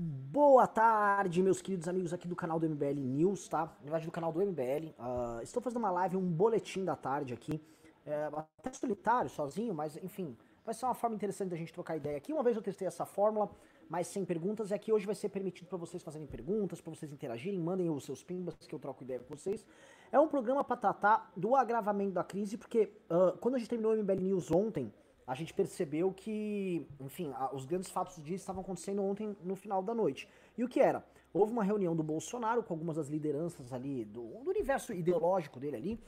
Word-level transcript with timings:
Boa 0.00 0.64
tarde, 0.64 1.42
meus 1.42 1.60
queridos 1.60 1.88
amigos 1.88 2.12
aqui 2.12 2.28
do 2.28 2.36
canal 2.36 2.60
do 2.60 2.68
MBL 2.68 3.00
News, 3.00 3.48
tá? 3.48 3.62
Na 3.62 3.82
verdade, 3.82 4.06
do 4.06 4.12
canal 4.12 4.30
do 4.30 4.40
MBL. 4.40 4.94
Uh, 4.96 5.42
estou 5.42 5.60
fazendo 5.60 5.80
uma 5.80 5.90
live, 5.90 6.16
um 6.16 6.24
boletim 6.24 6.84
da 6.84 6.94
tarde 6.94 7.34
aqui. 7.34 7.60
É, 8.06 8.30
até 8.32 8.72
solitário, 8.72 9.28
sozinho, 9.28 9.74
mas 9.74 9.96
enfim, 9.96 10.36
vai 10.64 10.72
ser 10.72 10.84
uma 10.84 10.94
forma 10.94 11.16
interessante 11.16 11.50
da 11.50 11.56
gente 11.56 11.72
trocar 11.72 11.96
ideia 11.96 12.16
aqui. 12.16 12.32
Uma 12.32 12.44
vez 12.44 12.54
eu 12.54 12.62
testei 12.62 12.86
essa 12.86 13.04
fórmula, 13.04 13.50
mas 13.90 14.06
sem 14.06 14.24
perguntas, 14.24 14.70
é 14.70 14.78
que 14.78 14.92
hoje 14.92 15.04
vai 15.04 15.16
ser 15.16 15.30
permitido 15.30 15.66
para 15.66 15.78
vocês 15.78 16.00
fazerem 16.00 16.28
perguntas, 16.28 16.80
para 16.80 16.94
vocês 16.94 17.12
interagirem, 17.12 17.58
mandem 17.58 17.90
os 17.90 18.04
seus 18.04 18.22
pimbas 18.22 18.54
que 18.54 18.72
eu 18.72 18.78
troco 18.78 19.02
ideia 19.02 19.18
com 19.18 19.36
vocês. 19.36 19.66
É 20.12 20.20
um 20.20 20.28
programa 20.28 20.62
para 20.62 20.76
tratar 20.76 21.32
do 21.36 21.56
agravamento 21.56 22.12
da 22.12 22.22
crise, 22.22 22.56
porque 22.56 22.92
uh, 23.10 23.36
quando 23.38 23.56
a 23.56 23.58
gente 23.58 23.68
terminou 23.68 23.94
o 23.94 23.96
MBL 23.96 24.20
News 24.20 24.48
ontem, 24.52 24.92
a 25.28 25.34
gente 25.34 25.52
percebeu 25.52 26.10
que, 26.10 26.86
enfim, 26.98 27.30
a, 27.34 27.54
os 27.54 27.66
grandes 27.66 27.90
fatos 27.90 28.16
do 28.16 28.22
dia 28.22 28.34
estavam 28.34 28.62
acontecendo 28.62 29.02
ontem 29.02 29.36
no 29.44 29.54
final 29.54 29.82
da 29.82 29.94
noite. 29.94 30.26
E 30.56 30.64
o 30.64 30.68
que 30.68 30.80
era? 30.80 31.04
Houve 31.34 31.52
uma 31.52 31.62
reunião 31.62 31.94
do 31.94 32.02
Bolsonaro 32.02 32.62
com 32.62 32.72
algumas 32.72 32.96
das 32.96 33.08
lideranças 33.08 33.70
ali 33.70 34.06
do, 34.06 34.22
do 34.42 34.48
universo 34.48 34.90
ideológico 34.94 35.60
dele 35.60 35.76
ali, 35.76 36.00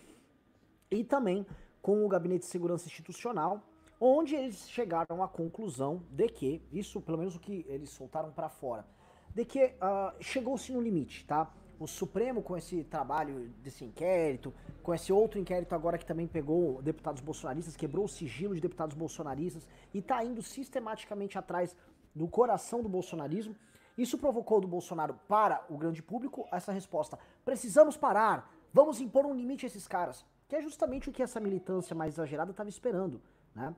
e 0.90 1.04
também 1.04 1.46
com 1.82 2.02
o 2.02 2.09
Gabinete 2.09 2.40
de 2.40 2.46
Segurança 2.46 2.86
Institucional, 2.86 3.62
onde 4.00 4.34
eles 4.34 4.70
chegaram 4.70 5.23
à 5.23 5.28
conclusão 5.28 6.02
de 6.10 6.26
que, 6.26 6.62
isso 6.73 6.98
pelo 7.02 7.18
menos 7.18 7.37
o 7.37 7.40
que 7.40 7.66
eles 7.68 7.90
soltaram 7.90 8.32
para 8.32 8.48
fora, 8.48 8.87
de 9.34 9.45
que 9.45 9.66
uh, 9.66 10.16
chegou-se 10.18 10.73
no 10.73 10.80
limite, 10.80 11.26
tá? 11.26 11.52
O 11.80 11.86
Supremo 11.86 12.42
com 12.42 12.58
esse 12.58 12.84
trabalho 12.84 13.48
desse 13.62 13.82
inquérito, 13.86 14.52
com 14.82 14.94
esse 14.94 15.10
outro 15.10 15.40
inquérito 15.40 15.74
agora 15.74 15.96
que 15.96 16.04
também 16.04 16.28
pegou 16.28 16.82
deputados 16.82 17.22
bolsonaristas, 17.22 17.74
quebrou 17.74 18.04
o 18.04 18.08
sigilo 18.08 18.54
de 18.54 18.60
deputados 18.60 18.94
bolsonaristas 18.94 19.66
e 19.94 19.98
está 19.98 20.22
indo 20.22 20.42
sistematicamente 20.42 21.38
atrás 21.38 21.74
do 22.14 22.28
coração 22.28 22.82
do 22.82 22.88
bolsonarismo. 22.88 23.56
Isso 23.96 24.18
provocou 24.18 24.60
do 24.60 24.68
Bolsonaro 24.68 25.14
para 25.26 25.64
o 25.70 25.78
grande 25.78 26.02
público 26.02 26.46
essa 26.52 26.70
resposta: 26.70 27.18
precisamos 27.46 27.96
parar, 27.96 28.52
vamos 28.74 29.00
impor 29.00 29.24
um 29.24 29.34
limite 29.34 29.65
a 29.65 29.68
esses 29.68 29.88
caras. 29.88 30.24
Que 30.48 30.56
é 30.56 30.60
justamente 30.60 31.09
o 31.09 31.12
que 31.12 31.22
essa 31.22 31.40
militância 31.40 31.94
mais 31.96 32.15
exagerada 32.15 32.50
estava 32.50 32.68
esperando, 32.68 33.22
né? 33.54 33.74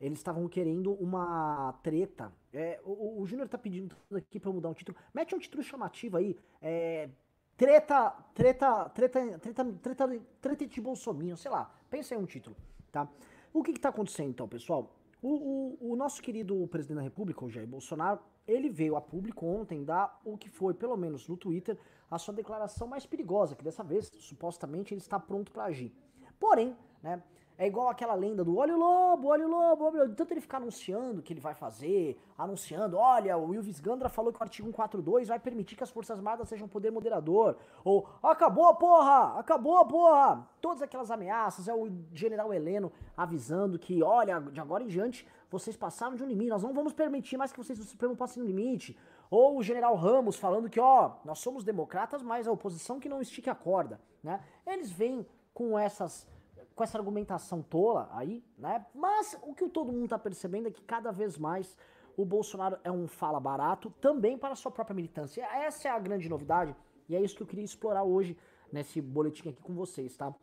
Eles 0.00 0.18
estavam 0.18 0.48
querendo 0.48 0.92
uma 0.94 1.78
treta. 1.82 2.32
É, 2.52 2.80
o, 2.84 3.20
o 3.20 3.26
Júnior 3.26 3.48
tá 3.48 3.56
pedindo 3.56 3.96
aqui 4.14 4.40
para 4.40 4.50
mudar 4.50 4.68
um 4.68 4.74
título. 4.74 4.96
Mete 5.14 5.34
um 5.34 5.38
título 5.38 5.62
chamativo 5.62 6.16
aí. 6.16 6.36
É, 6.60 7.08
Treta, 7.56 8.10
treta, 8.34 8.88
treta, 8.90 9.38
treta, 9.38 9.64
treta, 9.82 10.20
treta 10.42 10.66
de 10.66 10.80
Bolsonaro, 10.80 11.36
sei 11.38 11.50
lá. 11.50 11.70
Pensa 11.88 12.14
em 12.14 12.18
um 12.18 12.26
título, 12.26 12.54
tá? 12.92 13.08
O 13.52 13.62
que 13.62 13.72
que 13.72 13.80
tá 13.80 13.88
acontecendo 13.88 14.28
então, 14.28 14.46
pessoal? 14.46 14.94
O, 15.22 15.78
o, 15.80 15.92
o, 15.92 15.96
nosso 15.96 16.20
querido 16.20 16.66
presidente 16.68 16.98
da 16.98 17.02
República, 17.02 17.42
o 17.44 17.48
Jair 17.48 17.66
Bolsonaro, 17.66 18.20
ele 18.46 18.68
veio 18.68 18.94
a 18.94 19.00
público 19.00 19.46
ontem 19.46 19.82
dar 19.82 20.20
o 20.22 20.36
que 20.36 20.50
foi, 20.50 20.74
pelo 20.74 20.96
menos 20.98 21.26
no 21.26 21.36
Twitter, 21.36 21.78
a 22.10 22.18
sua 22.18 22.34
declaração 22.34 22.86
mais 22.86 23.06
perigosa, 23.06 23.56
que 23.56 23.64
dessa 23.64 23.82
vez, 23.82 24.12
supostamente, 24.18 24.92
ele 24.92 25.00
está 25.00 25.18
pronto 25.18 25.50
para 25.50 25.64
agir. 25.64 25.90
Porém, 26.38 26.76
né, 27.02 27.22
é 27.58 27.66
igual 27.66 27.88
aquela 27.88 28.14
lenda 28.14 28.44
do 28.44 28.56
olha 28.56 28.74
o 28.74 28.78
lobo, 28.78 29.28
olha 29.28 29.46
o 29.46 29.50
lobo, 29.50 29.84
olha 29.84 29.96
o 29.96 29.98
lobo. 30.02 30.14
Tanto 30.14 30.32
ele 30.32 30.40
ficar 30.40 30.58
anunciando 30.58 31.20
o 31.20 31.22
que 31.22 31.32
ele 31.32 31.40
vai 31.40 31.54
fazer, 31.54 32.20
anunciando, 32.36 32.98
olha, 32.98 33.36
o 33.36 33.48
Wilvis 33.48 33.80
Gandra 33.80 34.08
falou 34.08 34.32
que 34.32 34.38
o 34.38 34.42
artigo 34.42 34.68
142 34.68 35.28
vai 35.28 35.38
permitir 35.38 35.74
que 35.74 35.82
as 35.82 35.90
Forças 35.90 36.18
Armadas 36.18 36.48
sejam 36.48 36.68
poder 36.68 36.90
moderador. 36.90 37.56
Ou, 37.82 38.06
acabou, 38.22 38.74
porra! 38.74 39.38
Acabou, 39.38 39.86
porra! 39.86 40.46
Todas 40.60 40.82
aquelas 40.82 41.10
ameaças, 41.10 41.66
é 41.66 41.74
o 41.74 41.90
general 42.12 42.52
Heleno 42.52 42.92
avisando 43.16 43.78
que, 43.78 44.02
olha, 44.02 44.38
de 44.38 44.60
agora 44.60 44.84
em 44.84 44.88
diante, 44.88 45.26
vocês 45.50 45.76
passaram 45.76 46.14
de 46.14 46.22
um 46.22 46.26
limite, 46.26 46.50
nós 46.50 46.62
não 46.62 46.74
vamos 46.74 46.92
permitir 46.92 47.38
mais 47.38 47.52
que 47.52 47.58
vocês 47.58 47.78
do 47.78 47.84
Supremo 47.84 48.14
passem 48.14 48.42
no 48.42 48.46
limite. 48.46 48.96
Ou 49.30 49.58
o 49.58 49.62
general 49.62 49.94
Ramos 49.96 50.36
falando 50.36 50.68
que, 50.68 50.78
ó, 50.78 51.12
nós 51.24 51.38
somos 51.38 51.64
democratas, 51.64 52.22
mas 52.22 52.46
a 52.46 52.52
oposição 52.52 53.00
que 53.00 53.08
não 53.08 53.20
estique 53.20 53.48
a 53.48 53.54
corda, 53.54 54.00
né? 54.22 54.40
Eles 54.66 54.90
vêm 54.90 55.26
com 55.54 55.78
essas 55.78 56.28
com 56.76 56.84
essa 56.84 56.98
argumentação 56.98 57.62
tola 57.62 58.08
aí, 58.12 58.44
né? 58.58 58.84
Mas 58.94 59.36
o 59.42 59.54
que 59.54 59.66
todo 59.68 59.90
mundo 59.90 60.10
tá 60.10 60.18
percebendo 60.18 60.68
é 60.68 60.70
que 60.70 60.82
cada 60.82 61.10
vez 61.10 61.38
mais 61.38 61.74
o 62.14 62.24
Bolsonaro 62.24 62.78
é 62.84 62.92
um 62.92 63.08
fala 63.08 63.40
barato 63.40 63.90
também 63.98 64.36
para 64.36 64.52
a 64.52 64.56
sua 64.56 64.70
própria 64.70 64.94
militância. 64.94 65.42
Essa 65.42 65.88
é 65.88 65.90
a 65.90 65.98
grande 65.98 66.28
novidade 66.28 66.76
e 67.08 67.16
é 67.16 67.20
isso 67.20 67.34
que 67.34 67.42
eu 67.42 67.46
queria 67.46 67.64
explorar 67.64 68.04
hoje 68.04 68.36
nesse 68.70 69.00
boletim 69.00 69.48
aqui 69.48 69.62
com 69.62 69.74
vocês, 69.74 70.14
tá? 70.16 70.34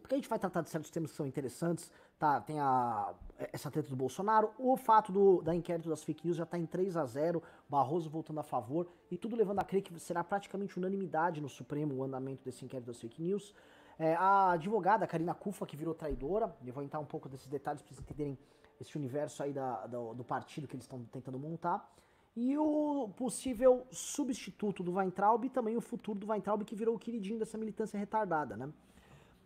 Porque 0.00 0.14
a 0.14 0.18
gente 0.18 0.28
vai 0.28 0.38
tratar 0.38 0.62
de 0.62 0.70
certos 0.70 0.90
temas 0.90 1.10
que 1.10 1.16
são 1.16 1.26
interessantes, 1.26 1.90
tá? 2.18 2.40
Tem 2.40 2.60
a, 2.60 3.14
essa 3.52 3.70
treta 3.70 3.90
do 3.90 3.96
Bolsonaro, 3.96 4.52
o 4.58 4.76
fato 4.78 5.12
do, 5.12 5.42
da 5.42 5.54
inquérito 5.54 5.88
das 5.90 6.02
fake 6.02 6.24
news 6.24 6.36
já 6.36 6.46
tá 6.46 6.58
em 6.58 6.66
3 6.66 6.96
a 6.96 7.04
0 7.04 7.42
Barroso 7.68 8.08
voltando 8.08 8.40
a 8.40 8.42
favor, 8.42 8.86
e 9.10 9.18
tudo 9.18 9.36
levando 9.36 9.60
a 9.60 9.64
crer 9.64 9.82
que 9.82 9.98
será 9.98 10.24
praticamente 10.24 10.78
unanimidade 10.78 11.40
no 11.42 11.48
Supremo 11.48 11.94
o 11.94 12.04
andamento 12.04 12.42
desse 12.42 12.64
inquérito 12.64 12.86
das 12.86 13.00
fake 13.00 13.22
news. 13.22 13.54
É, 13.98 14.14
a 14.14 14.52
advogada 14.52 15.06
Karina 15.06 15.34
Kufa, 15.34 15.66
que 15.66 15.76
virou 15.76 15.94
traidora, 15.94 16.54
eu 16.64 16.72
vou 16.72 16.82
entrar 16.82 16.98
um 16.98 17.04
pouco 17.04 17.28
desses 17.28 17.46
detalhes 17.48 17.80
para 17.80 17.94
vocês 17.94 18.00
entenderem 18.00 18.38
esse 18.80 18.96
universo 18.96 19.42
aí 19.42 19.52
da, 19.52 19.86
do, 19.86 20.14
do 20.14 20.24
partido 20.24 20.66
que 20.66 20.74
eles 20.74 20.84
estão 20.84 21.04
tentando 21.04 21.38
montar. 21.38 21.92
E 22.36 22.58
o 22.58 23.08
possível 23.16 23.86
substituto 23.92 24.82
do 24.82 24.94
Weintraub 24.94 25.44
e 25.44 25.48
também 25.50 25.76
o 25.76 25.80
futuro 25.80 26.18
do 26.18 26.28
Weintraub, 26.28 26.64
que 26.64 26.74
virou 26.74 26.96
o 26.96 26.98
queridinho 26.98 27.38
dessa 27.38 27.56
militância 27.56 27.96
retardada, 27.96 28.56
né? 28.56 28.72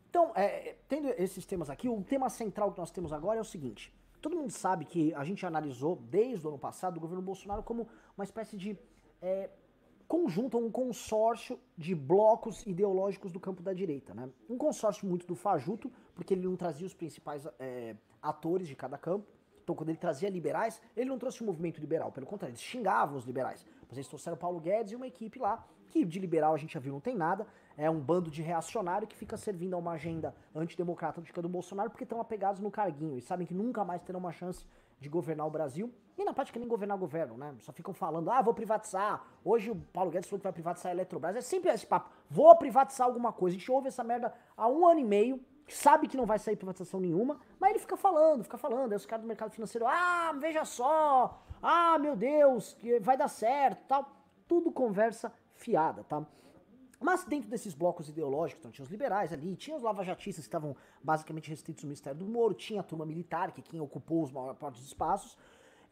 Então, 0.09 0.32
é, 0.34 0.76
tendo 0.88 1.09
esses 1.09 1.44
temas 1.44 1.69
aqui, 1.69 1.86
o 1.86 2.03
tema 2.03 2.30
central 2.30 2.72
que 2.72 2.78
nós 2.78 2.91
temos 2.91 3.12
agora 3.12 3.38
é 3.38 3.42
o 3.42 3.44
seguinte. 3.44 3.92
Todo 4.22 4.34
mundo 4.36 4.50
sabe 4.50 4.86
que 4.86 5.12
a 5.15 5.22
gente 5.22 5.44
analisou 5.44 5.97
desde 5.97 6.47
o 6.47 6.48
ano 6.48 6.59
passado 6.59 6.97
o 6.97 7.00
governo 7.00 7.22
Bolsonaro 7.22 7.62
como 7.62 7.86
uma 8.16 8.25
espécie 8.25 8.56
de 8.56 8.76
é, 9.20 9.50
conjunto, 10.09 10.57
um 10.57 10.71
consórcio 10.71 11.61
de 11.77 11.95
blocos 11.95 12.67
ideológicos 12.67 13.31
do 13.31 13.39
campo 13.39 13.63
da 13.63 13.75
direita. 13.75 14.15
Né? 14.15 14.29
Um 14.49 14.57
consórcio 14.57 15.07
muito 15.07 15.27
do 15.27 15.35
fajuto, 15.35 15.93
porque 16.15 16.33
ele 16.33 16.43
não 16.43 16.57
trazia 16.57 16.87
os 16.87 16.95
principais 16.95 17.47
é, 17.59 17.95
atores 18.23 18.67
de 18.67 18.75
cada 18.75 18.97
campo. 18.97 19.27
Então, 19.63 19.77
quando 19.77 19.91
ele 19.91 19.99
trazia 19.99 20.31
liberais, 20.31 20.81
ele 20.97 21.11
não 21.11 21.19
trouxe 21.19 21.43
o 21.43 21.45
um 21.45 21.47
movimento 21.47 21.79
liberal, 21.79 22.11
pelo 22.11 22.27
contrário, 22.27 22.53
eles 22.53 22.63
xingavam 22.63 23.19
os 23.19 23.27
liberais. 23.27 23.67
Mas 23.87 23.99
eles 23.99 24.09
trouxeram 24.09 24.35
Paulo 24.35 24.59
Guedes 24.59 24.93
e 24.93 24.97
uma 24.97 25.07
equipe 25.07 25.39
lá, 25.39 25.63
que 25.89 26.07
de 26.07 26.19
liberal 26.19 26.55
a 26.55 26.57
gente 26.57 26.73
já 26.73 26.81
viu 26.81 26.95
não 26.95 27.01
tem 27.01 27.15
nada, 27.15 27.47
é 27.77 27.91
um 27.91 28.01
bando 28.01 28.31
de 28.31 28.41
reacionário 28.41 29.07
que 29.07 29.15
fica 29.15 29.37
servindo 29.37 29.75
a 29.75 29.77
uma 29.77 29.93
agenda 29.93 30.35
antidemocrata 30.55 31.21
do 31.21 31.49
Bolsonaro 31.51 31.91
porque 31.91 32.05
estão 32.05 32.19
apegados 32.19 32.61
no 32.61 32.71
carguinho 32.71 33.19
e 33.19 33.21
sabem 33.21 33.47
que 33.47 33.53
nunca 33.55 33.85
mais 33.85 34.03
terão 34.03 34.21
uma 34.21 34.33
chance 34.33 34.65
de 35.00 35.09
governar 35.09 35.47
o 35.47 35.50
Brasil. 35.50 35.92
E 36.16 36.25
na 36.25 36.32
prática 36.32 36.59
nem 36.59 36.69
governar 36.69 36.98
governo, 36.98 37.36
né? 37.36 37.54
Só 37.60 37.72
ficam 37.72 37.94
falando, 37.94 38.31
ah, 38.31 38.42
vou 38.42 38.53
privatizar. 38.53 39.25
Hoje 39.44 39.70
o 39.70 39.76
Paulo 39.76 40.10
Guedes 40.10 40.28
falou 40.28 40.41
que 40.41 40.44
vai 40.44 40.53
privatizar 40.53 40.91
a 40.91 40.94
Eletrobras. 40.94 41.36
É 41.36 41.41
sempre 41.41 41.70
esse 41.70 41.86
papo, 41.86 42.10
vou 42.28 42.54
privatizar 42.56 43.06
alguma 43.06 43.32
coisa. 43.32 43.56
A 43.56 43.59
gente 43.59 43.70
ouve 43.70 43.88
essa 43.88 44.03
merda 44.03 44.34
há 44.56 44.66
um 44.69 44.86
ano 44.86 44.98
e 44.98 45.04
meio, 45.04 45.41
sabe 45.69 46.09
que 46.09 46.16
não 46.16 46.26
vai 46.26 46.38
sair 46.38 46.56
privatização 46.56 46.98
nenhuma, 46.98 47.38
mas 47.60 47.70
ele 47.70 47.78
fica 47.78 47.97
falando, 47.97 48.42
fica 48.42 48.59
falando. 48.59 48.92
Aí 48.92 48.97
os 48.97 49.06
caras 49.06 49.25
do 49.25 49.28
mercado 49.28 49.53
financeiro, 49.53 49.86
ah, 49.86 50.32
veja 50.36 50.64
só, 50.64 51.41
ah, 51.62 51.97
meu 51.98 52.16
Deus, 52.16 52.76
vai 53.00 53.16
dar 53.16 53.28
certo, 53.28 53.86
tal. 53.86 54.10
Tudo 54.48 54.72
conversa 54.72 55.32
fiada, 55.54 56.03
tá? 56.04 56.26
Mas 57.00 57.25
dentro 57.25 57.48
desses 57.48 57.75
blocos 57.75 58.09
ideológicos, 58.09 58.60
então 58.60 58.72
tinha 58.72 58.84
os 58.84 58.91
liberais 58.91 59.32
ali, 59.32 59.54
tinha 59.54 59.76
os 59.76 59.82
lavajatistas 59.82 60.44
que 60.44 60.48
estavam 60.48 60.75
basicamente 61.03 61.48
restritos 61.48 61.84
no 61.84 61.88
Ministério 61.88 62.19
do 62.19 62.26
Moro, 62.26 62.54
tinha 62.54 62.81
a 62.81 62.82
turma 62.82 63.06
militar, 63.06 63.53
que 63.53 63.60
é 63.60 63.64
quem 63.64 63.81
ocupou 63.81 64.22
os 64.22 64.32
maiores 64.32 64.59
partes 64.59 64.81
dos 64.81 64.88
espaços, 64.88 65.36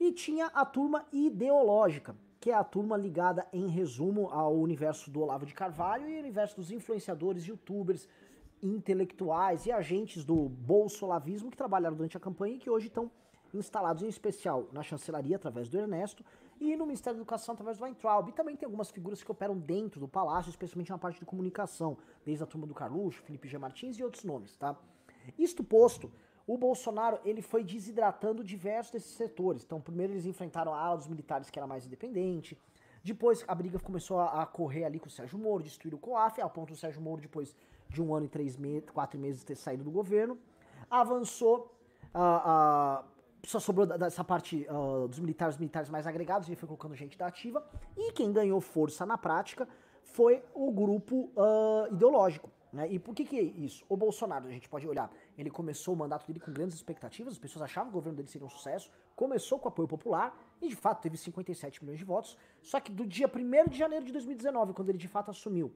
e 0.00 0.10
tinha 0.12 0.46
a 0.46 0.64
turma 0.64 1.06
ideológica, 1.12 2.16
que 2.40 2.50
é 2.50 2.54
a 2.54 2.64
turma 2.64 2.96
ligada, 2.96 3.46
em 3.52 3.68
resumo, 3.68 4.28
ao 4.30 4.54
universo 4.56 5.10
do 5.10 5.20
Olavo 5.20 5.46
de 5.46 5.54
Carvalho 5.54 6.08
e 6.08 6.14
ao 6.14 6.20
universo 6.20 6.56
dos 6.56 6.70
influenciadores, 6.72 7.44
youtubers, 7.44 8.08
intelectuais 8.62 9.64
e 9.66 9.72
agentes 9.72 10.24
do 10.24 10.48
bolsolavismo 10.48 11.50
que 11.50 11.56
trabalharam 11.56 11.96
durante 11.96 12.16
a 12.16 12.20
campanha 12.20 12.56
e 12.56 12.58
que 12.58 12.70
hoje 12.70 12.88
estão 12.88 13.10
instalados 13.54 14.02
em 14.02 14.08
especial 14.08 14.68
na 14.72 14.82
chancelaria 14.82 15.36
através 15.36 15.68
do 15.68 15.78
Ernesto 15.78 16.24
e 16.60 16.76
no 16.76 16.86
Ministério 16.86 17.16
da 17.16 17.22
Educação 17.22 17.54
através 17.54 17.78
do 17.78 17.84
Weintraub. 17.84 18.28
E 18.28 18.32
também 18.32 18.56
tem 18.56 18.66
algumas 18.66 18.90
figuras 18.90 19.22
que 19.22 19.30
operam 19.30 19.58
dentro 19.58 20.00
do 20.00 20.08
palácio, 20.08 20.50
especialmente 20.50 20.90
na 20.90 20.98
parte 20.98 21.18
de 21.20 21.24
comunicação, 21.24 21.96
desde 22.24 22.42
a 22.42 22.46
turma 22.46 22.66
do 22.66 22.74
Carluxo, 22.74 23.22
Felipe 23.22 23.48
G. 23.48 23.58
Martins 23.58 23.98
e 23.98 24.04
outros 24.04 24.24
nomes, 24.24 24.56
tá? 24.56 24.76
Isto 25.38 25.64
posto, 25.64 26.10
o 26.46 26.56
Bolsonaro 26.56 27.18
ele 27.24 27.42
foi 27.42 27.64
desidratando 27.64 28.44
diversos 28.44 28.92
desses 28.92 29.16
setores. 29.16 29.64
Então, 29.64 29.80
primeiro 29.80 30.12
eles 30.12 30.26
enfrentaram 30.26 30.72
a 30.72 30.80
ala 30.80 30.96
dos 30.96 31.08
militares 31.08 31.50
que 31.50 31.58
era 31.58 31.66
mais 31.66 31.86
independente. 31.86 32.56
Depois 33.02 33.44
a 33.46 33.54
briga 33.54 33.78
começou 33.78 34.20
a, 34.20 34.44
correr 34.46 34.84
ali 34.84 34.98
com 34.98 35.06
o 35.06 35.10
Sérgio 35.10 35.38
Moro, 35.38 35.62
destruir 35.62 35.94
o 35.94 35.98
COAF, 35.98 36.40
ao 36.40 36.50
ponto 36.50 36.72
do 36.72 36.76
Sérgio 36.76 37.00
Moro, 37.00 37.20
depois 37.20 37.54
de 37.88 38.02
um 38.02 38.14
ano 38.14 38.26
e 38.26 38.28
três 38.28 38.56
meses, 38.56 38.90
quatro 38.90 39.18
meses 39.18 39.44
ter 39.44 39.54
saído 39.54 39.84
do 39.84 39.90
governo, 39.90 40.38
avançou 40.90 41.72
a, 42.12 43.04
só 43.46 43.60
sobrou 43.60 43.86
dessa 43.86 44.24
parte 44.24 44.66
uh, 44.68 45.06
dos 45.06 45.20
militares, 45.20 45.56
militares 45.56 45.88
mais 45.88 46.06
agregados, 46.06 46.48
ele 46.48 46.56
foi 46.56 46.66
colocando 46.66 46.94
gente 46.94 47.16
da 47.16 47.26
ativa, 47.28 47.64
e 47.96 48.12
quem 48.12 48.32
ganhou 48.32 48.60
força 48.60 49.06
na 49.06 49.16
prática 49.16 49.68
foi 50.02 50.42
o 50.52 50.70
grupo 50.72 51.30
uh, 51.36 51.92
ideológico, 51.92 52.50
Né? 52.72 52.88
E 52.90 52.98
por 52.98 53.14
que, 53.14 53.24
que 53.24 53.38
é 53.38 53.42
isso? 53.42 53.84
O 53.88 53.96
Bolsonaro, 53.96 54.48
a 54.48 54.50
gente 54.50 54.68
pode 54.68 54.86
olhar, 54.86 55.10
ele 55.38 55.50
começou 55.50 55.94
o 55.94 55.96
mandato 55.96 56.26
dele 56.26 56.40
com 56.40 56.52
grandes 56.52 56.76
expectativas, 56.76 57.34
as 57.34 57.38
pessoas 57.38 57.62
achavam 57.62 57.90
que 57.90 57.96
o 57.96 58.00
governo 58.00 58.16
dele 58.16 58.28
seria 58.28 58.46
um 58.46 58.50
sucesso, 58.50 58.90
começou 59.14 59.58
com 59.58 59.68
apoio 59.68 59.88
popular 59.88 60.36
e 60.60 60.68
de 60.68 60.76
fato 60.76 61.00
teve 61.00 61.16
57 61.16 61.82
milhões 61.84 61.98
de 61.98 62.04
votos. 62.04 62.36
Só 62.62 62.80
que 62.80 62.90
do 62.90 63.06
dia 63.06 63.30
1 63.32 63.70
de 63.70 63.78
janeiro 63.78 64.04
de 64.04 64.12
2019, 64.12 64.72
quando 64.74 64.88
ele 64.88 64.98
de 64.98 65.08
fato 65.08 65.30
assumiu, 65.30 65.72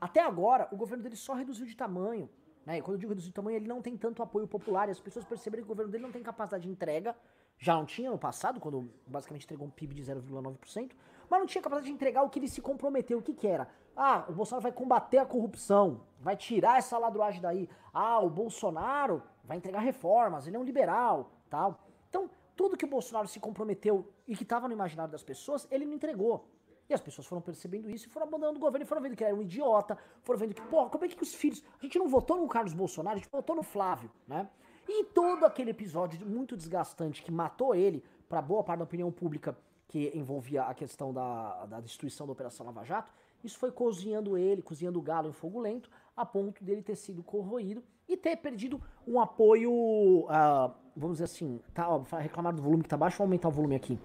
até 0.00 0.20
agora 0.20 0.68
o 0.72 0.76
governo 0.76 1.02
dele 1.02 1.16
só 1.16 1.32
reduziu 1.32 1.64
de 1.64 1.76
tamanho. 1.76 2.28
Né? 2.64 2.78
E 2.78 2.82
quando 2.82 2.94
eu 2.94 2.98
digo 2.98 3.10
reduzir 3.10 3.28
de 3.28 3.34
tamanho, 3.34 3.56
ele 3.56 3.66
não 3.66 3.82
tem 3.82 3.96
tanto 3.96 4.22
apoio 4.22 4.46
popular 4.46 4.88
e 4.88 4.92
as 4.92 5.00
pessoas 5.00 5.24
perceberam 5.24 5.62
que 5.62 5.66
o 5.66 5.68
governo 5.68 5.90
dele 5.90 6.04
não 6.04 6.12
tem 6.12 6.22
capacidade 6.22 6.64
de 6.64 6.70
entrega. 6.70 7.16
Já 7.58 7.74
não 7.74 7.84
tinha 7.84 8.10
no 8.10 8.18
passado, 8.18 8.60
quando 8.60 8.90
basicamente 9.06 9.44
entregou 9.44 9.66
um 9.66 9.70
PIB 9.70 9.94
de 9.94 10.02
0,9%, 10.02 10.92
mas 11.28 11.40
não 11.40 11.46
tinha 11.46 11.62
capacidade 11.62 11.86
de 11.86 11.92
entregar 11.92 12.22
o 12.22 12.30
que 12.30 12.38
ele 12.38 12.48
se 12.48 12.60
comprometeu. 12.60 13.18
O 13.18 13.22
que, 13.22 13.34
que 13.34 13.46
era? 13.46 13.68
Ah, 13.96 14.24
o 14.28 14.32
Bolsonaro 14.32 14.62
vai 14.62 14.72
combater 14.72 15.18
a 15.18 15.26
corrupção, 15.26 16.02
vai 16.20 16.36
tirar 16.36 16.78
essa 16.78 16.96
ladruagem 16.98 17.40
daí. 17.40 17.68
Ah, 17.92 18.20
o 18.20 18.30
Bolsonaro 18.30 19.22
vai 19.44 19.56
entregar 19.56 19.80
reformas, 19.80 20.46
ele 20.46 20.56
é 20.56 20.58
um 20.58 20.64
liberal, 20.64 21.30
tal. 21.50 21.80
Então, 22.08 22.30
tudo 22.56 22.76
que 22.76 22.84
o 22.84 22.88
Bolsonaro 22.88 23.28
se 23.28 23.40
comprometeu 23.40 24.06
e 24.26 24.36
que 24.36 24.42
estava 24.42 24.68
no 24.68 24.74
imaginário 24.74 25.10
das 25.10 25.22
pessoas, 25.22 25.66
ele 25.70 25.84
não 25.84 25.94
entregou. 25.94 26.48
E 26.88 26.94
as 26.94 27.00
pessoas 27.00 27.26
foram 27.26 27.40
percebendo 27.40 27.88
isso 27.90 28.06
e 28.06 28.10
foram 28.10 28.26
abandonando 28.26 28.58
o 28.58 28.60
governo 28.60 28.84
e 28.84 28.86
foram 28.86 29.02
vendo 29.02 29.16
que 29.16 29.24
era 29.24 29.34
um 29.34 29.42
idiota, 29.42 29.96
foram 30.22 30.38
vendo 30.38 30.54
que, 30.54 30.62
porra, 30.62 30.90
como 30.90 31.04
é 31.04 31.08
que 31.08 31.22
os 31.22 31.34
filhos. 31.34 31.62
A 31.80 31.84
gente 31.84 31.98
não 31.98 32.08
votou 32.08 32.36
no 32.36 32.48
Carlos 32.48 32.74
Bolsonaro, 32.74 33.16
a 33.16 33.18
gente 33.18 33.30
votou 33.30 33.56
no 33.56 33.62
Flávio, 33.62 34.10
né? 34.26 34.48
E 34.88 35.04
todo 35.04 35.44
aquele 35.44 35.70
episódio 35.70 36.26
muito 36.26 36.56
desgastante 36.56 37.22
que 37.22 37.30
matou 37.30 37.74
ele, 37.74 38.04
para 38.28 38.42
boa 38.42 38.64
parte 38.64 38.78
da 38.78 38.84
opinião 38.84 39.12
pública, 39.12 39.56
que 39.88 40.10
envolvia 40.14 40.64
a 40.64 40.74
questão 40.74 41.12
da, 41.12 41.66
da 41.66 41.80
destruição 41.80 42.26
da 42.26 42.32
Operação 42.32 42.66
Lava 42.66 42.84
Jato, 42.84 43.12
isso 43.44 43.58
foi 43.58 43.70
cozinhando 43.70 44.38
ele, 44.38 44.62
cozinhando 44.62 44.98
o 44.98 45.02
galo 45.02 45.28
em 45.28 45.32
fogo 45.32 45.60
lento, 45.60 45.90
a 46.16 46.24
ponto 46.24 46.62
dele 46.62 46.82
ter 46.82 46.96
sido 46.96 47.22
corroído 47.22 47.82
e 48.08 48.16
ter 48.16 48.36
perdido 48.36 48.80
um 49.06 49.20
apoio, 49.20 49.72
uh, 49.72 50.72
vamos 50.96 51.16
dizer 51.16 51.24
assim, 51.24 51.60
tá, 51.74 51.88
ó, 51.88 52.02
reclamar 52.18 52.54
do 52.54 52.62
volume 52.62 52.82
que 52.82 52.88
tá 52.88 52.96
baixo, 52.96 53.18
vou 53.18 53.24
aumentar 53.24 53.48
o 53.48 53.52
volume 53.52 53.74
aqui. 53.74 53.98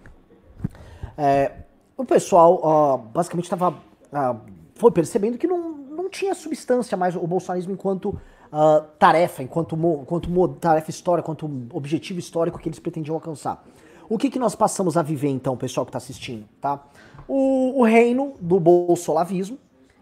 É, 1.17 1.63
o 1.97 2.05
pessoal 2.05 3.09
basicamente 3.11 3.45
estava 3.45 3.71
uh, 3.71 4.39
foi 4.75 4.91
percebendo 4.91 5.37
que 5.37 5.47
não, 5.47 5.71
não 5.71 6.09
tinha 6.09 6.33
substância 6.35 6.95
mais 6.95 7.15
o 7.15 7.25
bolsonarismo 7.25 7.73
enquanto 7.73 8.09
uh, 8.09 8.85
tarefa, 8.99 9.43
enquanto, 9.43 9.75
enquanto 9.75 10.47
tarefa 10.59 10.89
histórica, 10.89 11.25
enquanto 11.25 11.67
objetivo 11.73 12.19
histórico 12.19 12.59
que 12.59 12.69
eles 12.69 12.79
pretendiam 12.79 13.15
alcançar. 13.15 13.65
O 14.09 14.17
que, 14.17 14.29
que 14.29 14.39
nós 14.39 14.55
passamos 14.55 14.95
a 14.95 15.01
viver 15.01 15.29
então, 15.29 15.57
pessoal 15.57 15.85
que 15.85 15.89
está 15.89 15.97
assistindo, 15.97 16.47
tá? 16.61 16.81
O, 17.27 17.81
o, 17.81 17.83
reino 17.83 18.35
do 18.39 18.57
bolsolavismo, 18.57 19.57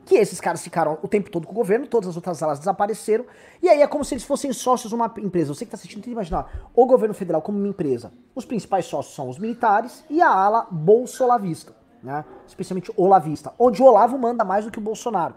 que 0.06 0.14
esses 0.16 0.40
caras 0.40 0.62
ficaram 0.62 1.00
o 1.02 1.08
tempo 1.08 1.32
todo 1.32 1.48
com 1.48 1.52
o 1.52 1.56
governo, 1.56 1.88
todas 1.88 2.10
as 2.10 2.16
outras 2.16 2.44
alas 2.44 2.60
desapareceram, 2.60 3.26
e 3.64 3.68
aí 3.68 3.82
é 3.82 3.88
como 3.88 4.06
se 4.06 4.14
eles 4.14 4.24
fossem 4.24 4.54
sócios 4.54 4.90
de 4.90 4.96
uma 4.96 5.12
empresa. 5.18 5.56
Você 5.56 5.66
que 5.66 5.70
está 5.70 5.76
assistindo 5.76 6.04
tem 6.04 6.12
que 6.12 6.12
imaginar 6.12 6.70
o 6.76 6.86
governo 6.86 7.16
federal 7.16 7.42
como 7.42 7.58
uma 7.58 7.68
empresa. 7.68 8.12
Os 8.36 8.46
principais 8.46 8.86
sócios 8.86 9.16
são 9.16 9.28
os 9.28 9.40
militares 9.40 10.06
e 10.08 10.22
a 10.22 10.30
ala 10.30 10.68
bolsolavista, 10.70 11.74
né? 12.04 12.26
especialmente 12.48 12.92
olavista, 12.96 13.54
onde 13.58 13.82
o 13.82 13.86
Olavo 13.86 14.18
manda 14.18 14.44
mais 14.44 14.66
do 14.66 14.72
que 14.72 14.80
o 14.80 14.82
Bolsonaro. 14.82 15.36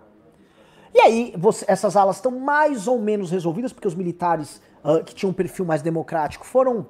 E 0.95 1.01
aí, 1.01 1.35
você, 1.37 1.65
essas 1.69 1.97
alas 1.97 2.17
estão 2.17 2.33
mais 2.33 2.89
ou 2.89 2.99
menos 2.99 3.31
resolvidas, 3.31 3.73
porque 3.73 3.87
os 3.87 3.95
militares 3.95 4.61
uh, 4.83 5.05
que 5.05 5.15
tinham 5.15 5.31
um 5.31 5.35
perfil 5.35 5.65
mais 5.65 5.83
democrático 5.83 6.47
foram 6.47 6.87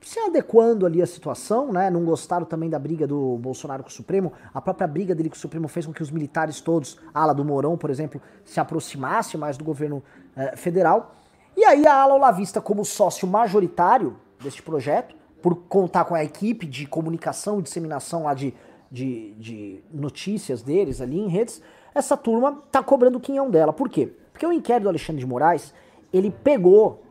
se 0.00 0.18
adequando 0.20 0.86
ali 0.86 1.02
à 1.02 1.06
situação, 1.06 1.72
né? 1.72 1.90
Não 1.90 2.04
gostaram 2.04 2.46
também 2.46 2.70
da 2.70 2.78
briga 2.78 3.06
do 3.06 3.38
Bolsonaro 3.38 3.82
com 3.82 3.88
o 3.88 3.92
Supremo. 3.92 4.32
A 4.54 4.60
própria 4.60 4.86
briga 4.86 5.14
dele 5.14 5.28
com 5.28 5.34
o 5.34 5.38
Supremo 5.38 5.66
fez 5.68 5.84
com 5.86 5.92
que 5.92 6.02
os 6.02 6.10
militares 6.10 6.60
todos, 6.60 6.98
ala 7.12 7.32
do 7.32 7.44
Mourão, 7.44 7.76
por 7.76 7.90
exemplo, 7.90 8.20
se 8.44 8.60
aproximasse 8.60 9.36
mais 9.36 9.56
do 9.56 9.64
governo 9.64 10.02
eh, 10.36 10.54
federal. 10.56 11.16
E 11.56 11.64
aí 11.64 11.86
a 11.86 11.94
ala 11.94 12.14
olavista, 12.14 12.60
como 12.60 12.84
sócio 12.84 13.26
majoritário 13.26 14.16
deste 14.40 14.62
projeto, 14.62 15.16
por 15.42 15.56
contar 15.68 16.04
com 16.04 16.14
a 16.14 16.22
equipe 16.22 16.66
de 16.66 16.86
comunicação 16.86 17.58
e 17.58 17.62
disseminação 17.62 18.24
lá 18.24 18.34
de, 18.34 18.54
de, 18.90 19.32
de 19.34 19.84
notícias 19.92 20.62
deles 20.62 21.00
ali 21.00 21.18
em 21.18 21.28
redes, 21.28 21.62
essa 21.94 22.16
turma 22.16 22.62
tá 22.70 22.82
cobrando 22.82 23.18
o 23.18 23.20
quinhão 23.20 23.50
dela. 23.50 23.72
Por 23.72 23.88
quê? 23.88 24.12
Porque 24.32 24.46
o 24.46 24.52
inquérito 24.52 24.84
do 24.84 24.88
Alexandre 24.90 25.20
de 25.20 25.26
Moraes, 25.26 25.72
ele 26.12 26.30
pegou 26.30 27.02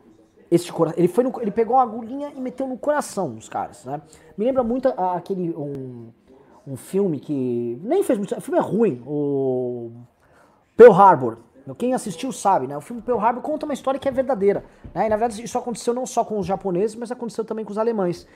esse 0.50 0.72
ele 0.96 1.08
foi 1.08 1.24
ele 1.40 1.50
pegou 1.50 1.76
uma 1.76 1.82
agulhinha 1.82 2.32
e 2.34 2.40
meteu 2.40 2.66
no 2.66 2.78
coração 2.78 3.34
dos 3.34 3.48
caras, 3.48 3.84
né? 3.84 4.00
Me 4.36 4.44
lembra 4.44 4.62
muito 4.62 4.88
aquele 4.96 5.50
um, 5.56 6.12
um 6.66 6.76
filme 6.76 7.18
que 7.18 7.80
nem 7.82 8.02
fez 8.02 8.18
muito, 8.18 8.36
o 8.36 8.40
filme 8.40 8.58
é 8.58 8.62
ruim, 8.62 9.02
o 9.06 9.90
Pearl 10.76 10.92
Harbor. 10.92 11.38
Quem 11.78 11.94
assistiu 11.94 12.30
sabe, 12.30 12.68
né? 12.68 12.76
O 12.76 12.80
filme 12.80 13.02
Pearl 13.02 13.18
Harbor 13.18 13.42
conta 13.42 13.66
uma 13.66 13.74
história 13.74 13.98
que 13.98 14.06
é 14.06 14.12
verdadeira, 14.12 14.64
né? 14.94 15.06
E 15.06 15.08
na 15.08 15.16
verdade 15.16 15.42
isso 15.42 15.58
aconteceu 15.58 15.92
não 15.92 16.06
só 16.06 16.24
com 16.24 16.38
os 16.38 16.46
japoneses, 16.46 16.94
mas 16.94 17.10
aconteceu 17.10 17.44
também 17.44 17.64
com 17.64 17.72
os 17.72 17.78
alemães. 17.78 18.26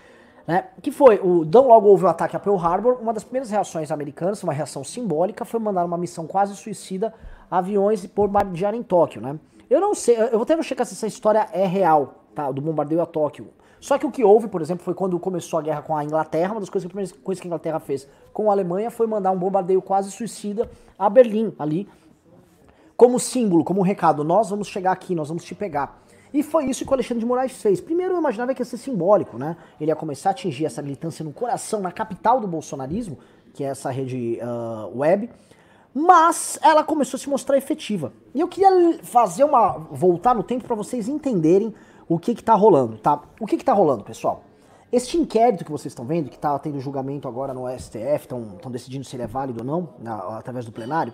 Né? 0.51 0.65
Que 0.83 0.91
foi, 0.91 1.21
o, 1.23 1.47
tão 1.47 1.69
logo 1.69 1.87
houve 1.87 2.07
o 2.07 2.09
ataque 2.09 2.35
a 2.35 2.41
Pearl 2.41 2.59
Harbor, 2.59 2.99
uma 3.01 3.13
das 3.13 3.23
primeiras 3.23 3.51
reações 3.51 3.93
americanas, 3.93 4.43
uma 4.43 4.53
reação 4.53 4.83
simbólica, 4.83 5.45
foi 5.45 5.61
mandar 5.61 5.85
uma 5.85 5.97
missão 5.97 6.27
quase 6.27 6.57
suicida 6.57 7.15
a 7.49 7.59
aviões 7.59 8.05
por 8.05 8.27
bombardear 8.27 8.75
em 8.75 8.83
Tóquio, 8.83 9.23
né? 9.23 9.39
Eu 9.71 9.81
não 9.81 9.95
sei, 9.95 10.21
eu 10.21 10.33
vou 10.33 10.43
até 10.43 10.61
checar 10.61 10.85
se 10.85 10.95
essa 10.95 11.07
história 11.07 11.47
é 11.53 11.65
real, 11.65 12.25
tá? 12.35 12.51
Do 12.51 12.61
bombardeio 12.61 13.01
a 13.01 13.07
Tóquio. 13.07 13.47
Só 13.79 13.97
que 13.97 14.05
o 14.05 14.11
que 14.11 14.25
houve, 14.25 14.49
por 14.49 14.61
exemplo, 14.61 14.83
foi 14.83 14.93
quando 14.93 15.17
começou 15.21 15.61
a 15.61 15.63
guerra 15.63 15.83
com 15.83 15.97
a 15.97 16.03
Inglaterra, 16.03 16.51
uma 16.51 16.59
das 16.59 16.69
coisas, 16.69 16.89
primeiras 16.89 17.13
coisas 17.13 17.41
que 17.41 17.47
a 17.47 17.49
Inglaterra 17.49 17.79
fez 17.79 18.09
com 18.33 18.51
a 18.51 18.53
Alemanha 18.53 18.91
foi 18.91 19.07
mandar 19.07 19.31
um 19.31 19.39
bombardeio 19.39 19.81
quase 19.81 20.11
suicida 20.11 20.69
a 20.99 21.09
Berlim, 21.09 21.55
ali, 21.61 21.89
como 22.97 23.21
símbolo, 23.21 23.63
como 23.63 23.83
um 23.83 23.85
recado, 23.85 24.25
nós 24.25 24.51
vamos 24.51 24.67
chegar 24.67 24.91
aqui, 24.91 25.15
nós 25.15 25.29
vamos 25.29 25.45
te 25.45 25.55
pegar. 25.55 26.03
E 26.33 26.43
foi 26.43 26.67
isso 26.67 26.85
que 26.85 26.91
o 26.91 26.95
Alexandre 26.95 27.21
de 27.21 27.27
Moraes 27.27 27.61
fez. 27.61 27.81
Primeiro 27.81 28.15
eu 28.15 28.19
imaginava 28.19 28.55
que 28.55 28.61
ia 28.61 28.65
ser 28.65 28.77
simbólico, 28.77 29.37
né? 29.39 29.57
Ele 29.81 29.91
ia 29.91 29.97
começar 29.97 30.31
a 30.31 30.33
atingir 30.33 30.65
essa 30.65 30.81
militância 30.81 31.25
no 31.25 31.33
coração, 31.33 31.81
na 31.81 31.91
capital 31.91 32.41
do 32.41 32.47
bolsonarismo, 32.47 33.19
que 33.53 33.65
é 33.65 33.69
essa 33.69 33.91
rede 33.91 34.39
uh, 34.41 34.97
web, 34.97 35.29
mas 35.95 36.59
ela 36.63 36.85
começou 36.85 37.19
a 37.19 37.21
se 37.21 37.29
mostrar 37.29 37.57
efetiva. 37.57 38.13
E 38.35 38.41
eu 38.41 38.49
queria 38.49 38.99
fazer 39.03 39.45
uma 39.45 39.73
voltar 39.91 40.35
no 40.35 40.43
tempo 40.43 40.65
para 40.65 40.77
vocês 40.77 41.09
entenderem 41.09 41.75
o 42.09 42.19
que 42.19 42.35
que 42.35 42.43
tá 42.43 42.55
rolando, 42.55 42.99
tá? 42.99 43.21
O 43.41 43.47
que 43.47 43.57
que 43.57 43.65
tá 43.65 43.73
rolando, 43.73 44.05
pessoal? 44.05 44.45
Este 44.93 45.17
inquérito 45.17 45.65
que 45.65 45.71
vocês 45.71 45.93
estão 45.93 46.05
vendo, 46.05 46.29
que 46.29 46.39
tá 46.39 46.59
tendo 46.59 46.81
julgamento 46.81 47.29
agora 47.29 47.55
no 47.55 47.69
STF, 47.79 48.23
estão 48.23 48.71
decidindo 48.71 49.05
se 49.05 49.15
ele 49.15 49.23
é 49.23 49.27
válido 49.27 49.61
ou 49.61 49.65
não, 49.65 49.91
na, 50.01 50.39
através 50.39 50.65
do 50.65 50.73
plenário, 50.73 51.13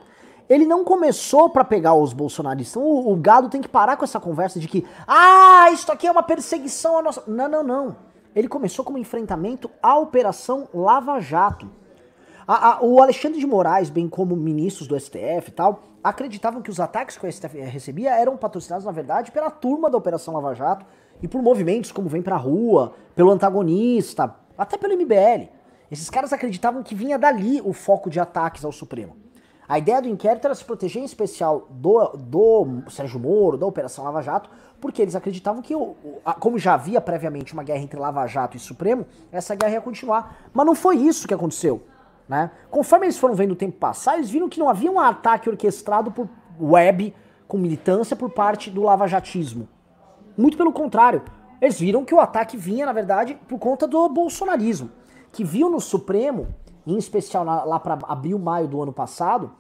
ele 0.48 0.64
não 0.64 0.84
começou 0.84 1.50
para 1.50 1.64
pegar 1.64 1.94
os 1.94 2.12
bolsonaristas. 2.12 2.81
O, 2.81 3.12
o, 3.12 3.16
gado 3.16 3.48
tem 3.48 3.60
que 3.60 3.69
parar 3.69 3.96
com 3.96 4.04
essa 4.04 4.20
conversa 4.20 4.60
de 4.60 4.69
que, 4.69 4.87
ah, 5.06 5.69
isso 5.72 5.90
aqui 5.90 6.06
é 6.06 6.10
uma 6.10 6.22
perseguição 6.22 6.98
à 6.98 7.02
nossa. 7.02 7.22
Não, 7.26 7.48
não, 7.48 7.62
não. 7.62 7.96
Ele 8.34 8.48
começou 8.48 8.84
como 8.84 8.98
enfrentamento 8.98 9.70
à 9.82 9.96
Operação 9.96 10.69
Lava 10.72 11.19
Jato. 11.20 11.69
A, 12.47 12.75
a, 12.75 12.82
o 12.82 13.02
Alexandre 13.02 13.40
de 13.40 13.47
Moraes, 13.47 13.90
bem 13.90 14.09
como 14.09 14.37
ministros 14.37 14.87
do 14.87 14.99
STF 14.99 15.49
e 15.49 15.52
tal, 15.52 15.82
acreditavam 16.04 16.62
que 16.62 16.70
os 16.70 16.78
ataques 16.78 17.18
que 17.18 17.26
o 17.26 17.32
STF 17.32 17.59
recebia 17.59 18.14
eram 18.14 18.37
patrocinados, 18.37 18.85
na 18.85 18.92
verdade, 18.92 19.32
pela 19.32 19.50
turma 19.50 19.90
da 19.90 19.99
Operação 19.99 20.35
Lava 20.35 20.54
Jato 20.54 20.87
e 21.20 21.26
por 21.26 21.42
movimentos 21.42 21.90
como 21.90 22.09
Vem 22.09 22.23
Pra 22.23 22.37
Rua, 22.37 22.92
pelo 23.16 23.30
antagonista, 23.30 24.32
até 24.56 24.78
pelo 24.78 24.94
MBL. 24.94 25.49
Esses 25.90 26.09
caras 26.09 26.32
acreditavam 26.32 26.82
que 26.82 26.94
vinha 26.94 27.18
dali 27.18 27.61
o 27.64 27.73
foco 27.73 28.09
de 28.09 28.20
ataques 28.20 28.64
ao 28.64 28.70
Supremo. 28.70 29.25
A 29.68 29.78
ideia 29.78 30.00
do 30.00 30.08
inquérito 30.08 30.44
era 30.44 30.54
se 30.54 30.64
proteger 30.64 31.02
em 31.02 31.04
especial 31.04 31.66
do, 31.70 32.08
do 32.16 32.82
Sérgio 32.88 33.18
Moro, 33.18 33.56
da 33.56 33.66
Operação 33.66 34.04
Lava 34.04 34.23
Jato, 34.23 34.49
porque 34.80 35.02
eles 35.02 35.16
acreditavam 35.16 35.61
que, 35.61 35.75
como 36.38 36.58
já 36.58 36.75
havia 36.75 37.00
previamente 37.00 37.52
uma 37.52 37.64
guerra 37.64 37.80
entre 37.80 37.99
Lava 37.99 38.26
Jato 38.26 38.56
e 38.56 38.61
Supremo, 38.61 39.06
essa 39.32 39.54
guerra 39.54 39.75
ia 39.75 39.80
continuar. 39.80 40.49
Mas 40.52 40.66
não 40.66 40.75
foi 40.75 40.96
isso 40.96 41.26
que 41.26 41.35
aconteceu. 41.35 41.82
Né? 42.28 42.50
Conforme 42.70 43.06
eles 43.06 43.18
foram 43.18 43.35
vendo 43.35 43.52
o 43.52 43.56
tempo 43.56 43.76
passar, 43.78 44.16
eles 44.16 44.30
viram 44.30 44.49
que 44.49 44.58
não 44.58 44.68
havia 44.68 44.90
um 44.90 45.00
ataque 45.00 45.49
orquestrado 45.49 46.11
por 46.11 46.28
web 46.61 47.14
com 47.49 47.58
militância 47.58 48.16
por 48.16 48.30
parte 48.30 48.70
do 48.70 48.82
lavajatismo. 48.82 49.68
Muito 50.37 50.56
pelo 50.56 50.73
contrário, 50.73 51.23
eles 51.61 51.78
viram 51.78 52.04
que 52.04 52.14
o 52.14 52.20
ataque 52.20 52.56
vinha, 52.56 52.87
na 52.87 52.92
verdade, 52.92 53.38
por 53.49 53.58
conta 53.58 53.87
do 53.87 54.08
bolsonarismo, 54.08 54.90
que 55.32 55.42
viu 55.42 55.70
no 55.70 55.80
Supremo, 55.80 56.49
em 56.87 56.97
especial 56.97 57.45
lá 57.45 57.81
para 57.81 57.99
abril, 58.07 58.38
maio 58.38 58.69
do 58.69 58.81
ano 58.81 58.93
passado, 58.93 59.50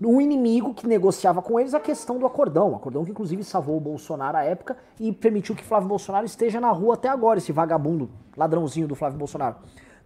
um 0.00 0.20
inimigo 0.20 0.72
que 0.74 0.86
negociava 0.86 1.42
com 1.42 1.58
eles 1.58 1.74
a 1.74 1.80
questão 1.80 2.18
do 2.18 2.26
acordão. 2.26 2.76
Acordão 2.76 3.04
que 3.04 3.10
inclusive 3.10 3.42
salvou 3.42 3.76
o 3.76 3.80
Bolsonaro 3.80 4.36
à 4.36 4.44
época 4.44 4.76
e 5.00 5.12
permitiu 5.12 5.56
que 5.56 5.64
Flávio 5.64 5.88
Bolsonaro 5.88 6.24
esteja 6.24 6.60
na 6.60 6.70
rua 6.70 6.94
até 6.94 7.08
agora, 7.08 7.38
esse 7.38 7.50
vagabundo, 7.50 8.08
ladrãozinho 8.36 8.86
do 8.86 8.94
Flávio 8.94 9.18
Bolsonaro. 9.18 9.56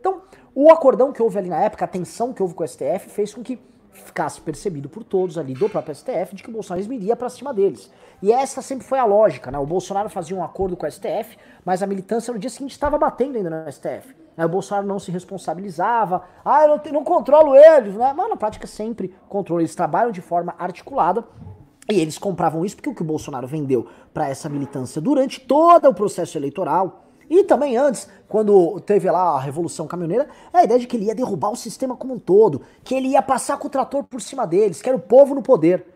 Então, 0.00 0.22
o 0.54 0.70
acordão 0.70 1.12
que 1.12 1.22
houve 1.22 1.38
ali 1.38 1.48
na 1.48 1.60
época, 1.60 1.84
a 1.84 1.88
tensão 1.88 2.32
que 2.32 2.42
houve 2.42 2.54
com 2.54 2.64
o 2.64 2.66
STF, 2.66 3.08
fez 3.08 3.34
com 3.34 3.42
que 3.42 3.60
ficasse 3.92 4.40
percebido 4.40 4.88
por 4.88 5.04
todos 5.04 5.36
ali 5.36 5.54
do 5.54 5.68
próprio 5.68 5.94
STF 5.94 6.34
de 6.34 6.42
que 6.42 6.50
o 6.50 6.52
Bolsonaro 6.52 6.92
iria 6.92 7.14
para 7.14 7.28
cima 7.28 7.52
deles. 7.52 7.90
E 8.22 8.32
essa 8.32 8.62
sempre 8.62 8.86
foi 8.86 8.98
a 8.98 9.04
lógica, 9.04 9.50
né? 9.50 9.58
O 9.58 9.66
Bolsonaro 9.66 10.08
fazia 10.08 10.36
um 10.36 10.42
acordo 10.42 10.76
com 10.76 10.86
o 10.86 10.90
STF, 10.90 11.36
mas 11.64 11.82
a 11.82 11.86
militância 11.86 12.32
no 12.32 12.38
dia 12.38 12.50
seguinte 12.50 12.72
estava 12.72 12.96
batendo 12.96 13.36
ainda 13.36 13.50
no 13.50 13.70
STF. 13.70 14.14
Aí 14.36 14.46
o 14.46 14.48
Bolsonaro 14.48 14.86
não 14.86 14.98
se 14.98 15.10
responsabilizava, 15.10 16.22
ah, 16.44 16.62
eu 16.62 16.68
não, 16.68 16.92
não 16.92 17.04
controlo 17.04 17.54
eles, 17.54 17.94
né? 17.94 18.12
Mas 18.16 18.30
na 18.30 18.36
prática 18.36 18.66
sempre 18.66 19.14
controla, 19.28 19.60
eles 19.60 19.74
trabalham 19.74 20.10
de 20.10 20.22
forma 20.22 20.54
articulada 20.58 21.24
E 21.90 22.00
eles 22.00 22.16
compravam 22.16 22.64
isso 22.64 22.76
porque 22.76 22.88
o 22.88 22.94
que 22.94 23.02
o 23.02 23.04
Bolsonaro 23.04 23.46
vendeu 23.46 23.86
para 24.14 24.28
essa 24.28 24.48
militância 24.48 25.00
durante 25.00 25.40
todo 25.40 25.88
o 25.88 25.94
processo 25.94 26.38
eleitoral 26.38 27.04
e 27.28 27.44
também 27.44 27.76
antes, 27.76 28.08
quando 28.28 28.80
teve 28.80 29.10
lá 29.10 29.36
a 29.36 29.40
Revolução 29.40 29.86
Caminhoneira, 29.86 30.28
é 30.52 30.58
a 30.58 30.64
ideia 30.64 30.80
de 30.80 30.86
que 30.86 30.96
ele 30.96 31.06
ia 31.06 31.14
derrubar 31.14 31.50
o 31.50 31.56
sistema 31.56 31.96
como 31.96 32.14
um 32.14 32.18
todo, 32.18 32.62
que 32.82 32.94
ele 32.94 33.08
ia 33.08 33.22
passar 33.22 33.56
com 33.58 33.66
o 33.66 33.70
trator 33.70 34.04
por 34.04 34.20
cima 34.20 34.46
deles, 34.46 34.82
que 34.82 34.88
era 34.88 34.96
o 34.96 35.00
povo 35.00 35.34
no 35.34 35.42
poder. 35.42 35.86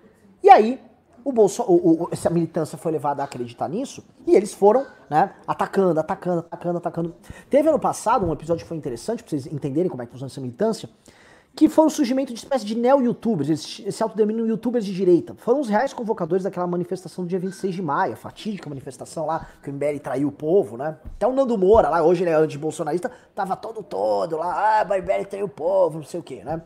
E 0.42 0.50
aí, 0.50 0.80
o 1.26 1.32
Bolso, 1.32 1.64
o, 1.64 2.04
o, 2.04 2.08
essa 2.12 2.30
militância 2.30 2.78
foi 2.78 2.92
levada 2.92 3.20
a 3.20 3.24
acreditar 3.24 3.68
nisso 3.68 4.04
e 4.24 4.36
eles 4.36 4.54
foram, 4.54 4.86
né, 5.10 5.32
atacando, 5.44 5.98
atacando, 5.98 6.38
atacando, 6.38 6.78
atacando. 6.78 7.14
Teve 7.50 7.68
ano 7.68 7.80
passado 7.80 8.24
um 8.24 8.32
episódio 8.32 8.62
que 8.62 8.68
foi 8.68 8.76
interessante 8.76 9.24
para 9.24 9.30
vocês 9.30 9.52
entenderem 9.52 9.90
como 9.90 10.02
é 10.02 10.06
que 10.06 10.12
funciona 10.12 10.30
essa 10.30 10.40
militância, 10.40 10.88
que 11.56 11.70
foi 11.70 11.86
o 11.86 11.90
surgimento 11.90 12.34
de 12.34 12.38
espécie 12.38 12.66
de 12.66 12.74
neo-youtubers, 12.74 13.48
eles 13.48 13.94
se 13.96 14.02
autodenominam 14.02 14.46
youtubers 14.46 14.84
de 14.84 14.92
direita. 14.92 15.34
Foram 15.38 15.60
os 15.60 15.70
reais 15.70 15.94
convocadores 15.94 16.44
daquela 16.44 16.66
manifestação 16.66 17.24
do 17.24 17.28
dia 17.28 17.38
26 17.38 17.74
de 17.74 17.80
maio, 17.80 18.12
a 18.12 18.16
fatídica 18.16 18.68
manifestação 18.68 19.24
lá, 19.24 19.46
que 19.62 19.70
o 19.70 19.72
MBL 19.72 19.98
traiu 20.02 20.28
o 20.28 20.32
povo, 20.32 20.76
né? 20.76 20.98
Até 21.16 21.26
o 21.26 21.32
Nando 21.32 21.56
Moura, 21.56 21.88
lá, 21.88 22.02
hoje 22.02 22.24
ele 22.24 22.30
é 22.30 22.34
anti-bolsonarista, 22.34 23.10
tava 23.34 23.56
todo 23.56 23.82
todo 23.82 24.36
lá, 24.36 24.82
ah, 24.82 24.84
o 24.84 24.98
MBL 25.00 25.24
traiu 25.30 25.46
o 25.46 25.48
povo, 25.48 25.96
não 25.96 26.04
sei 26.04 26.20
o 26.20 26.22
quê, 26.22 26.42
né? 26.44 26.60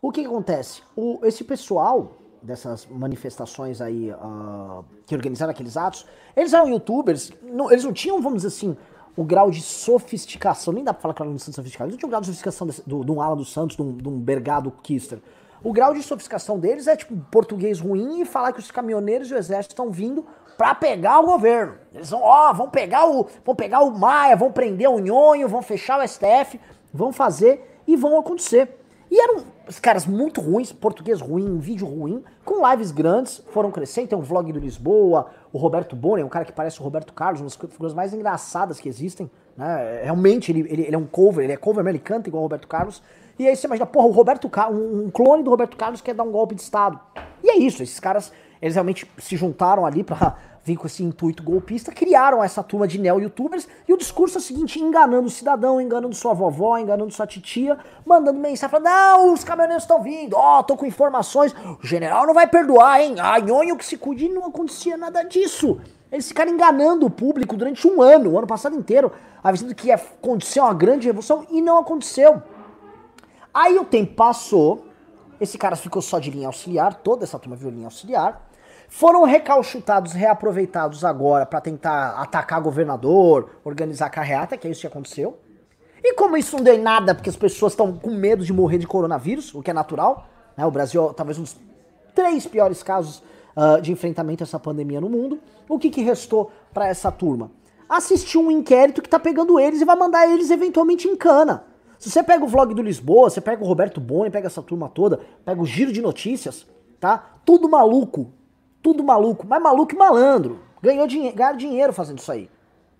O 0.00 0.10
que, 0.10 0.22
que 0.22 0.26
acontece? 0.26 0.80
O, 0.96 1.20
esse 1.24 1.44
pessoal 1.44 2.16
dessas 2.40 2.86
manifestações 2.86 3.82
aí, 3.82 4.12
uh, 4.12 4.82
que 5.06 5.14
organizaram 5.14 5.50
aqueles 5.50 5.76
atos, 5.76 6.06
eles 6.34 6.54
eram 6.54 6.68
youtubers, 6.68 7.30
não, 7.42 7.70
eles 7.70 7.84
não 7.84 7.92
tinham, 7.92 8.20
vamos 8.22 8.42
dizer 8.42 8.48
assim, 8.48 8.76
o 9.16 9.24
grau 9.24 9.50
de 9.50 9.60
sofisticação, 9.60 10.72
nem 10.72 10.84
dá 10.84 10.92
pra 10.92 11.02
falar 11.02 11.14
que 11.14 11.22
era 11.22 11.30
um 11.30 11.38
sofisticado, 11.38 11.90
eles 11.90 11.94
não 11.94 11.98
tinham 11.98 12.08
o 12.08 12.10
grau 12.10 12.20
de 12.20 12.26
sofisticação 12.28 12.66
desse, 12.66 12.88
do, 12.88 13.04
de 13.04 13.10
um 13.10 13.20
Alan 13.20 13.36
dos 13.36 13.52
Santos, 13.52 13.76
de 13.76 13.82
um, 13.82 13.96
de 13.96 14.08
um 14.08 14.18
Bergado 14.18 14.70
Kister. 14.82 15.18
O 15.62 15.72
grau 15.72 15.94
de 15.94 16.02
sofisticação 16.02 16.58
deles 16.58 16.86
é 16.86 16.96
tipo 16.96 17.16
português 17.30 17.78
ruim 17.78 18.20
e 18.20 18.24
falar 18.24 18.52
que 18.52 18.58
os 18.58 18.70
caminhoneiros 18.70 19.30
e 19.30 19.34
o 19.34 19.38
exército 19.38 19.72
estão 19.72 19.90
vindo 19.90 20.26
para 20.56 20.74
pegar 20.74 21.20
o 21.20 21.26
governo. 21.26 21.74
Eles 21.94 22.10
vão, 22.10 22.22
ó, 22.22 22.52
vão 22.52 22.68
pegar 22.68 23.06
o, 23.06 23.26
vão 23.44 23.54
pegar 23.54 23.80
o 23.80 23.96
Maia, 23.96 24.34
vão 24.34 24.50
prender 24.50 24.88
o 24.88 24.98
Nhonho, 24.98 25.48
vão 25.48 25.62
fechar 25.62 26.00
o 26.00 26.08
STF, 26.08 26.58
vão 26.92 27.12
fazer 27.12 27.80
e 27.86 27.96
vão 27.96 28.18
acontecer. 28.18 28.76
E 29.10 29.20
eram 29.20 29.44
os 29.68 29.78
caras 29.78 30.06
muito 30.06 30.40
ruins, 30.40 30.72
português 30.72 31.20
ruim, 31.20 31.58
vídeo 31.58 31.86
ruim, 31.86 32.24
com 32.44 32.68
lives 32.68 32.90
grandes, 32.90 33.42
foram 33.50 33.70
crescendo. 33.70 34.08
Tem 34.08 34.18
um 34.18 34.22
vlog 34.22 34.50
do 34.52 34.58
Lisboa, 34.58 35.30
o 35.52 35.58
Roberto 35.58 35.94
Boni, 35.94 36.22
um 36.22 36.28
cara 36.28 36.44
que 36.44 36.52
parece 36.52 36.80
o 36.80 36.84
Roberto 36.84 37.12
Carlos, 37.12 37.40
uma 37.40 37.46
das 37.46 37.56
figuras 37.56 37.92
mais 37.92 38.14
engraçadas 38.14 38.80
que 38.80 38.88
existem. 38.88 39.30
Né? 39.56 40.02
Realmente, 40.04 40.50
ele, 40.50 40.60
ele, 40.60 40.82
ele, 40.82 40.94
é 40.94 40.98
um 40.98 41.06
cover, 41.06 41.44
ele 41.44 41.52
é 41.52 41.56
cover, 41.56 41.86
ele 41.86 41.98
canta 41.98 42.28
igual 42.28 42.42
o 42.42 42.46
Roberto 42.46 42.66
Carlos. 42.66 43.02
E 43.38 43.46
aí 43.46 43.54
você 43.54 43.66
imagina, 43.66 43.86
porra, 43.86 44.06
o 44.06 44.10
Roberto 44.12 44.50
um 44.70 45.10
clone 45.10 45.42
do 45.42 45.50
Roberto 45.50 45.76
Carlos 45.76 46.00
quer 46.00 46.14
dar 46.14 46.22
um 46.22 46.30
golpe 46.30 46.54
de 46.54 46.62
Estado. 46.62 46.98
E 47.42 47.50
é 47.50 47.56
isso, 47.56 47.82
esses 47.82 48.00
caras, 48.00 48.32
eles 48.60 48.74
realmente 48.74 49.10
se 49.18 49.36
juntaram 49.36 49.84
ali 49.84 50.02
pra 50.02 50.36
vim 50.64 50.76
com 50.76 50.86
esse 50.86 51.02
intuito 51.02 51.42
golpista, 51.42 51.90
criaram 51.90 52.42
essa 52.42 52.62
turma 52.62 52.86
de 52.86 52.98
neo-youtubers 52.98 53.66
e 53.88 53.92
o 53.92 53.96
discurso 53.96 54.38
é 54.38 54.40
o 54.40 54.42
seguinte, 54.42 54.78
enganando 54.80 55.26
o 55.26 55.30
cidadão, 55.30 55.80
enganando 55.80 56.14
sua 56.14 56.32
vovó, 56.32 56.78
enganando 56.78 57.12
sua 57.12 57.26
titia, 57.26 57.76
mandando 58.06 58.38
mensagem, 58.38 58.70
falando, 58.70 58.86
não, 58.86 59.32
os 59.32 59.42
caminhoneiros 59.42 59.82
estão 59.82 60.02
vindo, 60.02 60.36
ó, 60.36 60.60
oh, 60.60 60.62
tô 60.62 60.76
com 60.76 60.86
informações, 60.86 61.54
o 61.82 61.86
general 61.86 62.26
não 62.26 62.34
vai 62.34 62.46
perdoar, 62.46 63.00
hein, 63.00 63.16
a 63.18 63.40
nhonho 63.40 63.76
que 63.76 63.84
se 63.84 63.96
cuide, 63.96 64.28
não 64.28 64.46
acontecia 64.46 64.96
nada 64.96 65.22
disso. 65.22 65.80
Eles 66.12 66.28
ficaram 66.28 66.52
enganando 66.52 67.06
o 67.06 67.10
público 67.10 67.56
durante 67.56 67.88
um 67.88 68.00
ano, 68.02 68.30
o 68.30 68.38
ano 68.38 68.46
passado 68.46 68.76
inteiro, 68.76 69.10
avisando 69.42 69.74
que 69.74 69.88
ia 69.88 69.94
acontecer 69.94 70.60
uma 70.60 70.74
grande 70.74 71.06
revolução 71.06 71.46
e 71.50 71.60
não 71.60 71.78
aconteceu. 71.78 72.42
Aí 73.52 73.78
o 73.78 73.84
tempo 73.84 74.14
passou, 74.14 74.86
esse 75.40 75.58
cara 75.58 75.74
ficou 75.74 76.00
só 76.00 76.18
de 76.18 76.30
linha 76.30 76.46
auxiliar, 76.46 76.94
toda 76.94 77.24
essa 77.24 77.38
turma 77.38 77.56
virou 77.56 77.72
linha 77.72 77.86
auxiliar, 77.86 78.46
foram 78.94 79.24
recalchutados, 79.24 80.12
reaproveitados 80.12 81.02
agora 81.02 81.46
para 81.46 81.62
tentar 81.62 82.10
atacar 82.10 82.60
governador, 82.60 83.48
organizar 83.64 84.10
carreata, 84.10 84.54
que 84.54 84.68
é 84.68 84.70
isso 84.70 84.82
que 84.82 84.86
aconteceu. 84.86 85.38
E 86.04 86.12
como 86.12 86.36
isso 86.36 86.56
não 86.56 86.62
deu 86.62 86.74
em 86.74 86.82
nada, 86.82 87.14
porque 87.14 87.30
as 87.30 87.34
pessoas 87.34 87.72
estão 87.72 87.96
com 87.96 88.10
medo 88.10 88.44
de 88.44 88.52
morrer 88.52 88.76
de 88.76 88.86
coronavírus, 88.86 89.54
o 89.54 89.62
que 89.62 89.70
é 89.70 89.74
natural, 89.74 90.26
né? 90.58 90.66
O 90.66 90.70
Brasil 90.70 91.08
é 91.08 91.12
talvez 91.14 91.38
um 91.38 91.42
dos 91.42 91.56
três 92.14 92.46
piores 92.46 92.82
casos 92.82 93.22
uh, 93.56 93.80
de 93.80 93.90
enfrentamento 93.90 94.42
a 94.42 94.44
essa 94.44 94.60
pandemia 94.60 95.00
no 95.00 95.08
mundo. 95.08 95.40
O 95.66 95.78
que, 95.78 95.88
que 95.88 96.02
restou 96.02 96.52
para 96.74 96.86
essa 96.86 97.10
turma? 97.10 97.50
Assistir 97.88 98.36
um 98.36 98.50
inquérito 98.50 99.00
que 99.00 99.08
tá 99.08 99.18
pegando 99.18 99.58
eles 99.58 99.80
e 99.80 99.86
vai 99.86 99.96
mandar 99.96 100.28
eles 100.28 100.50
eventualmente 100.50 101.08
em 101.08 101.16
cana. 101.16 101.64
Se 101.98 102.10
você 102.10 102.22
pega 102.22 102.44
o 102.44 102.48
vlog 102.48 102.74
do 102.74 102.82
Lisboa, 102.82 103.30
você 103.30 103.40
pega 103.40 103.64
o 103.64 103.66
Roberto 103.66 104.02
Boni, 104.02 104.28
pega 104.28 104.48
essa 104.48 104.60
turma 104.60 104.90
toda, 104.90 105.18
pega 105.46 105.62
o 105.62 105.64
giro 105.64 105.90
de 105.90 106.02
notícias, 106.02 106.66
tá? 107.00 107.36
Tudo 107.42 107.70
maluco, 107.70 108.30
tudo 108.82 109.04
maluco, 109.04 109.46
mas 109.46 109.62
maluco 109.62 109.94
e 109.94 109.98
malandro. 109.98 110.60
Ganhou 110.82 111.06
dinhe 111.06 111.30
ganhar 111.32 111.52
dinheiro 111.52 111.92
fazendo 111.92 112.18
isso 112.18 112.32
aí. 112.32 112.50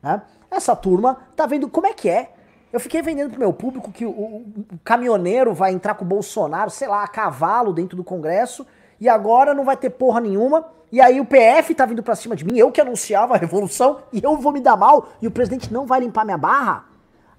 Né? 0.02 0.22
Essa 0.50 0.76
turma 0.76 1.18
tá 1.34 1.46
vendo 1.46 1.68
como 1.68 1.86
é 1.86 1.92
que 1.92 2.08
é. 2.08 2.32
Eu 2.72 2.80
fiquei 2.80 3.02
vendendo 3.02 3.30
pro 3.30 3.40
meu 3.40 3.52
público 3.52 3.92
que 3.92 4.06
o, 4.06 4.10
o, 4.10 4.36
o 4.72 4.78
caminhoneiro 4.82 5.52
vai 5.52 5.72
entrar 5.72 5.94
com 5.94 6.04
o 6.04 6.08
Bolsonaro, 6.08 6.70
sei 6.70 6.88
lá, 6.88 7.02
a 7.02 7.08
cavalo 7.08 7.72
dentro 7.72 7.96
do 7.96 8.04
Congresso, 8.04 8.66
e 8.98 9.08
agora 9.08 9.52
não 9.52 9.64
vai 9.64 9.76
ter 9.76 9.90
porra 9.90 10.20
nenhuma. 10.20 10.64
E 10.90 11.00
aí 11.00 11.20
o 11.20 11.24
PF 11.24 11.74
tá 11.74 11.84
vindo 11.84 12.02
pra 12.02 12.14
cima 12.14 12.36
de 12.36 12.44
mim, 12.44 12.56
eu 12.56 12.70
que 12.70 12.80
anunciava 12.80 13.34
a 13.34 13.38
revolução, 13.38 13.98
e 14.12 14.22
eu 14.22 14.36
vou 14.36 14.52
me 14.52 14.60
dar 14.60 14.76
mal, 14.76 15.08
e 15.20 15.26
o 15.26 15.30
presidente 15.30 15.72
não 15.72 15.86
vai 15.86 16.00
limpar 16.00 16.24
minha 16.24 16.38
barra. 16.38 16.86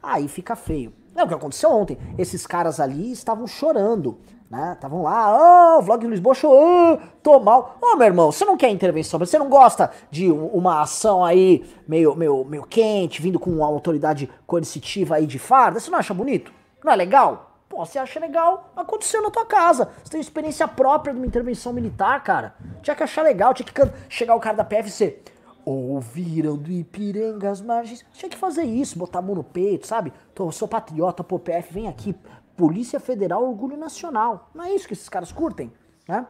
Aí 0.02 0.28
fica 0.28 0.56
feio. 0.56 0.94
É 1.16 1.24
o 1.24 1.28
que 1.28 1.34
aconteceu 1.34 1.72
ontem. 1.72 1.98
Esses 2.18 2.46
caras 2.46 2.80
ali 2.80 3.12
estavam 3.12 3.48
chorando 3.48 4.18
né? 4.54 4.74
Estavam 4.74 5.02
lá, 5.02 5.78
oh, 5.78 5.82
vlog 5.82 6.06
do 6.06 6.12
Lisboa, 6.12 6.36
oh, 6.44 6.98
tô 7.24 7.40
mal. 7.40 7.80
Ô, 7.82 7.94
oh, 7.94 7.96
meu 7.96 8.06
irmão, 8.06 8.32
você 8.32 8.46
não 8.46 8.56
quer 8.56 8.70
intervenção, 8.70 9.18
você 9.18 9.40
não 9.40 9.50
gosta 9.50 9.90
de 10.12 10.32
uma 10.32 10.82
ação 10.82 11.26
aí 11.26 11.66
meio, 11.88 12.16
meio, 12.16 12.46
meio 12.46 12.64
quente, 12.64 13.20
vindo 13.20 13.40
com 13.40 13.50
uma 13.50 13.66
autoridade 13.66 14.30
coercitiva 14.46 15.16
aí 15.16 15.26
de 15.26 15.40
farda? 15.40 15.80
Você 15.80 15.90
não 15.90 15.98
acha 15.98 16.14
bonito? 16.14 16.54
Não 16.84 16.94
é 16.94 16.96
legal? 16.96 17.58
Pô, 17.68 17.84
você 17.84 17.98
acha 17.98 18.20
legal, 18.20 18.72
aconteceu 18.76 19.24
na 19.24 19.32
tua 19.32 19.44
casa. 19.44 19.90
Você 20.04 20.12
tem 20.12 20.22
experiência 20.22 20.68
própria 20.68 21.12
de 21.12 21.20
uma 21.20 21.26
intervenção 21.26 21.74
militar, 21.74 22.24
cara. 22.24 22.54
Tinha 22.84 22.96
que 22.96 23.02
achar 23.02 23.24
legal, 23.24 23.56
tinha 23.56 23.66
que 23.66 23.92
chegar 24.08 24.36
o 24.36 24.40
cara 24.40 24.58
da 24.58 24.64
PFC. 24.64 25.18
Ouviram 25.66 26.56
do 26.56 26.72
Ipiranga 26.72 27.50
as 27.50 27.60
margens. 27.60 28.06
Tinha 28.14 28.30
que 28.30 28.38
fazer 28.38 28.66
isso, 28.66 29.00
botar 29.00 29.18
a 29.18 29.22
mão 29.24 29.34
no 29.34 29.44
peito, 29.44 29.88
sabe? 29.88 30.14
Tô, 30.36 30.52
sou 30.52 30.68
patriota, 30.68 31.24
pô, 31.24 31.40
PF, 31.40 31.74
vem 31.74 31.88
aqui, 31.88 32.14
Polícia 32.56 33.00
Federal 33.00 33.44
Orgulho 33.44 33.78
Nacional. 33.78 34.50
Não 34.54 34.64
é 34.64 34.74
isso 34.74 34.88
que 34.88 34.94
esses 34.94 35.10
caras 35.10 35.32
curtem, 35.32 35.72
né? 36.08 36.26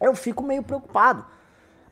Eu 0.00 0.14
fico 0.14 0.42
meio 0.42 0.62
preocupado. 0.62 1.24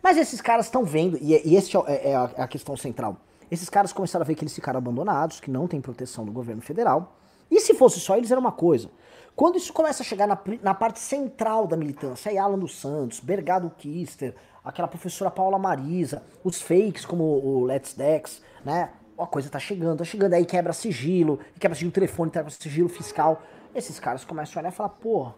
Mas 0.02 0.16
esses 0.16 0.40
caras 0.40 0.66
estão 0.66 0.84
vendo, 0.84 1.16
e, 1.20 1.32
e 1.48 1.56
esse 1.56 1.76
é, 1.76 1.80
é, 1.86 2.10
é, 2.10 2.16
a 2.16 2.48
questão 2.48 2.76
central. 2.76 3.16
Esses 3.50 3.68
caras 3.68 3.92
começaram 3.92 4.24
a 4.24 4.26
ver 4.26 4.34
que 4.34 4.42
eles 4.42 4.54
ficaram 4.54 4.78
abandonados, 4.78 5.38
que 5.38 5.50
não 5.50 5.68
tem 5.68 5.80
proteção 5.80 6.24
do 6.24 6.32
governo 6.32 6.62
federal. 6.62 7.16
E 7.50 7.60
se 7.60 7.74
fosse 7.74 8.00
só 8.00 8.16
eles, 8.16 8.30
era 8.30 8.40
uma 8.40 8.50
coisa. 8.50 8.90
Quando 9.36 9.56
isso 9.56 9.72
começa 9.72 10.02
a 10.02 10.06
chegar 10.06 10.26
na, 10.26 10.38
na 10.62 10.74
parte 10.74 10.98
central 10.98 11.66
da 11.66 11.76
militância, 11.76 12.30
aí 12.30 12.38
Alan 12.38 12.58
dos 12.58 12.78
Santos, 12.78 13.20
Bergado 13.20 13.70
Kister, 13.78 14.34
aquela 14.64 14.88
professora 14.88 15.30
Paula 15.30 15.58
Marisa, 15.58 16.22
os 16.42 16.60
fakes 16.60 17.04
como 17.04 17.24
o 17.24 17.64
Let's 17.64 17.94
Dex, 17.94 18.42
né? 18.64 18.90
A 19.18 19.26
coisa 19.26 19.48
tá 19.48 19.58
chegando, 19.58 19.98
tá 19.98 20.04
chegando, 20.04 20.34
aí 20.34 20.44
quebra 20.44 20.72
sigilo, 20.72 21.38
quebra 21.58 21.74
sigilo 21.74 21.92
telefone, 21.92 22.30
quebra 22.30 22.50
sigilo 22.50 22.88
fiscal 22.88 23.42
esses 23.74 23.98
caras 23.98 24.24
começam 24.24 24.58
a 24.58 24.62
olhar 24.62 24.72
e 24.72 24.74
falar, 24.74 24.90
pô, 24.90 25.32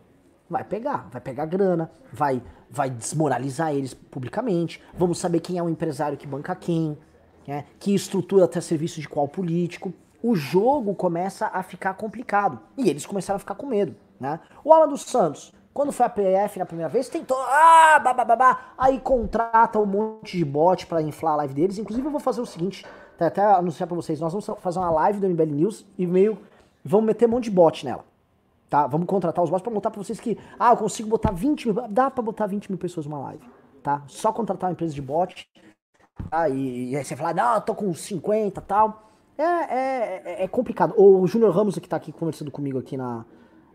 vai 0.48 0.64
pegar, 0.64 1.08
vai 1.10 1.20
pegar 1.20 1.46
grana, 1.46 1.90
vai, 2.12 2.42
vai 2.70 2.90
desmoralizar 2.90 3.74
eles 3.74 3.94
publicamente, 3.94 4.82
vamos 4.96 5.18
saber 5.18 5.40
quem 5.40 5.58
é 5.58 5.62
o 5.62 5.68
empresário 5.68 6.16
que 6.16 6.26
banca 6.26 6.54
quem, 6.54 6.98
né, 7.46 7.64
que 7.78 7.94
estrutura 7.94 8.44
até 8.44 8.60
serviço 8.60 9.00
de 9.00 9.08
qual 9.08 9.28
político. 9.28 9.92
O 10.22 10.34
jogo 10.34 10.94
começa 10.94 11.50
a 11.52 11.62
ficar 11.62 11.94
complicado. 11.94 12.58
E 12.78 12.88
eles 12.88 13.04
começaram 13.04 13.36
a 13.36 13.38
ficar 13.38 13.54
com 13.54 13.66
medo. 13.66 13.94
Né? 14.18 14.40
O 14.64 14.72
Alan 14.72 14.88
dos 14.88 15.02
Santos, 15.02 15.52
quando 15.72 15.92
foi 15.92 16.06
a 16.06 16.08
PF 16.08 16.58
na 16.58 16.64
primeira 16.64 16.88
vez, 16.88 17.10
tentou, 17.10 17.36
ah, 17.38 17.98
babá, 17.98 18.72
aí 18.78 18.98
contrata 18.98 19.78
um 19.78 19.84
monte 19.84 20.38
de 20.38 20.44
bot 20.44 20.86
para 20.86 21.02
inflar 21.02 21.34
a 21.34 21.36
live 21.36 21.52
deles. 21.52 21.78
Inclusive, 21.78 22.06
eu 22.06 22.10
vou 22.10 22.20
fazer 22.20 22.40
o 22.40 22.46
seguinte, 22.46 22.86
até 23.20 23.44
anunciar 23.44 23.86
para 23.86 23.96
vocês, 23.96 24.18
nós 24.18 24.32
vamos 24.32 24.46
fazer 24.62 24.78
uma 24.78 24.90
live 24.90 25.20
do 25.20 25.28
MBL 25.28 25.52
News 25.52 25.84
e 25.98 26.06
meio 26.06 26.38
vamos 26.84 27.06
meter 27.06 27.26
um 27.26 27.32
monte 27.32 27.44
de 27.44 27.50
bot 27.50 27.84
nela. 27.84 28.04
Tá? 28.74 28.88
Vamos 28.88 29.06
contratar 29.06 29.44
os 29.44 29.50
bots 29.50 29.62
para 29.62 29.72
mostrar 29.72 29.92
para 29.92 30.02
vocês 30.02 30.18
que, 30.18 30.36
ah, 30.58 30.72
eu 30.72 30.76
consigo 30.76 31.08
botar 31.08 31.30
20 31.30 31.66
mil, 31.66 31.88
dá 31.88 32.10
para 32.10 32.24
botar 32.24 32.48
20 32.48 32.72
mil 32.72 32.76
pessoas 32.76 33.06
numa 33.06 33.20
live, 33.20 33.48
tá? 33.84 34.02
Só 34.08 34.32
contratar 34.32 34.68
uma 34.68 34.72
empresa 34.72 34.92
de 34.92 35.00
bot, 35.00 35.48
tá? 36.28 36.48
E, 36.48 36.90
e 36.90 36.96
aí 36.96 37.04
você 37.04 37.14
fala, 37.14 37.32
não, 37.32 37.54
eu 37.54 37.60
tô 37.60 37.72
com 37.72 37.94
50 37.94 38.58
e 38.58 38.64
tal. 38.64 39.12
É, 39.38 39.44
é, 39.44 40.22
é, 40.24 40.42
é 40.42 40.48
complicado. 40.48 40.92
O 40.96 41.24
Júnior 41.24 41.54
Ramos, 41.54 41.78
que 41.78 41.88
tá 41.88 41.94
aqui 41.94 42.10
conversando 42.10 42.50
comigo 42.50 42.76
aqui 42.76 42.96
na, 42.96 43.24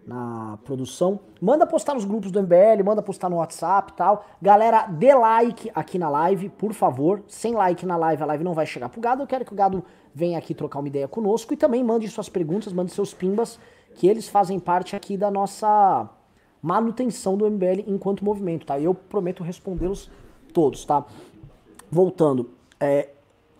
na 0.06 0.60
produção, 0.66 1.22
manda 1.42 1.66
postar 1.66 1.94
nos 1.94 2.04
grupos 2.04 2.30
do 2.30 2.44
MBL, 2.44 2.84
manda 2.84 3.02
postar 3.02 3.30
no 3.30 3.38
WhatsApp 3.38 3.94
e 3.94 3.96
tal. 3.96 4.26
Galera, 4.42 4.86
dê 4.88 5.14
like 5.14 5.72
aqui 5.74 5.98
na 5.98 6.10
live, 6.10 6.50
por 6.50 6.74
favor. 6.74 7.24
Sem 7.26 7.54
like 7.54 7.86
na 7.86 7.96
live, 7.96 8.22
a 8.22 8.26
live 8.26 8.44
não 8.44 8.54
vai 8.54 8.66
chegar 8.66 8.90
pro 8.90 9.00
gado. 9.00 9.24
Eu 9.24 9.28
quero 9.28 9.46
que 9.46 9.54
o 9.54 9.56
gado 9.56 9.82
venha 10.14 10.38
aqui 10.38 10.54
trocar 10.54 10.80
uma 10.80 10.90
ideia 10.90 11.08
conosco 11.08 11.54
e 11.54 11.56
também 11.56 11.86
mande 11.86 12.06
suas 12.10 12.28
perguntas, 12.28 12.74
mande 12.74 12.92
seus 12.92 13.14
pimbas 13.14 13.58
que 13.96 14.08
eles 14.08 14.28
fazem 14.28 14.60
parte 14.60 14.96
aqui 14.96 15.18
da 15.18 15.30
nossa 15.30 16.10
manutenção 16.62 17.38
do 17.38 17.50
MBL 17.50 17.84
enquanto 17.88 18.24
movimento, 18.24 18.66
tá? 18.66 18.78
E 18.78 18.86
eu 18.86 18.94
prometo 18.94 19.44
respondê-los 19.44 20.10
todos, 20.54 20.86
tá? 20.86 21.06
Voltando, 21.92 22.50
é, 22.80 23.10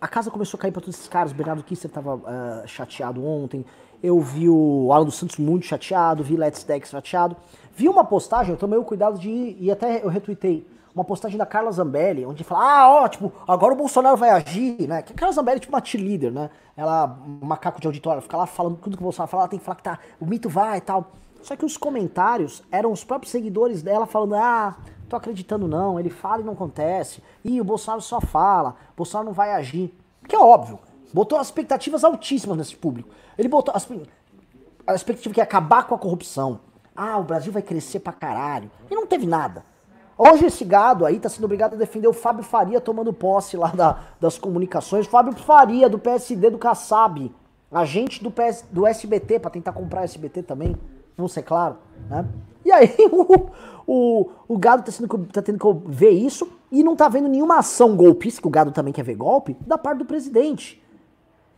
a 0.00 0.08
casa 0.08 0.30
começou 0.30 0.56
a 0.56 0.60
cair 0.60 0.72
para 0.72 0.80
todos 0.80 0.96
esses 0.96 1.08
caras. 1.08 1.32
O 1.32 1.34
Bernardo 1.34 1.62
Kisser 1.62 1.90
tava 1.90 2.16
uh, 2.16 2.66
chateado 2.66 3.24
ontem. 3.24 3.64
Eu 4.02 4.18
vi 4.20 4.48
o 4.48 4.90
Alan 4.92 5.04
dos 5.04 5.16
Santos 5.16 5.36
muito 5.36 5.66
chateado, 5.66 6.24
vi 6.24 6.36
Let's 6.36 6.64
Dex 6.64 6.88
chateado. 6.88 7.36
Vi 7.76 7.88
uma 7.88 8.04
postagem, 8.04 8.52
eu 8.52 8.56
tomei 8.56 8.78
o 8.78 8.84
cuidado 8.84 9.18
de 9.18 9.28
ir, 9.28 9.56
e 9.60 9.70
até 9.70 10.02
eu 10.02 10.08
retuitei, 10.08 10.66
uma 10.94 11.04
postagem 11.04 11.38
da 11.38 11.46
Carla 11.46 11.70
Zambelli, 11.70 12.26
onde 12.26 12.42
fala, 12.42 12.64
ah, 12.64 13.02
ó, 13.02 13.08
tipo, 13.08 13.32
agora 13.46 13.72
o 13.72 13.76
Bolsonaro 13.76 14.16
vai 14.16 14.30
agir, 14.30 14.88
né? 14.88 15.02
Que 15.02 15.12
a 15.12 15.16
Carla 15.16 15.34
Zambelli 15.34 15.58
é 15.58 15.60
tipo 15.60 15.72
uma 15.72 15.84
cheerleader, 15.84 16.32
né? 16.32 16.50
Ela, 16.76 17.18
um 17.26 17.46
macaco 17.46 17.80
de 17.80 17.86
auditório, 17.86 18.22
fica 18.22 18.36
lá 18.36 18.46
falando 18.46 18.76
tudo 18.76 18.96
que 18.96 19.02
o 19.02 19.04
Bolsonaro 19.04 19.30
fala, 19.30 19.44
ela 19.44 19.50
tem 19.50 19.58
que 19.58 19.64
falar 19.64 19.76
que 19.76 19.82
tá, 19.82 19.98
o 20.18 20.26
mito 20.26 20.48
vai 20.48 20.78
e 20.78 20.80
tal. 20.80 21.12
Só 21.42 21.56
que 21.56 21.64
os 21.64 21.76
comentários 21.76 22.62
eram 22.70 22.92
os 22.92 23.04
próprios 23.04 23.30
seguidores 23.30 23.82
dela 23.82 24.06
falando, 24.06 24.34
ah, 24.34 24.76
tô 25.08 25.16
acreditando 25.16 25.66
não, 25.66 25.98
ele 25.98 26.10
fala 26.10 26.42
e 26.42 26.44
não 26.44 26.52
acontece. 26.52 27.22
Ih, 27.44 27.60
o 27.60 27.64
Bolsonaro 27.64 28.02
só 28.02 28.20
fala, 28.20 28.76
o 28.92 28.96
Bolsonaro 28.96 29.26
não 29.26 29.34
vai 29.34 29.52
agir. 29.52 29.94
Que 30.28 30.36
é 30.36 30.38
óbvio, 30.38 30.78
botou 31.12 31.38
as 31.38 31.46
expectativas 31.46 32.04
altíssimas 32.04 32.56
nesse 32.56 32.76
público. 32.76 33.10
Ele 33.38 33.48
botou 33.48 33.74
as, 33.74 33.88
a 34.86 34.94
expectativa 34.94 35.34
que 35.34 35.40
ia 35.40 35.44
acabar 35.44 35.84
com 35.84 35.94
a 35.94 35.98
corrupção. 35.98 36.60
Ah, 36.94 37.16
o 37.18 37.24
Brasil 37.24 37.52
vai 37.52 37.62
crescer 37.62 38.00
pra 38.00 38.12
caralho. 38.12 38.70
E 38.90 38.94
não 38.94 39.06
teve 39.06 39.26
nada. 39.26 39.64
Hoje 40.22 40.44
esse 40.44 40.66
gado 40.66 41.06
aí 41.06 41.18
tá 41.18 41.30
sendo 41.30 41.44
obrigado 41.44 41.72
a 41.72 41.76
defender 41.78 42.06
o 42.06 42.12
Fábio 42.12 42.44
Faria 42.44 42.78
tomando 42.78 43.10
posse 43.10 43.56
lá 43.56 43.68
da, 43.68 44.00
das 44.20 44.38
comunicações. 44.38 45.06
Fábio 45.06 45.32
Faria, 45.32 45.88
do 45.88 45.98
PSD 45.98 46.50
do 46.50 46.58
Kassab. 46.58 47.34
Agente 47.72 48.22
do, 48.22 48.30
PS, 48.30 48.66
do 48.70 48.86
SBT, 48.86 49.38
para 49.38 49.50
tentar 49.50 49.72
comprar 49.72 50.04
SBT 50.04 50.42
também. 50.42 50.76
Vamos 51.16 51.32
ser 51.32 51.42
claro, 51.42 51.78
né? 52.10 52.26
E 52.62 52.70
aí 52.70 52.94
o, 53.10 53.50
o, 53.86 54.30
o 54.46 54.58
gado 54.58 54.82
tá, 54.82 54.92
sendo, 54.92 55.08
tá 55.32 55.40
tendo 55.40 55.58
que 55.58 55.88
ver 55.88 56.10
isso 56.10 56.52
e 56.70 56.82
não 56.82 56.94
tá 56.94 57.08
vendo 57.08 57.26
nenhuma 57.26 57.56
ação 57.56 57.96
golpista, 57.96 58.42
que 58.42 58.46
o 58.46 58.50
gado 58.50 58.72
também 58.72 58.92
quer 58.92 59.04
ver 59.04 59.14
golpe, 59.14 59.56
da 59.66 59.78
parte 59.78 60.00
do 60.00 60.04
presidente. 60.04 60.82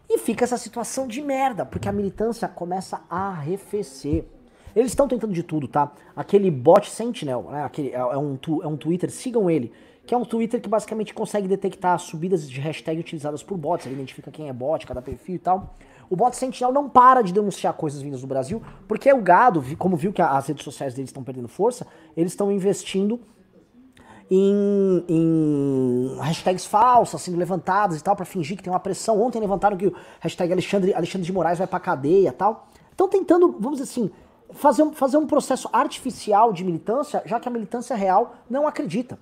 E 0.09 0.19
fica 0.19 0.45
essa 0.45 0.57
situação 0.57 1.09
de 1.09 1.21
merda, 1.21 1.67
porque 1.67 1.89
a 1.89 1.93
militância 1.93 2.47
começa 2.47 3.01
a 3.11 3.31
arrefecer. 3.31 4.25
Eles 4.75 4.93
estão 4.93 5.09
tentando 5.09 5.33
de 5.33 5.43
tudo, 5.43 5.69
tá? 5.69 5.93
Aquele 6.15 6.51
bot 6.51 6.89
Sentinel, 6.89 7.49
né? 7.51 7.65
Aquele, 7.65 7.91
é, 7.91 7.99
é, 7.99 8.17
um, 8.17 8.39
é 8.63 8.67
um 8.67 8.77
Twitter, 8.77 9.11
sigam 9.11 9.51
ele. 9.51 9.73
Que 10.05 10.15
é 10.15 10.19
um 10.19 10.25
Twitter 10.25 10.61
que 10.61 10.69
basicamente 10.69 11.15
consegue 11.15 11.47
detectar 11.47 11.99
subidas 11.99 12.51
de 12.51 12.61
hashtag 12.61 12.99
utilizadas 12.99 13.43
por 13.43 13.57
bots. 13.57 13.87
Ele 13.87 13.95
identifica 13.95 14.31
quem 14.31 14.49
é 14.49 14.53
bot, 14.53 14.87
cada 14.87 15.01
perfil 15.01 15.37
e 15.37 15.39
tal. 15.39 15.75
O 16.11 16.17
bot 16.17 16.37
Sentinel 16.37 16.73
não 16.73 16.89
para 16.89 17.23
de 17.23 17.33
denunciar 17.33 17.73
coisas 17.75 18.03
vindas 18.03 18.21
do 18.21 18.27
Brasil, 18.27 18.61
porque 18.87 19.13
o 19.13 19.23
gado, 19.23 19.65
como 19.79 19.97
viu 19.97 20.13
que 20.13 20.21
as 20.21 20.47
redes 20.47 20.65
sociais 20.65 20.93
deles 20.93 21.09
estão 21.09 21.23
perdendo 21.23 21.49
força, 21.49 21.87
eles 22.17 22.33
estão 22.33 22.51
investindo 22.53 23.21
em, 24.31 25.05
em, 25.09 26.17
hashtags 26.19 26.65
falsas 26.65 27.21
sendo 27.21 27.37
levantadas 27.37 27.99
e 27.99 28.03
tal, 28.03 28.17
para 28.17 28.25
fingir 28.25 28.57
que 28.57 28.63
tem 28.63 28.73
uma 28.73 28.81
pressão. 28.81 29.21
Ontem 29.21 29.39
levantaram 29.39 29.77
que 29.77 29.87
o 29.87 29.95
hashtag 30.21 30.53
Alexandre, 30.53 30.95
Alexandre 30.95 31.27
de 31.27 31.33
Moraes 31.33 31.59
vai 31.59 31.67
pra 31.67 31.79
cadeia 31.79 32.29
e 32.29 32.33
tal. 32.33 32.69
Estão 32.91 33.09
tentando, 33.09 33.57
vamos 33.59 33.79
dizer 33.79 33.91
assim, 33.91 34.11
fazer, 34.55 34.91
fazer 34.93 35.17
um 35.17 35.27
processo 35.27 35.69
artificial 35.73 36.53
de 36.53 36.65
militância, 36.65 37.23
já 37.25 37.39
que 37.41 37.49
a 37.49 37.51
militância 37.51 37.97
real 37.97 38.35
não 38.49 38.67
acredita. 38.67 39.19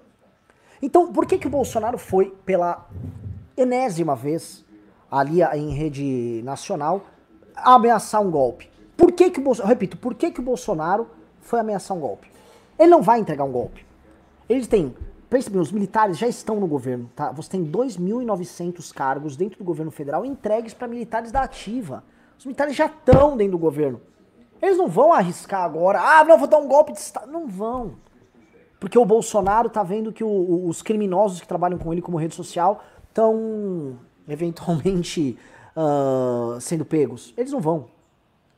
Então, 0.83 1.13
por 1.13 1.27
que, 1.27 1.39
que 1.39 1.47
o 1.47 1.51
Bolsonaro 1.51 1.99
foi 1.99 2.35
pela 2.45 2.87
enésima 3.57 4.17
vez 4.17 4.65
ali 5.11 5.43
em 5.43 5.71
rede 5.71 6.41
nacional 6.45 7.03
ameaçar 7.55 8.23
um 8.23 8.31
golpe? 8.31 8.71
Por 8.97 9.13
que, 9.13 9.31
que 9.31 9.41
o 9.41 9.43
Bolsonaro, 9.43 9.69
repito, 9.69 9.97
por 9.97 10.15
que, 10.15 10.31
que 10.31 10.41
o 10.41 10.43
Bolsonaro 10.43 11.09
foi 11.41 11.61
ameaçar 11.61 11.97
um 11.97 12.01
golpe? 12.01 12.31
Ele 12.79 12.91
não 12.91 13.03
vai 13.03 13.21
entregar 13.21 13.45
um 13.45 13.53
golpe. 13.53 13.85
Eles 14.49 14.67
têm, 14.67 14.95
pense 15.29 15.51
bem, 15.51 15.61
os 15.61 15.71
militares 15.71 16.19
já 16.19 16.27
estão 16.27 16.59
no 16.59 16.67
governo, 16.67 17.11
tá? 17.15 17.31
Você 17.33 17.51
tem 17.51 17.65
2.900 17.65 18.93
cargos 18.93 19.37
dentro 19.37 19.59
do 19.59 19.65
governo 19.65 19.91
federal 19.91 20.25
entregues 20.25 20.73
para 20.73 20.89
militares 20.89 21.31
da 21.31 21.43
ativa. 21.43 22.03
Os 22.39 22.45
militares 22.47 22.75
já 22.75 22.87
estão 22.87 23.37
dentro 23.37 23.53
do 23.53 23.59
governo. 23.59 24.01
Eles 24.61 24.77
não 24.77 24.89
vão 24.89 25.13
arriscar 25.13 25.63
agora, 25.63 26.01
ah, 26.01 26.25
não, 26.25 26.39
vou 26.39 26.49
dar 26.49 26.59
um 26.59 26.69
golpe 26.69 26.93
de 26.93 26.99
Estado. 26.99 27.31
Não 27.31 27.47
vão. 27.47 27.97
Porque 28.79 28.99
o 28.99 29.05
Bolsonaro 29.05 29.69
tá 29.69 29.83
vendo 29.83 30.13
que 30.13 30.25
o, 30.25 30.67
os 30.67 30.83
criminosos 30.83 31.41
que 31.41 31.47
trabalham 31.47 31.79
com 31.79 31.93
ele 31.93 32.03
como 32.03 32.17
rede 32.17 32.35
social 32.35 32.83
estão 33.09 33.99
eventualmente 34.29 35.39
uh, 35.77 36.59
sendo 36.63 36.85
pegos. 36.85 37.35
Eles 37.37 37.53
não 37.53 37.61
vão. 37.61 37.89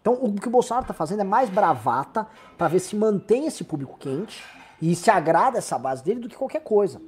Então 0.00 0.14
o 0.14 0.34
que 0.34 0.48
o 0.48 0.50
Bolsonaro 0.50 0.86
tá 0.86 0.94
fazendo 0.94 1.20
é 1.20 1.24
mais 1.24 1.50
bravata 1.50 2.26
para 2.58 2.68
ver 2.68 2.80
se 2.80 2.96
mantém 2.96 3.46
esse 3.46 3.64
público 3.64 3.96
quente 3.98 4.42
e 4.80 4.94
se 4.96 5.10
agrada 5.10 5.58
essa 5.58 5.78
base 5.78 6.04
dele 6.04 6.20
do 6.20 6.28
que 6.28 6.36
qualquer 6.36 6.62
coisa. 6.62 7.00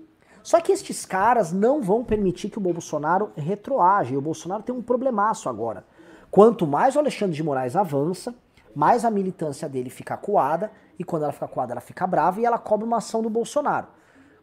Só 0.45 0.61
que 0.61 0.71
estes 0.71 1.07
caras 1.07 1.53
não 1.53 1.81
vão 1.83 2.05
permitir 2.05 2.51
que 2.51 2.59
o 2.59 2.61
Bolsonaro 2.61 3.33
retroage. 3.35 4.15
E 4.15 4.17
o 4.17 4.21
Bolsonaro 4.21 4.63
tem 4.63 4.75
um 4.75 4.83
problemaço 4.83 5.49
agora. 5.49 5.85
Quanto 6.31 6.67
mais 6.67 6.95
o 6.95 6.99
Alexandre 6.99 7.35
de 7.35 7.43
Moraes 7.43 7.75
avança, 7.75 8.35
mais 8.75 9.05
a 9.05 9.11
militância 9.11 9.69
dele 9.69 9.91
fica 9.91 10.17
coada, 10.17 10.71
e 10.99 11.05
quando 11.05 11.23
ela 11.23 11.33
fica 11.33 11.49
coada, 11.49 11.73
ela 11.73 11.81
fica 11.81 12.07
brava 12.07 12.41
e 12.41 12.45
ela 12.45 12.59
cobra 12.59 12.87
uma 12.87 12.99
ação 12.99 13.23
do 13.23 13.31
Bolsonaro. 13.31 13.87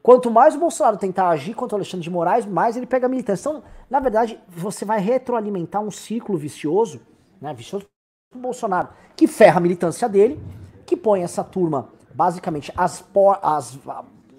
Quanto 0.01 0.31
mais 0.31 0.55
o 0.55 0.59
Bolsonaro 0.59 0.97
tentar 0.97 1.29
agir 1.29 1.53
contra 1.53 1.75
o 1.75 1.77
Alexandre 1.77 2.03
de 2.03 2.09
Moraes, 2.09 2.45
mais 2.45 2.75
ele 2.75 2.87
pega 2.87 3.05
a 3.05 3.09
militância. 3.09 3.49
Então, 3.49 3.63
na 3.89 3.99
verdade, 3.99 4.39
você 4.49 4.83
vai 4.83 4.99
retroalimentar 4.99 5.81
um 5.81 5.91
ciclo 5.91 6.37
vicioso, 6.37 7.01
né, 7.39 7.53
vicioso 7.53 7.87
do 8.33 8.39
Bolsonaro, 8.39 8.89
que 9.15 9.27
ferra 9.27 9.57
a 9.57 9.61
militância 9.61 10.09
dele, 10.09 10.41
que 10.85 10.97
põe 10.97 11.21
essa 11.21 11.43
turma, 11.43 11.89
basicamente, 12.13 12.73
as, 12.75 13.01
por, 13.01 13.37
as 13.43 13.77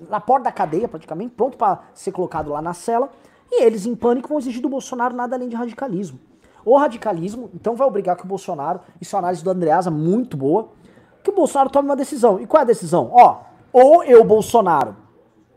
na 0.08 0.20
porta 0.20 0.44
da 0.44 0.52
cadeia, 0.52 0.88
praticamente, 0.88 1.32
pronto 1.34 1.56
para 1.56 1.84
ser 1.94 2.10
colocado 2.10 2.50
lá 2.50 2.60
na 2.60 2.74
cela, 2.74 3.10
e 3.50 3.62
eles, 3.62 3.86
em 3.86 3.94
pânico, 3.94 4.28
vão 4.28 4.38
exigir 4.38 4.60
do 4.60 4.68
Bolsonaro 4.68 5.14
nada 5.14 5.36
além 5.36 5.48
de 5.48 5.54
radicalismo. 5.54 6.18
O 6.64 6.76
radicalismo, 6.76 7.50
então, 7.54 7.74
vai 7.74 7.86
obrigar 7.86 8.16
que 8.16 8.24
o 8.24 8.28
Bolsonaro, 8.28 8.80
isso 9.00 9.14
é 9.14 9.18
uma 9.18 9.22
análise 9.22 9.42
do 9.42 9.50
Andreasa 9.50 9.90
muito 9.90 10.36
boa, 10.36 10.68
que 11.22 11.30
o 11.30 11.34
Bolsonaro 11.34 11.70
tome 11.70 11.88
uma 11.88 11.96
decisão. 11.96 12.40
E 12.40 12.46
qual 12.46 12.60
é 12.60 12.62
a 12.62 12.66
decisão? 12.66 13.10
Ó, 13.12 13.38
ou 13.72 14.04
eu, 14.04 14.24
Bolsonaro, 14.24 14.96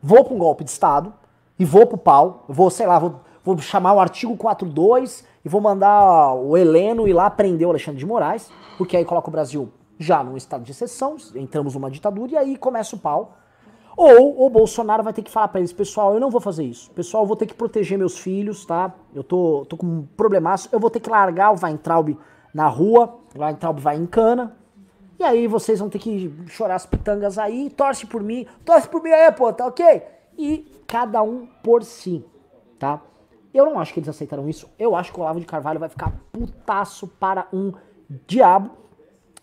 vou 0.02 0.24
para 0.24 0.34
um 0.34 0.38
golpe 0.38 0.64
de 0.64 0.70
Estado 0.70 1.14
e 1.58 1.66
vou 1.66 1.86
pro 1.86 1.98
pau, 1.98 2.46
vou, 2.48 2.70
sei 2.70 2.86
lá, 2.86 3.00
vou, 3.00 3.22
vou 3.44 3.58
chamar 3.58 3.94
o 3.94 4.00
artigo 4.00 4.36
42 4.38 5.26
e 5.44 5.50
vou 5.50 5.62
mandar 5.62 6.34
o 6.34 6.56
Heleno 6.58 7.08
ir 7.08 7.14
lá 7.14 7.30
prender 7.30 7.68
o 7.68 7.72
Alexandre 7.72 8.00
de 8.00 8.06
Moraes, 8.06 8.50
porque 8.78 8.98
aí 8.98 9.06
coloca 9.06 9.30
o 9.30 9.32
Brasil 9.32 9.72
já 9.98 10.24
num 10.24 10.36
estado 10.36 10.64
de 10.64 10.72
exceção, 10.72 11.16
entramos 11.36 11.74
numa 11.74 11.90
ditadura 11.90 12.34
e 12.34 12.38
aí 12.38 12.58
começa 12.58 12.96
o 12.96 13.00
pau. 13.00 13.38
Ou 13.98 14.46
o 14.46 14.50
Bolsonaro 14.50 15.04
vai 15.04 15.14
ter 15.14 15.22
que 15.22 15.32
falar 15.32 15.48
para 15.48 15.62
eles, 15.62 15.72
pessoal, 15.72 16.14
eu 16.14 16.20
não 16.20 16.30
vou 16.30 16.42
fazer 16.42 16.64
isso. 16.64 16.92
Pessoal, 16.92 17.24
eu 17.24 17.28
vou 17.28 17.36
ter 17.36 17.46
que 17.46 17.54
proteger 17.54 17.98
meus 17.98 18.18
filhos, 18.18 18.66
tá? 18.66 18.94
Eu 19.14 19.24
tô, 19.24 19.66
tô 19.70 19.78
com 19.78 19.86
um 19.86 20.08
problemaço, 20.18 20.68
eu 20.72 20.80
vou 20.80 20.90
ter 20.90 21.00
que 21.00 21.10
largar 21.10 21.54
o 21.54 21.60
Weintraub 21.62 22.18
na 22.54 22.68
rua, 22.68 23.20
o 23.34 23.42
Weintraub 23.42 23.80
vai 23.80 23.96
em 23.96 24.06
cana. 24.06 24.56
E 25.18 25.24
aí 25.24 25.48
vocês 25.48 25.80
vão 25.80 25.90
ter 25.90 26.00
que 26.00 26.34
chorar 26.48 26.76
as 26.76 26.86
pitangas 26.86 27.38
aí, 27.38 27.70
torce 27.70 28.06
por 28.06 28.22
mim, 28.22 28.46
torce 28.66 28.88
por 28.90 29.02
mim 29.02 29.12
aí, 29.12 29.32
pô, 29.32 29.52
tá 29.54 29.66
ok? 29.66 30.04
E 30.38 30.70
cada 30.86 31.22
um 31.24 31.48
por 31.64 31.84
si, 31.84 32.26
tá? 32.78 33.02
Eu 33.54 33.66
não 33.66 33.80
acho 33.80 33.94
que 33.94 34.02
eles 34.02 34.10
aceitaram 34.10 34.50
isso. 34.50 34.70
Eu 34.78 34.94
acho 34.94 35.14
que 35.14 35.18
o 35.18 35.22
Olavo 35.22 35.40
de 35.40 35.46
Carvalho 35.46 35.80
vai 35.80 35.88
ficar 35.88 36.12
putaço 36.34 37.08
para 37.08 37.48
um 37.54 37.72
diabo. 38.28 38.72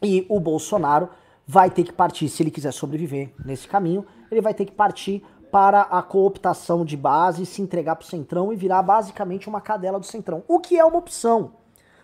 E 0.02 0.26
o 0.28 0.38
Bolsonaro 0.38 1.08
vai 1.46 1.70
ter 1.70 1.84
que 1.84 1.92
partir, 1.92 2.28
se 2.28 2.42
ele 2.42 2.50
quiser 2.50 2.72
sobreviver 2.72 3.32
nesse 3.42 3.66
caminho, 3.66 4.04
ele 4.32 4.40
vai 4.40 4.54
ter 4.54 4.64
que 4.64 4.72
partir 4.72 5.22
para 5.50 5.82
a 5.82 6.02
cooptação 6.02 6.84
de 6.84 6.96
base, 6.96 7.44
se 7.44 7.60
entregar 7.60 7.96
para 7.96 8.04
o 8.04 8.08
Centrão 8.08 8.52
e 8.52 8.56
virar 8.56 8.82
basicamente 8.82 9.48
uma 9.48 9.60
cadela 9.60 10.00
do 10.00 10.06
Centrão. 10.06 10.42
O 10.48 10.58
que 10.58 10.78
é 10.78 10.84
uma 10.84 10.98
opção. 10.98 11.52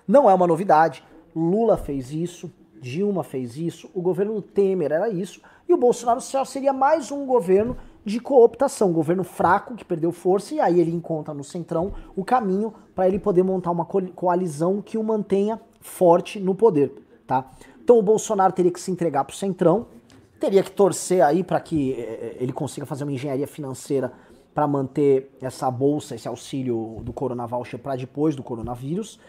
Não 0.06 0.28
é 0.28 0.34
uma 0.34 0.46
novidade. 0.46 1.02
Lula 1.34 1.76
fez 1.76 2.12
isso, 2.12 2.52
Dilma 2.80 3.24
fez 3.24 3.56
isso, 3.56 3.90
o 3.94 4.00
governo 4.00 4.40
Temer 4.40 4.92
era 4.92 5.08
isso, 5.08 5.40
e 5.68 5.72
o 5.72 5.76
Bolsonaro 5.76 6.20
seria 6.20 6.72
mais 6.72 7.10
um 7.10 7.26
governo 7.26 7.76
de 8.04 8.20
cooptação, 8.20 8.92
governo 8.92 9.24
fraco 9.24 9.74
que 9.74 9.84
perdeu 9.84 10.12
força, 10.12 10.54
e 10.54 10.60
aí 10.60 10.80
ele 10.80 10.94
encontra 10.94 11.34
no 11.34 11.44
Centrão 11.44 11.92
o 12.16 12.24
caminho 12.24 12.72
para 12.94 13.06
ele 13.06 13.18
poder 13.18 13.42
montar 13.42 13.70
uma 13.70 13.84
coalizão 13.84 14.80
que 14.80 14.96
o 14.96 15.02
mantenha 15.02 15.60
forte 15.80 16.40
no 16.40 16.54
poder, 16.54 16.92
tá? 17.26 17.50
Então 17.82 17.98
o 17.98 18.02
Bolsonaro 18.02 18.52
teria 18.52 18.72
que 18.72 18.80
se 18.80 18.90
entregar 18.90 19.24
para 19.24 19.34
o 19.34 19.36
Centrão, 19.36 19.86
teria 20.38 20.62
que 20.62 20.70
torcer 20.70 21.22
aí 21.22 21.42
para 21.42 21.60
que 21.60 21.92
eh, 21.92 22.36
ele 22.40 22.52
consiga 22.52 22.86
fazer 22.86 23.04
uma 23.04 23.12
engenharia 23.12 23.46
financeira 23.46 24.12
para 24.54 24.66
manter 24.66 25.30
essa 25.40 25.70
bolsa, 25.70 26.14
esse 26.14 26.26
auxílio 26.26 26.98
do 27.02 27.12
Corona 27.12 27.46
Voucher 27.46 27.78
para 27.78 27.96
depois 27.96 28.34
do 28.34 28.42
coronavírus 28.42 29.20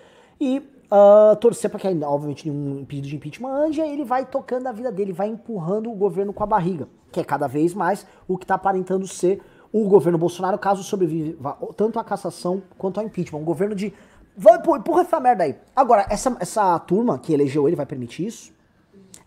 e 0.42 0.58
uh, 0.58 1.36
torcer 1.36 1.70
para 1.70 1.80
que, 1.80 1.88
obviamente, 2.04 2.50
nenhum 2.50 2.84
pedido 2.86 3.08
de 3.08 3.16
impeachment 3.16 3.50
ande, 3.50 3.82
aí 3.82 3.92
ele 3.92 4.04
vai 4.04 4.26
tocando 4.26 4.68
a 4.68 4.72
vida 4.72 4.92
dele, 4.92 5.14
vai 5.14 5.28
empurrando 5.28 5.92
o 5.92 5.96
governo 5.96 6.34
com 6.34 6.44
a 6.44 6.48
barriga, 6.48 6.88
que 7.12 7.20
é 7.20 7.24
cada 7.24 7.48
vez 7.48 7.74
mais 7.74 8.08
o 8.28 8.38
que 8.38 8.44
está 8.44 8.56
aparentando 8.56 9.06
ser 9.08 9.42
o 9.72 9.88
governo 9.88 10.18
Bolsonaro, 10.18 10.58
caso 10.58 10.82
sobreviva 10.82 11.58
tanto 11.78 12.00
a 12.00 12.04
cassação 12.04 12.64
quanto 12.78 13.00
ao 13.00 13.06
impeachment. 13.06 13.40
Um 13.40 13.46
governo 13.46 13.76
de. 13.76 13.94
Vai, 14.36 14.58
empurra 14.58 15.02
essa 15.02 15.20
merda 15.20 15.44
aí. 15.44 15.56
Agora, 15.76 16.08
essa, 16.10 16.36
essa 16.40 16.80
turma 16.80 17.20
que 17.20 17.34
elegeu 17.34 17.68
ele 17.68 17.76
vai 17.76 17.86
permitir 17.86 18.26
isso? 18.26 18.52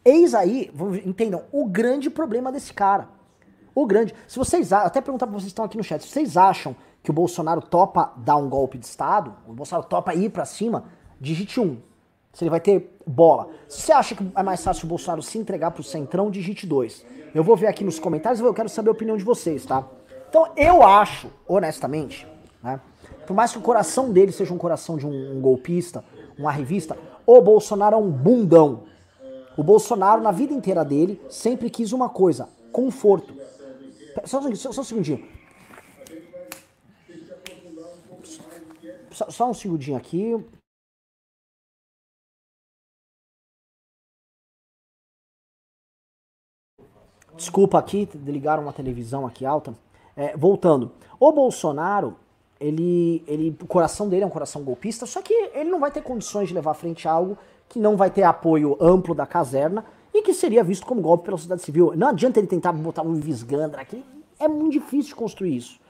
Eis 0.04 0.34
aí, 0.34 0.70
entendam, 1.04 1.42
o 1.52 1.66
grande 1.66 2.10
problema 2.10 2.50
desse 2.50 2.72
cara. 2.72 3.08
o 3.74 3.86
grande. 3.86 4.14
Se 4.26 4.38
vocês 4.38 4.72
até 4.72 5.00
perguntar 5.00 5.26
para 5.26 5.34
vocês 5.34 5.44
que 5.44 5.52
estão 5.52 5.64
aqui 5.64 5.76
no 5.76 5.84
chat, 5.84 6.02
se 6.02 6.08
vocês 6.08 6.36
acham 6.36 6.74
que 7.02 7.10
o 7.10 7.14
Bolsonaro 7.14 7.60
topa 7.60 8.12
dar 8.16 8.36
um 8.36 8.48
golpe 8.48 8.78
de 8.78 8.86
Estado, 8.86 9.34
o 9.46 9.52
Bolsonaro 9.52 9.86
topa 9.88 10.14
ir 10.14 10.30
para 10.30 10.44
cima, 10.44 10.84
digite 11.20 11.60
um. 11.60 11.78
Se 12.32 12.44
ele 12.44 12.50
vai 12.50 12.60
ter 12.60 12.96
bola. 13.06 13.48
Se 13.68 13.82
você 13.82 13.92
acha 13.92 14.14
que 14.14 14.26
é 14.34 14.42
mais 14.42 14.62
fácil 14.62 14.86
o 14.86 14.88
Bolsonaro 14.88 15.22
se 15.22 15.38
entregar 15.38 15.70
pro 15.70 15.82
Centrão, 15.82 16.30
digite 16.30 16.66
dois. 16.66 17.04
Eu 17.34 17.42
vou 17.44 17.56
ver 17.56 17.66
aqui 17.66 17.84
nos 17.84 17.98
comentários, 17.98 18.40
eu 18.40 18.54
quero 18.54 18.68
saber 18.68 18.88
a 18.88 18.92
opinião 18.92 19.16
de 19.16 19.24
vocês, 19.24 19.64
tá? 19.66 19.84
Então 20.28 20.48
eu 20.56 20.82
acho, 20.82 21.30
honestamente, 21.46 22.26
né? 22.62 22.80
Por 23.26 23.34
mais 23.34 23.52
que 23.52 23.58
o 23.58 23.62
coração 23.62 24.12
dele 24.12 24.32
seja 24.32 24.52
um 24.52 24.58
coração 24.58 24.96
de 24.96 25.06
um, 25.06 25.36
um 25.36 25.40
golpista, 25.40 26.04
uma 26.38 26.50
revista, 26.50 26.96
o 27.26 27.40
Bolsonaro 27.40 27.96
é 27.96 27.98
um 27.98 28.10
bundão. 28.10 28.84
O 29.56 29.62
Bolsonaro, 29.62 30.22
na 30.22 30.30
vida 30.30 30.54
inteira 30.54 30.84
dele, 30.84 31.20
sempre 31.28 31.68
quis 31.68 31.92
uma 31.92 32.08
coisa: 32.08 32.48
conforto. 32.70 33.34
Só, 34.24 34.40
só, 34.54 34.72
só 34.72 34.80
um 34.80 34.84
segundinho. 34.84 35.28
Só, 39.10 39.30
só 39.30 39.50
um 39.50 39.54
segundinho 39.54 39.96
aqui. 39.96 40.34
Desculpa 47.36 47.78
aqui, 47.78 48.08
ligaram 48.14 48.62
uma 48.62 48.72
televisão 48.72 49.26
aqui 49.26 49.44
alta. 49.44 49.74
É, 50.14 50.36
voltando. 50.36 50.92
O 51.18 51.32
Bolsonaro, 51.32 52.16
ele, 52.60 53.24
ele, 53.26 53.56
o 53.60 53.66
coração 53.66 54.08
dele 54.08 54.24
é 54.24 54.26
um 54.26 54.30
coração 54.30 54.62
golpista, 54.62 55.06
só 55.06 55.22
que 55.22 55.32
ele 55.32 55.70
não 55.70 55.80
vai 55.80 55.90
ter 55.90 56.02
condições 56.02 56.48
de 56.48 56.54
levar 56.54 56.72
à 56.72 56.74
frente 56.74 57.08
algo 57.08 57.36
que 57.72 57.78
não 57.78 57.96
vai 57.96 58.10
ter 58.10 58.22
apoio 58.22 58.76
amplo 58.78 59.14
da 59.14 59.26
caserna 59.26 59.82
e 60.12 60.20
que 60.20 60.34
seria 60.34 60.62
visto 60.62 60.84
como 60.84 61.00
golpe 61.00 61.24
pela 61.24 61.38
sociedade 61.38 61.62
civil. 61.62 61.94
Não 61.96 62.08
adianta 62.08 62.38
ele 62.38 62.46
tentar 62.46 62.70
botar 62.70 63.00
um 63.00 63.14
visgandra 63.14 63.80
aqui, 63.80 64.04
é 64.38 64.46
muito 64.46 64.72
difícil 64.72 65.16
construir 65.16 65.56
isso. 65.56 65.80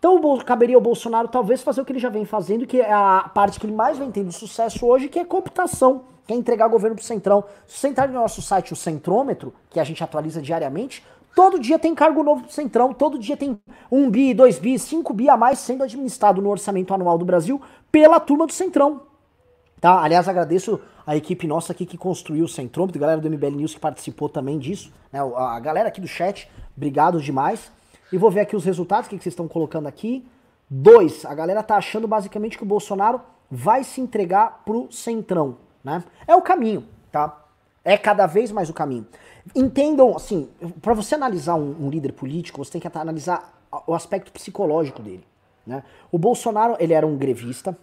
Então 0.00 0.20
caberia 0.38 0.74
ao 0.74 0.80
Bolsonaro 0.80 1.28
talvez 1.28 1.62
fazer 1.62 1.80
o 1.80 1.84
que 1.84 1.92
ele 1.92 2.00
já 2.00 2.08
vem 2.08 2.24
fazendo, 2.24 2.66
que 2.66 2.80
é 2.80 2.92
a 2.92 3.30
parte 3.32 3.60
que 3.60 3.66
ele 3.66 3.74
mais 3.74 3.96
vem 3.96 4.10
tendo 4.10 4.32
sucesso 4.32 4.84
hoje, 4.84 5.08
que 5.08 5.16
é 5.16 5.24
cooptação, 5.24 6.02
que 6.26 6.34
é 6.34 6.36
entregar 6.36 6.66
o 6.66 6.70
governo 6.70 6.96
pro 6.96 7.04
Centrão. 7.04 7.44
Se 7.68 7.78
você 7.78 7.86
entrar 7.86 8.08
no 8.08 8.14
nosso 8.14 8.42
site, 8.42 8.72
o 8.72 8.76
Centrômetro, 8.76 9.54
que 9.70 9.78
a 9.78 9.84
gente 9.84 10.02
atualiza 10.02 10.42
diariamente, 10.42 11.06
todo 11.36 11.56
dia 11.56 11.78
tem 11.78 11.94
cargo 11.94 12.24
novo 12.24 12.42
pro 12.42 12.52
Centrão, 12.52 12.92
todo 12.92 13.16
dia 13.16 13.36
tem 13.36 13.56
um 13.92 14.10
bi, 14.10 14.34
dois 14.34 14.58
bi, 14.58 14.76
cinco 14.76 15.14
bi 15.14 15.28
a 15.28 15.36
mais 15.36 15.60
sendo 15.60 15.84
administrado 15.84 16.42
no 16.42 16.50
orçamento 16.50 16.92
anual 16.92 17.16
do 17.16 17.24
Brasil 17.24 17.62
pela 17.92 18.18
turma 18.18 18.44
do 18.44 18.52
Centrão. 18.52 19.02
Tá? 19.80 20.00
Aliás, 20.00 20.28
agradeço 20.28 20.80
a 21.06 21.16
equipe 21.16 21.46
nossa 21.46 21.72
aqui 21.72 21.84
que 21.84 21.98
construiu 21.98 22.44
o 22.44 22.48
Centrômetro, 22.48 23.00
galera 23.00 23.20
do 23.20 23.28
MBL 23.28 23.56
News 23.56 23.74
que 23.74 23.80
participou 23.80 24.28
também 24.28 24.58
disso, 24.58 24.92
né? 25.12 25.20
a 25.20 25.58
galera 25.60 25.88
aqui 25.88 26.00
do 26.00 26.08
chat, 26.08 26.48
obrigado 26.76 27.20
demais. 27.20 27.70
E 28.12 28.18
vou 28.18 28.30
ver 28.30 28.40
aqui 28.40 28.54
os 28.54 28.64
resultados, 28.64 29.06
o 29.06 29.10
que, 29.10 29.16
vocês 29.16 29.32
estão 29.32 29.48
colocando 29.48 29.86
aqui. 29.86 30.24
Dois, 30.68 31.24
a 31.24 31.34
galera 31.34 31.62
tá 31.62 31.76
achando 31.76 32.06
basicamente 32.06 32.58
que 32.58 32.62
o 32.62 32.66
Bolsonaro 32.66 33.20
vai 33.50 33.84
se 33.84 34.00
entregar 34.00 34.62
pro 34.64 34.90
Centrão, 34.92 35.56
né? 35.82 36.04
É 36.26 36.36
o 36.36 36.42
caminho, 36.42 36.86
tá? 37.10 37.44
É 37.84 37.96
cada 37.96 38.26
vez 38.26 38.52
mais 38.52 38.68
o 38.68 38.74
caminho. 38.74 39.06
Entendam, 39.54 40.14
assim, 40.14 40.48
para 40.80 40.94
você 40.94 41.14
analisar 41.14 41.54
um, 41.54 41.86
um, 41.86 41.90
líder 41.90 42.12
político, 42.12 42.62
você 42.62 42.72
tem 42.72 42.80
que 42.80 42.98
analisar 42.98 43.60
o 43.86 43.94
aspecto 43.94 44.30
psicológico 44.30 45.02
dele, 45.02 45.26
né? 45.66 45.82
O 46.10 46.18
Bolsonaro, 46.18 46.76
ele 46.78 46.92
era 46.92 47.06
um 47.06 47.16
grevista, 47.16 47.76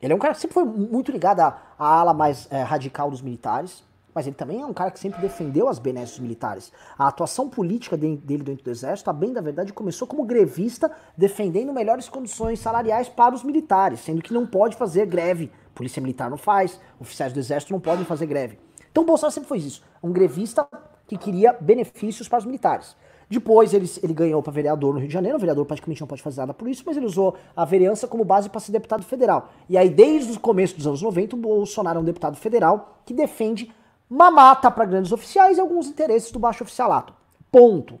ele 0.00 0.12
é 0.12 0.16
um 0.16 0.18
cara 0.18 0.34
que 0.34 0.40
sempre 0.40 0.54
foi 0.54 0.64
muito 0.64 1.10
ligado 1.10 1.40
à, 1.40 1.58
à 1.78 2.00
ala 2.00 2.14
mais 2.14 2.46
é, 2.50 2.62
radical 2.62 3.10
dos 3.10 3.20
militares, 3.22 3.84
mas 4.14 4.26
ele 4.26 4.34
também 4.34 4.60
é 4.60 4.66
um 4.66 4.72
cara 4.72 4.90
que 4.90 4.98
sempre 4.98 5.20
defendeu 5.20 5.68
as 5.68 5.78
benesses 5.78 6.18
militares. 6.18 6.72
A 6.98 7.06
atuação 7.06 7.48
política 7.48 7.96
dele 7.96 8.42
dentro 8.42 8.64
do 8.64 8.70
exército, 8.70 9.08
a 9.10 9.12
bem 9.12 9.32
da 9.32 9.40
verdade, 9.40 9.72
começou 9.72 10.08
como 10.08 10.24
grevista, 10.24 10.90
defendendo 11.16 11.72
melhores 11.72 12.08
condições 12.08 12.58
salariais 12.58 13.08
para 13.08 13.34
os 13.34 13.44
militares, 13.44 14.00
sendo 14.00 14.22
que 14.22 14.32
não 14.32 14.46
pode 14.46 14.76
fazer 14.76 15.06
greve. 15.06 15.52
Polícia 15.74 16.02
militar 16.02 16.28
não 16.28 16.36
faz, 16.36 16.80
oficiais 16.98 17.32
do 17.32 17.38
exército 17.38 17.72
não 17.72 17.80
podem 17.80 18.04
fazer 18.04 18.26
greve. 18.26 18.58
Então 18.90 19.04
Bolsonaro 19.04 19.32
sempre 19.32 19.48
foi 19.48 19.58
isso, 19.58 19.84
um 20.02 20.10
grevista 20.10 20.66
que 21.06 21.16
queria 21.16 21.52
benefícios 21.52 22.28
para 22.28 22.38
os 22.38 22.44
militares. 22.44 22.96
Depois 23.30 23.74
ele, 23.74 23.90
ele 24.02 24.14
ganhou 24.14 24.42
para 24.42 24.52
vereador 24.52 24.94
no 24.94 25.00
Rio 25.00 25.08
de 25.08 25.12
Janeiro, 25.12 25.36
o 25.36 25.40
vereador 25.40 25.66
praticamente 25.66 26.00
não 26.00 26.08
pode 26.08 26.22
fazer 26.22 26.40
nada 26.40 26.54
por 26.54 26.68
isso, 26.68 26.82
mas 26.86 26.96
ele 26.96 27.04
usou 27.04 27.36
a 27.54 27.64
vereança 27.64 28.08
como 28.08 28.24
base 28.24 28.48
para 28.48 28.60
ser 28.60 28.72
deputado 28.72 29.04
federal. 29.04 29.50
E 29.68 29.76
aí, 29.76 29.90
desde 29.90 30.32
o 30.32 30.40
começo 30.40 30.76
dos 30.76 30.86
anos 30.86 31.02
90, 31.02 31.36
o 31.36 31.38
Bolsonaro 31.38 31.98
é 31.98 32.02
um 32.02 32.04
deputado 32.04 32.36
federal 32.36 33.00
que 33.04 33.12
defende 33.12 33.70
mamata 34.08 34.70
para 34.70 34.86
grandes 34.86 35.12
oficiais 35.12 35.58
e 35.58 35.60
alguns 35.60 35.88
interesses 35.88 36.32
do 36.32 36.38
baixo 36.38 36.64
oficialato. 36.64 37.12
Ponto. 37.52 38.00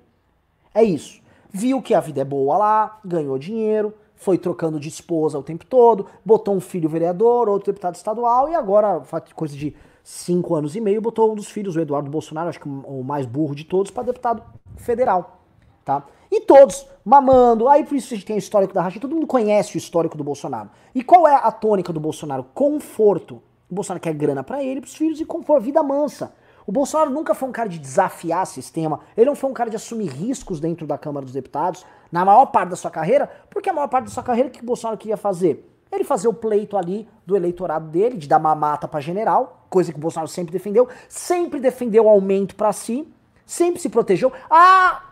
É 0.74 0.82
isso. 0.82 1.20
Viu 1.50 1.82
que 1.82 1.94
a 1.94 2.00
vida 2.00 2.22
é 2.22 2.24
boa 2.24 2.56
lá, 2.56 3.00
ganhou 3.04 3.38
dinheiro, 3.38 3.92
foi 4.14 4.38
trocando 4.38 4.80
de 4.80 4.88
esposa 4.88 5.38
o 5.38 5.42
tempo 5.42 5.64
todo, 5.64 6.06
botou 6.24 6.54
um 6.54 6.60
filho 6.60 6.88
vereador, 6.88 7.48
outro 7.48 7.72
deputado 7.72 7.94
estadual 7.94 8.48
e 8.48 8.54
agora, 8.54 9.02
coisa 9.34 9.56
de 9.56 9.74
cinco 10.08 10.54
anos 10.54 10.74
e 10.74 10.80
meio, 10.80 11.02
botou 11.02 11.30
um 11.30 11.34
dos 11.34 11.50
filhos, 11.50 11.76
o 11.76 11.80
Eduardo 11.80 12.10
Bolsonaro, 12.10 12.48
acho 12.48 12.58
que 12.58 12.66
o 12.66 13.04
mais 13.04 13.26
burro 13.26 13.54
de 13.54 13.64
todos, 13.64 13.90
para 13.90 14.04
deputado 14.04 14.42
federal. 14.78 15.42
Tá? 15.84 16.02
E 16.30 16.40
todos 16.40 16.86
mamando. 17.04 17.68
Aí 17.68 17.84
por 17.84 17.94
isso 17.94 18.14
a 18.14 18.16
gente 18.16 18.26
tem 18.26 18.36
o 18.36 18.38
histórico 18.38 18.72
da 18.72 18.80
Racha, 18.80 18.98
todo 18.98 19.14
mundo 19.14 19.26
conhece 19.26 19.76
o 19.76 19.78
histórico 19.78 20.16
do 20.16 20.24
Bolsonaro. 20.24 20.70
E 20.94 21.04
qual 21.04 21.28
é 21.28 21.34
a 21.34 21.52
tônica 21.52 21.92
do 21.92 22.00
Bolsonaro? 22.00 22.42
Conforto. 22.54 23.42
O 23.70 23.74
Bolsonaro 23.74 24.00
quer 24.00 24.14
grana 24.14 24.42
para 24.42 24.64
ele, 24.64 24.80
pros 24.80 24.94
filhos 24.94 25.20
e 25.20 25.26
conforto, 25.26 25.64
vida 25.64 25.82
mansa. 25.82 26.32
O 26.66 26.72
Bolsonaro 26.72 27.10
nunca 27.10 27.34
foi 27.34 27.46
um 27.46 27.52
cara 27.52 27.68
de 27.68 27.78
desafiar 27.78 28.46
sistema, 28.46 29.00
ele 29.14 29.26
não 29.26 29.36
foi 29.36 29.50
um 29.50 29.54
cara 29.54 29.68
de 29.68 29.76
assumir 29.76 30.08
riscos 30.08 30.58
dentro 30.58 30.86
da 30.86 30.96
Câmara 30.96 31.24
dos 31.24 31.34
Deputados, 31.34 31.84
na 32.10 32.24
maior 32.24 32.46
parte 32.46 32.70
da 32.70 32.76
sua 32.76 32.90
carreira, 32.90 33.30
porque 33.50 33.68
a 33.68 33.74
maior 33.74 33.88
parte 33.88 34.06
da 34.06 34.10
sua 34.10 34.22
carreira, 34.22 34.48
o 34.48 34.52
que 34.52 34.62
o 34.62 34.66
Bolsonaro 34.66 34.98
queria 34.98 35.18
fazer? 35.18 35.77
Ele 35.90 36.04
fazer 36.04 36.28
o 36.28 36.34
pleito 36.34 36.76
ali 36.76 37.08
do 37.26 37.36
eleitorado 37.36 37.88
dele, 37.88 38.16
de 38.16 38.28
dar 38.28 38.38
mamata 38.38 38.86
para 38.86 39.00
general, 39.00 39.66
coisa 39.70 39.92
que 39.92 39.98
o 39.98 40.00
Bolsonaro 40.00 40.28
sempre 40.28 40.52
defendeu, 40.52 40.88
sempre 41.08 41.60
defendeu 41.60 42.08
aumento 42.08 42.54
para 42.54 42.72
si, 42.72 43.06
sempre 43.46 43.80
se 43.80 43.88
protegeu. 43.88 44.32
Ah, 44.50 45.02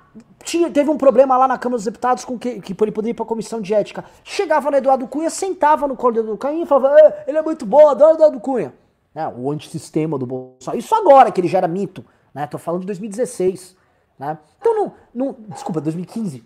tinha, 0.45 0.71
teve 0.71 0.91
um 0.91 0.97
problema 0.97 1.37
lá 1.37 1.49
na 1.49 1.59
Câmara 1.59 1.79
dos 1.79 1.85
Deputados 1.85 2.25
com 2.25 2.39
que, 2.39 2.61
que 2.61 2.73
ele 2.81 2.93
poderia 2.93 3.13
ir 3.13 3.15
pra 3.15 3.25
comissão 3.25 3.61
de 3.61 3.75
ética. 3.75 4.05
Chegava 4.23 4.71
no 4.71 4.77
Eduardo 4.77 5.07
Cunha, 5.09 5.31
sentava 5.31 5.89
no 5.89 5.97
colo 5.97 6.15
do 6.15 6.21
Eduardo 6.21 6.39
Cunha 6.39 6.63
e 6.63 6.67
falava: 6.67 6.99
eh, 7.01 7.25
ele 7.27 7.39
é 7.39 7.43
muito 7.43 7.67
bom, 7.67 7.89
adoro 7.89 8.13
o 8.13 8.15
Eduardo 8.15 8.41
Cunha. 8.41 8.75
É, 9.15 9.27
o 9.27 9.51
antissistema 9.51 10.19
do 10.19 10.27
Bolsonaro. 10.27 10.79
Isso 10.79 10.95
agora 10.95 11.33
que 11.33 11.41
ele 11.41 11.49
já 11.49 11.59
era 11.59 11.69
mito, 11.69 12.05
né? 12.35 12.47
Tô 12.47 12.59
falando 12.59 12.83
de 12.83 12.87
2016. 12.89 13.75
Né? 14.19 14.39
Então 14.61 14.75
não, 14.75 14.93
não. 15.15 15.37
Desculpa, 15.49 15.81
2015. 15.81 16.45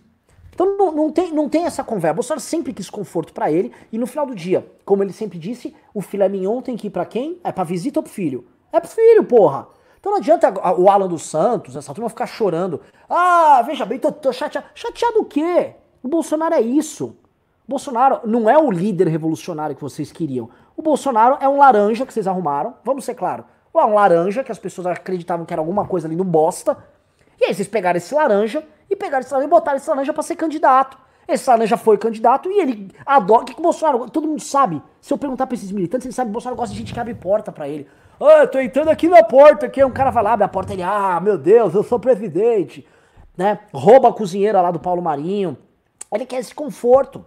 Então 0.60 0.76
não, 0.76 0.92
não, 0.92 1.10
tem, 1.10 1.32
não 1.32 1.48
tem 1.48 1.64
essa 1.64 1.82
conversa. 1.82 2.12
Bolsonaro 2.12 2.40
sempre 2.42 2.74
quis 2.74 2.90
conforto 2.90 3.32
para 3.32 3.50
ele, 3.50 3.72
e 3.90 3.96
no 3.96 4.06
final 4.06 4.26
do 4.26 4.34
dia, 4.34 4.70
como 4.84 5.02
ele 5.02 5.10
sempre 5.10 5.38
disse, 5.38 5.74
o 5.94 6.02
filé 6.02 6.28
mignon 6.28 6.60
tem 6.60 6.76
que 6.76 6.88
ir 6.88 6.90
pra 6.90 7.06
quem? 7.06 7.40
É 7.42 7.50
pra 7.50 7.64
visita 7.64 7.98
ou 7.98 8.02
pro 8.02 8.12
filho? 8.12 8.46
É 8.70 8.78
pro 8.78 8.90
filho, 8.90 9.24
porra! 9.24 9.68
Então 9.98 10.12
não 10.12 10.18
adianta 10.18 10.52
o 10.78 10.90
Alan 10.90 11.08
dos 11.08 11.22
Santos, 11.22 11.76
essa 11.76 11.94
turma 11.94 12.10
ficar 12.10 12.26
chorando. 12.26 12.82
Ah, 13.08 13.62
veja 13.64 13.86
bem, 13.86 13.98
tô, 13.98 14.12
tô 14.12 14.30
chateado. 14.34 14.66
Chateado 14.74 15.20
o 15.20 15.24
quê? 15.24 15.76
O 16.02 16.08
Bolsonaro 16.08 16.54
é 16.54 16.60
isso. 16.60 17.16
O 17.66 17.70
Bolsonaro 17.70 18.20
não 18.26 18.48
é 18.48 18.58
o 18.58 18.70
líder 18.70 19.08
revolucionário 19.08 19.74
que 19.74 19.82
vocês 19.82 20.12
queriam. 20.12 20.50
O 20.76 20.82
Bolsonaro 20.82 21.38
é 21.40 21.48
um 21.48 21.56
laranja 21.56 22.04
que 22.04 22.12
vocês 22.12 22.26
arrumaram, 22.26 22.74
vamos 22.84 23.06
ser 23.06 23.14
claro. 23.14 23.46
Um 23.74 23.94
laranja 23.94 24.44
que 24.44 24.52
as 24.52 24.58
pessoas 24.58 24.86
acreditavam 24.88 25.46
que 25.46 25.54
era 25.54 25.62
alguma 25.62 25.86
coisa 25.86 26.06
ali 26.06 26.16
no 26.16 26.24
bosta. 26.24 26.76
E 27.40 27.46
aí 27.46 27.54
vocês 27.54 27.68
pegaram 27.68 27.96
esse 27.96 28.14
laranja 28.14 28.62
e 28.90 28.96
pegaram 28.96 29.22
esse 29.22 29.32
laranja 29.32 29.46
e 29.46 29.50
botaram 29.50 29.76
esse 29.78 29.88
laranja 29.88 30.12
pra 30.12 30.22
ser 30.22 30.36
candidato. 30.36 30.98
Esse 31.28 31.48
laranja 31.48 31.76
foi 31.76 31.96
candidato 31.96 32.50
e 32.50 32.60
ele 32.60 32.90
adora. 33.06 33.42
O 33.42 33.44
que, 33.44 33.54
que 33.54 33.60
o 33.60 33.62
Bolsonaro. 33.62 34.10
Todo 34.10 34.26
mundo 34.26 34.42
sabe. 34.42 34.82
Se 35.00 35.12
eu 35.12 35.18
perguntar 35.18 35.46
pra 35.46 35.54
esses 35.54 35.70
militantes, 35.70 36.06
eles 36.06 36.16
sabem 36.16 36.28
que 36.28 36.32
o 36.32 36.34
Bolsonaro 36.34 36.56
gosta 36.56 36.72
de 36.72 36.78
gente 36.78 36.92
que 36.92 36.98
abre 36.98 37.14
porta 37.14 37.52
pra 37.52 37.68
ele. 37.68 37.86
Ah, 38.20 38.42
eu 38.42 38.48
tô 38.48 38.58
entrando 38.58 38.88
aqui 38.88 39.08
na 39.08 39.22
porta, 39.22 39.68
que 39.68 39.82
um 39.82 39.90
cara 39.90 40.10
vai 40.10 40.22
lá, 40.22 40.32
abre 40.34 40.44
a 40.44 40.48
porta, 40.48 40.74
ele, 40.74 40.82
ah, 40.82 41.18
meu 41.22 41.38
Deus, 41.38 41.74
eu 41.74 41.82
sou 41.82 41.98
presidente, 41.98 42.86
né? 43.34 43.60
Rouba 43.72 44.10
a 44.10 44.12
cozinheira 44.12 44.60
lá 44.60 44.70
do 44.70 44.78
Paulo 44.78 45.00
Marinho. 45.00 45.56
Ele 46.12 46.26
quer 46.26 46.40
esse 46.40 46.54
conforto. 46.54 47.24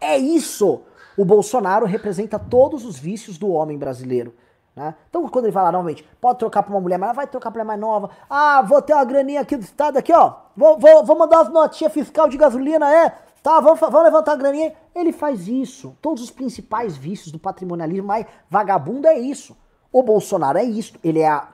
É 0.00 0.16
isso. 0.16 0.82
O 1.16 1.24
Bolsonaro 1.24 1.86
representa 1.86 2.38
todos 2.38 2.84
os 2.84 2.98
vícios 2.98 3.36
do 3.36 3.48
homem 3.48 3.76
brasileiro. 3.76 4.32
Né? 4.78 4.94
Então, 5.10 5.28
quando 5.28 5.46
ele 5.46 5.52
fala, 5.52 5.72
normalmente, 5.72 6.08
pode 6.20 6.38
trocar 6.38 6.62
pra 6.62 6.72
uma 6.72 6.80
mulher 6.80 6.98
mais 6.98 7.16
vai 7.16 7.26
trocar 7.26 7.50
pra 7.50 7.64
mulher 7.64 7.76
mais 7.76 7.80
nova. 7.80 8.10
Ah, 8.30 8.62
vou 8.62 8.80
ter 8.80 8.94
uma 8.94 9.04
graninha 9.04 9.40
aqui 9.40 9.56
do 9.56 9.64
estado, 9.64 9.96
aqui, 9.96 10.12
ó. 10.12 10.34
Vou, 10.56 10.78
vou, 10.78 11.04
vou 11.04 11.18
mandar 11.18 11.40
as 11.40 11.48
notinhas 11.48 11.92
fiscal 11.92 12.28
de 12.28 12.36
gasolina, 12.36 12.88
é. 12.94 13.10
Tá, 13.42 13.58
vamos, 13.58 13.80
vamos 13.80 14.04
levantar 14.04 14.32
a 14.32 14.36
graninha. 14.36 14.72
Ele 14.94 15.12
faz 15.12 15.48
isso. 15.48 15.96
Todos 16.00 16.22
os 16.22 16.30
principais 16.30 16.96
vícios 16.96 17.32
do 17.32 17.40
patrimonialismo 17.40 18.06
mais 18.06 18.24
vagabundo 18.48 19.08
é 19.08 19.18
isso. 19.18 19.56
O 19.90 20.00
Bolsonaro 20.00 20.58
é 20.58 20.64
isso, 20.64 20.94
ele 21.02 21.20
é 21.20 21.28
a, 21.28 21.48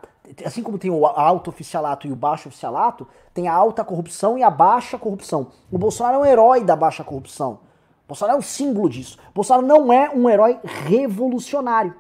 assim 0.45 0.63
como 0.63 0.77
tem 0.77 0.91
o 0.91 1.07
alto 1.07 1.49
oficialato 1.49 2.07
e 2.07 2.13
o 2.13 2.17
baixo 2.17 2.49
oficialato, 2.49 3.07
tem 3.33 3.49
a 3.49 3.55
alta 3.55 3.85
corrupção 3.85 4.37
e 4.37 4.43
a 4.43 4.51
baixa 4.51 4.99
corrupção. 4.99 5.47
O 5.71 5.79
Bolsonaro 5.79 6.17
é 6.17 6.19
um 6.19 6.27
herói 6.27 6.65
da 6.65 6.77
baixa 6.77 7.05
corrupção. 7.05 7.61
O 8.05 8.09
Bolsonaro 8.09 8.37
é 8.37 8.39
um 8.39 8.43
símbolo 8.43 8.89
disso. 8.89 9.19
O 9.31 9.35
Bolsonaro 9.35 9.67
não 9.67 9.93
é 9.93 10.11
um 10.11 10.29
herói 10.29 10.61
revolucionário. 10.63 11.95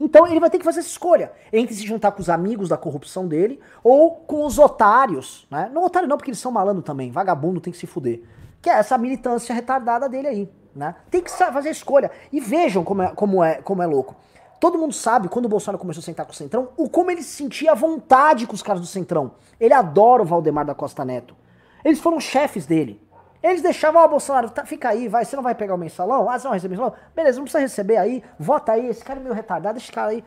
Então 0.00 0.26
ele 0.26 0.38
vai 0.38 0.48
ter 0.48 0.58
que 0.58 0.64
fazer 0.64 0.80
essa 0.80 0.88
escolha 0.88 1.32
entre 1.52 1.74
se 1.74 1.84
juntar 1.86 2.12
com 2.12 2.20
os 2.20 2.30
amigos 2.30 2.68
da 2.68 2.76
corrupção 2.76 3.26
dele 3.26 3.60
ou 3.82 4.12
com 4.12 4.44
os 4.44 4.58
otários, 4.58 5.46
né? 5.50 5.70
Não 5.72 5.84
otário 5.84 6.08
não, 6.08 6.16
porque 6.16 6.30
eles 6.30 6.38
são 6.38 6.52
malandro 6.52 6.82
também, 6.82 7.10
vagabundo 7.10 7.60
tem 7.60 7.72
que 7.72 7.78
se 7.78 7.86
fuder. 7.86 8.22
Que 8.62 8.70
é 8.70 8.74
essa 8.74 8.96
militância 8.96 9.54
retardada 9.54 10.08
dele 10.08 10.28
aí, 10.28 10.52
né? 10.74 10.94
Tem 11.10 11.22
que 11.22 11.30
fazer 11.30 11.68
a 11.68 11.72
escolha. 11.72 12.10
E 12.32 12.40
vejam 12.40 12.84
como 12.84 13.02
é, 13.02 13.08
como 13.08 13.42
é, 13.42 13.54
como 13.62 13.82
é 13.82 13.86
louco. 13.86 14.14
Todo 14.60 14.78
mundo 14.78 14.92
sabe, 14.92 15.28
quando 15.28 15.44
o 15.44 15.48
Bolsonaro 15.48 15.78
começou 15.78 16.00
a 16.00 16.04
sentar 16.04 16.26
com 16.26 16.32
o 16.32 16.34
Centrão, 16.34 16.70
o 16.76 16.88
como 16.88 17.10
ele 17.10 17.22
se 17.22 17.36
sentia 17.36 17.72
à 17.72 17.74
vontade 17.74 18.46
com 18.46 18.54
os 18.54 18.62
caras 18.62 18.80
do 18.80 18.86
Centrão. 18.86 19.32
Ele 19.60 19.72
adora 19.72 20.22
o 20.22 20.26
Valdemar 20.26 20.64
da 20.64 20.74
Costa 20.74 21.04
Neto. 21.04 21.36
Eles 21.84 22.00
foram 22.00 22.18
chefes 22.18 22.66
dele. 22.66 23.00
Eles 23.42 23.62
deixavam, 23.62 24.02
ó, 24.02 24.04
oh, 24.04 24.08
Bolsonaro, 24.08 24.50
tá, 24.50 24.64
fica 24.64 24.88
aí, 24.88 25.06
vai, 25.08 25.24
você 25.24 25.36
não 25.36 25.42
vai 25.42 25.54
pegar 25.54 25.74
o 25.74 25.78
mensalão? 25.78 26.28
Ah, 26.28 26.38
você 26.38 26.44
não 26.44 26.50
vai 26.50 26.58
receber 26.58 26.74
o 26.74 26.78
mensalão? 26.78 27.04
Beleza, 27.14 27.36
não 27.36 27.44
precisa 27.44 27.60
receber 27.60 27.96
aí, 27.96 28.22
vota 28.38 28.72
aí, 28.72 28.86
esse 28.86 29.04
cara 29.04 29.20
é 29.20 29.22
meio 29.22 29.34
retardado, 29.34 29.78
esse 29.78 29.92
cara 29.92 30.10
aí. 30.10 30.24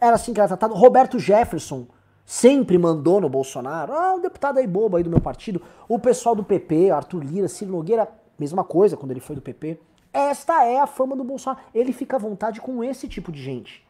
Era 0.00 0.14
assim 0.14 0.32
que 0.32 0.40
era 0.40 0.48
tratado. 0.48 0.74
Roberto 0.74 1.18
Jefferson 1.18 1.86
sempre 2.24 2.76
mandou 2.76 3.20
no 3.20 3.28
Bolsonaro. 3.28 3.92
Ah, 3.92 4.14
um 4.14 4.20
deputado 4.20 4.58
aí 4.58 4.66
bobo 4.66 4.96
aí 4.96 5.02
do 5.02 5.10
meu 5.10 5.20
partido. 5.20 5.62
O 5.88 5.98
pessoal 5.98 6.34
do 6.34 6.44
PP, 6.44 6.90
Arthur 6.90 7.24
Lira, 7.24 7.48
Ciro 7.48 7.70
Nogueira, 7.70 8.08
mesma 8.38 8.62
coisa 8.62 8.96
quando 8.96 9.12
ele 9.12 9.20
foi 9.20 9.36
do 9.36 9.42
PP. 9.42 9.80
Esta 10.12 10.64
é 10.64 10.80
a 10.80 10.86
fama 10.86 11.16
do 11.16 11.24
Bolsonaro. 11.24 11.62
Ele 11.74 11.92
fica 11.92 12.16
à 12.16 12.18
vontade 12.18 12.60
com 12.60 12.82
esse 12.84 13.08
tipo 13.08 13.32
de 13.32 13.42
gente. 13.42 13.86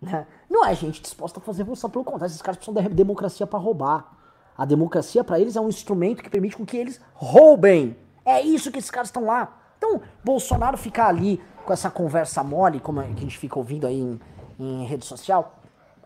Né? 0.00 0.26
Não 0.48 0.64
é 0.64 0.74
gente 0.74 1.00
disposta 1.00 1.40
a 1.40 1.42
fazer 1.42 1.62
evolução, 1.62 1.90
pelo 1.90 2.04
contrário, 2.04 2.30
esses 2.30 2.42
caras 2.42 2.58
precisam 2.58 2.82
da 2.82 2.88
democracia 2.88 3.46
para 3.46 3.58
roubar. 3.58 4.23
A 4.56 4.64
democracia 4.64 5.24
para 5.24 5.40
eles 5.40 5.56
é 5.56 5.60
um 5.60 5.68
instrumento 5.68 6.22
que 6.22 6.30
permite 6.30 6.56
com 6.56 6.64
que 6.64 6.76
eles 6.76 7.00
roubem. 7.14 7.96
É 8.24 8.40
isso 8.40 8.70
que 8.70 8.78
esses 8.78 8.90
caras 8.90 9.08
estão 9.08 9.24
lá. 9.24 9.56
Então, 9.76 10.00
Bolsonaro 10.24 10.78
ficar 10.78 11.08
ali 11.08 11.40
com 11.64 11.72
essa 11.72 11.90
conversa 11.90 12.42
mole, 12.42 12.80
como 12.80 13.00
é 13.00 13.04
a 13.04 13.08
gente 13.08 13.38
fica 13.38 13.58
ouvindo 13.58 13.86
aí 13.86 13.98
em, 13.98 14.20
em 14.58 14.84
rede 14.84 15.04
social, 15.04 15.56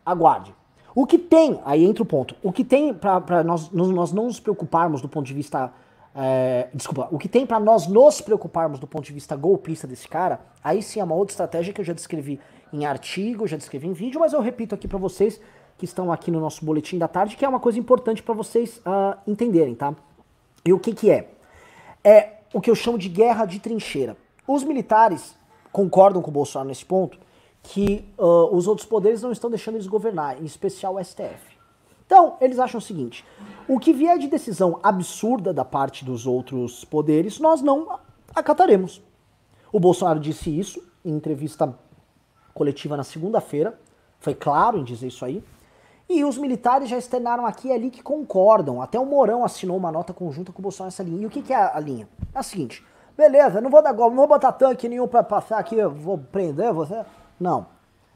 aguarde. 0.05 0.55
O 0.95 1.07
que 1.07 1.19
tem, 1.19 1.61
aí 1.65 1.85
entra 1.85 2.03
o 2.03 2.07
ponto, 2.07 2.35
o 2.43 2.51
que 2.51 2.65
tem 2.65 2.93
para 2.93 3.45
nós, 3.45 3.71
nós 3.71 4.13
não 4.13 4.25
nos 4.25 4.41
preocuparmos 4.41 5.01
do 5.01 5.09
ponto 5.09 5.27
de 5.27 5.35
vista. 5.35 5.73
É, 6.15 6.69
desculpa, 6.75 7.07
o 7.13 7.19
que 7.19 7.29
tem 7.29 7.47
para 7.47 7.61
nós 7.61 7.87
nos 7.87 8.21
preocuparmos 8.21 8.81
do 8.81 8.87
ponto 8.87 9.05
de 9.05 9.13
vista 9.13 9.37
golpista 9.37 9.87
desse 9.87 10.09
cara, 10.09 10.41
aí 10.65 10.83
sim 10.83 10.99
é 10.99 11.05
uma 11.05 11.15
outra 11.15 11.33
estratégia 11.33 11.73
que 11.73 11.81
eu 11.81 11.85
já 11.85 11.93
descrevi 11.93 12.41
em 12.73 12.85
artigo, 12.85 13.47
já 13.47 13.57
descrevi 13.57 13.87
em 13.87 13.93
vídeo, 13.93 14.19
mas 14.19 14.33
eu 14.33 14.41
repito 14.41 14.75
aqui 14.75 14.89
para 14.89 14.99
vocês 14.99 15.41
que 15.79 15.85
estão 15.85 16.12
aqui 16.12 16.31
no 16.31 16.41
nosso 16.41 16.64
boletim 16.64 16.99
da 16.99 17.07
tarde, 17.07 17.37
que 17.37 17.45
é 17.45 17.49
uma 17.49 17.61
coisa 17.61 17.79
importante 17.79 18.23
para 18.23 18.35
vocês 18.35 18.79
uh, 18.79 19.17
entenderem, 19.27 19.77
tá? 19.77 19.95
E 20.64 20.73
o 20.73 20.79
que 20.79 20.93
que 20.93 21.09
é? 21.09 21.31
É 22.03 22.38
o 22.53 22.61
que 22.61 22.69
eu 22.69 22.75
chamo 22.75 22.99
de 22.99 23.09
guerra 23.09 23.47
de 23.47 23.61
trincheira. 23.61 24.17
Os 24.47 24.64
militares 24.64 25.37
concordam 25.73 26.21
com 26.21 26.31
o 26.31 26.35
Bolsonaro 26.35 26.69
nesse 26.69 26.85
ponto, 26.85 27.17
que 27.62 28.05
uh, 28.19 28.55
os 28.55 28.67
outros 28.67 28.87
poderes 28.87 29.23
não 29.23 29.31
estão 29.31 29.49
deixando 29.49 29.77
eles 29.77 29.87
governar, 29.87 30.43
em 30.43 30.45
especial 30.45 30.97
o 30.97 31.05
STF. 31.05 31.57
Então, 32.05 32.37
eles 32.41 32.59
acham 32.59 32.79
o 32.79 32.83
seguinte: 32.83 33.25
o 33.69 33.79
que 33.79 33.93
vier 33.93 34.19
de 34.19 34.27
decisão 34.27 34.81
absurda 34.83 35.53
da 35.53 35.64
parte 35.64 36.05
dos 36.05 36.27
outros 36.27 36.85
poderes, 36.85 37.38
nós 37.38 37.62
não 37.62 38.01
acataremos. 38.35 39.01
O 39.71 39.79
Bolsonaro 39.79 40.19
disse 40.19 40.51
isso 40.59 40.83
em 41.05 41.12
entrevista 41.12 41.73
coletiva 42.55 42.97
na 42.97 43.05
segunda-feira, 43.05 43.79
foi 44.19 44.35
claro 44.35 44.79
em 44.79 44.85
dizer 44.85 45.07
isso 45.07 45.25
aí. 45.25 45.45
E 46.09 46.25
os 46.25 46.38
militares 46.38 46.88
já 46.88 46.97
externaram 46.97 47.44
aqui 47.44 47.68
e 47.68 47.73
ali 47.73 47.90
que 47.90 48.03
concordam. 48.03 48.81
Até 48.81 48.99
o 48.99 49.05
Mourão 49.05 49.44
assinou 49.44 49.77
uma 49.77 49.92
nota 49.92 50.14
conjunta 50.14 50.53
com 50.53 50.61
o 50.61 50.62
Bolsonaro 50.62 50.87
nessa 50.87 51.03
linha. 51.03 51.23
E 51.23 51.27
o 51.27 51.31
que, 51.31 51.42
que 51.42 51.53
é 51.53 51.57
a 51.57 51.79
linha? 51.79 52.09
É 52.35 52.38
a 52.38 52.42
seguinte: 52.42 52.85
beleza, 53.16 53.61
não 53.61 53.68
vou 53.68 53.83
dar 53.83 53.92
golpe, 53.92 54.16
não 54.16 54.27
vou 54.27 54.29
botar 54.29 54.53
tanque 54.53 54.88
nenhum 54.88 55.07
para 55.07 55.23
passar 55.23 55.59
aqui, 55.59 55.85
vou 55.85 56.16
prender 56.16 56.73
você. 56.73 57.05
Não. 57.38 57.66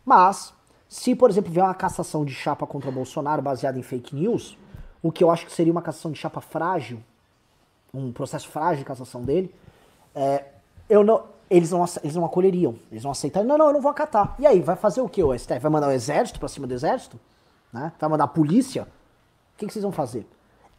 Mas, 0.05 0.55
se, 0.89 1.15
por 1.15 1.29
exemplo, 1.29 1.53
vier 1.53 1.65
uma 1.65 1.75
cassação 1.75 2.25
de 2.25 2.33
chapa 2.33 2.67
contra 2.67 2.89
o 2.89 2.93
Bolsonaro 2.93 3.43
baseada 3.43 3.79
em 3.79 3.83
fake 3.83 4.15
news, 4.15 4.57
o 5.03 5.13
que 5.13 5.23
eu 5.23 5.31
acho 5.31 5.45
que 5.45 5.53
seria 5.53 5.73
uma 5.73 5.83
cassação 5.83 6.11
de 6.11 6.19
chapa 6.19 6.41
frágil, 6.41 6.99
um 7.93 8.11
processo 8.11 8.49
frágil 8.49 8.79
de 8.79 8.85
cassação 8.85 9.23
dele, 9.23 9.55
é, 10.15 10.45
eu 10.89 11.05
não, 11.05 11.25
eles, 11.51 11.71
não, 11.71 11.85
eles 12.03 12.17
não 12.17 12.25
acolheriam, 12.25 12.77
eles 12.91 13.05
não 13.05 13.11
aceitariam. 13.11 13.49
Não, 13.49 13.59
não, 13.59 13.67
eu 13.67 13.73
não 13.75 13.81
vou 13.83 13.91
acatar. 13.91 14.35
E 14.39 14.47
aí, 14.47 14.61
vai 14.61 14.77
fazer 14.77 15.03
o 15.03 15.09
que 15.09 15.23
o 15.23 15.37
STF? 15.39 15.59
Vai 15.59 15.71
mandar 15.71 15.89
o 15.89 15.93
exército 15.93 16.39
pra 16.39 16.49
cima 16.49 16.67
do 16.67 16.73
exército? 16.73 17.21
Né? 17.73 17.93
Vai 17.99 18.11
mandar 18.11 18.25
a 18.25 18.29
polícia. 18.29 18.83
O 18.83 19.59
que, 19.59 19.67
que 19.67 19.73
vocês 19.73 19.83
vão 19.83 19.93
fazer? 19.93 20.27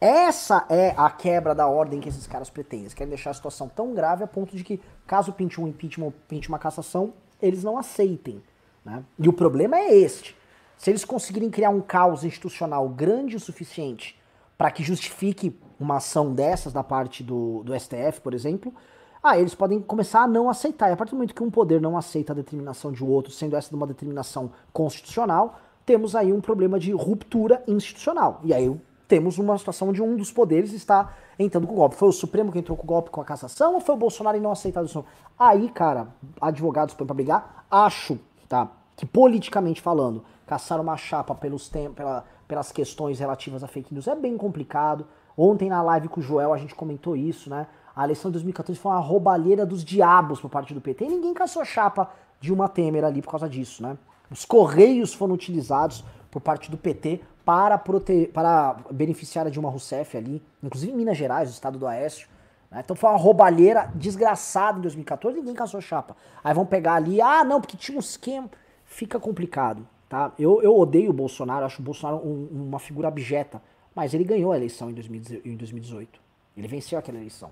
Essa 0.00 0.66
é 0.68 0.94
a 0.96 1.10
quebra 1.10 1.54
da 1.54 1.66
ordem 1.66 2.00
que 2.00 2.08
esses 2.08 2.26
caras 2.26 2.50
pretendem. 2.50 2.84
Eles 2.84 2.94
querem 2.94 3.08
deixar 3.08 3.30
a 3.30 3.34
situação 3.34 3.68
tão 3.68 3.94
grave 3.94 4.22
a 4.22 4.26
ponto 4.26 4.54
de 4.56 4.62
que, 4.62 4.80
caso 5.06 5.32
pinte 5.32 5.60
um 5.60 5.66
impeachment, 5.66 6.12
pinte 6.28 6.48
uma 6.48 6.58
cassação, 6.58 7.14
eles 7.40 7.64
não 7.64 7.78
aceitem. 7.78 8.42
Né? 8.84 9.02
E 9.18 9.28
o 9.28 9.32
problema 9.32 9.76
é 9.76 9.94
este. 9.94 10.36
Se 10.76 10.90
eles 10.90 11.04
conseguirem 11.04 11.50
criar 11.50 11.70
um 11.70 11.80
caos 11.80 12.24
institucional 12.24 12.88
grande 12.88 13.36
o 13.36 13.40
suficiente 13.40 14.20
para 14.58 14.70
que 14.70 14.82
justifique 14.82 15.58
uma 15.80 15.96
ação 15.96 16.34
dessas 16.34 16.72
da 16.72 16.84
parte 16.84 17.22
do, 17.22 17.62
do 17.62 17.78
STF, 17.78 18.20
por 18.22 18.34
exemplo, 18.34 18.74
ah, 19.22 19.38
eles 19.38 19.54
podem 19.54 19.80
começar 19.80 20.22
a 20.22 20.28
não 20.28 20.50
aceitar. 20.50 20.90
E 20.90 20.92
a 20.92 20.96
partir 20.96 21.12
do 21.12 21.16
momento 21.16 21.34
que 21.34 21.42
um 21.42 21.50
poder 21.50 21.80
não 21.80 21.96
aceita 21.96 22.32
a 22.32 22.36
determinação 22.36 22.92
de 22.92 23.02
outro, 23.02 23.32
sendo 23.32 23.56
essa 23.56 23.74
uma 23.74 23.86
determinação 23.86 24.52
constitucional, 24.70 25.60
temos 25.84 26.16
aí 26.16 26.32
um 26.32 26.40
problema 26.40 26.78
de 26.78 26.92
ruptura 26.92 27.62
institucional. 27.66 28.40
E 28.42 28.52
aí 28.52 28.74
temos 29.06 29.38
uma 29.38 29.56
situação 29.58 29.88
onde 29.90 30.02
um 30.02 30.16
dos 30.16 30.32
poderes 30.32 30.72
está 30.72 31.14
entrando 31.38 31.66
com 31.66 31.74
o 31.74 31.76
golpe. 31.76 31.96
Foi 31.96 32.08
o 32.08 32.12
Supremo 32.12 32.50
que 32.50 32.58
entrou 32.58 32.76
com 32.76 32.84
o 32.84 32.86
golpe 32.86 33.10
com 33.10 33.20
a 33.20 33.24
cassação 33.24 33.74
ou 33.74 33.80
foi 33.80 33.94
o 33.94 33.98
Bolsonaro 33.98 34.36
e 34.36 34.40
não 34.40 34.50
aceitado 34.50 34.86
isso? 34.86 35.04
Aí, 35.38 35.68
cara, 35.68 36.08
advogados 36.40 36.94
põem 36.94 37.06
pra 37.06 37.14
brigar, 37.14 37.66
acho, 37.70 38.18
tá, 38.48 38.68
que 38.96 39.04
politicamente 39.04 39.82
falando, 39.82 40.24
caçar 40.46 40.80
uma 40.80 40.96
chapa 40.96 41.34
pelos 41.34 41.68
pela, 41.94 42.24
pelas 42.46 42.72
questões 42.72 43.18
relativas 43.18 43.62
a 43.64 43.66
fake 43.66 43.92
news 43.92 44.06
é 44.06 44.14
bem 44.14 44.36
complicado. 44.36 45.06
Ontem 45.36 45.68
na 45.68 45.82
live 45.82 46.08
com 46.08 46.20
o 46.20 46.22
Joel 46.22 46.52
a 46.52 46.56
gente 46.56 46.74
comentou 46.74 47.16
isso, 47.16 47.50
né? 47.50 47.66
A 47.94 48.04
eleição 48.04 48.30
de 48.30 48.34
2014 48.34 48.78
foi 48.78 48.92
uma 48.92 49.00
roubalheira 49.00 49.64
dos 49.66 49.84
diabos 49.84 50.40
por 50.40 50.50
parte 50.50 50.72
do 50.74 50.80
PT 50.80 51.04
e 51.04 51.08
ninguém 51.08 51.34
caçou 51.34 51.64
chapa 51.64 52.10
de 52.40 52.52
uma 52.52 52.68
Temer 52.68 53.04
ali 53.04 53.22
por 53.22 53.30
causa 53.30 53.48
disso, 53.48 53.82
né? 53.82 53.96
Os 54.34 54.44
correios 54.44 55.14
foram 55.14 55.32
utilizados 55.32 56.04
por 56.28 56.40
parte 56.40 56.68
do 56.68 56.76
PT 56.76 57.20
para, 57.44 57.78
prote... 57.78 58.28
para 58.34 58.76
beneficiar 58.90 59.46
a 59.46 59.48
Dilma 59.48 59.70
Rousseff 59.70 60.16
ali, 60.16 60.42
inclusive 60.60 60.90
em 60.90 60.96
Minas 60.96 61.16
Gerais, 61.16 61.48
o 61.48 61.52
estado 61.52 61.78
do 61.78 61.86
Oeste. 61.86 62.28
Né? 62.68 62.82
Então 62.84 62.96
foi 62.96 63.10
uma 63.10 63.16
roubalheira 63.16 63.92
desgraçada 63.94 64.78
em 64.78 64.82
2014, 64.82 65.38
ninguém 65.38 65.54
caçou 65.54 65.80
chapa. 65.80 66.16
Aí 66.42 66.52
vão 66.52 66.66
pegar 66.66 66.94
ali, 66.94 67.22
ah, 67.22 67.44
não, 67.44 67.60
porque 67.60 67.76
tinha 67.76 67.96
um 67.96 68.00
esquema. 68.00 68.50
Fica 68.84 69.20
complicado, 69.20 69.86
tá? 70.08 70.32
Eu, 70.36 70.60
eu 70.60 70.76
odeio 70.76 71.10
o 71.10 71.14
Bolsonaro, 71.14 71.64
acho 71.64 71.80
o 71.80 71.84
Bolsonaro 71.84 72.26
um, 72.26 72.48
uma 72.50 72.80
figura 72.80 73.06
abjeta, 73.06 73.62
mas 73.94 74.14
ele 74.14 74.24
ganhou 74.24 74.50
a 74.50 74.56
eleição 74.56 74.90
em 74.90 74.94
2018. 74.94 76.20
Ele 76.56 76.66
venceu 76.66 76.98
aquela 76.98 77.18
eleição. 77.18 77.50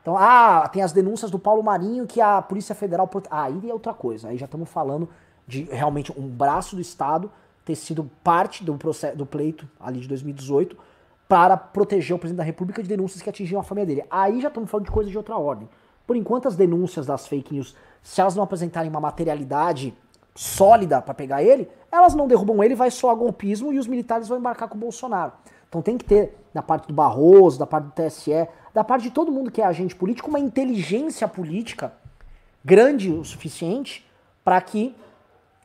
Então, 0.00 0.16
ah, 0.16 0.66
tem 0.72 0.82
as 0.82 0.92
denúncias 0.92 1.30
do 1.30 1.38
Paulo 1.38 1.62
Marinho 1.62 2.06
que 2.06 2.20
a 2.22 2.40
Polícia 2.40 2.74
Federal. 2.74 3.10
Ah, 3.30 3.44
aí 3.44 3.68
é 3.68 3.72
outra 3.74 3.92
coisa. 3.92 4.28
Aí 4.28 4.38
já 4.38 4.46
estamos 4.46 4.70
falando 4.70 5.06
de 5.46 5.64
realmente 5.64 6.12
um 6.16 6.26
braço 6.26 6.76
do 6.76 6.82
Estado 6.82 7.30
ter 7.64 7.74
sido 7.74 8.10
parte 8.22 8.62
do, 8.62 8.74
processo, 8.74 9.16
do 9.16 9.24
pleito 9.24 9.68
ali 9.80 10.00
de 10.00 10.08
2018 10.08 10.76
para 11.28 11.56
proteger 11.56 12.14
o 12.14 12.18
presidente 12.18 12.38
da 12.38 12.44
República 12.44 12.82
de 12.82 12.88
denúncias 12.88 13.22
que 13.22 13.30
atingiam 13.30 13.60
a 13.60 13.64
família 13.64 13.86
dele. 13.86 14.06
Aí 14.10 14.40
já 14.40 14.48
estamos 14.48 14.70
falando 14.70 14.86
de 14.86 14.92
coisas 14.92 15.10
de 15.10 15.16
outra 15.16 15.36
ordem. 15.36 15.68
Por 16.06 16.16
enquanto, 16.16 16.46
as 16.46 16.56
denúncias 16.56 17.06
das 17.06 17.26
fake 17.26 17.54
news, 17.54 17.74
se 18.02 18.20
elas 18.20 18.36
não 18.36 18.42
apresentarem 18.42 18.90
uma 18.90 19.00
materialidade 19.00 19.94
sólida 20.34 21.00
para 21.00 21.14
pegar 21.14 21.42
ele, 21.42 21.68
elas 21.90 22.14
não 22.14 22.26
derrubam 22.26 22.62
ele, 22.62 22.74
vai 22.74 22.90
só 22.90 23.10
a 23.10 23.14
golpismo 23.14 23.72
e 23.72 23.78
os 23.78 23.86
militares 23.86 24.28
vão 24.28 24.38
embarcar 24.38 24.68
com 24.68 24.76
o 24.76 24.80
Bolsonaro. 24.80 25.32
Então 25.68 25.80
tem 25.80 25.96
que 25.96 26.04
ter, 26.04 26.36
da 26.52 26.62
parte 26.62 26.86
do 26.86 26.94
Barroso, 26.94 27.58
da 27.58 27.66
parte 27.66 27.86
do 27.86 27.92
TSE, 27.92 28.48
da 28.72 28.84
parte 28.84 29.04
de 29.04 29.10
todo 29.10 29.32
mundo 29.32 29.50
que 29.50 29.62
é 29.62 29.64
agente 29.64 29.96
político, 29.96 30.28
uma 30.28 30.38
inteligência 30.38 31.26
política 31.26 31.92
grande 32.64 33.10
o 33.10 33.24
suficiente 33.24 34.06
para 34.44 34.60
que 34.60 34.94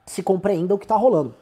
se 0.10 0.24
compreenda 0.24 0.74
o 0.74 0.78
que 0.78 0.86
está 0.86 0.96
rolando. 0.96 1.36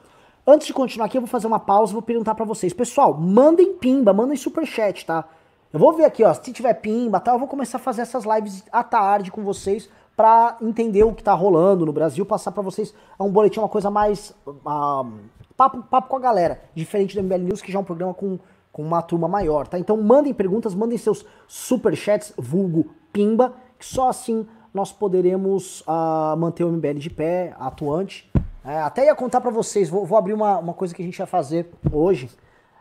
Antes 0.45 0.67
de 0.67 0.73
continuar 0.73 1.05
aqui, 1.05 1.17
eu 1.17 1.21
vou 1.21 1.27
fazer 1.27 1.47
uma 1.47 1.59
pausa 1.59 1.91
e 1.91 1.93
vou 1.93 2.01
perguntar 2.01 2.35
para 2.35 2.43
vocês. 2.43 2.73
Pessoal, 2.73 3.13
mandem 3.13 3.73
pimba, 3.73 4.13
mandem 4.13 4.35
superchat, 4.35 5.05
tá? 5.05 5.23
Eu 5.71 5.79
vou 5.79 5.93
ver 5.93 6.03
aqui, 6.03 6.23
ó, 6.23 6.33
se 6.33 6.51
tiver 6.51 6.73
pimba, 6.73 7.19
tá, 7.19 7.31
eu 7.31 7.39
vou 7.39 7.47
começar 7.47 7.77
a 7.77 7.81
fazer 7.81 8.01
essas 8.01 8.25
lives 8.25 8.63
à 8.71 8.83
tarde 8.83 9.31
com 9.31 9.41
vocês 9.41 9.89
para 10.17 10.57
entender 10.61 11.03
o 11.03 11.13
que 11.13 11.23
tá 11.23 11.33
rolando 11.33 11.85
no 11.85 11.93
Brasil, 11.93 12.25
passar 12.25 12.51
para 12.51 12.61
vocês 12.61 12.93
um 13.17 13.29
boletim, 13.29 13.59
uma 13.59 13.69
coisa 13.69 13.89
mais 13.89 14.33
uh, 14.45 15.07
papo, 15.55 15.83
papo 15.83 16.09
com 16.09 16.17
a 16.17 16.19
galera, 16.19 16.61
diferente 16.75 17.15
do 17.15 17.23
MBL 17.23 17.43
News, 17.43 17.61
que 17.61 17.71
já 17.71 17.79
é 17.79 17.81
um 17.81 17.85
programa 17.85 18.13
com, 18.13 18.37
com 18.71 18.81
uma 18.81 19.01
turma 19.01 19.27
maior, 19.27 19.67
tá? 19.67 19.79
Então 19.79 19.95
mandem 19.95 20.33
perguntas, 20.33 20.75
mandem 20.75 20.97
seus 20.97 21.25
superchats, 21.47 22.33
vulgo 22.37 22.89
pimba, 23.13 23.53
que 23.77 23.85
só 23.85 24.09
assim 24.09 24.45
nós 24.73 24.91
poderemos 24.91 25.81
uh, 25.81 26.35
manter 26.37 26.63
o 26.63 26.71
MBL 26.71 26.99
de 26.99 27.09
pé, 27.09 27.55
atuante, 27.59 28.29
é, 28.67 28.81
até 28.81 29.05
ia 29.05 29.15
contar 29.15 29.39
para 29.39 29.49
vocês, 29.49 29.89
vou, 29.89 30.05
vou, 30.05 30.17
abrir 30.17 30.33
uma, 30.33 30.57
uma 30.57 30.73
coisa 30.73 30.93
que 30.93 31.01
a 31.01 31.05
gente 31.05 31.17
ia 31.17 31.25
fazer 31.25 31.71
hoje, 31.89 32.29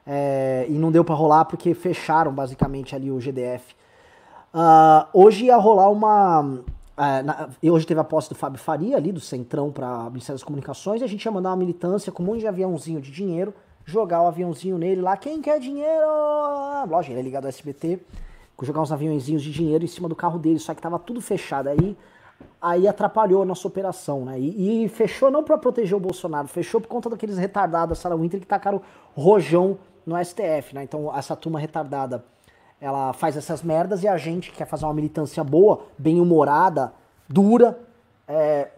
é, 0.05 0.67
e 0.69 0.73
não 0.73 0.91
deu 0.91 1.05
para 1.05 1.15
rolar 1.15 1.45
porque 1.45 1.75
fecharam 1.75 2.33
basicamente 2.33 2.95
ali 2.97 3.09
o 3.09 3.21
GDF. 3.21 3.73
Uh, 4.53 4.59
ah, 4.59 5.09
hoje 5.13 5.45
ia 5.45 5.57
rolar 5.57 5.91
uma, 5.91 6.61
é, 6.97 7.23
na, 7.23 7.51
hoje 7.63 7.87
teve 7.87 8.01
a 8.01 8.05
posse 8.05 8.29
do 8.29 8.35
Fábio 8.35 8.59
Faria 8.59 8.97
ali, 8.97 9.13
do 9.13 9.21
Centrão 9.21 9.71
para 9.71 10.11
Ministério 10.11 10.35
das 10.35 10.43
Comunicações, 10.43 11.03
e 11.03 11.05
a 11.05 11.07
gente 11.07 11.25
ia 11.25 11.31
mandar 11.31 11.51
uma 11.51 11.57
militância 11.57 12.11
com 12.11 12.23
um 12.23 12.27
monte 12.27 12.41
de 12.41 12.49
aviãozinho 12.49 13.01
de 13.01 13.13
dinheiro, 13.13 13.55
jogar 13.85 14.23
o 14.23 14.27
aviãozinho 14.27 14.79
nele 14.79 15.01
lá, 15.01 15.17
quem 15.17 15.41
quer 15.41 15.61
dinheiro? 15.61 16.07
Lógico, 16.89 17.13
ele 17.13 17.21
é 17.21 17.23
ligado 17.23 17.45
ao 17.45 17.49
SBT, 17.49 18.01
jogar 18.63 18.81
uns 18.81 18.91
aviãozinhos 18.91 19.43
de 19.43 19.53
dinheiro 19.53 19.85
em 19.85 19.89
cima 19.89 20.09
do 20.09 20.17
carro 20.17 20.39
dele, 20.39 20.59
só 20.59 20.75
que 20.75 20.83
tava 20.83 20.99
tudo 20.99 21.21
fechado 21.21 21.69
aí, 21.69 21.97
aí 22.61 22.89
atrapalhou 22.89 23.43
a 23.43 23.45
nossa 23.45 23.67
operação, 23.69 24.25
né? 24.25 24.39
E, 24.39 24.85
e 24.85 24.89
fechou 24.89 25.31
não 25.31 25.45
para 25.45 25.59
proteger 25.59 25.97
o 25.97 26.01
Bolsonaro, 26.01 26.49
fechou 26.49 26.81
por 26.81 26.89
conta 26.89 27.11
daqueles 27.11 27.39
retardados 27.39 27.97
da 27.99 28.03
Sarah 28.03 28.17
Winter 28.17 28.41
que 28.41 28.47
tacaram 28.47 28.81
rojão 29.15 29.79
no 30.05 30.17
STF, 30.25 30.75
né? 30.75 30.83
Então 30.83 31.15
essa 31.17 31.37
turma 31.37 31.59
retardada 31.59 32.25
ela 32.81 33.13
faz 33.13 33.37
essas 33.37 33.63
merdas 33.63 34.03
e 34.03 34.09
a 34.09 34.17
gente 34.17 34.51
que 34.51 34.59
quer 34.59 34.67
fazer 34.67 34.85
uma 34.85 34.95
militância 34.95 35.43
boa, 35.43 35.81
bem 35.97 36.21
humorada, 36.21 36.93
dura, 37.29 37.79
é, 38.29 38.69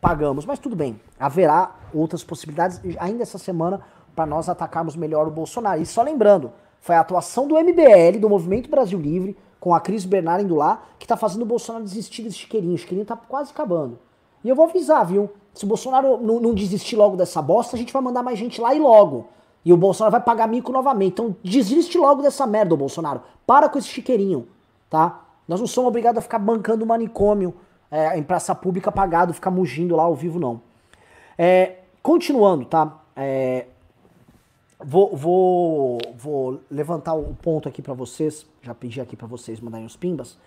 pagamos. 0.00 0.46
Mas 0.46 0.58
tudo 0.58 0.76
bem, 0.76 1.00
haverá 1.18 1.74
outras 1.92 2.22
possibilidades 2.22 2.80
ainda 2.98 3.22
essa 3.22 3.38
semana 3.38 3.80
para 4.14 4.26
nós 4.26 4.48
atacarmos 4.48 4.96
melhor 4.96 5.26
o 5.26 5.30
Bolsonaro. 5.30 5.80
E 5.80 5.86
só 5.86 6.02
lembrando, 6.02 6.52
foi 6.80 6.94
a 6.94 7.00
atuação 7.00 7.48
do 7.48 7.56
MBL, 7.56 8.18
do 8.20 8.28
Movimento 8.28 8.70
Brasil 8.70 8.98
Livre, 8.98 9.36
com 9.60 9.74
a 9.74 9.80
Cris 9.80 10.04
Bernard 10.04 10.44
indo 10.44 10.54
lá, 10.54 10.82
que 10.98 11.06
tá 11.06 11.16
fazendo 11.16 11.42
o 11.42 11.46
Bolsonaro 11.46 11.84
desistir 11.84 12.22
desse 12.22 12.38
chiqueirinho. 12.38 12.74
O 12.74 12.78
chiqueirinho 12.78 13.06
tá 13.06 13.16
quase 13.16 13.50
acabando. 13.50 13.98
E 14.44 14.48
eu 14.48 14.54
vou 14.54 14.66
avisar, 14.66 15.04
viu? 15.04 15.30
Se 15.52 15.64
o 15.64 15.68
Bolsonaro 15.68 16.18
não, 16.18 16.38
não 16.38 16.54
desistir 16.54 16.96
logo 16.96 17.16
dessa 17.16 17.42
bosta, 17.42 17.74
a 17.74 17.78
gente 17.78 17.92
vai 17.92 18.00
mandar 18.00 18.22
mais 18.22 18.38
gente 18.38 18.60
lá 18.60 18.74
e 18.74 18.78
logo. 18.78 19.26
E 19.64 19.72
o 19.72 19.76
Bolsonaro 19.76 20.12
vai 20.12 20.20
pagar 20.20 20.46
mico 20.46 20.70
novamente. 20.70 21.12
Então 21.12 21.36
desiste 21.42 21.98
logo 21.98 22.22
dessa 22.22 22.46
merda, 22.46 22.76
Bolsonaro. 22.76 23.22
Para 23.46 23.68
com 23.68 23.78
esse 23.78 23.88
chiqueirinho, 23.88 24.46
tá? 24.88 25.24
Nós 25.46 25.60
não 25.60 25.66
somos 25.66 25.88
obrigados 25.88 26.18
a 26.18 26.22
ficar 26.22 26.38
bancando 26.38 26.86
manicômio 26.86 27.54
é, 27.90 28.16
em 28.18 28.22
praça 28.22 28.54
pública 28.54 28.92
pagado, 28.92 29.34
ficar 29.34 29.50
mugindo 29.50 29.96
lá 29.96 30.04
ao 30.04 30.14
vivo, 30.14 30.38
não. 30.38 30.60
É, 31.36 31.78
continuando, 32.02 32.64
tá? 32.64 32.98
É, 33.16 33.66
vou, 34.78 35.16
vou, 35.16 35.98
vou 36.16 36.60
levantar 36.70 37.14
o 37.14 37.34
ponto 37.34 37.68
aqui 37.68 37.82
para 37.82 37.94
vocês. 37.94 38.46
Já 38.62 38.74
pedi 38.74 39.00
aqui 39.00 39.16
para 39.16 39.26
vocês 39.26 39.60
mandarem 39.60 39.86
os 39.86 39.96
pimbas. 39.96 40.38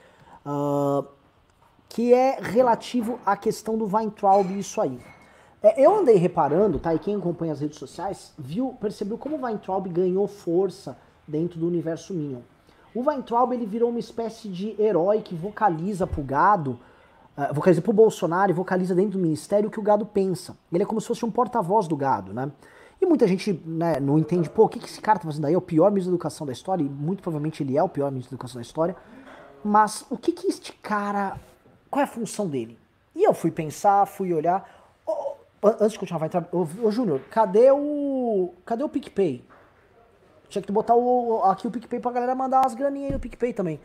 Uh, 0.46 1.06
que 1.90 2.14
é 2.14 2.40
relativo 2.42 3.20
à 3.26 3.36
questão 3.36 3.78
do 3.78 3.86
Weintraub 3.86 4.50
e 4.50 4.60
isso 4.60 4.80
aí. 4.80 4.98
É, 5.62 5.86
eu 5.86 5.96
andei 6.00 6.16
reparando, 6.16 6.80
tá? 6.80 6.96
E 6.96 7.00
quem 7.00 7.16
acompanha 7.16 7.54
as 7.54 7.60
redes 7.60 7.78
sociais 7.78 8.34
viu, 8.38 8.76
percebeu 8.80 9.18
como 9.18 9.36
o 9.36 9.42
Weintraub 9.44 9.88
ganhou 9.88 10.26
força 10.28 10.98
dentro 11.28 11.60
do 11.60 11.68
universo 11.68 12.14
Minion. 12.14 12.40
O 12.96 13.08
Weintraub 13.08 13.54
ele 13.54 13.66
virou 13.66 13.90
uma 13.90 14.00
espécie 14.00 14.48
de 14.48 14.76
herói 14.82 15.22
que 15.22 15.36
vocaliza 15.36 16.08
pro 16.08 16.24
gado, 16.24 16.80
uh, 17.38 17.54
vocaliza 17.54 17.82
pro 17.82 17.94
Bolsonaro 17.94 18.52
e 18.52 18.56
vocaliza 18.56 18.96
dentro 18.96 19.20
do 19.20 19.20
ministério 19.20 19.68
o 19.68 19.72
que 19.72 19.80
o 19.80 19.84
gado 19.84 20.06
pensa. 20.06 20.58
Ele 20.72 20.84
é 20.84 20.86
como 20.86 21.00
se 21.00 21.08
fosse 21.08 21.26
um 21.26 21.32
porta-voz 21.32 21.88
do 21.88 21.96
gado, 21.96 22.34
né? 22.34 22.52
E 23.02 23.06
muita 23.06 23.28
gente 23.28 23.60
né, 23.66 24.00
não 24.00 24.20
entende, 24.20 24.48
pô, 24.48 24.66
o 24.66 24.70
que, 24.70 24.80
que 24.80 24.86
esse 24.86 25.02
cara 25.02 25.18
tá 25.18 25.26
fazendo 25.26 25.46
aí? 25.46 25.56
É 25.56 25.58
o 25.58 25.62
pior 25.62 25.90
ministro 25.90 26.12
da 26.12 26.16
educação 26.16 26.46
da 26.46 26.54
história, 26.54 26.84
e 26.84 26.88
muito 26.88 27.24
provavelmente 27.24 27.64
ele 27.64 27.76
é 27.76 27.82
o 27.82 27.90
pior 27.90 28.12
ministro 28.12 28.32
da 28.32 28.36
educação 28.36 28.62
da 28.62 28.62
história. 28.62 28.96
Mas 29.64 30.06
o 30.10 30.18
que 30.18 30.32
que 30.32 30.48
este 30.48 30.74
cara. 30.74 31.38
Qual 31.90 32.00
é 32.00 32.04
a 32.04 32.08
função 32.08 32.48
dele? 32.48 32.78
E 33.16 33.24
eu 33.24 33.34
fui 33.34 33.52
pensar, 33.52 34.06
fui 34.06 34.34
olhar 34.34 34.82
antes 35.64 35.92
de 35.92 36.00
continuar, 36.00 36.20
vai 36.20 36.28
entrar. 36.28 36.48
Ô, 36.52 36.68
ô 36.84 36.92
Júnior, 36.92 37.22
cadê 37.30 37.72
o. 37.72 38.54
Cadê 38.66 38.84
o 38.84 38.90
PicPay? 38.90 39.44
Tinha 40.50 40.62
que 40.62 40.72
botar 40.72 40.96
o, 40.96 41.44
aqui 41.46 41.68
o 41.68 41.72
PicPay 41.72 42.00
pra 42.00 42.12
galera 42.12 42.36
mandar 42.36 42.62
umas 42.62 42.74
graninhas 42.74 43.10
aí 43.10 43.14
no 43.14 43.20
PicPay 43.20 43.54
também. 43.54 43.80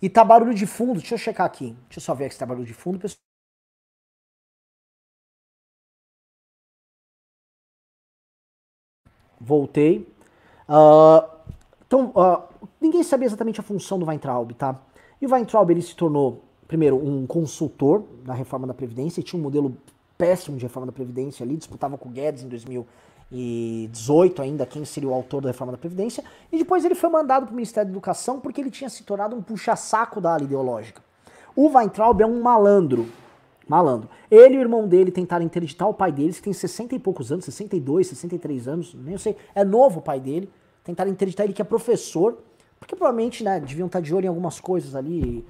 E 0.00 0.08
tá 0.08 0.24
barulho 0.24 0.54
de 0.54 0.66
fundo, 0.66 1.00
deixa 1.00 1.14
eu 1.14 1.18
checar 1.18 1.46
aqui. 1.46 1.76
Deixa 1.88 1.98
eu 1.98 2.02
só 2.02 2.14
ver 2.14 2.32
se 2.32 2.38
tá 2.38 2.46
barulho 2.46 2.66
de 2.66 2.74
fundo, 2.74 2.98
pessoal. 2.98 3.18
Voltei. 9.44 10.08
Uh, 10.68 11.28
então, 11.86 12.12
uh, 12.16 12.42
ninguém 12.80 13.02
sabia 13.02 13.26
exatamente 13.26 13.60
a 13.60 13.62
função 13.62 13.98
do 13.98 14.06
Weintraub, 14.06 14.52
tá? 14.52 14.80
E 15.20 15.26
o 15.26 15.30
Weintraub, 15.30 15.70
ele 15.70 15.82
se 15.82 15.94
tornou, 15.94 16.42
primeiro, 16.66 16.96
um 16.96 17.26
consultor 17.26 18.04
na 18.24 18.34
reforma 18.34 18.66
da 18.66 18.74
Previdência, 18.74 19.20
e 19.20 19.22
tinha 19.22 19.38
um 19.38 19.42
modelo 19.42 19.76
péssimo 20.16 20.56
de 20.56 20.64
reforma 20.64 20.86
da 20.86 20.92
Previdência 20.92 21.44
ali, 21.44 21.56
disputava 21.56 21.98
com 21.98 22.08
o 22.08 22.12
Guedes 22.12 22.42
em 22.42 22.48
2018 22.48 24.42
ainda, 24.42 24.64
quem 24.64 24.84
seria 24.84 25.08
o 25.08 25.14
autor 25.14 25.42
da 25.42 25.48
reforma 25.48 25.72
da 25.72 25.78
Previdência, 25.78 26.24
e 26.50 26.58
depois 26.58 26.84
ele 26.84 26.94
foi 26.94 27.10
mandado 27.10 27.46
para 27.46 27.52
o 27.52 27.54
Ministério 27.56 27.88
da 27.88 27.92
Educação 27.92 28.40
porque 28.40 28.60
ele 28.60 28.70
tinha 28.70 28.88
se 28.88 29.02
tornado 29.02 29.36
um 29.36 29.42
puxa-saco 29.42 30.20
da 30.20 30.34
ala 30.34 30.42
ideológica. 30.42 31.02
O 31.54 31.68
Weintraub 31.68 32.20
é 32.20 32.26
um 32.26 32.40
malandro, 32.40 33.06
malandro. 33.68 34.08
Ele 34.30 34.54
e 34.54 34.58
o 34.58 34.60
irmão 34.60 34.86
dele 34.86 35.10
tentaram 35.10 35.44
interditar 35.44 35.88
o 35.88 35.94
pai 35.94 36.12
deles, 36.12 36.36
que 36.36 36.44
tem 36.44 36.52
60 36.52 36.94
e 36.94 36.98
poucos 36.98 37.32
anos, 37.32 37.44
62, 37.44 38.06
63 38.08 38.68
anos, 38.68 38.94
nem 38.94 39.16
sei, 39.18 39.36
é 39.54 39.64
novo 39.64 40.00
o 40.00 40.02
pai 40.02 40.20
dele, 40.20 40.50
tentaram 40.82 41.10
interditar 41.10 41.44
ele 41.44 41.52
que 41.52 41.62
é 41.62 41.64
professor, 41.64 42.38
porque 42.78 42.94
provavelmente, 42.94 43.42
né, 43.42 43.60
deviam 43.60 43.86
estar 43.86 44.00
de 44.00 44.14
olho 44.14 44.26
em 44.26 44.28
algumas 44.28 44.60
coisas 44.60 44.94
ali, 44.94 45.46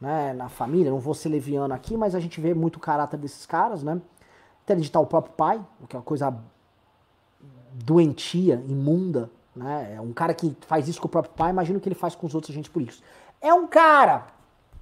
né, 0.00 0.32
na 0.32 0.48
família, 0.48 0.90
não 0.90 1.00
vou 1.00 1.14
ser 1.14 1.28
leviano 1.28 1.74
aqui, 1.74 1.96
mas 1.96 2.14
a 2.14 2.20
gente 2.20 2.40
vê 2.40 2.54
muito 2.54 2.76
o 2.76 2.80
caráter 2.80 3.18
desses 3.18 3.44
caras, 3.46 3.82
né? 3.82 4.00
Interditar 4.62 5.02
o 5.02 5.06
próprio 5.06 5.34
pai, 5.34 5.60
o 5.82 5.86
que 5.86 5.96
é 5.96 5.98
uma 5.98 6.04
coisa 6.04 6.32
doentia, 7.72 8.62
imunda, 8.68 9.30
né? 9.54 9.94
É 9.96 10.00
um 10.00 10.12
cara 10.12 10.34
que 10.34 10.56
faz 10.66 10.86
isso 10.86 11.00
com 11.00 11.08
o 11.08 11.10
próprio 11.10 11.34
pai, 11.34 11.50
imagina 11.50 11.78
o 11.78 11.80
que 11.80 11.88
ele 11.88 11.96
faz 11.96 12.14
com 12.14 12.26
os 12.26 12.34
outros 12.34 12.52
agentes 12.52 12.70
políticos. 12.70 13.02
É 13.40 13.52
um 13.52 13.66
cara 13.66 14.26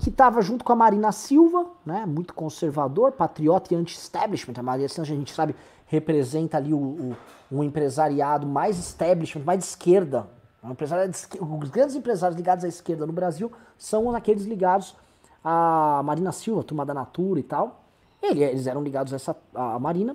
que 0.04 0.10
estava 0.10 0.42
junto 0.42 0.66
com 0.66 0.72
a 0.74 0.76
Marina 0.76 1.10
Silva, 1.12 1.64
né? 1.84 2.04
Muito 2.04 2.34
conservador, 2.34 3.12
patriota 3.12 3.72
e 3.72 3.76
anti-establishment. 3.76 4.52
A 4.58 4.62
Marina 4.62 4.86
Silva, 4.86 5.10
a 5.10 5.16
gente 5.16 5.32
sabe, 5.32 5.56
representa 5.86 6.58
ali 6.58 6.74
o, 6.74 6.78
o, 6.78 7.16
um 7.50 7.64
empresariado 7.64 8.46
mais 8.46 8.78
establishment, 8.78 9.42
mais 9.42 9.60
de 9.60 9.64
esquerda. 9.64 10.28
Um 10.62 10.72
empresário 10.72 11.10
de, 11.10 11.18
os 11.40 11.70
grandes 11.70 11.96
empresários 11.96 12.36
ligados 12.36 12.66
à 12.66 12.68
esquerda 12.68 13.06
no 13.06 13.14
Brasil 13.14 13.50
são 13.78 14.14
aqueles 14.14 14.44
ligados 14.44 14.94
a 15.42 16.02
Marina 16.04 16.32
Silva, 16.32 16.62
turma 16.62 16.84
da 16.84 16.92
Natura 16.92 17.40
e 17.40 17.42
tal. 17.42 17.84
Ele, 18.22 18.44
eles 18.44 18.66
eram 18.66 18.82
ligados 18.82 19.10
a 19.10 19.16
essa 19.16 19.34
Marina. 19.80 20.14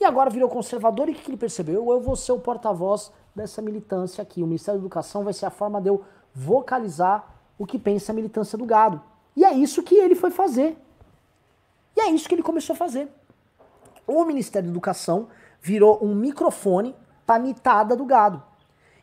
E 0.00 0.04
agora 0.04 0.30
virou 0.30 0.48
conservador 0.48 1.08
e 1.08 1.12
o 1.12 1.14
que 1.14 1.30
ele 1.30 1.36
percebeu? 1.36 1.92
Eu 1.92 2.00
vou 2.00 2.16
ser 2.16 2.32
o 2.32 2.40
porta-voz 2.40 3.12
dessa 3.36 3.62
militância 3.62 4.20
aqui. 4.20 4.42
O 4.42 4.46
Ministério 4.48 4.80
da 4.80 4.84
Educação 4.84 5.22
vai 5.22 5.32
ser 5.32 5.46
a 5.46 5.50
forma 5.50 5.80
de 5.80 5.90
eu 5.90 6.02
vocalizar 6.34 7.36
o 7.56 7.64
que 7.64 7.78
pensa 7.78 8.10
a 8.10 8.14
militância 8.14 8.58
do 8.58 8.66
gado. 8.66 9.00
E 9.38 9.44
é 9.44 9.54
isso 9.54 9.84
que 9.84 9.94
ele 9.94 10.16
foi 10.16 10.32
fazer. 10.32 10.76
E 11.96 12.00
é 12.00 12.10
isso 12.10 12.28
que 12.28 12.34
ele 12.34 12.42
começou 12.42 12.74
a 12.74 12.76
fazer. 12.76 13.08
O 14.04 14.24
Ministério 14.24 14.66
da 14.66 14.72
Educação 14.72 15.28
virou 15.62 16.04
um 16.04 16.12
microfone 16.12 16.92
para 17.24 17.38
mitada 17.38 17.94
do 17.94 18.04
gado. 18.04 18.42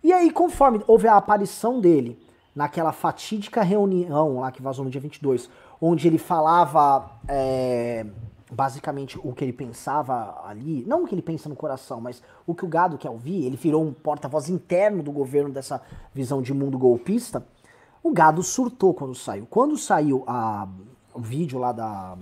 E 0.04 0.12
aí, 0.12 0.30
conforme 0.30 0.84
houve 0.88 1.08
a 1.08 1.16
aparição 1.16 1.80
dele 1.80 2.20
naquela 2.54 2.92
fatídica 2.92 3.64
reunião 3.64 4.42
lá 4.42 4.52
que 4.52 4.62
vazou 4.62 4.84
no 4.84 4.92
dia 4.92 5.00
22, 5.00 5.50
onde 5.80 6.06
ele 6.06 6.18
falava 6.18 7.10
é, 7.30 8.06
basicamente 8.52 9.18
o 9.24 9.32
que 9.32 9.42
ele 9.42 9.54
pensava 9.54 10.42
ali, 10.46 10.84
não 10.86 11.06
o 11.06 11.08
que 11.08 11.16
ele 11.16 11.22
pensa 11.22 11.48
no 11.48 11.56
coração, 11.56 12.02
mas 12.02 12.22
o 12.46 12.54
que 12.54 12.66
o 12.66 12.68
gado 12.68 12.98
quer 12.98 13.10
ouvir, 13.10 13.46
ele 13.46 13.56
virou 13.56 13.82
um 13.82 13.94
porta-voz 13.94 14.50
interno 14.50 15.02
do 15.02 15.14
governo 15.14 15.50
dessa 15.50 15.82
visão 16.14 16.42
de 16.42 16.54
mundo 16.54 16.78
golpista. 16.78 17.42
O 18.06 18.12
gado 18.12 18.44
surtou 18.44 18.94
quando 18.94 19.16
saiu. 19.16 19.48
Quando 19.50 19.76
saiu 19.76 20.24
a, 20.28 20.68
o 21.12 21.20
vídeo 21.20 21.58
lá 21.58 21.72
da, 21.72 22.16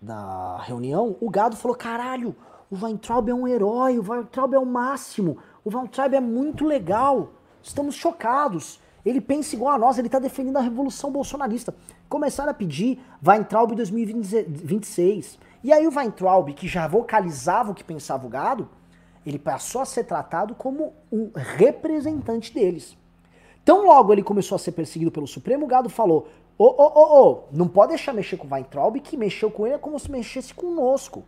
da 0.00 0.56
reunião, 0.62 1.14
o 1.20 1.28
gado 1.28 1.56
falou: 1.56 1.76
caralho, 1.76 2.34
o 2.70 2.82
Weintraub 2.82 3.28
é 3.28 3.34
um 3.34 3.46
herói, 3.46 3.98
o 3.98 4.10
Weintraub 4.10 4.54
é 4.54 4.58
o 4.58 4.64
máximo, 4.64 5.36
o 5.62 5.68
Weintraub 5.68 6.14
é 6.14 6.20
muito 6.20 6.64
legal, 6.64 7.32
estamos 7.62 7.96
chocados. 7.96 8.80
Ele 9.04 9.20
pensa 9.20 9.54
igual 9.54 9.74
a 9.74 9.78
nós, 9.78 9.98
ele 9.98 10.08
está 10.08 10.18
defendendo 10.18 10.56
a 10.56 10.62
revolução 10.62 11.12
bolsonarista. 11.12 11.74
Começaram 12.08 12.50
a 12.50 12.54
pedir 12.54 12.98
Weintraub 13.22 13.74
2026. 13.74 15.38
E 15.62 15.70
aí 15.70 15.86
o 15.86 15.94
Weintraub, 15.94 16.48
que 16.54 16.66
já 16.66 16.88
vocalizava 16.88 17.72
o 17.72 17.74
que 17.74 17.84
pensava 17.84 18.26
o 18.26 18.30
gado, 18.30 18.66
ele 19.26 19.38
passou 19.38 19.82
a 19.82 19.84
ser 19.84 20.04
tratado 20.04 20.54
como 20.54 20.94
um 21.12 21.30
representante 21.34 22.54
deles. 22.54 22.96
Então 23.68 23.84
logo 23.84 24.14
ele 24.14 24.22
começou 24.22 24.56
a 24.56 24.58
ser 24.58 24.72
perseguido 24.72 25.10
pelo 25.10 25.26
Supremo, 25.26 25.66
o 25.66 25.68
gado 25.68 25.90
falou, 25.90 26.26
ô, 26.56 26.64
ô, 26.64 26.86
ô, 26.86 27.22
ô, 27.22 27.40
não 27.52 27.68
pode 27.68 27.90
deixar 27.90 28.14
mexer 28.14 28.38
com 28.38 28.46
o 28.46 28.50
Weintraub, 28.50 28.98
que 28.98 29.14
mexeu 29.14 29.50
com 29.50 29.66
ele 29.66 29.74
é 29.74 29.78
como 29.78 29.98
se 29.98 30.10
mexesse 30.10 30.54
conosco. 30.54 31.22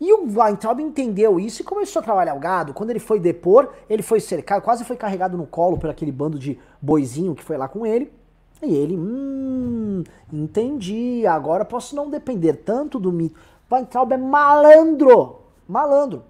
E 0.00 0.12
o 0.12 0.38
Weintraub 0.38 0.78
entendeu 0.78 1.40
isso 1.40 1.60
e 1.62 1.64
começou 1.64 1.98
a 1.98 2.04
trabalhar 2.04 2.36
o 2.36 2.38
gado. 2.38 2.72
Quando 2.72 2.90
ele 2.90 3.00
foi 3.00 3.18
depor, 3.18 3.72
ele 3.90 4.04
foi 4.04 4.20
cercado, 4.20 4.62
quase 4.62 4.84
foi 4.84 4.94
carregado 4.94 5.36
no 5.36 5.48
colo 5.48 5.76
por 5.76 5.90
aquele 5.90 6.12
bando 6.12 6.38
de 6.38 6.56
boizinho 6.80 7.34
que 7.34 7.42
foi 7.42 7.56
lá 7.56 7.66
com 7.66 7.84
ele. 7.84 8.12
E 8.62 8.72
ele, 8.76 8.96
hum, 8.96 10.04
entendi, 10.32 11.26
agora 11.26 11.64
posso 11.64 11.96
não 11.96 12.08
depender 12.08 12.52
tanto 12.52 13.00
do 13.00 13.10
mito. 13.10 13.34
Weintraub 13.68 14.12
é 14.12 14.16
malandro, 14.16 15.40
malandro. 15.66 16.22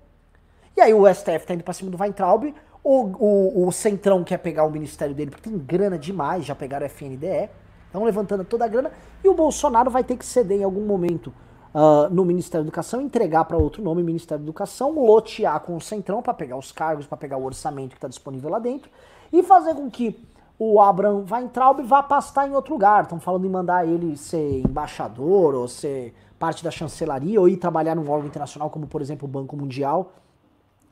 E 0.74 0.80
aí 0.80 0.94
o 0.94 1.12
STF 1.12 1.44
tá 1.44 1.52
indo 1.52 1.64
pra 1.64 1.74
cima 1.74 1.90
do 1.90 2.00
Weintraub, 2.00 2.54
o, 2.82 3.04
o, 3.18 3.66
o 3.68 3.72
Centrão 3.72 4.24
quer 4.24 4.38
pegar 4.38 4.64
o 4.64 4.70
ministério 4.70 5.14
dele, 5.14 5.30
porque 5.30 5.48
tem 5.48 5.58
grana 5.58 5.98
demais, 5.98 6.44
já 6.44 6.54
pegaram 6.54 6.86
FNDE, 6.86 7.50
Estão 7.88 8.04
levantando 8.04 8.44
toda 8.44 8.66
a 8.66 8.68
grana 8.68 8.92
e 9.24 9.28
o 9.28 9.34
Bolsonaro 9.34 9.90
vai 9.90 10.04
ter 10.04 10.16
que 10.16 10.24
ceder 10.24 10.60
em 10.60 10.64
algum 10.64 10.84
momento 10.84 11.32
uh, 11.74 12.12
no 12.12 12.22
Ministério 12.22 12.62
da 12.62 12.68
Educação, 12.68 13.00
entregar 13.00 13.46
para 13.46 13.56
outro 13.56 13.82
nome, 13.82 14.02
Ministério 14.02 14.44
da 14.44 14.44
Educação, 14.44 14.92
lotear 14.92 15.58
com 15.60 15.74
o 15.74 15.80
Centrão 15.80 16.20
para 16.20 16.34
pegar 16.34 16.58
os 16.58 16.70
cargos, 16.70 17.06
para 17.06 17.16
pegar 17.16 17.38
o 17.38 17.44
orçamento 17.44 17.90
que 17.90 17.96
está 17.96 18.08
disponível 18.08 18.50
lá 18.50 18.58
dentro 18.58 18.90
e 19.32 19.42
fazer 19.42 19.74
com 19.74 19.90
que 19.90 20.22
o 20.58 20.80
Abraham 20.82 21.24
Weintraub 21.30 21.80
vá 21.82 22.02
pastar 22.02 22.46
em 22.46 22.54
outro 22.54 22.74
lugar. 22.74 23.04
Estão 23.04 23.18
falando 23.18 23.46
em 23.46 23.50
mandar 23.50 23.88
ele 23.88 24.18
ser 24.18 24.60
embaixador 24.60 25.54
ou 25.54 25.66
ser 25.66 26.14
parte 26.38 26.62
da 26.62 26.70
chancelaria 26.70 27.40
ou 27.40 27.48
ir 27.48 27.56
trabalhar 27.56 27.94
num 27.94 28.10
órgão 28.10 28.26
internacional 28.26 28.68
como, 28.68 28.86
por 28.86 29.00
exemplo, 29.00 29.26
o 29.26 29.30
Banco 29.30 29.56
Mundial. 29.56 30.12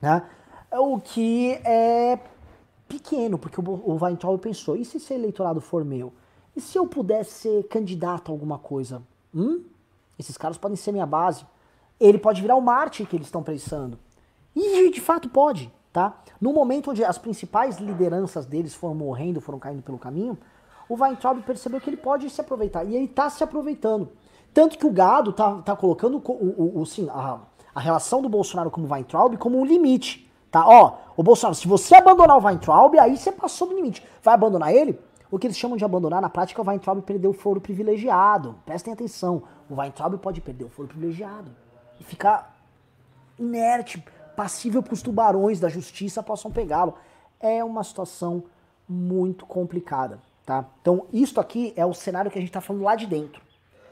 Né? 0.01 0.22
O 0.71 1.01
que 1.01 1.53
é 1.64 2.19
pequeno, 2.89 3.39
porque 3.39 3.61
o 3.61 3.99
Weintraub 4.03 4.41
pensou, 4.41 4.77
e 4.77 4.85
se 4.85 4.97
esse 4.97 5.14
eleitorado 5.14 5.61
for 5.61 5.85
meu? 5.85 6.12
E 6.55 6.61
se 6.61 6.79
eu 6.79 6.87
pudesse 6.87 7.33
ser 7.33 7.69
candidato 7.69 8.31
a 8.31 8.35
alguma 8.35 8.59
coisa? 8.59 9.03
Hum? 9.35 9.62
Esses 10.19 10.37
caras 10.37 10.57
podem 10.57 10.77
ser 10.77 10.93
minha 10.93 11.07
base. 11.07 11.45
Ele 12.01 12.19
pode 12.19 12.41
virar 12.41 12.57
o 12.57 12.62
Marte 12.62 13.05
que 13.05 13.17
eles 13.17 13.27
estão 13.27 13.43
pensando. 13.43 13.99
E 14.55 14.91
de 14.91 15.01
fato 15.01 15.29
pode, 15.29 15.71
tá? 15.93 16.19
No 16.41 16.53
momento 16.53 16.91
onde 16.91 17.05
as 17.05 17.19
principais 17.19 17.79
lideranças 17.79 18.47
deles 18.47 18.75
foram 18.75 18.95
morrendo, 18.95 19.41
foram 19.41 19.59
caindo 19.59 19.83
pelo 19.83 19.99
caminho, 19.99 20.39
o 20.89 20.95
Weintraub 20.95 21.43
percebeu 21.43 21.81
que 21.81 21.91
ele 21.91 21.97
pode 21.97 22.31
se 22.31 22.41
aproveitar. 22.41 22.85
E 22.85 22.95
ele 22.95 23.05
está 23.05 23.29
se 23.29 23.45
aproveitando. 23.45 24.09
Tanto 24.55 24.79
que 24.79 24.87
o 24.87 24.91
gado 24.91 25.33
tá, 25.33 25.61
tá 25.61 25.77
colocando 25.77 26.17
o, 26.17 26.33
o, 26.33 26.81
o, 26.81 26.87
sim, 26.87 27.09
a, 27.11 27.41
a 27.75 27.81
relação 27.81 28.23
do 28.23 28.29
Bolsonaro 28.29 28.71
como 28.71 28.91
Weintraub 28.91 29.37
como 29.37 29.59
um 29.59 29.64
limite. 29.64 30.26
Tá? 30.57 30.66
Ó, 30.66 30.96
o 31.18 31.22
Bolsonaro, 31.22 31.54
se 31.54 31.68
você 31.68 31.96
abandonar 31.96 32.38
o 32.38 32.42
Weintraub, 32.42 32.98
aí 32.98 33.18
você 33.18 33.30
passou 33.30 33.68
do 33.68 33.74
limite. 33.74 34.02
Vai 34.22 34.32
abandonar 34.32 34.74
ele? 34.74 34.98
O 35.30 35.38
que 35.38 35.46
eles 35.46 35.59
chamam 35.59 35.76
de 35.76 35.84
abandonar, 35.84 36.22
na 36.22 36.30
prática, 36.30 36.62
o 36.62 36.66
Weintraub 36.66 37.02
perdeu 37.02 37.32
o 37.32 37.34
foro 37.34 37.61
privilegiado. 37.61 38.54
Prestem 38.64 38.94
atenção, 38.94 39.42
o 39.68 39.74
Weintraub 39.74 40.16
pode 40.16 40.40
perder 40.40 40.64
o 40.64 40.70
foro 40.70 40.88
privilegiado 40.88 41.50
e 42.00 42.04
ficar 42.04 42.57
inerte, 43.38 44.02
passível 44.34 44.82
para 44.82 44.94
os 44.94 45.02
tubarões 45.02 45.61
da 45.61 45.68
justiça 45.68 46.22
possam 46.22 46.50
pegá-lo. 46.50 46.94
É 47.38 47.62
uma 47.62 47.84
situação 47.84 48.44
muito 48.88 49.44
complicada, 49.44 50.22
tá? 50.46 50.64
Então, 50.80 51.04
isso 51.12 51.38
aqui 51.38 51.74
é 51.76 51.84
o 51.84 51.92
cenário 51.92 52.30
que 52.30 52.38
a 52.38 52.40
gente 52.40 52.48
está 52.48 52.62
falando 52.62 52.84
lá 52.84 52.96
de 52.96 53.07
dentro. 53.07 53.42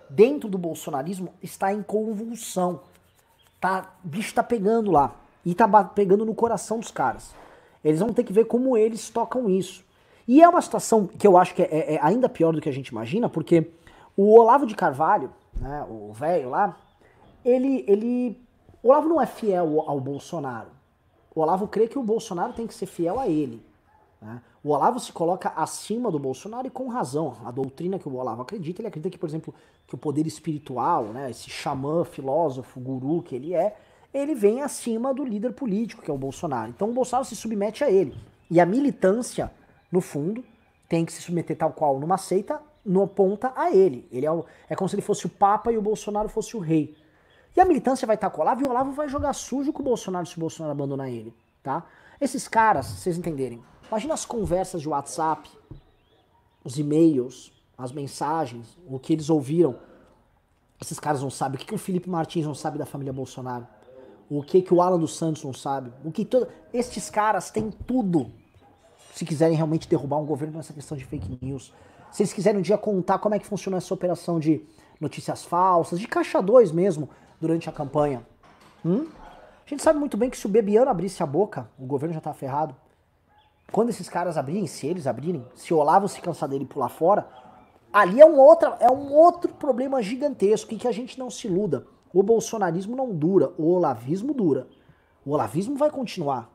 Dentro 0.09 0.49
do 0.49 0.57
bolsonarismo 0.57 1.29
está 1.43 1.75
em 1.75 1.83
convulsão. 1.83 2.81
Tá, 3.61 3.93
o 4.03 4.09
bicho 4.09 4.29
está 4.29 4.43
pegando 4.43 4.91
lá 4.91 5.15
e 5.45 5.55
tá 5.55 5.69
pegando 5.85 6.25
no 6.25 6.35
coração 6.35 6.79
dos 6.79 6.91
caras. 6.91 7.35
Eles 7.85 8.01
vão 8.01 8.13
ter 8.13 8.25
que 8.25 8.33
ver 8.33 8.47
como 8.47 8.77
eles 8.77 9.11
tocam 9.11 9.49
isso. 9.49 9.85
E 10.27 10.43
é 10.43 10.49
uma 10.49 10.63
situação 10.63 11.07
que 11.07 11.27
eu 11.27 11.37
acho 11.37 11.55
que 11.55 11.63
é, 11.63 11.69
é, 11.71 11.95
é 11.95 12.01
ainda 12.03 12.29
pior 12.29 12.53
do 12.53 12.61
que 12.61 12.69
a 12.69 12.73
gente 12.73 12.89
imagina, 12.89 13.29
porque 13.29 13.71
o 14.17 14.39
Olavo 14.39 14.67
de 14.67 14.75
Carvalho, 14.75 15.31
né, 15.55 15.87
o 15.89 16.13
velho 16.13 16.51
lá, 16.51 16.77
ele, 17.45 17.85
ele. 17.87 18.41
O 18.83 18.89
Olavo 18.89 19.09
não 19.09 19.21
é 19.21 19.27
fiel 19.27 19.85
ao 19.87 20.01
Bolsonaro. 20.01 20.69
O 21.35 21.41
Olavo 21.41 21.69
crê 21.69 21.89
que 21.89 21.99
o 21.99 22.03
Bolsonaro 22.03 22.53
tem 22.53 22.67
que 22.67 22.75
ser 22.75 22.87
fiel 22.87 23.19
a 23.19 23.29
ele. 23.29 23.63
Né? 24.21 24.41
O 24.63 24.71
Olavo 24.71 24.99
se 24.99 25.13
coloca 25.13 25.53
acima 25.57 26.11
do 26.11 26.19
Bolsonaro 26.19 26.67
e 26.67 26.71
com 26.71 26.89
razão. 26.89 27.37
A 27.45 27.51
doutrina 27.51 27.99
que 27.99 28.09
o 28.09 28.15
Olavo 28.15 28.43
acredita, 28.43 28.81
ele 28.81 28.89
acredita 28.89 29.11
que, 29.11 29.19
por 29.19 29.29
exemplo, 29.29 29.55
que 29.87 29.95
o 29.95 29.99
poder 29.99 30.27
espiritual, 30.27 31.05
né, 31.07 31.31
esse 31.31 31.51
xamã, 31.51 32.05
filósofo, 32.05 32.81
guru 32.81 33.23
que 33.23 33.35
ele 33.35 33.53
é, 33.53 33.77
ele 34.15 34.35
vem 34.35 34.63
acima 34.63 35.13
do 35.13 35.25
líder 35.25 35.53
político, 35.53 36.03
que 36.03 36.11
é 36.11 36.15
o 36.15 36.19
Bolsonaro. 36.19 36.71
Então 36.71 36.89
o 36.89 36.95
Bolsonaro 36.95 37.27
se 37.27 37.37
submete 37.37 37.85
a 37.85 37.91
ele. 37.91 38.17
E 38.51 38.61
a 38.61 38.65
militância 38.65 39.51
no 39.95 40.01
fundo, 40.01 40.45
tem 40.89 41.05
que 41.05 41.13
se 41.13 41.23
submeter 41.23 41.57
tal 41.57 41.73
qual 41.73 42.01
numa 42.01 42.19
seita, 42.19 42.61
no 42.85 43.07
ponta 43.07 43.53
a 43.57 43.71
ele. 43.71 44.07
Ele 44.11 44.27
é, 44.27 44.31
o, 44.31 44.45
é 44.69 44.75
como 44.75 44.89
se 44.89 44.97
ele 44.97 45.03
fosse 45.03 45.25
o 45.25 45.29
Papa 45.29 45.73
e 45.73 45.79
o 45.79 45.83
Bolsonaro 45.83 46.29
fosse 46.29 46.57
o 46.57 46.61
rei. 46.61 46.97
E 47.57 47.61
a 47.61 47.65
militância 47.65 48.05
vai 48.05 48.17
estar 48.17 48.29
com 48.31 48.41
o 48.41 48.43
Olavo 48.43 48.63
e 48.63 48.67
o 48.67 48.71
Olavo 48.71 48.91
vai 48.91 49.09
jogar 49.09 49.33
sujo 49.33 49.73
com 49.73 49.81
o 49.81 49.85
Bolsonaro 49.85 50.27
se 50.27 50.37
o 50.37 50.41
Bolsonaro 50.41 50.73
abandonar 50.73 51.09
ele, 51.09 51.33
tá? 51.63 51.87
Esses 52.21 52.49
caras, 52.49 52.87
vocês 52.87 53.17
entenderem, 53.17 53.63
imagina 53.89 54.13
as 54.13 54.25
conversas 54.25 54.83
de 54.83 54.89
WhatsApp, 54.89 55.49
os 56.65 56.77
e-mails, 56.79 57.53
as 57.79 57.93
mensagens, 57.93 58.77
o 58.89 58.99
que 58.99 59.13
eles 59.13 59.31
ouviram. 59.31 59.77
Esses 60.81 60.99
caras 60.99 61.23
não 61.23 61.31
sabem. 61.31 61.57
O 61.57 61.59
que, 61.61 61.67
que 61.67 61.75
o 61.75 61.79
Felipe 61.79 62.11
Martins 62.11 62.45
não 62.45 62.55
sabe 62.55 62.79
da 62.79 62.85
família 62.85 63.13
Bolsonaro? 63.13 63.67
O 64.31 64.43
que, 64.43 64.63
que 64.63 64.73
o 64.73 64.81
Alan 64.81 64.99
dos 64.99 65.17
Santos 65.17 65.45
não 65.45 65.53
sabe? 65.53 65.93
O 66.05 66.11
que 66.11 66.25
todo... 66.25 66.49
Estes 66.73 67.11
caras 67.11 67.51
têm 67.51 67.71
tudo 67.71 68.31
se 69.15 69.25
quiserem 69.25 69.57
realmente 69.57 69.89
derrubar 69.89 70.19
um 70.19 70.27
governo 70.27 70.57
nessa 70.57 70.73
questão 70.73 70.97
de 70.97 71.05
fake 71.05 71.39
news. 71.41 71.73
Se 72.11 72.23
eles 72.23 72.33
quiserem 72.33 72.59
um 72.59 72.63
dia 72.63 72.77
contar 72.77 73.19
como 73.19 73.35
é 73.35 73.39
que 73.39 73.47
funciona 73.47 73.77
essa 73.77 73.95
operação 73.95 74.41
de 74.41 74.65
notícias 75.01 75.45
falsas, 75.45 76.01
de 76.01 76.09
caixa 76.09 76.41
2 76.41 76.73
mesmo, 76.73 77.09
durante 77.41 77.69
a 77.69 77.73
campanha. 77.73 78.27
Hum? 78.85 79.07
A 79.65 79.69
gente 79.69 79.83
sabe 79.83 79.99
muito 79.99 80.17
bem 80.17 80.29
que 80.29 80.37
se 80.37 80.47
o 80.47 80.49
Bebiano 80.49 80.91
abrisse 80.91 81.23
a 81.23 81.27
boca, 81.27 81.69
o 81.79 81.87
governo 81.87 82.15
já 82.15 82.21
tá 82.21 82.33
ferrado. 82.35 82.75
Quando 83.73 83.91
esses 83.91 84.09
caras 84.09 84.37
abrirem, 84.37 84.67
se 84.67 84.87
eles 84.87 85.07
abrirem, 85.07 85.45
se 85.55 85.73
o 85.73 85.79
Olavo 85.79 86.09
se 86.09 86.21
cansar 86.21 86.49
dele 86.49 86.65
e 86.65 86.67
pular 86.67 86.89
fora, 86.89 87.27
ali 87.93 88.21
é 88.21 88.27
um, 88.27 88.39
outra, 88.39 88.77
é 88.81 88.91
um 88.91 89.13
outro 89.13 89.53
problema 89.55 90.03
gigantesco 90.03 90.75
e 90.75 90.77
que 90.77 90.89
a 90.89 90.93
gente 90.93 91.19
não 91.19 91.31
se 91.31 91.47
iluda. 91.47 91.87
O 92.15 92.23
bolsonarismo 92.23 92.95
não 92.95 93.13
dura, 93.13 93.53
o 93.59 93.73
olavismo 93.73 94.33
dura. 94.33 94.69
O 95.27 95.33
olavismo 95.33 95.77
vai 95.77 95.91
continuar 95.91 96.49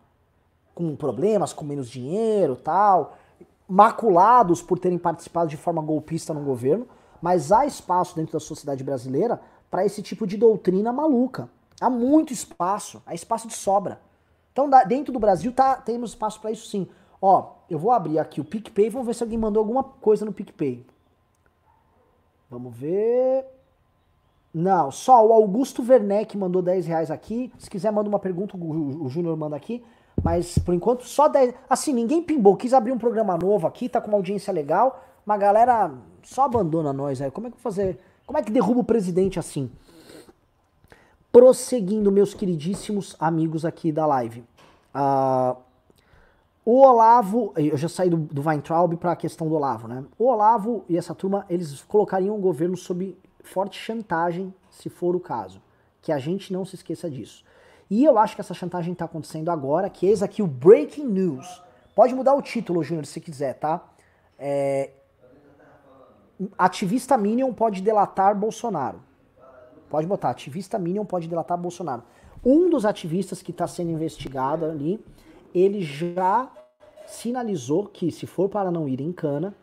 com 0.73 0.95
problemas, 0.95 1.51
com 1.51 1.65
menos 1.65 1.89
dinheiro 1.89 2.55
tal, 2.55 3.17
maculados 3.67 4.61
por 4.61 4.79
terem 4.79 4.97
participado 4.97 5.49
de 5.49 5.57
forma 5.57 5.81
golpista 5.81 6.33
no 6.33 6.41
governo, 6.41 6.87
mas 7.21 7.51
há 7.51 7.65
espaço 7.65 8.15
dentro 8.15 8.31
da 8.31 8.39
sociedade 8.39 8.81
brasileira 8.85 9.41
para 9.69 9.85
esse 9.85 10.01
tipo 10.01 10.25
de 10.25 10.37
doutrina 10.37 10.93
maluca. 10.93 11.49
Há 11.81 11.89
muito 11.89 12.31
espaço, 12.31 13.03
há 13.05 13.13
espaço 13.13 13.45
de 13.45 13.53
sobra. 13.53 13.99
Então, 14.53 14.69
dentro 14.87 15.11
do 15.11 15.19
Brasil, 15.19 15.51
tá, 15.51 15.75
temos 15.75 16.11
espaço 16.11 16.39
para 16.39 16.51
isso 16.51 16.67
sim. 16.67 16.87
Ó, 17.21 17.55
eu 17.69 17.77
vou 17.77 17.91
abrir 17.91 18.17
aqui 18.17 18.39
o 18.39 18.45
PicPay, 18.45 18.89
vamos 18.89 19.07
ver 19.07 19.13
se 19.13 19.23
alguém 19.23 19.37
mandou 19.37 19.59
alguma 19.59 19.83
coisa 19.83 20.25
no 20.25 20.31
PicPay. 20.31 20.85
Vamos 22.49 22.73
ver. 22.75 23.58
Não, 24.53 24.89
só 24.89 25.25
o 25.25 25.31
Augusto 25.31 25.83
Werneck 25.87 26.35
mandou 26.37 26.61
10 26.61 26.87
reais 26.87 27.11
aqui. 27.11 27.51
Se 27.57 27.69
quiser, 27.69 27.91
manda 27.91 28.09
uma 28.09 28.19
pergunta, 28.19 28.57
o, 28.57 29.07
Júnior 29.07 29.37
manda 29.37 29.55
aqui. 29.55 29.83
Mas 30.23 30.57
por 30.57 30.73
enquanto 30.73 31.03
só 31.03 31.27
10. 31.27 31.53
Assim, 31.69 31.93
ninguém 31.93 32.21
pimbou. 32.21 32.55
Quis 32.57 32.73
abrir 32.73 32.91
um 32.91 32.97
programa 32.97 33.37
novo 33.37 33.67
aqui, 33.67 33.87
tá 33.87 34.01
com 34.01 34.07
uma 34.07 34.17
audiência 34.17 34.51
legal. 34.51 35.03
Uma 35.25 35.37
galera 35.37 35.91
só 36.23 36.45
abandona 36.45 36.91
nós 36.91 37.21
aí. 37.21 37.29
Como 37.31 37.47
é 37.47 37.51
que 37.51 37.59
fazer? 37.59 37.99
Como 38.25 38.37
é 38.37 38.43
que 38.43 38.51
derruba 38.51 38.81
o 38.81 38.83
presidente 38.83 39.39
assim? 39.39 39.69
Prosseguindo, 41.31 42.11
meus 42.11 42.33
queridíssimos 42.33 43.15
amigos 43.19 43.63
aqui 43.63 43.91
da 43.91 44.05
live. 44.07 44.43
Uh, 44.93 45.55
o 46.65 46.81
Olavo, 46.81 47.53
eu 47.55 47.77
já 47.77 47.87
saí 47.87 48.09
do, 48.09 48.17
do 48.17 48.41
Weintraub 48.41 48.95
para 48.97 49.11
a 49.11 49.15
questão 49.15 49.47
do 49.47 49.55
Olavo, 49.55 49.87
né? 49.87 50.03
O 50.17 50.25
Olavo 50.25 50.83
e 50.89 50.97
essa 50.97 51.15
turma, 51.15 51.45
eles 51.49 51.81
colocariam 51.83 52.35
o 52.35 52.39
governo 52.39 52.75
sob 52.75 53.15
forte 53.43 53.77
chantagem, 53.77 54.53
se 54.69 54.89
for 54.89 55.15
o 55.15 55.19
caso. 55.19 55.61
Que 56.01 56.11
a 56.11 56.17
gente 56.17 56.53
não 56.53 56.65
se 56.65 56.75
esqueça 56.75 57.09
disso. 57.09 57.43
E 57.89 58.05
eu 58.05 58.17
acho 58.17 58.35
que 58.35 58.41
essa 58.41 58.53
chantagem 58.53 58.93
está 58.93 59.05
acontecendo 59.05 59.49
agora, 59.49 59.89
que 59.89 60.05
eis 60.05 60.21
aqui 60.21 60.41
o 60.41 60.47
Breaking 60.47 61.05
News. 61.05 61.63
Pode 61.95 62.13
mudar 62.13 62.33
o 62.35 62.41
título, 62.41 62.83
Júnior, 62.83 63.05
se 63.05 63.19
quiser, 63.19 63.55
tá? 63.55 63.83
É... 64.37 64.91
Ativista 66.57 67.17
Minion 67.17 67.51
pode 67.53 67.81
delatar 67.81 68.35
Bolsonaro. 68.37 69.01
Pode 69.89 70.07
botar, 70.07 70.29
ativista 70.29 70.77
Minion 70.77 71.03
pode 71.03 71.27
delatar 71.27 71.57
Bolsonaro. 71.57 72.03
Um 72.45 72.69
dos 72.69 72.85
ativistas 72.85 73.41
que 73.41 73.51
está 73.51 73.67
sendo 73.67 73.91
investigado 73.91 74.65
ali, 74.65 75.03
ele 75.53 75.81
já 75.81 76.49
sinalizou 77.07 77.87
que 77.87 78.11
se 78.11 78.27
for 78.27 78.47
para 78.47 78.71
não 78.71 78.87
ir 78.87 79.01
em 79.01 79.11
cana, 79.11 79.53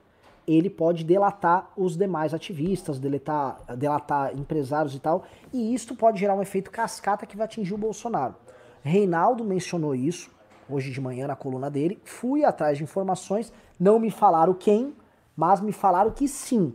ele 0.47 0.71
pode 0.71 1.05
delatar 1.05 1.71
os 1.77 1.97
demais 1.97 2.33
ativistas, 2.33 2.99
delatar, 2.99 3.59
delatar 3.77 4.37
empresários 4.37 4.95
e 4.95 5.01
tal, 5.01 5.25
e 5.53 5.75
isto 5.75 5.95
pode 5.95 6.21
gerar 6.21 6.35
um 6.35 6.43
efeito 6.43 6.71
cascata 6.71 7.27
que 7.27 7.37
vai 7.37 7.47
atingir 7.47 7.75
o 7.75 7.79
Bolsonaro. 7.79 8.35
Reinaldo 8.83 9.45
mencionou 9.45 9.95
isso 9.95 10.31
hoje 10.69 10.91
de 10.91 11.01
manhã 11.01 11.27
na 11.27 11.37
coluna 11.37 11.71
dele. 11.71 12.01
Fui 12.05 12.45
atrás 12.45 12.79
de 12.79 12.85
informações, 12.85 13.53
não 13.79 13.99
me 13.99 14.11
falaram 14.11 14.55
quem, 14.55 14.95
mas 15.37 15.61
me 15.61 15.73
falaram 15.73 16.11
que 16.11 16.29
sim, 16.29 16.75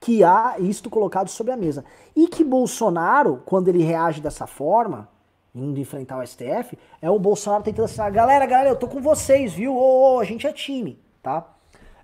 que 0.00 0.22
há 0.22 0.56
isto 0.58 0.88
colocado 0.88 1.28
sobre 1.28 1.52
a 1.52 1.56
mesa. 1.56 1.84
E 2.14 2.28
que 2.28 2.44
Bolsonaro, 2.44 3.42
quando 3.44 3.68
ele 3.68 3.82
reage 3.82 4.20
dessa 4.20 4.46
forma, 4.46 5.08
indo 5.54 5.80
enfrentar 5.80 6.18
o 6.18 6.26
STF, 6.26 6.78
é 7.02 7.10
o 7.10 7.18
Bolsonaro 7.18 7.64
tentando 7.64 7.86
assim, 7.86 7.96
galera, 8.12 8.46
galera, 8.46 8.70
eu 8.70 8.76
tô 8.76 8.86
com 8.86 9.00
vocês, 9.00 9.52
viu? 9.52 9.74
Ô, 9.74 10.16
ô, 10.16 10.20
a 10.20 10.24
gente 10.24 10.46
é 10.46 10.52
time, 10.52 10.98
tá? 11.22 11.57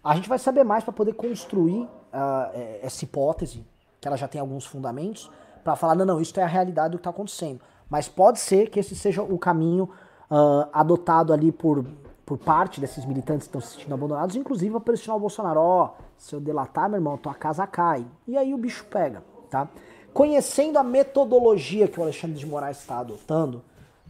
A 0.05 0.15
gente 0.15 0.29
vai 0.29 0.39
saber 0.39 0.65
mais 0.65 0.85
para 0.85 0.93
poder 0.93 1.15
construir 1.15 1.81
uh, 1.83 2.51
essa 2.83 3.05
hipótese, 3.05 3.67
que 3.99 4.07
ela 4.07 4.19
já 4.19 4.29
tem 4.29 4.39
alguns 4.39 4.67
fundamentos, 4.67 5.31
para 5.65 5.75
falar, 5.77 5.95
não, 5.95 6.05
não, 6.05 6.21
isso 6.21 6.39
é 6.39 6.43
a 6.43 6.47
realidade 6.47 6.91
do 6.91 6.99
que 6.99 7.01
está 7.01 7.11
acontecendo. 7.11 7.61
Mas 7.89 8.07
pode 8.07 8.39
ser 8.39 8.69
que 8.69 8.79
esse 8.79 8.95
seja 8.95 9.23
o 9.23 9.39
caminho 9.39 9.89
uh, 10.31 10.69
adotado 10.73 11.33
ali 11.33 11.51
por, 11.51 11.87
por 12.27 12.37
parte 12.37 12.83
desses 12.83 13.07
militantes 13.07 13.49
que 13.49 13.57
estão 13.57 13.63
se 13.63 13.77
sentindo 13.77 13.95
abandonados, 13.95 14.37
inclusive 14.37 14.77
a 14.77 14.81
pressionar 14.81 15.17
o 15.17 15.21
Bolsonaro, 15.21 15.61
ó, 15.61 15.85
oh, 15.85 16.03
se 16.19 16.35
eu 16.35 16.41
delatar, 16.41 16.89
meu 16.89 16.99
irmão, 16.99 17.17
tua 17.17 17.35
casa 17.35 17.67
cai. 17.67 18.05
E 18.29 18.37
aí 18.37 18.53
o 18.53 18.59
bicho 18.59 18.85
pega, 18.91 19.23
tá? 19.49 19.69
Conhecendo 20.13 20.79
a 20.79 20.83
metodologia 20.83 21.89
que 21.89 21.99
o 21.99 22.03
Alexandre 22.03 22.39
de 22.39 22.47
Moraes 22.47 22.79
está 22.79 22.99
adotando, 22.99 23.65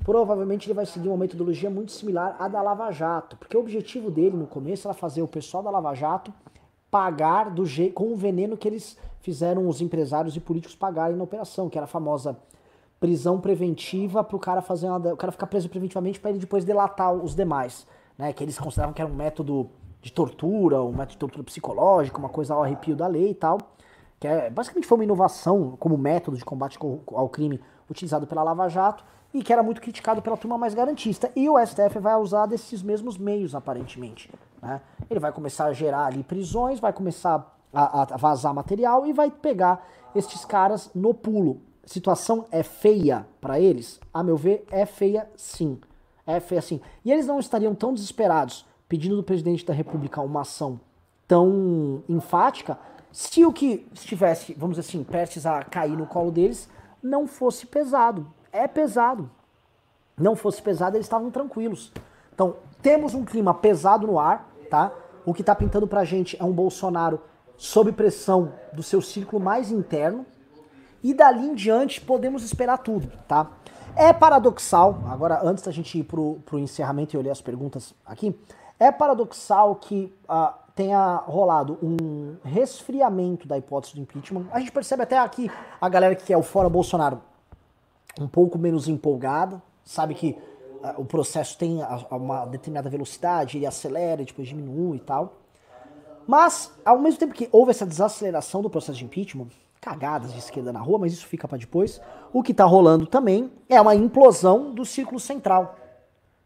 provavelmente 0.05 0.67
ele 0.67 0.75
vai 0.75 0.85
seguir 0.85 1.09
uma 1.09 1.17
metodologia 1.17 1.71
muito 1.71 1.91
similar 1.91 2.37
à 2.39 2.47
da 2.47 2.61
Lava 2.61 2.93
Jato, 2.93 3.37
porque 3.39 3.57
o 3.57 3.61
objetivo 3.61 4.11
dele 4.11 4.37
no 4.37 4.47
começo 4.47 4.87
era 4.87 4.95
fazer 4.95 5.23
o 5.23 5.27
pessoal 5.27 5.63
da 5.63 5.71
Lava 5.71 5.95
Jato 5.95 6.33
pagar 6.91 7.51
do 7.51 7.65
jeito 7.65 7.95
com 7.95 8.13
o 8.13 8.17
veneno 8.17 8.57
que 8.57 8.69
eles 8.69 8.99
fizeram 9.21 9.67
os 9.67 9.81
empresários 9.81 10.37
e 10.37 10.41
políticos 10.41 10.77
pagarem 10.77 11.17
na 11.17 11.25
operação, 11.25 11.71
que 11.71 11.79
era 11.79 11.87
a 11.87 11.89
famosa 11.89 12.37
prisão 13.01 13.41
preventiva 13.41 14.23
para 14.23 14.37
o 14.37 14.39
cara 14.39 14.61
fazer 14.61 14.87
uma, 14.87 14.99
o 15.13 15.17
cara 15.17 15.33
ficar 15.33 15.47
preso 15.47 15.69
preventivamente 15.69 16.21
para 16.21 16.31
ele 16.31 16.39
depois 16.39 16.65
delatar 16.65 17.13
os 17.13 17.35
demais, 17.35 17.87
né? 18.17 18.33
Que 18.33 18.45
eles 18.45 18.59
consideravam 18.59 18.93
que 18.93 19.01
era 19.01 19.11
um 19.11 19.15
método 19.15 19.71
de 20.03 20.13
tortura, 20.13 20.83
um 20.83 20.93
método 20.93 21.13
de 21.13 21.19
tortura 21.19 21.45
psicológica, 21.45 22.19
uma 22.19 22.29
coisa 22.29 22.55
ao 22.55 22.63
arrepio 22.63 22.95
da 22.95 23.07
lei 23.07 23.31
e 23.31 23.35
tal, 23.35 23.59
que 24.21 24.29
é 24.29 24.51
basicamente 24.51 24.87
foi 24.87 24.99
uma 24.99 25.05
inovação 25.05 25.77
como 25.79 25.97
método 25.97 26.37
de 26.37 26.45
combate 26.45 26.79
ao 27.13 27.29
crime 27.29 27.59
utilizado 27.91 28.27
pela 28.27 28.43
Lava 28.43 28.69
Jato 28.69 29.05
e 29.35 29.43
que 29.43 29.53
era 29.53 29.65
muito 29.65 29.83
criticado 29.83 30.23
pela 30.23 30.37
turma 30.37 30.57
mais 30.57 30.75
garantista. 30.75 31.31
E 31.35 31.49
o 31.51 31.59
STF 31.59 31.99
vai 31.99 32.15
usar 32.15 32.47
desses 32.47 32.83
mesmos 32.83 33.19
meios, 33.19 33.53
aparentemente. 33.53 34.31
Né? 34.63 34.81
Ele 35.11 35.19
vai 35.19 35.33
começar 35.33 35.65
a 35.65 35.73
gerar 35.73 36.07
ali 36.07 36.23
prisões, 36.23 36.79
vai 36.79 36.93
começar 36.93 37.59
a, 37.73 38.03
a 38.03 38.17
vazar 38.17 38.55
material 38.55 39.05
e 39.05 39.13
vai 39.13 39.33
pegar 39.33 39.85
estes 40.15 40.45
caras 40.45 40.89
no 40.95 41.13
pulo. 41.13 41.61
A 41.85 41.89
situação 41.89 42.47
é 42.53 42.63
feia 42.63 43.27
para 43.41 43.59
eles? 43.59 44.01
A 44.13 44.23
meu 44.23 44.37
ver, 44.37 44.65
é 44.71 44.87
feia 44.87 45.29
sim. 45.37 45.81
É 46.25 46.39
feia 46.39 46.63
sim. 46.63 46.81
E 47.05 47.11
eles 47.11 47.27
não 47.27 47.41
estariam 47.41 47.75
tão 47.75 47.93
desesperados 47.93 48.65
pedindo 48.89 49.17
do 49.17 49.25
presidente 49.25 49.67
da 49.67 49.75
República 49.75 50.23
uma 50.23 50.43
ação 50.43 50.81
tão 51.27 52.05
enfática 52.09 52.79
se 53.11 53.45
o 53.45 53.53
que 53.53 53.87
estivesse, 53.93 54.55
vamos 54.55 54.77
dizer 54.77 54.89
assim, 54.89 55.05
prestes 55.05 55.45
a 55.47 55.63
cair 55.65 55.97
no 55.97 56.07
colo 56.07 56.31
deles 56.31 56.69
não 57.03 57.27
fosse 57.27 57.67
pesado. 57.67 58.27
É 58.55 58.69
pesado. 58.69 59.29
Não 60.17 60.37
fosse 60.37 60.63
pesado, 60.63 60.97
eles 60.97 61.07
estavam 61.07 61.29
tranquilos. 61.29 61.91
Então, 62.33 62.55
temos 62.81 63.13
um 63.13 63.25
clima 63.25 63.53
pesado 63.53 64.07
no 64.07 64.17
ar, 64.17 64.49
tá? 64.71 64.93
O 65.27 65.35
que 65.35 65.43
está 65.43 65.57
pintando 65.57 65.89
pra 65.89 66.05
gente 66.05 66.41
é 66.41 66.45
um 66.45 66.53
Bolsonaro 66.53 67.21
sob 67.57 67.91
pressão 67.91 68.53
do 68.73 68.81
seu 68.81 69.03
círculo 69.03 69.43
mais 69.43 69.73
interno. 69.73 70.25
E 71.03 71.13
dali 71.13 71.45
em 71.45 71.55
diante 71.55 72.01
podemos 72.01 72.45
esperar 72.45 72.79
tudo, 72.79 73.11
tá? 73.27 73.51
É 73.97 74.13
paradoxal, 74.13 75.01
agora 75.09 75.41
antes 75.43 75.65
da 75.65 75.73
gente 75.73 75.99
ir 75.99 76.05
pro, 76.05 76.39
pro 76.47 76.57
encerramento 76.57 77.17
e 77.17 77.19
olhar 77.19 77.33
as 77.33 77.41
perguntas 77.41 77.93
aqui, 78.07 78.39
é 78.79 78.93
paradoxal 78.93 79.75
que 79.75 80.15
uh, 80.29 80.55
tenha 80.77 81.17
rolado 81.27 81.77
um 81.83 82.37
resfriamento 82.45 83.49
da 83.49 83.59
hipótese 83.59 83.97
do 83.97 84.01
impeachment. 84.01 84.47
A 84.53 84.61
gente 84.61 84.71
percebe 84.71 85.03
até 85.03 85.19
aqui 85.19 85.51
a 85.81 85.89
galera 85.89 86.15
que 86.15 86.33
é 86.33 86.37
o 86.37 86.43
fora 86.43 86.69
Bolsonaro 86.69 87.21
um 88.21 88.29
pouco 88.29 88.59
menos 88.59 88.89
empolgada, 88.89 89.63
sabe 89.85 90.15
que 90.15 90.37
uh, 90.83 91.01
o 91.01 91.05
processo 91.05 91.59
tem 91.59 91.83
a, 91.83 92.07
a 92.11 92.17
uma 92.17 92.45
determinada 92.47 92.89
velocidade, 92.89 93.59
ele 93.59 93.67
acelera 93.67 94.23
e 94.23 94.25
depois 94.25 94.49
diminui 94.49 94.99
e 94.99 95.01
tal. 95.01 95.41
Mas, 96.27 96.73
ao 96.85 96.99
mesmo 96.99 97.19
tempo 97.19 97.35
que 97.35 97.49
houve 97.53 97.71
essa 97.71 97.85
desaceleração 97.85 98.63
do 98.63 98.71
processo 98.71 98.99
de 98.99 99.05
impeachment, 99.05 99.49
cagadas 99.81 100.33
de 100.33 100.39
esquerda 100.39 100.73
na 100.73 100.81
rua, 100.81 100.99
mas 100.99 101.13
isso 101.13 101.27
fica 101.27 101.47
para 101.47 101.59
depois, 101.59 102.01
o 102.33 102.43
que 102.43 102.55
tá 102.55 102.65
rolando 102.65 103.07
também 103.07 103.53
é 103.69 103.79
uma 103.79 103.95
implosão 103.95 104.73
do 104.73 104.85
círculo 104.85 105.21
central, 105.21 105.77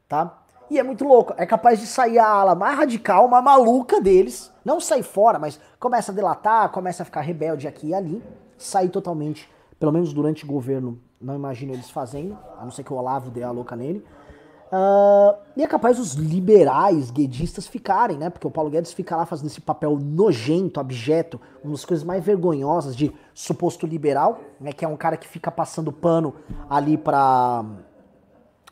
tá? 0.09 0.43
E 0.69 0.79
é 0.79 0.83
muito 0.83 1.05
louco, 1.05 1.33
é 1.37 1.47
capaz 1.47 1.79
de 1.79 1.87
sair 1.87 2.19
a 2.19 2.27
ala 2.27 2.55
mais 2.55 2.77
radical, 2.77 3.29
mais 3.29 3.45
maluca 3.45 4.01
deles, 4.01 4.53
não 4.65 4.81
sair 4.81 5.05
fora, 5.05 5.39
mas 5.39 5.59
começa 5.79 6.11
a 6.11 6.15
delatar, 6.15 6.71
começa 6.71 7.03
a 7.03 7.07
ficar 7.07 7.21
rebelde 7.21 7.69
aqui 7.69 7.89
e 7.89 7.95
ali, 7.95 8.23
sair 8.59 8.89
totalmente, 8.89 9.49
pelo 9.79 9.93
menos 9.93 10.13
durante 10.13 10.45
o 10.45 10.47
governo, 10.47 11.01
não 11.21 11.35
imagino 11.35 11.73
eles 11.73 11.91
fazendo, 11.91 12.39
a 12.59 12.65
não 12.65 12.71
ser 12.71 12.85
que 12.85 12.93
o 12.93 12.97
Olavo 12.97 13.31
dê 13.31 13.43
a 13.43 13.51
louca 13.51 13.75
nele, 13.75 14.05
Uh, 14.69 15.35
e 15.57 15.63
é 15.63 15.67
capaz 15.67 15.99
os 15.99 16.13
liberais, 16.13 17.11
guedistas 17.11 17.67
ficarem, 17.67 18.19
né? 18.19 18.29
Porque 18.29 18.47
o 18.47 18.51
Paulo 18.51 18.69
Guedes 18.69 18.93
fica 18.93 19.17
lá 19.17 19.25
fazendo 19.25 19.47
esse 19.47 19.63
papel 19.63 19.99
nojento, 19.99 20.79
abjeto, 20.79 21.41
uma 21.65 21.73
das 21.73 21.87
coisas 21.87 22.05
mais 22.05 22.23
vergonhosas 22.23 22.95
de 22.95 23.13
suposto 23.33 23.87
liberal, 23.87 24.41
né? 24.61 24.71
Que 24.73 24.85
é 24.85 24.89
um 24.89 24.97
cara 24.97 25.17
que 25.17 25.27
fica 25.27 25.51
passando 25.51 25.91
pano 25.91 26.35
ali 26.69 26.99
pra, 26.99 27.65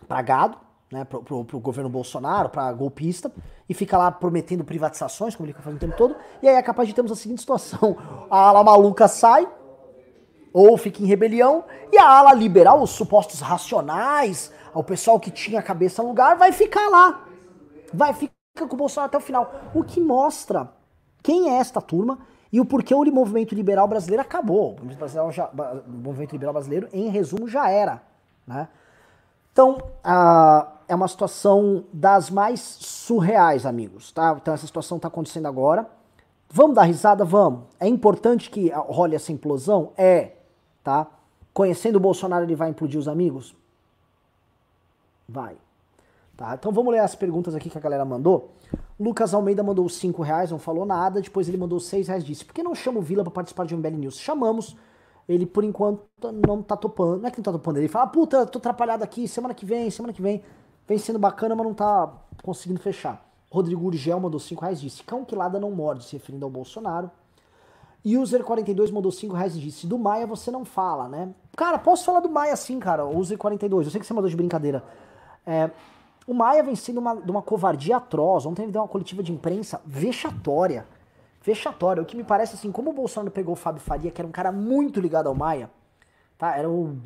pra 0.07 0.21
gado, 0.21 0.59
né? 0.93 1.05
Pro, 1.05 1.23
pro, 1.23 1.45
pro 1.47 1.61
governo 1.61 1.89
Bolsonaro, 1.89 2.51
pra 2.51 2.71
golpista, 2.75 3.33
e 3.67 3.73
fica 3.73 3.97
lá 3.97 4.13
prometendo 4.13 4.65
privatizações, 4.65 5.35
como 5.35 5.47
ele 5.47 5.55
fica 5.55 5.63
fazendo 5.63 5.79
o 5.79 5.81
tempo 5.81 5.97
todo. 5.97 6.15
E 6.43 6.49
aí 6.49 6.57
é 6.57 6.63
capaz 6.63 6.89
de 6.89 6.95
termos 6.95 7.11
a 7.11 7.17
seguinte 7.17 7.41
situação: 7.41 7.97
a 8.31 8.49
ala 8.49 8.63
maluca 8.63 9.09
sai, 9.09 9.49
ou 10.53 10.77
fica 10.77 11.03
em 11.03 11.07
rebelião, 11.07 11.65
e 11.93 11.99
a 11.99 12.09
ala 12.09 12.33
liberal, 12.33 12.83
os 12.83 12.91
supostos 12.91 13.41
racionais, 13.41 14.53
o 14.73 14.83
pessoal 14.83 15.21
que 15.21 15.31
tinha 15.31 15.61
a 15.61 15.63
cabeça 15.63 16.03
no 16.03 16.09
lugar, 16.09 16.37
vai 16.37 16.53
ficar 16.53 16.89
lá. 16.89 17.25
Vai 17.93 18.13
ficar 18.13 18.67
com 18.67 18.75
o 18.75 18.77
Bolsonaro 18.77 19.09
até 19.09 19.19
o 19.19 19.21
final. 19.21 19.53
O 19.75 19.85
que 19.85 20.01
mostra 20.01 20.71
quem 21.23 21.51
é 21.51 21.59
esta 21.59 21.81
turma 21.81 22.19
e 22.53 22.61
o 22.61 22.65
porquê 22.65 22.95
o 22.95 23.05
movimento 23.13 23.55
liberal 23.55 23.89
brasileiro 23.89 24.23
acabou. 24.23 24.77
O 24.81 24.85
movimento, 24.85 25.33
já, 25.33 25.51
o 25.87 25.91
movimento 25.91 26.33
liberal 26.33 26.55
brasileiro, 26.55 26.89
em 26.93 27.09
resumo, 27.09 27.49
já 27.49 27.69
era. 27.69 28.03
Né? 28.47 28.69
Então, 29.53 29.79
é 30.87 30.95
uma 30.95 31.09
situação 31.09 31.85
das 31.93 32.31
mais 32.31 32.61
surreais, 32.61 33.67
amigos. 33.67 34.13
Tá? 34.13 34.37
Então, 34.41 34.55
essa 34.55 34.67
situação 34.67 34.97
está 34.97 35.09
acontecendo 35.09 35.47
agora. 35.47 35.89
Vamos 36.49 36.77
dar 36.77 36.85
risada? 36.85 37.25
Vamos. 37.25 37.65
É 37.81 37.89
importante 37.89 38.49
que 38.49 38.71
role 38.71 39.17
essa 39.17 39.33
implosão? 39.33 39.93
É. 39.97 40.36
Tá? 40.87 41.05
Conhecendo 41.53 41.97
o 41.97 42.01
Bolsonaro, 42.01 42.45
ele 42.45 42.55
vai 42.55 42.71
implodir 42.71 42.97
os 42.97 43.09
amigos? 43.09 43.57
Vai. 45.29 45.57
Tá? 46.37 46.55
Então 46.55 46.71
vamos 46.71 46.93
ler 46.93 47.01
as 47.01 47.17
perguntas 47.17 47.57
aqui 47.57 47.69
que 47.69 47.77
a 47.77 47.81
galera 47.81 48.05
mandou. 48.05 48.53
Lucas 49.01 49.35
Almeida 49.35 49.65
mandou 49.65 49.89
5 49.89 50.23
reais, 50.23 50.53
não 50.53 50.61
falou 50.61 50.87
nada. 50.87 51.21
Depois 51.21 51.49
ele 51.49 51.57
mandou 51.57 51.81
6 51.81 52.07
reais 52.07 52.25
disse: 52.25 52.45
Por 52.45 52.55
que 52.55 52.63
não 52.63 52.73
chama 52.73 53.01
o 53.01 53.03
Vila 53.03 53.25
para 53.25 53.33
participar 53.33 53.67
de 53.67 53.75
um 53.75 53.79
MBL 53.79 53.97
News? 53.97 54.17
Chamamos. 54.21 54.77
Ele, 55.29 55.45
por 55.45 55.65
enquanto, 55.65 56.05
não 56.47 56.63
tá 56.63 56.77
topando. 56.77 57.21
Não 57.21 57.27
é 57.27 57.33
que 57.33 57.39
não 57.39 57.45
tá 57.45 57.51
topando. 57.51 57.79
Ele 57.79 57.89
fala: 57.89 58.07
Puta, 58.07 58.47
tô 58.47 58.59
atrapalhado 58.59 59.03
aqui. 59.03 59.27
Semana 59.27 59.55
que 59.55 59.67
vem, 59.67 59.91
semana 59.91 60.13
que 60.13 60.23
vem. 60.23 60.45
Vem 60.87 60.99
sendo 60.99 61.19
bacana, 61.19 61.57
mas 61.57 61.67
não 61.67 61.75
tá 61.75 62.15
conseguindo 62.45 62.79
fechar. 62.79 63.29
Rodrigo 63.51 63.85
Urgel 63.85 64.21
mandou 64.21 64.39
5 64.39 64.63
reais 64.63 64.81
disse: 64.81 65.03
Cão 65.03 65.25
que 65.25 65.35
lada 65.35 65.59
não 65.59 65.73
morde, 65.73 66.05
se 66.05 66.13
referindo 66.13 66.45
ao 66.45 66.51
Bolsonaro. 66.51 67.11
User42 68.15 68.93
mandou 68.93 69.11
5 69.11 69.35
reais 69.35 69.57
e 69.57 69.61
disse: 69.61 69.87
Do 69.87 69.99
Maia 69.99 70.27
você 70.27 70.51
não 70.51 70.65
fala, 70.65 71.09
né? 71.09 71.35
Cara, 71.57 71.79
posso 71.79 72.05
falar 72.05 72.21
do 72.21 72.29
Maia 72.29 72.55
sim, 72.55 72.79
cara. 72.79 73.03
User42. 73.05 73.85
Eu 73.85 73.91
sei 73.91 74.01
que 74.01 74.07
você 74.07 74.15
mandou 74.15 74.31
de 74.31 74.37
brincadeira. 74.37 74.85
É, 75.45 75.71
o 76.27 76.35
Maia 76.35 76.63
vem 76.63 76.77
sendo 76.77 76.99
uma, 76.99 77.17
de 77.17 77.31
uma 77.31 77.43
covardia 77.43 77.97
atroz. 77.97 78.47
Ontem 78.47 78.63
ele 78.63 78.73
deu 78.73 78.83
uma 78.83 78.89
coletiva 78.89 79.23
de 79.23 79.33
imprensa 79.33 79.81
vexatória. 79.85 80.87
Vexatória. 81.43 82.03
O 82.03 82.07
que 82.07 82.17
me 82.17 82.25
parece 82.25 82.55
assim, 82.55 82.71
como 82.71 82.91
o 82.91 82.93
Bolsonaro 82.93 83.31
pegou 83.31 83.55
o 83.55 83.57
Fábio 83.57 83.81
Faria, 83.81 84.11
que 84.11 84.21
era 84.21 84.29
um 84.29 84.33
cara 84.33 84.53
muito 84.53 85.01
ligado 85.01 85.29
ao 85.29 85.35
Maia, 85.35 85.71
tá? 86.37 86.57
Era 86.57 86.69
o 86.69 86.97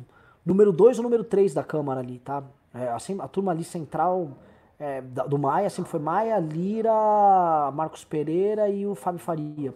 número 0.45 0.71
2 0.71 0.97
ou 0.97 1.03
número 1.03 1.23
3 1.23 1.53
da 1.53 1.63
Câmara 1.63 1.99
ali, 1.99 2.19
tá? 2.19 2.43
É, 2.73 2.89
assim, 2.89 3.17
a 3.19 3.27
turma 3.27 3.51
ali 3.51 3.63
central 3.63 4.31
é, 4.79 5.01
do 5.01 5.37
Maia 5.37 5.69
sempre 5.69 5.91
foi 5.91 5.99
Maia, 5.99 6.39
Lira, 6.39 6.91
Marcos 7.73 8.03
Pereira 8.03 8.69
e 8.69 8.87
o 8.87 8.95
Fábio 8.95 9.19
Faria. 9.19 9.73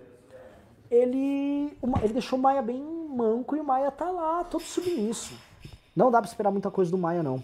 Ele, 0.96 1.78
ele 2.04 2.14
deixou 2.14 2.40
o 2.40 2.42
Maia 2.42 2.62
bem 2.62 2.82
manco 2.82 3.56
e 3.56 3.60
o 3.60 3.64
Maia 3.64 3.92
tá 3.92 4.10
lá, 4.10 4.44
todo 4.44 4.62
submisso. 4.62 5.34
Não 5.96 6.10
dá 6.10 6.22
pra 6.22 6.30
esperar 6.30 6.52
muita 6.52 6.72
coisa 6.72 6.90
do 6.90 6.98
Maia, 6.98 7.22
não. 7.22 7.44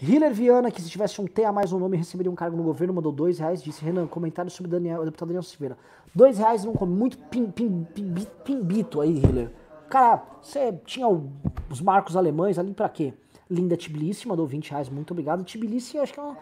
Hiller 0.00 0.32
Viana, 0.32 0.70
que 0.70 0.82
se 0.82 0.90
tivesse 0.90 1.20
um 1.20 1.26
T 1.26 1.44
a 1.44 1.52
mais 1.52 1.72
um 1.72 1.78
nome, 1.78 1.96
receberia 1.96 2.30
um 2.30 2.34
cargo 2.34 2.56
no 2.56 2.62
governo, 2.62 2.94
mandou 2.94 3.12
dois 3.12 3.38
reais, 3.38 3.62
disse, 3.62 3.84
Renan, 3.84 4.06
comentário 4.06 4.50
sobre 4.50 4.70
Daniel, 4.70 5.02
o 5.02 5.04
deputado 5.04 5.28
Daniel 5.28 5.42
Silveira. 5.42 5.78
Dois 6.14 6.38
reais 6.38 6.64
não 6.64 6.72
come, 6.72 6.94
muito 6.94 7.16
pim, 7.16 7.46
pim, 7.46 7.86
pim, 7.94 8.12
pimbito 8.44 9.00
aí, 9.00 9.18
Hiller. 9.18 9.50
Cara, 9.88 10.22
você 10.42 10.72
tinha 10.84 11.06
os 11.08 11.80
marcos 11.80 12.16
alemães 12.16 12.58
ali 12.58 12.72
pra 12.74 12.88
quê? 12.88 13.14
Linda 13.50 13.76
Tbilisi 13.76 14.26
mandou 14.26 14.46
20 14.46 14.70
reais, 14.70 14.88
muito 14.88 15.12
obrigado. 15.12 15.44
Tbilisi, 15.44 15.98
acho 15.98 16.12
que 16.12 16.20
é 16.20 16.22
uma, 16.22 16.36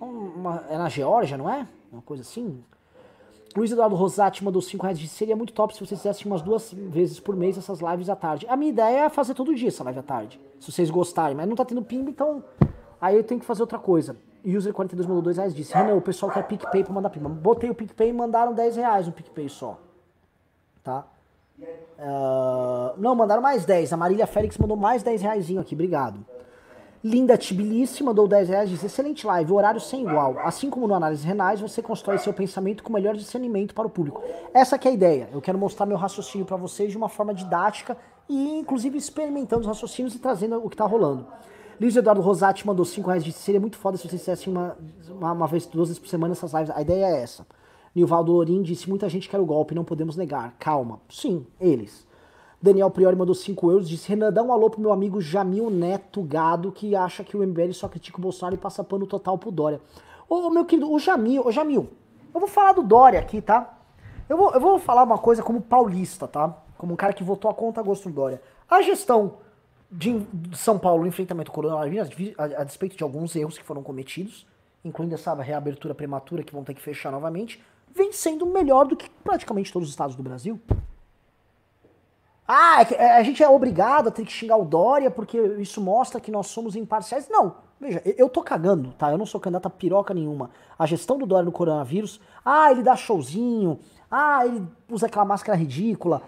uma, 0.00 0.64
é 0.68 0.78
na 0.78 0.88
Geórgia, 0.88 1.36
não 1.36 1.50
é? 1.50 1.66
Uma 1.92 2.02
coisa 2.02 2.22
assim. 2.22 2.62
Luiz 3.56 3.70
Eduardo 3.70 3.94
Rosati 3.94 4.42
mandou 4.42 4.60
5 4.60 4.82
reais, 4.82 4.98
disse, 4.98 5.14
seria 5.14 5.36
muito 5.36 5.52
top 5.52 5.72
se 5.72 5.78
vocês 5.78 6.00
fizessem 6.00 6.26
umas 6.26 6.42
duas 6.42 6.72
vezes 6.72 7.20
por 7.20 7.36
mês 7.36 7.56
essas 7.56 7.80
lives 7.80 8.08
à 8.08 8.16
tarde. 8.16 8.46
A 8.48 8.56
minha 8.56 8.70
ideia 8.70 9.04
é 9.04 9.08
fazer 9.08 9.34
todo 9.34 9.54
dia 9.54 9.68
essa 9.68 9.84
live 9.84 10.00
à 10.00 10.02
tarde, 10.02 10.40
se 10.58 10.72
vocês 10.72 10.90
gostarem, 10.90 11.36
mas 11.36 11.48
não 11.48 11.54
tá 11.54 11.64
tendo 11.64 11.82
pimba, 11.82 12.10
então 12.10 12.42
Aí 13.04 13.16
eu 13.16 13.22
tenho 13.22 13.38
que 13.38 13.44
fazer 13.44 13.60
outra 13.60 13.78
coisa. 13.78 14.16
User42 14.42 15.02
mandou 15.02 15.20
2 15.20 15.36
reais 15.36 15.54
disse: 15.54 15.74
Renan, 15.74 15.94
o 15.94 16.00
pessoal 16.00 16.32
quer 16.32 16.42
PicPay 16.44 16.84
pra 16.84 16.92
mandar 16.94 17.10
prima. 17.10 17.28
Botei 17.28 17.68
o 17.68 17.74
PicPay 17.74 18.08
e 18.08 18.12
mandaram 18.14 18.54
10 18.54 18.76
reais 18.76 19.06
no 19.06 19.12
PicPay 19.12 19.46
só. 19.50 19.78
Tá? 20.82 21.04
Uh, 21.58 22.98
não, 22.98 23.14
mandaram 23.14 23.42
mais 23.42 23.66
10. 23.66 23.92
A 23.92 23.96
Marília 23.98 24.26
Félix 24.26 24.56
mandou 24.56 24.74
mais 24.74 25.02
10 25.02 25.20
reais 25.20 25.54
aqui, 25.58 25.74
obrigado. 25.74 26.24
Linda 27.04 27.36
Tbilisi 27.36 28.02
mandou 28.02 28.26
10 28.26 28.48
reais 28.48 28.70
diz: 28.70 28.82
excelente 28.82 29.26
live, 29.26 29.52
horário 29.52 29.78
sem 29.78 30.00
igual. 30.00 30.38
Assim 30.38 30.70
como 30.70 30.88
no 30.88 30.94
Análise 30.94 31.26
Renais, 31.26 31.60
você 31.60 31.82
constrói 31.82 32.16
seu 32.16 32.32
pensamento 32.32 32.82
com 32.82 32.90
melhor 32.90 33.14
discernimento 33.14 33.74
para 33.74 33.86
o 33.86 33.90
público. 33.90 34.22
Essa 34.54 34.76
é 34.76 34.88
a 34.88 34.90
ideia. 34.90 35.28
Eu 35.30 35.42
quero 35.42 35.58
mostrar 35.58 35.84
meu 35.84 35.98
raciocínio 35.98 36.46
para 36.46 36.56
vocês 36.56 36.90
de 36.90 36.96
uma 36.96 37.10
forma 37.10 37.34
didática 37.34 37.94
e, 38.26 38.58
inclusive, 38.58 38.96
experimentando 38.96 39.60
os 39.60 39.66
raciocínios 39.66 40.14
e 40.14 40.18
trazendo 40.18 40.56
o 40.56 40.70
que 40.70 40.78
tá 40.78 40.86
rolando. 40.86 41.26
Luiz 41.78 41.94
Eduardo 41.94 42.22
Rosati 42.22 42.66
mandou 42.66 42.86
5 42.86 43.06
reais 43.06 43.22
disse: 43.22 43.40
seria 43.40 43.60
muito 43.60 43.76
foda 43.76 43.98
se 43.98 44.08
vocês 44.08 44.22
fizessem 44.22 44.50
uma, 44.50 44.74
uma, 45.10 45.32
uma, 45.32 45.46
vez, 45.46 45.66
duas 45.66 45.88
vezes 45.88 46.00
por 46.00 46.08
semana 46.08 46.32
essas 46.32 46.54
lives. 46.54 46.70
A 46.70 46.80
ideia 46.80 47.04
é 47.04 47.22
essa. 47.22 47.46
Nilvaldo 47.94 48.32
Lorim 48.32 48.62
disse: 48.62 48.88
muita 48.88 49.10
gente 49.10 49.28
quer 49.28 49.38
o 49.38 49.44
golpe, 49.44 49.74
não 49.74 49.84
podemos 49.84 50.16
negar. 50.16 50.54
Calma. 50.58 51.02
Sim, 51.10 51.46
eles. 51.60 52.03
Daniel 52.64 52.90
Priori 52.90 53.14
mandou 53.14 53.34
5 53.34 53.70
euros, 53.70 53.86
disse: 53.86 54.08
Renan, 54.08 54.32
dá 54.32 54.42
um 54.42 54.50
alô 54.50 54.70
pro 54.70 54.80
meu 54.80 54.90
amigo 54.90 55.20
Jamil 55.20 55.68
Neto 55.68 56.22
Gado, 56.22 56.72
que 56.72 56.96
acha 56.96 57.22
que 57.22 57.36
o 57.36 57.46
MBL 57.46 57.74
só 57.74 57.86
critica 57.88 58.16
o 58.16 58.22
Bolsonaro 58.22 58.54
e 58.54 58.58
passa 58.58 58.82
pano 58.82 59.06
total 59.06 59.36
pro 59.36 59.50
Dória. 59.50 59.82
Ô, 60.26 60.48
meu 60.48 60.64
querido, 60.64 60.90
o 60.90 60.98
Jamil, 60.98 61.46
ô 61.46 61.52
Jamil, 61.52 61.90
eu 62.32 62.40
vou 62.40 62.48
falar 62.48 62.72
do 62.72 62.82
Dória 62.82 63.20
aqui, 63.20 63.42
tá? 63.42 63.78
Eu 64.26 64.38
vou, 64.38 64.50
eu 64.54 64.60
vou 64.60 64.78
falar 64.78 65.02
uma 65.02 65.18
coisa 65.18 65.42
como 65.42 65.60
paulista, 65.60 66.26
tá? 66.26 66.56
Como 66.78 66.94
um 66.94 66.96
cara 66.96 67.12
que 67.12 67.22
votou 67.22 67.50
a 67.50 67.54
conta 67.54 67.82
gosto 67.82 68.08
do 68.08 68.14
Dória. 68.14 68.40
A 68.66 68.80
gestão 68.80 69.34
de 69.92 70.26
São 70.54 70.78
Paulo, 70.78 71.04
o 71.04 71.06
enfrentamento 71.06 71.50
ao 71.50 71.54
coronavírus, 71.54 72.08
a, 72.38 72.42
a, 72.42 72.62
a 72.62 72.64
despeito 72.64 72.96
de 72.96 73.02
alguns 73.02 73.36
erros 73.36 73.58
que 73.58 73.64
foram 73.64 73.82
cometidos, 73.82 74.46
incluindo 74.82 75.14
essa 75.14 75.34
reabertura 75.34 75.94
prematura 75.94 76.42
que 76.42 76.54
vão 76.54 76.64
ter 76.64 76.72
que 76.72 76.80
fechar 76.80 77.12
novamente, 77.12 77.62
vem 77.94 78.10
sendo 78.10 78.46
melhor 78.46 78.86
do 78.86 78.96
que 78.96 79.10
praticamente 79.22 79.70
todos 79.70 79.88
os 79.88 79.92
estados 79.92 80.16
do 80.16 80.22
Brasil. 80.22 80.58
Ah, 82.46 82.82
é 82.82 82.94
é, 82.94 83.16
a 83.16 83.22
gente 83.22 83.42
é 83.42 83.48
obrigado 83.48 84.08
a 84.08 84.10
ter 84.10 84.24
que 84.24 84.32
xingar 84.32 84.56
o 84.56 84.64
Dória 84.64 85.10
porque 85.10 85.38
isso 85.58 85.80
mostra 85.80 86.20
que 86.20 86.30
nós 86.30 86.48
somos 86.48 86.76
imparciais. 86.76 87.28
Não, 87.28 87.56
veja, 87.80 88.02
eu 88.04 88.28
tô 88.28 88.42
cagando, 88.42 88.92
tá? 88.92 89.10
Eu 89.10 89.16
não 89.16 89.24
sou 89.24 89.40
candidato 89.40 89.66
a 89.66 89.70
piroca 89.70 90.12
nenhuma. 90.12 90.50
A 90.78 90.84
gestão 90.84 91.16
do 91.16 91.24
Dória 91.24 91.44
no 91.44 91.52
coronavírus, 91.52 92.20
ah, 92.44 92.70
ele 92.70 92.82
dá 92.82 92.94
showzinho, 92.94 93.78
ah, 94.10 94.46
ele 94.46 94.62
usa 94.90 95.06
aquela 95.06 95.24
máscara 95.24 95.56
ridícula. 95.56 96.22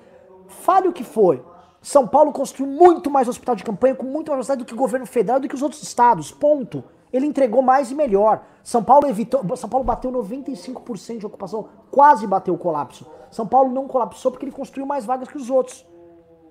Fale 0.49 0.89
o 0.89 0.93
que 0.93 1.05
foi. 1.05 1.45
São 1.83 2.09
Paulo 2.09 2.33
construiu 2.33 2.69
muito 2.69 3.11
mais 3.11 3.29
hospital 3.29 3.55
de 3.55 3.63
campanha 3.63 3.95
com 3.95 4.07
muito 4.07 4.29
mais 4.29 4.39
velocidade 4.39 4.65
do 4.65 4.67
que 4.67 4.75
o 4.75 4.77
governo 4.77 5.07
federal 5.07 5.39
do 5.39 5.49
que 5.49 5.55
os 5.55 5.63
outros 5.63 5.83
estados. 5.83 6.33
Ponto. 6.33 6.83
Ele 7.13 7.27
entregou 7.27 7.63
mais 7.63 7.91
e 7.91 7.95
melhor. 7.95 8.43
São 8.63 8.83
Paulo 8.83 9.07
evitou, 9.07 9.57
São 9.57 9.71
Paulo 9.71 9.85
bateu 9.85 10.11
95% 10.11 11.19
de 11.19 11.27
ocupação, 11.27 11.69
quase 11.91 12.27
bateu 12.27 12.55
o 12.55 12.59
colapso. 12.59 13.07
São 13.31 13.47
Paulo 13.47 13.71
não 13.71 13.87
colapsou 13.87 14.33
porque 14.33 14.45
ele 14.45 14.53
construiu 14.53 14.87
mais 14.87 15.05
vagas 15.05 15.29
que 15.29 15.37
os 15.37 15.49
outros. 15.49 15.87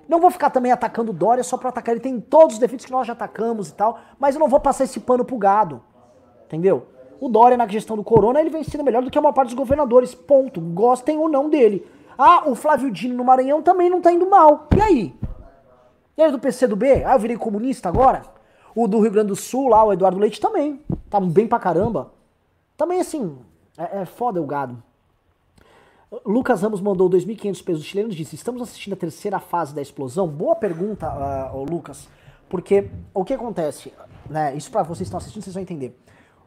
Não 0.07 0.19
vou 0.19 0.29
ficar 0.29 0.49
também 0.49 0.71
atacando 0.71 1.11
o 1.11 1.13
Dória 1.13 1.43
só 1.43 1.57
pra 1.57 1.69
atacar. 1.69 1.93
Ele 1.93 2.01
tem 2.01 2.19
todos 2.19 2.55
os 2.55 2.59
defeitos 2.59 2.85
que 2.85 2.91
nós 2.91 3.07
já 3.07 3.13
atacamos 3.13 3.69
e 3.69 3.73
tal, 3.73 3.99
mas 4.19 4.35
eu 4.35 4.39
não 4.39 4.47
vou 4.47 4.59
passar 4.59 4.83
esse 4.83 4.99
pano 4.99 5.25
pro 5.25 5.37
gado. 5.37 5.81
Entendeu? 6.45 6.87
O 7.19 7.27
Dória 7.27 7.57
na 7.57 7.67
gestão 7.67 7.95
do 7.95 8.03
Corona, 8.03 8.39
ele 8.39 8.49
vem 8.49 8.63
sendo 8.63 8.83
melhor 8.83 9.01
do 9.01 9.09
que 9.09 9.17
a 9.17 9.21
maior 9.21 9.33
parte 9.33 9.49
dos 9.49 9.57
governadores. 9.57 10.13
Ponto. 10.13 10.61
Gostem 10.61 11.17
ou 11.17 11.27
não 11.27 11.49
dele. 11.49 11.85
Ah, 12.17 12.43
o 12.47 12.55
Flávio 12.55 12.91
Dino 12.91 13.15
no 13.15 13.23
Maranhão 13.23 13.61
também 13.61 13.89
não 13.89 14.01
tá 14.01 14.11
indo 14.11 14.29
mal. 14.29 14.67
E 14.75 14.81
aí? 14.81 15.15
E 16.17 16.23
aí 16.23 16.31
do 16.31 16.39
PCdoB? 16.39 17.03
Ah, 17.03 17.13
eu 17.13 17.19
virei 17.19 17.37
comunista 17.37 17.89
agora? 17.89 18.21
O 18.73 18.87
do 18.87 18.99
Rio 18.99 19.11
Grande 19.11 19.29
do 19.29 19.35
Sul 19.35 19.69
lá, 19.69 19.83
o 19.83 19.91
Eduardo 19.91 20.19
Leite 20.19 20.39
também. 20.39 20.81
Tá 21.09 21.19
bem 21.19 21.47
pra 21.47 21.59
caramba. 21.59 22.11
Também 22.77 22.99
assim, 22.99 23.37
é, 23.77 24.01
é 24.01 24.05
foda 24.05 24.41
o 24.41 24.45
gado. 24.45 24.81
Lucas 26.23 26.61
Ramos 26.61 26.81
mandou 26.81 27.09
2.500 27.09 27.63
pesos 27.63 27.83
chilenos 27.83 28.15
disse: 28.15 28.35
Estamos 28.35 28.61
assistindo 28.61 28.93
a 28.93 28.97
terceira 28.97 29.39
fase 29.39 29.73
da 29.73 29.81
explosão? 29.81 30.27
Boa 30.27 30.55
pergunta, 30.55 31.11
uh, 31.51 31.63
Lucas, 31.63 32.07
porque 32.47 32.89
o 33.13 33.25
que 33.25 33.33
acontece? 33.33 33.91
Né, 34.29 34.55
isso 34.55 34.71
para 34.71 34.83
vocês 34.83 34.99
que 34.99 35.03
estão 35.03 35.17
assistindo, 35.17 35.43
vocês 35.43 35.53
vão 35.53 35.63
entender. 35.63 35.99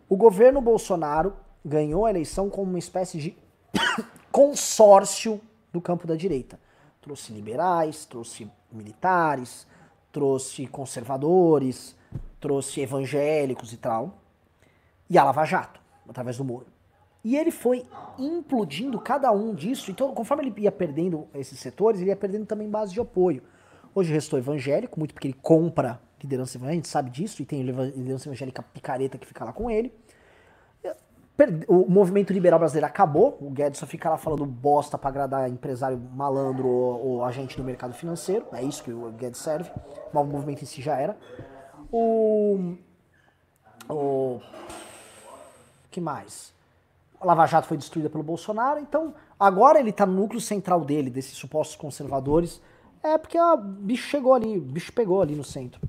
O 0.08 0.16
governo 0.16 0.60
Bolsonaro 0.60 1.34
ganhou 1.64 2.06
a 2.06 2.10
eleição 2.10 2.48
como 2.48 2.70
uma 2.70 2.78
espécie 2.78 3.18
de 3.18 3.36
consórcio 4.32 5.40
do 5.72 5.80
campo 5.80 6.06
da 6.06 6.16
direita. 6.16 6.58
Trouxe 7.00 7.32
liberais, 7.32 8.04
trouxe 8.04 8.50
militares, 8.72 9.66
trouxe 10.12 10.66
conservadores, 10.66 11.96
trouxe 12.40 12.80
evangélicos 12.80 13.72
e 13.72 13.76
tal. 13.76 14.18
E 15.10 15.18
a 15.18 15.24
Lava 15.24 15.44
Jato, 15.44 15.80
através 16.08 16.36
do 16.36 16.44
Moro. 16.44 16.77
E 17.24 17.36
ele 17.36 17.50
foi 17.50 17.84
implodindo 18.18 18.98
cada 19.00 19.30
um 19.32 19.54
disso. 19.54 19.90
Então, 19.90 20.14
conforme 20.14 20.46
ele 20.46 20.62
ia 20.62 20.72
perdendo 20.72 21.26
esses 21.34 21.58
setores, 21.58 22.00
ele 22.00 22.10
ia 22.10 22.16
perdendo 22.16 22.46
também 22.46 22.68
base 22.68 22.92
de 22.92 23.00
apoio. 23.00 23.42
Hoje 23.94 24.12
restou 24.12 24.38
evangélico, 24.38 24.98
muito 24.98 25.12
porque 25.12 25.26
ele 25.26 25.36
compra 25.40 26.00
liderança 26.20 26.56
evangélica, 26.56 26.72
a 26.72 26.76
gente 26.76 26.88
sabe 26.88 27.10
disso, 27.10 27.42
e 27.42 27.44
tem 27.44 27.62
liderança 27.62 28.28
evangélica 28.28 28.62
picareta 28.62 29.18
que 29.18 29.26
fica 29.26 29.44
lá 29.44 29.52
com 29.52 29.70
ele. 29.70 29.92
O 31.68 31.88
movimento 31.88 32.32
liberal 32.32 32.58
brasileiro 32.58 32.86
acabou, 32.86 33.38
o 33.40 33.48
Guedes 33.48 33.78
só 33.78 33.86
fica 33.86 34.10
lá 34.10 34.18
falando 34.18 34.44
bosta 34.44 34.98
para 34.98 35.08
agradar 35.08 35.48
empresário 35.48 35.96
malandro 35.96 36.66
ou, 36.66 37.06
ou, 37.06 37.24
agente 37.24 37.56
do 37.56 37.62
mercado 37.62 37.94
financeiro, 37.94 38.44
é 38.52 38.60
isso 38.60 38.82
que 38.82 38.92
o 38.92 39.12
Guedes 39.12 39.40
serve, 39.40 39.70
mas 40.12 40.24
o 40.24 40.26
movimento 40.26 40.62
em 40.62 40.66
si 40.66 40.82
já 40.82 40.96
era. 40.96 41.16
O. 41.92 42.74
O. 43.88 44.40
que 45.92 46.00
mais? 46.00 46.52
A 47.20 47.26
Lava 47.26 47.46
Jato 47.46 47.66
foi 47.66 47.76
destruída 47.76 48.08
pelo 48.08 48.22
Bolsonaro, 48.22 48.78
então 48.80 49.14
agora 49.38 49.80
ele 49.80 49.92
tá 49.92 50.06
no 50.06 50.12
núcleo 50.12 50.40
central 50.40 50.84
dele, 50.84 51.10
desses 51.10 51.36
supostos 51.36 51.76
conservadores. 51.76 52.60
É 53.02 53.18
porque 53.18 53.38
o 53.38 53.56
bicho 53.56 54.08
chegou 54.08 54.34
ali, 54.34 54.58
o 54.58 54.60
bicho 54.60 54.92
pegou 54.92 55.20
ali 55.20 55.34
no 55.34 55.44
centro. 55.44 55.80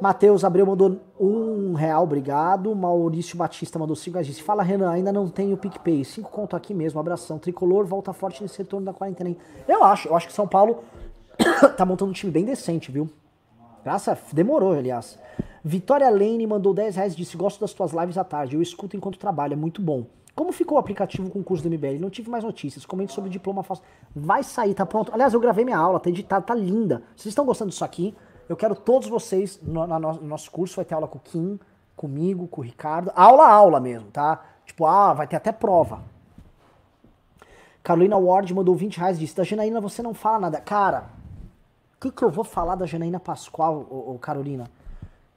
Matheus 0.00 0.44
Abreu 0.44 0.66
mandou 0.66 1.00
um 1.18 1.74
real, 1.74 2.02
obrigado. 2.02 2.74
Maurício 2.74 3.36
Batista 3.36 3.78
mandou 3.78 3.94
cinco 3.94 4.14
reais. 4.14 4.26
Disse, 4.26 4.42
fala 4.42 4.62
Renan, 4.62 4.90
ainda 4.90 5.12
não 5.12 5.28
tenho 5.28 5.56
PicPay. 5.56 6.04
Cinco 6.04 6.30
conto 6.30 6.56
aqui 6.56 6.74
mesmo, 6.74 6.98
abração. 6.98 7.38
Tricolor 7.38 7.86
volta 7.86 8.12
forte 8.12 8.42
nesse 8.42 8.58
retorno 8.58 8.84
da 8.84 8.92
quarentena. 8.92 9.34
Eu 9.68 9.84
acho, 9.84 10.08
eu 10.08 10.16
acho 10.16 10.26
que 10.26 10.32
São 10.32 10.48
Paulo 10.48 10.82
tá 11.76 11.86
montando 11.86 12.10
um 12.10 12.14
time 12.14 12.32
bem 12.32 12.44
decente, 12.44 12.90
viu? 12.90 13.08
Graças, 13.84 14.18
demorou, 14.32 14.72
aliás. 14.72 15.18
Vitória 15.62 16.10
Lane 16.10 16.46
mandou 16.46 16.74
10 16.74 16.96
reais 16.96 17.16
disse, 17.16 17.36
gosto 17.36 17.60
das 17.60 17.72
tuas 17.72 17.92
lives 17.92 18.18
à 18.18 18.24
tarde. 18.24 18.56
Eu 18.56 18.62
escuto 18.62 18.96
enquanto 18.96 19.18
trabalho, 19.18 19.52
é 19.52 19.56
muito 19.56 19.80
bom. 19.80 20.06
Como 20.34 20.50
ficou 20.50 20.76
o 20.76 20.80
aplicativo 20.80 21.30
com 21.30 21.38
o 21.38 21.44
curso 21.44 21.62
do 21.62 21.70
MBL? 21.70 22.00
Não 22.00 22.10
tive 22.10 22.28
mais 22.28 22.42
notícias. 22.42 22.84
Comente 22.84 23.12
sobre 23.12 23.28
o 23.28 23.32
diploma 23.32 23.62
falso. 23.62 23.82
Vai 24.14 24.42
sair, 24.42 24.74
tá 24.74 24.84
pronto. 24.84 25.12
Aliás, 25.12 25.32
eu 25.32 25.40
gravei 25.40 25.64
minha 25.64 25.78
aula, 25.78 26.00
tá 26.00 26.10
editado, 26.10 26.44
tá 26.44 26.54
linda. 26.54 27.02
Vocês 27.14 27.26
estão 27.26 27.44
gostando 27.44 27.70
disso 27.70 27.84
aqui? 27.84 28.14
Eu 28.48 28.56
quero 28.56 28.74
todos 28.74 29.08
vocês 29.08 29.60
no, 29.62 29.86
no, 29.86 29.98
no 29.98 30.26
nosso 30.26 30.50
curso. 30.50 30.76
Vai 30.76 30.84
ter 30.84 30.94
aula 30.94 31.06
com 31.06 31.18
o 31.18 31.20
Kim, 31.20 31.58
comigo, 31.94 32.48
com 32.48 32.60
o 32.60 32.64
Ricardo. 32.64 33.12
Aula, 33.14 33.48
aula 33.48 33.78
mesmo, 33.78 34.10
tá? 34.10 34.44
Tipo, 34.66 34.86
ah, 34.86 35.12
vai 35.12 35.28
ter 35.28 35.36
até 35.36 35.52
prova. 35.52 36.02
Carolina 37.82 38.16
Ward 38.16 38.52
mandou 38.52 38.74
20 38.74 38.98
reais 38.98 39.18
disse: 39.18 39.36
Da 39.36 39.44
Janaína 39.44 39.80
você 39.80 40.02
não 40.02 40.14
fala 40.14 40.40
nada. 40.40 40.60
Cara, 40.60 41.10
o 41.96 42.00
que, 42.00 42.10
que 42.10 42.22
eu 42.22 42.30
vou 42.30 42.44
falar 42.44 42.74
da 42.74 42.86
Janaína 42.86 43.20
Pascoal, 43.20 43.86
ô, 43.88 44.14
ô 44.14 44.18
Carolina? 44.18 44.68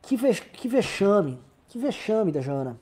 Que, 0.02 0.16
ve 0.16 0.34
que 0.34 0.68
vexame. 0.68 1.40
Que 1.68 1.78
vexame 1.78 2.32
da 2.32 2.42
Jana. 2.42 2.80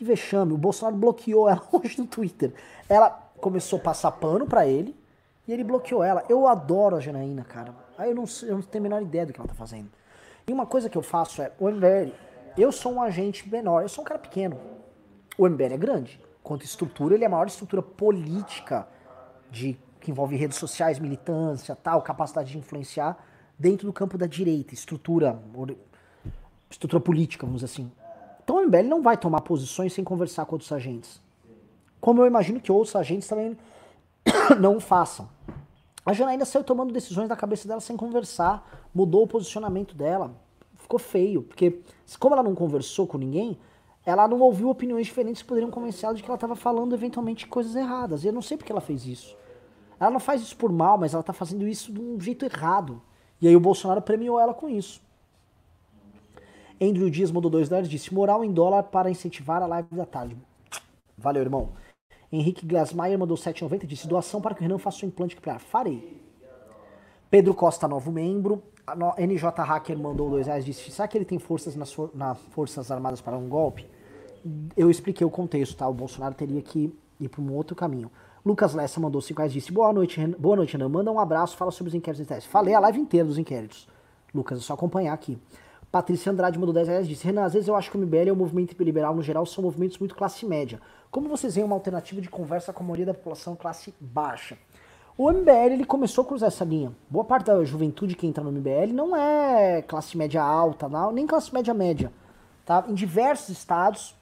Que 0.00 0.04
vexame. 0.06 0.54
O 0.54 0.56
Bolsonaro 0.56 0.96
bloqueou 0.96 1.46
ela 1.46 1.62
hoje 1.70 2.00
no 2.00 2.06
Twitter. 2.06 2.54
Ela 2.88 3.10
começou 3.38 3.78
a 3.78 3.82
passar 3.82 4.10
pano 4.12 4.46
para 4.46 4.66
ele 4.66 4.96
e 5.46 5.52
ele 5.52 5.62
bloqueou 5.62 6.02
ela. 6.02 6.24
Eu 6.26 6.46
adoro 6.46 6.96
a 6.96 7.00
Janaína, 7.00 7.44
cara. 7.44 7.74
Aí 7.98 8.08
eu 8.08 8.14
não, 8.14 8.24
eu 8.44 8.54
não 8.54 8.62
tenho 8.62 8.80
a 8.80 8.88
menor 8.88 9.02
ideia 9.02 9.26
do 9.26 9.34
que 9.34 9.38
ela 9.38 9.46
tá 9.46 9.54
fazendo. 9.54 9.90
E 10.46 10.52
uma 10.54 10.64
coisa 10.64 10.88
que 10.88 10.96
eu 10.96 11.02
faço 11.02 11.42
é, 11.42 11.52
o 11.60 11.68
MBL, 11.68 12.14
eu 12.56 12.72
sou 12.72 12.94
um 12.94 13.02
agente 13.02 13.46
menor, 13.46 13.82
eu 13.82 13.90
sou 13.90 14.00
um 14.00 14.06
cara 14.06 14.18
pequeno. 14.18 14.58
O 15.36 15.46
MBL 15.46 15.74
é 15.74 15.76
grande. 15.76 16.18
Quanto 16.42 16.64
estrutura, 16.64 17.14
ele 17.14 17.24
é 17.24 17.26
a 17.26 17.30
maior 17.30 17.46
estrutura 17.46 17.82
política 17.82 18.88
de 19.50 19.78
que 20.00 20.10
envolve 20.10 20.34
redes 20.34 20.56
sociais, 20.56 20.98
militância, 20.98 21.76
tal, 21.76 22.00
capacidade 22.00 22.52
de 22.52 22.56
influenciar 22.56 23.22
dentro 23.58 23.86
do 23.86 23.92
campo 23.92 24.16
da 24.16 24.24
direita, 24.24 24.72
estrutura 24.72 25.38
estrutura 26.70 27.02
política, 27.02 27.44
vamos 27.44 27.60
dizer 27.60 27.70
assim. 27.70 27.92
Então 28.50 28.60
o 28.60 28.66
MBL 28.66 28.88
não 28.88 29.00
vai 29.00 29.16
tomar 29.16 29.42
posições 29.42 29.92
sem 29.92 30.02
conversar 30.02 30.44
com 30.44 30.56
outros 30.56 30.72
agentes. 30.72 31.22
Como 32.00 32.20
eu 32.20 32.26
imagino 32.26 32.58
que 32.60 32.72
outros 32.72 32.96
agentes 32.96 33.28
também 33.28 33.56
não 34.58 34.80
façam. 34.80 35.28
A 36.04 36.12
Janaína 36.12 36.44
saiu 36.44 36.64
tomando 36.64 36.92
decisões 36.92 37.28
da 37.28 37.36
cabeça 37.36 37.68
dela 37.68 37.80
sem 37.80 37.96
conversar, 37.96 38.88
mudou 38.92 39.22
o 39.22 39.26
posicionamento 39.28 39.94
dela. 39.94 40.32
Ficou 40.74 40.98
feio, 40.98 41.44
porque 41.44 41.80
como 42.18 42.34
ela 42.34 42.42
não 42.42 42.56
conversou 42.56 43.06
com 43.06 43.18
ninguém, 43.18 43.56
ela 44.04 44.26
não 44.26 44.40
ouviu 44.40 44.68
opiniões 44.68 45.06
diferentes 45.06 45.42
que 45.42 45.48
poderiam 45.48 45.70
convencer 45.70 46.06
ela 46.06 46.16
de 46.16 46.20
que 46.20 46.28
ela 46.28 46.34
estava 46.34 46.56
falando 46.56 46.92
eventualmente 46.92 47.46
coisas 47.46 47.76
erradas. 47.76 48.24
E 48.24 48.26
eu 48.26 48.32
não 48.32 48.42
sei 48.42 48.56
porque 48.56 48.72
ela 48.72 48.80
fez 48.80 49.06
isso. 49.06 49.36
Ela 50.00 50.10
não 50.10 50.18
faz 50.18 50.42
isso 50.42 50.56
por 50.56 50.72
mal, 50.72 50.98
mas 50.98 51.14
ela 51.14 51.20
está 51.20 51.32
fazendo 51.32 51.68
isso 51.68 51.92
de 51.92 52.00
um 52.00 52.20
jeito 52.20 52.44
errado. 52.44 53.00
E 53.40 53.46
aí 53.46 53.54
o 53.54 53.60
Bolsonaro 53.60 54.02
premiou 54.02 54.40
ela 54.40 54.52
com 54.52 54.68
isso. 54.68 55.00
Andrew 56.80 57.10
Dias 57.10 57.30
mandou 57.30 57.50
2 57.50 57.68
dólares 57.68 57.90
disse: 57.90 58.14
moral 58.14 58.42
em 58.42 58.52
dólar 58.52 58.84
para 58.84 59.10
incentivar 59.10 59.62
a 59.62 59.66
live 59.66 59.88
da 59.94 60.06
tarde. 60.06 60.36
Valeu, 61.18 61.42
irmão. 61.42 61.70
Henrique 62.32 62.64
Glasmaier 62.64 63.18
mandou 63.18 63.36
7,90 63.36 63.86
disse: 63.86 64.08
doação 64.08 64.40
para 64.40 64.54
que 64.54 64.60
o 64.60 64.62
Renan 64.62 64.78
faça 64.78 65.04
o 65.04 65.08
implante 65.08 65.34
capilar. 65.34 65.60
Farei. 65.60 66.20
Pedro 67.30 67.54
Costa, 67.54 67.86
novo 67.86 68.10
membro. 68.10 68.62
NJ 69.18 69.46
Hacker 69.58 69.98
mandou 69.98 70.30
dois 70.30 70.46
reais 70.46 70.64
disse: 70.64 70.90
será 70.90 71.06
que 71.06 71.18
ele 71.18 71.24
tem 71.24 71.38
forças 71.38 71.76
nas 71.76 71.92
for 71.92 72.10
na 72.14 72.34
Forças 72.34 72.90
Armadas 72.90 73.20
para 73.20 73.36
um 73.36 73.48
golpe? 73.48 73.86
Eu 74.74 74.90
expliquei 74.90 75.26
o 75.26 75.30
contexto, 75.30 75.76
tá? 75.76 75.86
O 75.86 75.92
Bolsonaro 75.92 76.34
teria 76.34 76.62
que 76.62 76.92
ir 77.20 77.28
para 77.28 77.42
um 77.42 77.52
outro 77.52 77.76
caminho. 77.76 78.10
Lucas 78.44 78.72
Lessa 78.72 78.98
mandou 78.98 79.20
5 79.20 79.38
reais 79.38 79.52
disse: 79.52 79.70
Boa 79.70 79.92
noite, 79.92 80.18
Renan. 80.18 80.36
Boa 80.38 80.56
noite, 80.56 80.72
Renan. 80.72 80.88
Manda 80.88 81.12
um 81.12 81.20
abraço, 81.20 81.58
fala 81.58 81.70
sobre 81.70 81.88
os 81.88 81.94
inquéritos 81.94 82.26
de 82.26 82.46
Falei 82.46 82.72
a 82.72 82.80
live 82.80 82.98
inteira 82.98 83.26
dos 83.26 83.36
inquéritos. 83.36 83.86
Lucas, 84.34 84.58
é 84.58 84.62
só 84.62 84.72
acompanhar 84.72 85.12
aqui. 85.12 85.38
Patrícia 85.90 86.30
Andrade 86.30 86.58
mandou 86.58 86.72
10 86.72 86.88
reais 86.88 87.08
disse: 87.08 87.24
Renan, 87.24 87.44
às 87.44 87.52
vezes 87.52 87.68
eu 87.68 87.74
acho 87.74 87.90
que 87.90 87.96
o 87.96 88.00
MBL 88.00 88.28
e 88.28 88.30
o 88.30 88.36
movimento 88.36 88.80
liberal 88.82 89.14
no 89.14 89.22
geral 89.22 89.44
são 89.44 89.64
movimentos 89.64 89.98
muito 89.98 90.14
classe 90.14 90.46
média. 90.46 90.80
Como 91.10 91.28
vocês 91.28 91.56
veem 91.56 91.64
uma 91.64 91.74
alternativa 91.74 92.20
de 92.20 92.28
conversa 92.28 92.72
com 92.72 92.84
a 92.84 92.86
maioria 92.86 93.06
da 93.06 93.14
população 93.14 93.56
classe 93.56 93.92
baixa? 94.00 94.56
O 95.18 95.30
MBL 95.30 95.72
ele 95.72 95.84
começou 95.84 96.22
a 96.22 96.26
cruzar 96.26 96.46
essa 96.46 96.64
linha. 96.64 96.92
Boa 97.08 97.24
parte 97.24 97.46
da 97.46 97.64
juventude 97.64 98.14
que 98.14 98.26
entra 98.26 98.42
no 98.42 98.52
MBL 98.52 98.92
não 98.94 99.16
é 99.16 99.82
classe 99.82 100.16
média 100.16 100.42
alta, 100.42 100.88
não, 100.88 101.10
nem 101.10 101.26
classe 101.26 101.52
média 101.52 101.74
média. 101.74 102.12
Tá? 102.64 102.84
Em 102.88 102.94
diversos 102.94 103.48
estados 103.48 104.14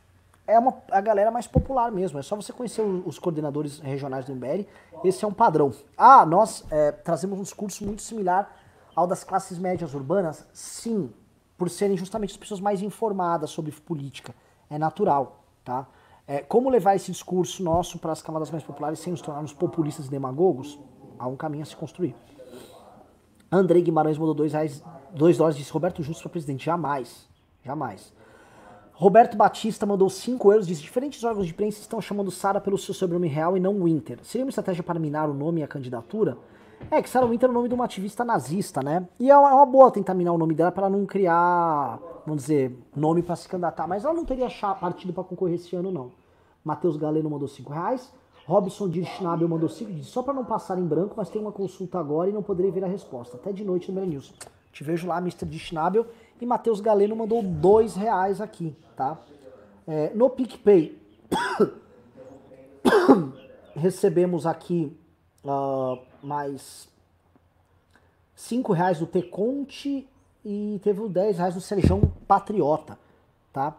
é 0.47 0.59
uma, 0.59 0.75
a 0.91 1.03
galera 1.03 1.31
mais 1.31 1.47
popular 1.47 1.93
mesmo. 1.93 2.19
É 2.19 2.23
só 2.23 2.35
você 2.35 2.53
conhecer 2.53 2.81
os 2.81 3.19
coordenadores 3.19 3.79
regionais 3.79 4.25
do 4.25 4.35
MBL. 4.35 4.65
Esse 5.05 5.25
é 5.25 5.29
um 5.29 5.33
padrão. 5.33 5.71
Ah, 5.97 6.25
nós 6.25 6.65
é, 6.71 6.91
trazemos 6.91 7.39
um 7.39 7.43
discurso 7.43 7.85
muito 7.85 8.01
similar 8.01 8.51
ao 8.97 9.07
das 9.07 9.23
classes 9.23 9.59
médias 9.59 9.93
urbanas? 9.95 10.47
Sim, 10.53 11.13
por 11.59 11.69
serem 11.69 11.97
justamente 11.97 12.31
as 12.31 12.37
pessoas 12.37 12.61
mais 12.61 12.81
informadas 12.81 13.51
sobre 13.51 13.73
política. 13.73 14.35
É 14.71 14.79
natural, 14.79 15.45
tá? 15.65 15.87
É, 16.27 16.39
como 16.41 16.71
levar 16.71 16.95
esse 16.95 17.11
discurso 17.11 17.63
nosso 17.63 17.99
para 17.99 18.13
as 18.13 18.23
camadas 18.23 18.51
mais 18.51 18.63
populares 18.63 19.01
sem 19.01 19.11
nos 19.11 19.21
tornarmos 19.21 19.53
populistas 19.53 20.07
e 20.07 20.11
demagogos? 20.11 20.79
Há 21.19 21.27
um 21.27 21.37
caminho 21.37 21.65
a 21.65 21.67
se 21.67 21.75
construir. 21.75 22.15
Andrei 23.51 23.83
Guimarães 23.83 24.19
mandou 24.19 24.35
dois, 24.35 24.53
reais, 24.53 24.85
dois 25.13 25.37
dólares 25.37 25.57
disse 25.57 25.73
Roberto 25.73 26.03
Justo 26.03 26.23
para 26.23 26.31
presidente. 26.31 26.65
Jamais. 26.65 27.27
Jamais. 27.65 28.13
Roberto 28.93 29.37
Batista 29.37 29.87
mandou 29.87 30.11
5 30.11 30.53
euros. 30.53 30.67
Disse: 30.67 30.83
diferentes 30.83 31.25
órgãos 31.25 31.47
de 31.47 31.53
imprensa 31.53 31.81
estão 31.81 32.01
chamando 32.01 32.31
Sara 32.31 32.61
pelo 32.61 32.77
seu 32.77 32.93
sobrenome 32.93 33.29
real 33.29 33.57
e 33.57 33.61
não 33.61 33.85
Winter. 33.85 34.19
Seria 34.23 34.45
uma 34.45 34.51
estratégia 34.51 34.83
para 34.83 34.99
minar 34.99 35.31
o 35.31 35.35
nome 35.35 35.61
e 35.61 35.65
a 35.65 35.69
candidatura? 35.69 36.37
É 36.91 37.03
que 37.03 37.11
Sarah 37.11 37.27
Winter 37.27 37.49
é 37.49 37.51
o 37.51 37.55
nome 37.55 37.69
de 37.69 37.75
uma 37.75 37.85
ativista 37.85 38.25
nazista, 38.25 38.83
né? 38.83 39.07
E 39.19 39.31
é 39.31 39.37
uma, 39.37 39.63
é 39.63 39.67
boa 39.67 39.91
tentar 39.91 40.15
minar 40.15 40.33
o 40.33 40.39
nome 40.39 40.55
dela 40.55 40.73
para 40.73 40.89
não 40.89 41.05
criar, 41.05 41.99
vamos 42.25 42.43
dizer, 42.43 42.75
nome 42.97 43.23
para 43.23 43.37
se 43.37 43.49
candidatar. 43.49 43.87
Mas 43.87 44.05
ela 44.05 44.15
não 44.15 44.25
teria 44.25 44.49
partido 44.81 45.13
para 45.13 45.25
concorrer 45.25 45.57
esse 45.57 45.77
ano, 45.77 45.91
não. 45.93 46.13
Matheus 46.65 46.97
Galeno 46.97 47.29
mandou 47.29 47.47
5 47.47 47.73
reais. 47.73 48.13
Robson 48.47 48.89
de 48.89 49.05
Schnabel 49.05 49.49
mandou 49.49 49.69
5. 49.69 49.93
Disse, 49.93 50.11
só 50.11 50.23
para 50.23 50.33
não 50.33 50.45
passar 50.45 50.79
em 50.79 50.85
branco, 50.85 51.15
mas 51.17 51.29
tem 51.29 51.41
uma 51.41 51.53
consulta 51.53 51.99
agora 51.99 52.31
e 52.31 52.33
não 52.33 52.43
poderei 52.43 52.71
ver 52.71 52.85
a 52.85 52.89
resposta. 52.89 53.37
Até 53.37 53.53
de 53.53 53.65
noite 53.65 53.89
no 53.89 53.95
Mera 53.95 54.07
News. 54.07 54.33
Te 54.73 54.83
vejo 54.83 55.07
lá, 55.07 55.19
Mr. 55.19 55.45
de 55.45 55.59
Schnabel. 55.59 56.07
E 56.41 56.47
Matheus 56.47 56.81
Galeno 56.81 57.15
mandou 57.15 57.43
2 57.43 57.97
reais 57.97 58.41
aqui, 58.41 58.75
tá? 58.97 59.19
É, 59.87 60.13
no 60.15 60.31
PicPay, 60.31 60.99
recebemos 63.77 64.47
aqui 64.47 64.97
uh, 65.49 65.99
mais 66.23 66.89
5 68.37 68.73
reais 68.73 68.99
do 68.99 69.07
T-Conte 69.07 70.07
e 70.45 70.81
teve 70.83 71.09
10 71.09 71.39
reais 71.39 71.55
do 71.55 71.61
Serjão 71.61 72.01
Patriota, 72.27 72.99
tá? 73.53 73.77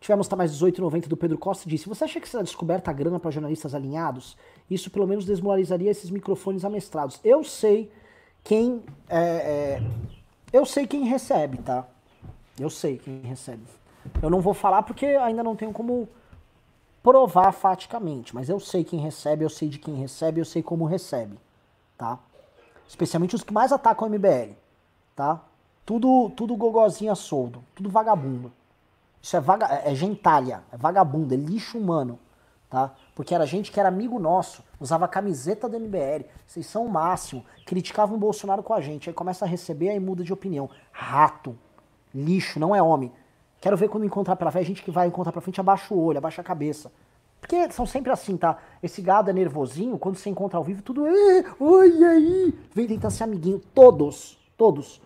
Tivemos 0.00 0.26
tá, 0.26 0.34
mais 0.34 0.52
18,90 0.52 1.06
do 1.06 1.16
Pedro 1.16 1.38
Costa 1.38 1.70
disse: 1.70 1.88
Você 1.88 2.02
acha 2.02 2.20
que 2.20 2.28
será 2.28 2.42
descoberta 2.42 2.90
a 2.90 2.94
grana 2.94 3.20
para 3.20 3.30
jornalistas 3.30 3.72
alinhados? 3.72 4.36
Isso 4.68 4.90
pelo 4.90 5.06
menos 5.06 5.24
desmoralizaria 5.24 5.90
esses 5.90 6.10
microfones 6.10 6.64
amestrados. 6.64 7.20
Eu 7.22 7.44
sei 7.44 7.88
quem. 8.42 8.82
É, 9.08 9.20
é, 9.20 9.82
eu 10.52 10.66
sei 10.66 10.88
quem 10.88 11.04
recebe, 11.04 11.58
tá? 11.58 11.86
Eu 12.58 12.68
sei 12.68 12.98
quem 12.98 13.20
recebe. 13.20 13.62
Eu 14.20 14.28
não 14.28 14.40
vou 14.40 14.52
falar 14.52 14.82
porque 14.82 15.06
ainda 15.06 15.42
não 15.44 15.54
tenho 15.54 15.72
como 15.72 16.08
provar 17.02 17.52
faticamente, 17.52 18.34
mas 18.34 18.48
eu 18.48 18.60
sei 18.60 18.84
quem 18.84 19.00
recebe, 19.00 19.44
eu 19.44 19.50
sei 19.50 19.68
de 19.68 19.78
quem 19.78 19.94
recebe, 19.94 20.40
eu 20.40 20.44
sei 20.44 20.62
como 20.62 20.84
recebe 20.84 21.38
tá? 22.02 22.18
Especialmente 22.88 23.36
os 23.36 23.44
que 23.44 23.52
mais 23.52 23.70
atacam 23.70 24.08
o 24.08 24.10
MBL, 24.10 24.54
tá? 25.14 25.40
Tudo, 25.86 26.30
tudo 26.30 26.56
gogozinha 26.56 27.14
soldo, 27.14 27.62
tudo 27.76 27.88
vagabundo. 27.88 28.52
Isso 29.20 29.36
é, 29.36 29.40
vaga, 29.40 29.66
é, 29.66 29.92
é 29.92 29.94
gentalha, 29.94 30.64
é 30.72 30.76
vagabundo, 30.76 31.32
é 31.32 31.36
lixo 31.36 31.78
humano, 31.78 32.18
tá? 32.68 32.92
Porque 33.14 33.32
era 33.32 33.46
gente 33.46 33.70
que 33.70 33.78
era 33.78 33.88
amigo 33.88 34.18
nosso, 34.18 34.64
usava 34.80 35.06
camiseta 35.06 35.68
do 35.68 35.78
MBL, 35.78 36.26
vocês 36.44 36.66
são 36.66 36.86
o 36.86 36.90
máximo, 36.90 37.44
criticavam 37.64 38.16
o 38.16 38.20
Bolsonaro 38.20 38.64
com 38.64 38.74
a 38.74 38.80
gente, 38.80 39.08
aí 39.08 39.14
começa 39.14 39.44
a 39.44 39.48
receber, 39.48 39.90
aí 39.90 40.00
muda 40.00 40.24
de 40.24 40.32
opinião. 40.32 40.68
Rato, 40.90 41.56
lixo, 42.12 42.58
não 42.58 42.74
é 42.74 42.82
homem. 42.82 43.12
Quero 43.62 43.76
ver 43.76 43.88
quando 43.88 44.04
encontrar 44.04 44.34
pela 44.34 44.50
frente, 44.50 44.66
gente 44.66 44.82
que 44.82 44.90
vai 44.90 45.06
encontrar 45.06 45.30
pela 45.30 45.40
frente, 45.40 45.60
abaixa 45.60 45.94
o 45.94 46.04
olho, 46.04 46.18
abaixa 46.18 46.40
a 46.40 46.44
cabeça. 46.44 46.90
Porque 47.40 47.70
são 47.70 47.86
sempre 47.86 48.10
assim, 48.10 48.36
tá? 48.36 48.58
Esse 48.82 49.00
gado 49.00 49.30
é 49.30 49.32
nervosinho, 49.32 49.96
quando 49.98 50.16
você 50.16 50.28
encontra 50.28 50.58
ao 50.58 50.64
vivo, 50.64 50.82
tudo. 50.82 51.04
Oi, 51.04 52.04
aí! 52.04 52.58
Vem 52.74 52.88
tentar 52.88 53.10
ser 53.10 53.22
amiguinho. 53.22 53.60
Todos, 53.72 54.36
todos. 54.56 55.00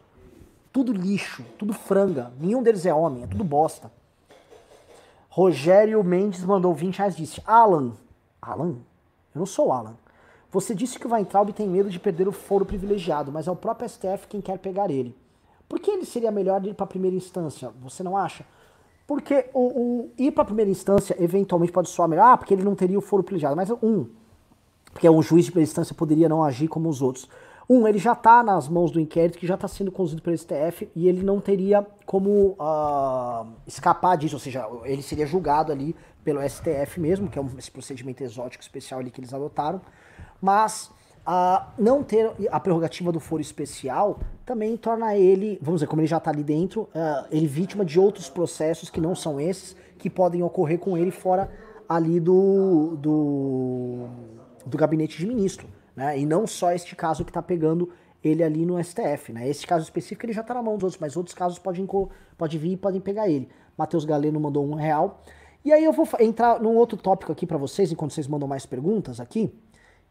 Tudo 0.73 0.91
lixo, 0.91 1.45
tudo 1.59 1.75
franga. 1.75 2.33
Nenhum 2.41 2.63
deles 2.63 2.87
é 2.87 2.95
homem, 2.95 3.25
é 3.25 3.27
tudo 3.27 3.45
bosta. 3.45 3.93
Rogério 5.29 6.03
Mendes 6.03 6.43
mandou 6.43 6.73
20 6.73 6.97
reais 6.97 7.15
disse: 7.15 7.43
Alan. 7.47 7.93
Alan? 8.41 8.77
Eu 9.35 9.39
não 9.41 9.47
sou 9.47 9.71
Alan. 9.71 9.97
Você 10.51 10.75
disse 10.75 10.99
que 10.99 11.07
o 11.07 11.13
Weintraub 11.13 11.53
tem 11.53 11.69
medo 11.69 11.91
de 11.91 12.01
perder 12.01 12.27
o 12.27 12.33
foro 12.33 12.65
privilegiado, 12.65 13.31
mas 13.31 13.47
é 13.47 13.51
o 13.51 13.57
próprio 13.57 13.87
STF 13.87 14.27
quem 14.27 14.41
quer 14.41 14.59
pegar 14.59 14.91
ele. 14.91 15.15
Por 15.69 15.81
que 15.81 15.91
ele 15.91 16.05
seria 16.05 16.31
melhor 16.31 16.65
ir 16.65 16.75
para 16.75 16.85
a 16.85 16.89
primeira 16.89 17.17
instância? 17.17 17.73
Você 17.83 18.03
não 18.03 18.17
acha? 18.17 18.45
Porque 19.07 19.49
o, 19.55 19.61
o 19.61 20.11
ir 20.19 20.33
para 20.33 20.43
a 20.43 20.47
primeira 20.47 20.71
instância 20.71 21.17
eventualmente 21.19 21.73
pode 21.73 21.89
soar 21.89 22.09
melhor, 22.09 22.33
ah, 22.33 22.37
porque 22.37 22.55
ele 22.55 22.65
não 22.65 22.75
teria 22.75 22.99
o 22.99 23.03
foro 23.03 23.23
privilegiado. 23.23 23.57
Mas 23.57 23.71
um, 23.71 24.07
porque 24.93 25.09
um 25.09 25.23
juiz 25.23 25.45
de 25.45 25.53
primeira 25.53 25.69
instância 25.69 25.95
poderia 25.95 26.29
não 26.29 26.43
agir 26.43 26.69
como 26.69 26.89
os 26.89 27.03
outros. 27.03 27.29
Um, 27.69 27.87
ele 27.87 27.99
já 27.99 28.13
está 28.13 28.45
nas 28.45 28.69
mãos 28.69 28.93
do 28.93 29.01
inquérito, 29.01 29.39
que 29.39 29.47
já 29.47 29.57
está 29.57 29.67
sendo 29.67 29.91
conduzido 29.91 30.23
pelo 30.23 30.37
STF, 30.39 30.89
e 30.95 31.09
ele 31.09 31.23
não 31.23 31.41
teria 31.41 31.85
como 32.05 32.57
uh, 32.61 33.47
escapar 33.67 34.17
disso, 34.17 34.37
ou 34.37 34.41
seja, 34.41 34.69
ele 34.85 35.03
seria 35.03 35.27
julgado 35.27 35.73
ali 35.73 35.95
pelo 36.23 36.41
STF 36.49 37.01
mesmo, 37.01 37.29
que 37.29 37.39
é 37.39 37.43
um, 37.43 37.51
esse 37.59 37.71
procedimento 37.71 38.23
exótico 38.23 38.63
especial 38.63 39.01
ali 39.01 39.11
que 39.11 39.21
eles 39.21 39.35
adotaram. 39.35 39.81
Mas 40.41 40.91
a 41.27 41.73
não 41.77 42.05
ter 42.05 42.31
a 42.51 42.61
prerrogativa 42.61 43.11
do 43.11 43.19
foro 43.19 43.43
especial 43.43 44.21
também 44.45 44.77
torna 44.77 45.17
ele, 45.17 45.59
vamos 45.61 45.81
dizer, 45.81 45.89
como 45.89 46.01
ele 46.01 46.07
já 46.07 46.19
está 46.19 46.31
ali 46.31 46.45
dentro, 46.45 46.83
uh, 46.83 47.27
ele 47.33 47.49
vítima 47.49 47.85
de 47.85 47.99
outros 47.99 48.31
processos 48.31 48.89
que 48.89 49.01
não 49.01 49.13
são 49.15 49.41
esses, 49.41 49.75
que 49.99 50.09
podem 50.09 50.43
ocorrer 50.45 50.79
com 50.79 50.97
ele 50.97 51.11
fora 51.11 51.51
ali 51.89 52.21
do, 52.21 52.97
do, 52.97 54.07
do 54.65 54.79
gabinete 54.79 55.19
de 55.19 55.27
ministro. 55.27 55.67
Né? 55.97 56.21
E 56.21 56.25
não 56.25 56.47
só 56.47 56.71
este 56.71 56.95
caso 56.95 57.25
que 57.25 57.31
está 57.31 57.43
pegando 57.43 57.91
ele 58.23 58.45
ali 58.45 58.65
no 58.65 58.83
STF. 58.83 59.33
Né? 59.33 59.49
Esse 59.49 59.67
caso 59.67 59.83
específico 59.83 60.27
ele 60.27 60.33
já 60.33 60.43
está 60.43 60.55
na 60.55 60.63
mão 60.63 60.75
dos 60.75 60.85
outros, 60.85 61.01
mas 61.01 61.17
outros 61.17 61.35
casos 61.35 61.59
podem, 61.59 61.89
pode 62.39 62.59
vir 62.59 62.73
e 62.73 62.77
podem 62.77 63.01
pegar 63.01 63.29
ele. 63.29 63.49
Matheus 63.77 64.05
Galeno 64.05 64.39
mandou 64.39 64.65
um 64.65 64.75
real. 64.75 65.21
E 65.65 65.73
aí 65.73 65.83
eu 65.83 65.93
vou 65.93 66.07
entrar 66.21 66.61
num 66.61 66.77
outro 66.77 66.97
tópico 66.97 67.33
aqui 67.33 67.45
para 67.45 67.59
vocês, 67.59 67.91
enquanto 67.91 68.13
vocês 68.13 68.29
mandam 68.29 68.47
mais 68.47 68.65
perguntas 68.65 69.19
aqui 69.19 69.53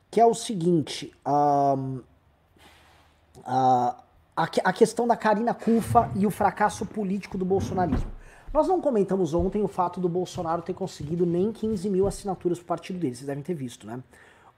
que 0.10 0.20
é 0.20 0.26
o 0.26 0.34
seguinte: 0.34 1.12
um, 1.26 2.02
a, 3.46 3.96
a 4.36 4.74
questão 4.74 5.08
da 5.08 5.16
Karina 5.16 5.54
Cufa 5.54 6.12
e 6.16 6.26
o 6.26 6.32
fracasso 6.32 6.86
político 6.86 7.38
do 7.38 7.46
bolsonarismo. 7.46 8.12
Nós 8.54 8.68
não 8.68 8.80
comentamos 8.80 9.34
ontem 9.34 9.62
o 9.62 9.68
fato 9.68 10.00
do 10.00 10.08
Bolsonaro 10.08 10.62
ter 10.62 10.74
conseguido 10.74 11.26
nem 11.26 11.52
15 11.52 11.90
mil 11.90 12.08
assinaturas 12.08 12.58
para 12.58 12.64
o 12.64 12.68
partido 12.68 13.00
dele, 13.00 13.14
vocês 13.14 13.28
devem 13.28 13.44
ter 13.44 13.54
visto, 13.54 13.86
né? 13.86 14.02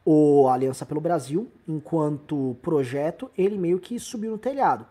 O 0.06 0.48
Aliança 0.48 0.86
pelo 0.86 1.02
Brasil, 1.02 1.52
enquanto 1.68 2.56
projeto, 2.62 3.30
ele 3.38 3.58
meio 3.58 3.80
que 3.80 4.00
subiu 4.00 4.32
no 4.32 4.38
telhado. 4.38 4.86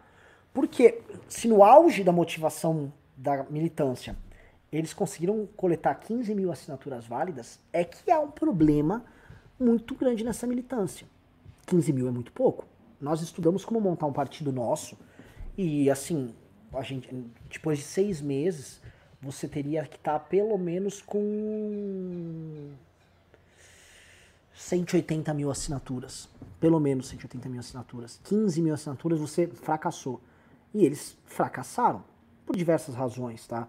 Porque 0.52 1.00
se 1.28 1.46
no 1.48 1.62
auge 1.62 2.02
da 2.02 2.12
motivação 2.12 2.92
da 3.16 3.44
militância 3.44 4.16
eles 4.72 4.92
conseguiram 4.92 5.48
coletar 5.56 5.94
15 5.94 6.34
mil 6.34 6.50
assinaturas 6.50 7.06
válidas, 7.06 7.60
é 7.72 7.84
que 7.84 8.10
há 8.10 8.20
um 8.20 8.30
problema 8.30 9.04
muito 9.58 9.94
grande 9.94 10.24
nessa 10.24 10.46
militância. 10.46 11.06
15 11.66 11.92
mil 11.92 12.08
é 12.08 12.10
muito 12.10 12.32
pouco. 12.32 12.64
Nós 13.00 13.20
estudamos 13.20 13.64
como 13.64 13.80
montar 13.80 14.06
um 14.06 14.12
partido 14.12 14.52
nosso 14.52 14.96
e, 15.56 15.90
assim, 15.90 16.34
a 16.72 16.82
gente, 16.82 17.08
depois 17.50 17.78
de 17.78 17.84
seis 17.84 18.20
meses, 18.20 18.80
você 19.20 19.48
teria 19.48 19.84
que 19.84 19.96
estar 19.96 20.18
pelo 20.20 20.56
menos 20.58 21.00
com 21.02 22.70
180 24.54 25.32
mil 25.34 25.50
assinaturas. 25.50 26.28
Pelo 26.60 26.80
menos 26.80 27.08
180 27.08 27.48
mil 27.48 27.60
assinaturas. 27.60 28.20
15 28.24 28.62
mil 28.62 28.74
assinaturas 28.74 29.20
você 29.20 29.46
fracassou. 29.46 30.20
E 30.74 30.84
eles 30.84 31.16
fracassaram 31.24 32.02
por 32.44 32.56
diversas 32.56 32.94
razões, 32.94 33.46
tá? 33.46 33.66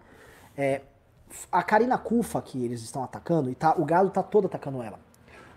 É, 0.56 0.82
a 1.50 1.62
Karina 1.62 1.98
Kufa 1.98 2.40
que 2.40 2.64
eles 2.64 2.82
estão 2.82 3.02
atacando, 3.02 3.50
e 3.50 3.54
tá, 3.54 3.74
o 3.76 3.84
gado 3.84 4.10
tá 4.10 4.22
todo 4.22 4.46
atacando 4.46 4.82
ela. 4.82 4.98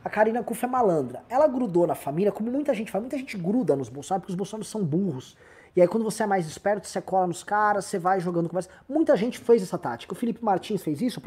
A 0.04 0.10
Karina 0.10 0.44
Kuff 0.44 0.66
é 0.66 0.68
malandra. 0.68 1.24
Ela 1.30 1.48
grudou 1.48 1.86
na 1.86 1.94
família, 1.94 2.32
como 2.32 2.52
muita 2.52 2.74
gente 2.74 2.92
faz. 2.92 3.02
Muita 3.02 3.18
gente 3.18 3.38
gruda 3.38 3.76
nos 3.76 3.90
Bolsonaro 3.90 4.22
porque 4.22 4.32
os 4.32 4.38
Bolsonaros 4.38 4.68
são 4.68 4.84
burros. 4.84 5.38
E 5.76 5.82
aí 5.82 5.88
quando 5.88 6.04
você 6.04 6.24
é 6.24 6.26
mais 6.26 6.48
esperto, 6.48 6.88
você 6.88 7.00
cola 7.00 7.28
nos 7.28 7.44
caras, 7.44 7.86
você 7.86 7.98
vai 8.00 8.20
jogando 8.20 8.50
conversa. 8.50 8.70
Muita 8.90 9.16
gente 9.16 9.40
fez 9.40 9.62
essa 9.62 9.78
tática. 9.78 10.14
O 10.14 10.16
Felipe 10.16 10.44
Martins 10.44 10.82
fez 10.82 11.02
isso, 11.02 11.22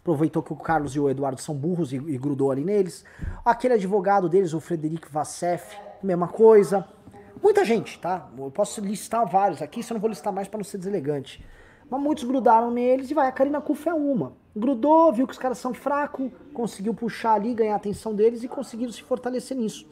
aproveitou 0.00 0.42
que 0.42 0.52
o 0.52 0.56
Carlos 0.56 0.96
e 0.96 1.00
o 1.00 1.08
Eduardo 1.08 1.40
são 1.40 1.54
burros 1.54 1.92
e, 1.92 1.96
e 1.96 2.18
grudou 2.18 2.50
ali 2.50 2.64
neles. 2.64 3.04
Aquele 3.44 3.74
advogado 3.74 4.28
deles, 4.28 4.54
o 4.54 4.60
Frederico 4.60 5.08
Vassef, 5.10 5.76
mesma 6.02 6.26
coisa. 6.26 6.88
Muita 7.42 7.64
gente, 7.64 7.98
tá? 7.98 8.28
Eu 8.36 8.50
posso 8.50 8.80
listar 8.80 9.26
vários 9.26 9.60
aqui, 9.60 9.82
só 9.82 9.94
não 9.94 10.00
vou 10.00 10.08
listar 10.10 10.32
mais 10.32 10.48
para 10.48 10.58
não 10.58 10.64
ser 10.64 10.78
deselegante. 10.78 11.44
Mas 11.88 12.00
muitos 12.00 12.24
grudaram 12.24 12.70
neles 12.70 13.10
e 13.10 13.14
vai. 13.14 13.28
A 13.28 13.32
Karina 13.32 13.60
Kuff 13.60 13.88
é 13.88 13.94
uma. 13.94 14.32
Grudou, 14.54 15.12
viu 15.12 15.26
que 15.26 15.32
os 15.32 15.38
caras 15.38 15.58
são 15.58 15.74
fracos, 15.74 16.30
conseguiu 16.52 16.94
puxar 16.94 17.34
ali, 17.34 17.54
ganhar 17.54 17.74
a 17.74 17.76
atenção 17.76 18.14
deles 18.14 18.42
e 18.42 18.48
conseguiram 18.48 18.92
se 18.92 19.02
fortalecer 19.02 19.56
nisso. 19.56 19.86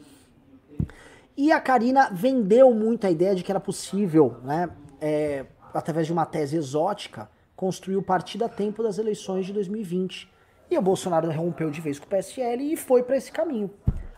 E 1.37 1.51
a 1.51 1.59
Karina 1.59 2.09
vendeu 2.11 2.73
muito 2.73 3.05
a 3.05 3.11
ideia 3.11 3.35
de 3.35 3.43
que 3.43 3.51
era 3.51 3.59
possível, 3.59 4.37
né, 4.43 4.69
é, 5.01 5.45
através 5.73 6.07
de 6.07 6.13
uma 6.13 6.25
tese 6.25 6.55
exótica, 6.55 7.29
construir 7.55 7.97
o 7.97 8.01
partido 8.01 8.45
a 8.45 8.49
tempo 8.49 8.81
das 8.81 8.97
eleições 8.97 9.45
de 9.45 9.53
2020. 9.53 10.31
E 10.71 10.77
o 10.77 10.81
Bolsonaro 10.81 11.29
rompeu 11.31 11.69
de 11.69 11.81
vez 11.81 11.99
com 11.99 12.05
o 12.05 12.09
PSL 12.09 12.73
e 12.73 12.75
foi 12.75 13.03
para 13.03 13.17
esse 13.17 13.31
caminho. 13.31 13.69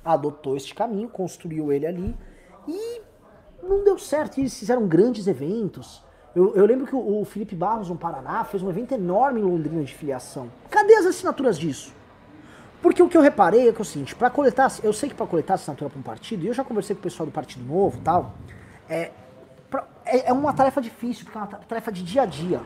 Adotou 0.03 0.55
este 0.55 0.73
caminho, 0.73 1.09
construiu 1.09 1.71
ele 1.71 1.85
ali 1.85 2.15
e 2.67 3.01
não 3.61 3.83
deu 3.83 3.97
certo. 3.97 4.39
Eles 4.39 4.57
fizeram 4.57 4.87
grandes 4.87 5.27
eventos. 5.27 6.03
Eu, 6.35 6.55
eu 6.55 6.65
lembro 6.65 6.85
que 6.85 6.95
o, 6.95 7.21
o, 7.21 7.25
Felipe 7.25 7.55
Barros, 7.55 7.89
no 7.89 7.95
Paraná, 7.95 8.43
fez 8.43 8.61
um 8.61 8.69
evento 8.69 8.93
enorme 8.93 9.41
em 9.41 9.43
Londrina 9.43 9.83
de 9.83 9.93
filiação. 9.93 10.49
Cadê 10.69 10.95
as 10.95 11.05
assinaturas 11.05 11.57
disso? 11.57 11.93
Porque 12.81 13.01
o 13.01 13.09
que 13.09 13.17
eu 13.17 13.21
reparei 13.21 13.67
é 13.67 13.71
que 13.71 13.79
é 13.79 13.81
o 13.81 13.85
seguinte, 13.85 14.15
para 14.15 14.29
coletar, 14.29 14.71
eu 14.83 14.93
sei 14.93 15.09
que 15.09 15.15
para 15.15 15.25
coletar 15.25 15.55
assinatura 15.55 15.89
para 15.89 15.99
um 15.99 16.03
partido, 16.03 16.43
e 16.43 16.47
eu 16.47 16.53
já 16.53 16.63
conversei 16.63 16.95
com 16.95 16.99
o 16.99 17.03
pessoal 17.03 17.25
do 17.25 17.31
Partido 17.31 17.65
Novo 17.65 17.99
tal, 18.03 18.35
é, 18.87 19.11
é, 20.05 20.29
é 20.29 20.33
uma 20.33 20.53
tarefa 20.53 20.79
difícil, 20.79 21.25
porque 21.25 21.37
é 21.37 21.41
uma 21.41 21.47
tarefa 21.47 21.91
de 21.91 22.03
dia 22.03 22.21
a 22.21 22.25
dia. 22.25 22.61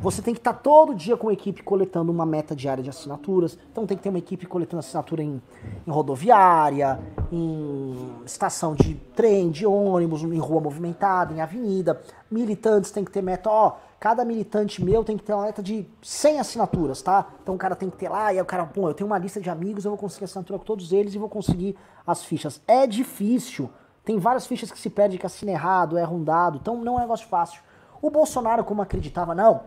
Você 0.00 0.22
tem 0.22 0.32
que 0.32 0.38
estar 0.38 0.52
todo 0.52 0.94
dia 0.94 1.16
com 1.16 1.28
a 1.28 1.32
equipe 1.32 1.60
coletando 1.60 2.12
uma 2.12 2.24
meta 2.24 2.54
diária 2.54 2.84
de 2.84 2.88
assinaturas. 2.88 3.58
Então 3.72 3.84
tem 3.84 3.96
que 3.96 4.02
ter 4.04 4.10
uma 4.10 4.18
equipe 4.18 4.46
coletando 4.46 4.78
assinatura 4.78 5.24
em, 5.24 5.42
em 5.84 5.90
rodoviária, 5.90 7.00
em 7.32 8.22
estação 8.24 8.76
de 8.76 8.94
trem, 9.16 9.50
de 9.50 9.66
ônibus, 9.66 10.22
em 10.22 10.38
rua 10.38 10.60
movimentada, 10.60 11.34
em 11.34 11.40
avenida. 11.40 12.00
Militantes 12.30 12.92
tem 12.92 13.04
que 13.04 13.10
ter 13.10 13.22
meta, 13.22 13.50
ó, 13.50 13.72
cada 13.98 14.24
militante 14.24 14.84
meu 14.84 15.02
tem 15.02 15.16
que 15.16 15.24
ter 15.24 15.32
uma 15.32 15.46
meta 15.46 15.60
de 15.60 15.84
100 16.00 16.38
assinaturas, 16.38 17.02
tá? 17.02 17.26
Então 17.42 17.56
o 17.56 17.58
cara 17.58 17.74
tem 17.74 17.90
que 17.90 17.96
ter 17.96 18.08
lá, 18.08 18.32
e 18.32 18.36
aí 18.36 18.42
o 18.42 18.46
cara, 18.46 18.66
pô, 18.66 18.88
eu 18.88 18.94
tenho 18.94 19.08
uma 19.08 19.18
lista 19.18 19.40
de 19.40 19.50
amigos, 19.50 19.84
eu 19.84 19.90
vou 19.90 19.98
conseguir 19.98 20.26
assinatura 20.26 20.60
com 20.60 20.64
todos 20.64 20.92
eles 20.92 21.12
e 21.12 21.18
vou 21.18 21.28
conseguir 21.28 21.76
as 22.06 22.24
fichas. 22.24 22.60
É 22.68 22.86
difícil. 22.86 23.68
Tem 24.04 24.16
várias 24.16 24.46
fichas 24.46 24.70
que 24.70 24.78
se 24.78 24.88
perde, 24.88 25.18
que 25.18 25.26
assina 25.26 25.50
errado, 25.50 25.98
é 25.98 26.04
rondado, 26.04 26.56
então 26.56 26.76
não 26.76 26.94
é 26.94 26.96
um 26.98 27.00
negócio 27.00 27.26
fácil. 27.26 27.62
O 28.00 28.10
Bolsonaro, 28.10 28.62
como 28.62 28.80
acreditava, 28.80 29.34
não, 29.34 29.62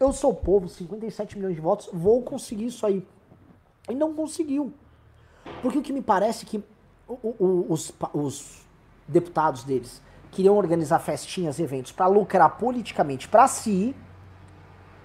eu 0.00 0.12
sou 0.12 0.32
povo, 0.32 0.68
57 0.68 1.36
milhões 1.36 1.54
de 1.54 1.60
votos, 1.60 1.88
vou 1.92 2.22
conseguir 2.22 2.66
isso 2.66 2.86
aí. 2.86 3.06
E 3.88 3.94
não 3.94 4.14
conseguiu. 4.14 4.72
Porque 5.62 5.78
o 5.78 5.82
que 5.82 5.92
me 5.92 6.02
parece 6.02 6.46
que 6.46 6.62
o, 7.08 7.14
o, 7.14 7.66
os, 7.72 7.92
os 8.12 8.66
deputados 9.06 9.64
deles 9.64 10.02
queriam 10.30 10.56
organizar 10.56 10.98
festinhas, 10.98 11.58
eventos 11.58 11.90
para 11.90 12.06
lucrar 12.06 12.58
politicamente 12.58 13.28
para 13.28 13.48
si. 13.48 13.96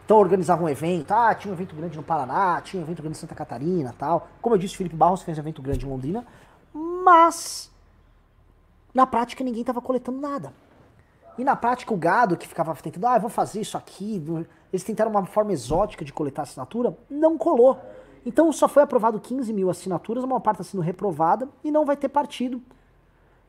Então 0.06 0.18
organizavam 0.18 0.66
um 0.66 0.70
evento, 0.70 1.12
ah, 1.12 1.34
tinha 1.34 1.52
um 1.52 1.56
evento 1.56 1.76
grande 1.76 1.96
no 1.96 2.04
Paraná, 2.04 2.62
tinha 2.62 2.82
um 2.82 2.84
evento 2.84 3.02
grande 3.02 3.18
em 3.18 3.22
Santa 3.22 3.34
Catarina, 3.34 3.96
tal. 3.98 4.28
Como 4.42 4.54
eu 4.54 4.60
disse, 4.60 4.76
Felipe 4.76 4.96
Barros 4.96 5.24
fez 5.24 5.38
um 5.38 5.42
evento 5.42 5.62
grande 5.62 5.86
em 5.86 5.90
Londrina, 5.90 6.28
mas 6.74 7.72
na 8.94 9.08
prática 9.08 9.44
ninguém 9.44 9.62
estava 9.62 9.82
coletando 9.82 10.20
nada. 10.20 10.54
E 11.38 11.44
na 11.44 11.56
prática 11.56 11.94
o 11.94 11.98
gado 11.98 12.36
que 12.36 12.48
ficava 12.48 12.76
tentando, 12.76 13.08
ah, 13.08 13.16
eu 13.16 13.22
vou 13.22 13.30
fazer 13.30 13.62
isso 13.62 13.78
aqui, 13.78 14.20
eles 14.74 14.84
tentaram 14.84 15.12
uma 15.12 15.24
forma 15.24 15.54
exótica 15.54 16.04
de 16.04 16.12
coletar 16.12 16.42
assinatura, 16.42 16.98
não 17.08 17.38
colou. 17.38 17.80
Então 18.26 18.52
só 18.52 18.68
foi 18.68 18.82
aprovado 18.82 19.20
15 19.20 19.54
mil 19.54 19.70
assinaturas, 19.70 20.24
uma 20.24 20.40
parte 20.40 20.62
está 20.62 20.72
sendo 20.72 20.82
reprovada 20.82 21.48
e 21.64 21.70
não 21.70 21.86
vai 21.86 21.96
ter 21.96 22.10
partido. 22.10 22.60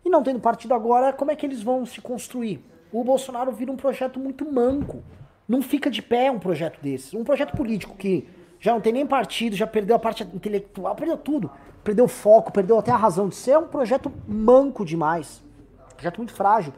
E 0.04 0.10
não 0.10 0.22
tendo 0.22 0.38
partido 0.38 0.74
agora, 0.74 1.14
como 1.14 1.30
é 1.30 1.36
que 1.36 1.46
eles 1.46 1.62
vão 1.62 1.86
se 1.86 1.98
construir? 2.02 2.62
O 2.92 3.02
Bolsonaro 3.02 3.50
vira 3.50 3.72
um 3.72 3.76
projeto 3.76 4.20
muito 4.20 4.44
manco. 4.50 5.02
Não 5.48 5.62
fica 5.62 5.90
de 5.90 6.02
pé 6.02 6.30
um 6.30 6.38
projeto 6.38 6.78
desse. 6.82 7.16
Um 7.16 7.24
projeto 7.24 7.56
político 7.56 7.96
que 7.96 8.28
já 8.60 8.72
não 8.72 8.80
tem 8.80 8.92
nem 8.92 9.06
partido, 9.06 9.56
já 9.56 9.66
perdeu 9.66 9.96
a 9.96 9.98
parte 9.98 10.22
intelectual, 10.22 10.94
perdeu 10.94 11.16
tudo. 11.16 11.50
Perdeu 11.82 12.04
o 12.04 12.08
foco, 12.08 12.52
perdeu 12.52 12.78
até 12.78 12.90
a 12.90 12.96
razão 12.96 13.28
de 13.28 13.34
ser. 13.34 13.52
É 13.52 13.58
um 13.58 13.66
projeto 13.66 14.12
manco 14.28 14.84
demais. 14.84 15.42
Um 15.92 15.94
projeto 15.94 16.18
muito 16.18 16.34
frágil. 16.34 16.72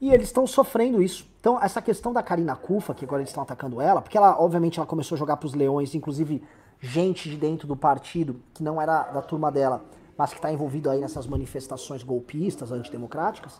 E 0.00 0.12
eles 0.12 0.28
estão 0.28 0.46
sofrendo 0.46 1.02
isso. 1.02 1.26
Então, 1.40 1.62
essa 1.62 1.80
questão 1.80 2.12
da 2.12 2.22
Karina 2.22 2.54
Kufa, 2.54 2.94
que 2.94 3.04
agora 3.04 3.22
eles 3.22 3.30
estão 3.30 3.42
atacando 3.42 3.80
ela, 3.80 4.02
porque 4.02 4.16
ela, 4.16 4.38
obviamente, 4.40 4.78
ela 4.78 4.86
começou 4.86 5.16
a 5.16 5.18
jogar 5.18 5.36
pros 5.36 5.54
leões, 5.54 5.94
inclusive 5.94 6.42
gente 6.80 7.30
de 7.30 7.36
dentro 7.36 7.66
do 7.66 7.76
partido, 7.76 8.40
que 8.52 8.62
não 8.62 8.80
era 8.80 9.04
da 9.04 9.22
turma 9.22 9.50
dela, 9.50 9.84
mas 10.16 10.30
que 10.30 10.36
está 10.36 10.52
envolvido 10.52 10.90
aí 10.90 11.00
nessas 11.00 11.26
manifestações 11.26 12.02
golpistas, 12.02 12.72
antidemocráticas, 12.72 13.58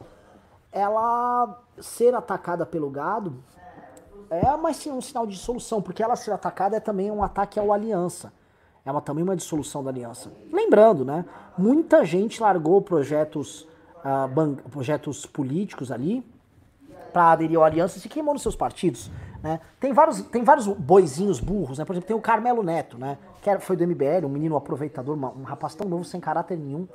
ela 0.70 1.62
ser 1.78 2.14
atacada 2.14 2.66
pelo 2.66 2.90
gado 2.90 3.42
é 4.28 4.56
mais 4.56 4.84
um 4.86 5.00
sinal 5.00 5.26
de 5.26 5.34
dissolução, 5.34 5.80
porque 5.80 6.02
ela 6.02 6.16
ser 6.16 6.32
atacada 6.32 6.76
é 6.76 6.80
também 6.80 7.10
um 7.10 7.22
ataque 7.22 7.58
ao 7.58 7.72
aliança. 7.72 8.32
É 8.84 8.90
uma, 8.90 9.00
também 9.00 9.24
uma 9.24 9.36
dissolução 9.36 9.82
da 9.82 9.90
aliança. 9.90 10.32
Lembrando, 10.52 11.04
né? 11.04 11.24
Muita 11.56 12.04
gente 12.04 12.40
largou 12.40 12.80
projetos, 12.80 13.66
uh, 14.06 14.70
projetos 14.70 15.26
políticos 15.26 15.90
ali, 15.90 16.24
para 17.12 17.32
aderir 17.32 17.58
à 17.58 17.64
aliança 17.64 17.98
se 17.98 18.08
queimou 18.08 18.34
nos 18.34 18.42
seus 18.42 18.54
partidos. 18.54 19.10
Né? 19.42 19.58
Tem, 19.80 19.92
vários, 19.92 20.20
tem 20.22 20.44
vários 20.44 20.66
boizinhos 20.66 21.40
burros, 21.40 21.78
né? 21.78 21.84
Por 21.84 21.92
exemplo, 21.92 22.08
tem 22.08 22.16
o 22.16 22.20
Carmelo 22.20 22.62
Neto, 22.62 22.98
né? 22.98 23.16
Que 23.40 23.58
foi 23.58 23.76
do 23.76 23.86
MBL, 23.86 24.26
um 24.26 24.28
menino 24.28 24.56
aproveitador, 24.56 25.16
um 25.16 25.42
rapaz 25.44 25.74
tão 25.74 25.88
novo, 25.88 26.04
sem 26.04 26.20
caráter 26.20 26.58
nenhum. 26.58 26.86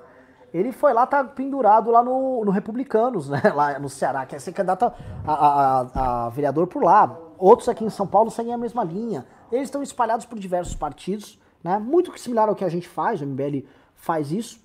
Ele 0.53 0.71
foi 0.71 0.93
lá, 0.93 1.07
tá 1.07 1.23
pendurado 1.23 1.89
lá 1.89 2.03
no, 2.03 2.43
no 2.43 2.51
Republicanos, 2.51 3.29
né? 3.29 3.41
Lá 3.55 3.79
no 3.79 3.89
Ceará, 3.89 4.25
que 4.25 4.35
é 4.35 4.39
ser 4.39 4.51
candidato 4.51 4.91
a, 5.25 5.33
a, 5.33 6.25
a, 6.25 6.29
vereador 6.29 6.67
por 6.67 6.83
lá. 6.83 7.17
Outros 7.37 7.69
aqui 7.69 7.85
em 7.85 7.89
São 7.89 8.05
Paulo 8.05 8.29
seguem 8.29 8.53
a 8.53 8.57
mesma 8.57 8.83
linha. 8.83 9.25
Eles 9.51 9.67
estão 9.67 9.81
espalhados 9.81 10.25
por 10.25 10.37
diversos 10.37 10.75
partidos, 10.75 11.39
né? 11.63 11.79
Muito 11.79 12.15
similar 12.19 12.49
ao 12.49 12.55
que 12.55 12.65
a 12.65 12.69
gente 12.69 12.87
faz, 12.87 13.21
o 13.21 13.25
MBL 13.25 13.65
faz 13.95 14.31
isso. 14.31 14.59